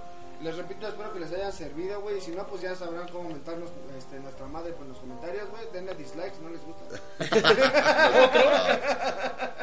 Les 0.43 0.55
repito, 0.55 0.87
espero 0.87 1.11
que 1.15 1.21
les 1.21 1.33
haya 1.33 1.51
servido, 1.51 1.99
güey. 2.03 2.19
Y 2.19 2.21
si 2.21 2.31
no, 2.33 2.47
pues 2.47 2.61
ya 2.61 2.75
sabrán 2.75 3.09
cómo 3.09 3.31
mentarnos 3.31 3.71
este, 3.97 4.21
nuestra 4.21 4.45
madre 4.47 4.73
por 4.73 4.85
los 4.87 4.99
comentarios, 4.99 5.49
güey. 5.49 5.63
Denle 5.73 5.95
dislikes, 5.95 6.35
no 6.43 6.51
les 6.51 6.61
gusta. 6.63 6.85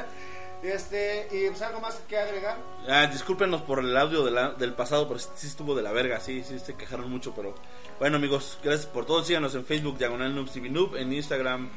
este, 0.63 1.27
y 1.31 1.49
pues 1.49 1.61
algo 1.61 1.79
más 1.81 1.95
que 2.07 2.17
agregar. 2.17 2.57
Ah, 2.87 3.07
discúlpenos 3.07 3.61
por 3.61 3.79
el 3.79 3.95
audio 3.97 4.23
de 4.23 4.31
la- 4.31 4.51
del 4.51 4.73
pasado, 4.73 5.07
pero 5.07 5.19
sí 5.19 5.47
estuvo 5.47 5.75
de 5.75 5.81
la 5.81 5.91
verga, 5.91 6.19
sí, 6.19 6.43
sí 6.43 6.59
se 6.59 6.75
quejaron 6.75 7.09
mucho, 7.09 7.33
pero 7.35 7.53
bueno 7.99 8.17
amigos, 8.17 8.57
gracias 8.63 8.85
por 8.87 9.05
todo, 9.05 9.23
síganos 9.23 9.53
en 9.55 9.65
Facebook, 9.65 9.97
Diagonal 9.97 10.33
Noobs 10.33 10.51
TV 10.53 10.69
Noob, 10.69 10.95
en 10.97 11.11
Instagram 11.13 11.69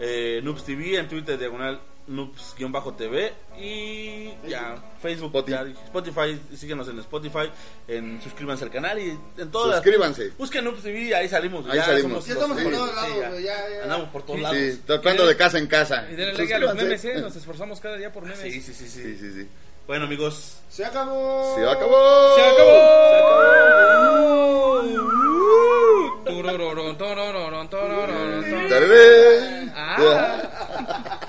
eh, 0.00 0.40
Noobs 0.42 0.64
TV, 0.64 0.98
en 0.98 1.08
Twitter 1.08 1.38
Diagonal 1.38 1.80
Loops-TV 2.08 3.32
y 3.58 4.34
ya, 4.48 4.76
Facebook, 5.00 5.32
Spotify. 5.86 6.40
Síguenos 6.56 6.88
en 6.88 6.98
Spotify, 6.98 7.50
en 7.86 8.20
suscríbanse 8.22 8.64
al 8.64 8.70
canal 8.70 8.98
y 8.98 9.18
en 9.38 9.50
todas. 9.50 9.76
Suscríbanse. 9.76 10.30
Busquen 10.38 10.64
Loops 10.64 10.82
TV, 10.82 11.14
ahí 11.14 11.28
salimos. 11.28 11.68
Ahí 11.68 11.78
salimos. 11.80 12.28
Estamos 12.28 12.60
por 12.60 12.72
todos 12.72 12.94
lados, 12.94 13.24
Andamos 13.82 14.08
por 14.08 14.22
todos 14.24 14.40
lados. 14.40 14.58
Sí, 14.58 14.82
de 15.26 15.36
casa 15.36 15.58
en 15.58 15.66
casa. 15.66 16.06
Y 16.10 16.16
denle 16.16 16.34
like 16.34 16.54
a 16.54 16.58
los 16.58 16.74
memes, 16.74 17.04
¿eh? 17.04 17.20
nos 17.20 17.36
esforzamos 17.36 17.80
cada 17.80 17.96
día 17.96 18.12
por 18.12 18.24
memes. 18.24 18.40
sí, 18.40 18.60
sí, 18.60 18.74
sí. 18.74 18.88
sí, 18.88 19.16
sí. 19.18 19.48
Bueno, 19.86 20.04
amigos. 20.04 20.58
Se 20.68 20.84
acabó. 20.84 21.54
Se 21.56 21.68
acabó. 21.68 22.34
Se 22.34 22.42
acabó. 22.42 23.10
Se 23.10 23.16
acabó. 23.16 23.62
Se 28.68 28.78
acabó. 29.76 31.18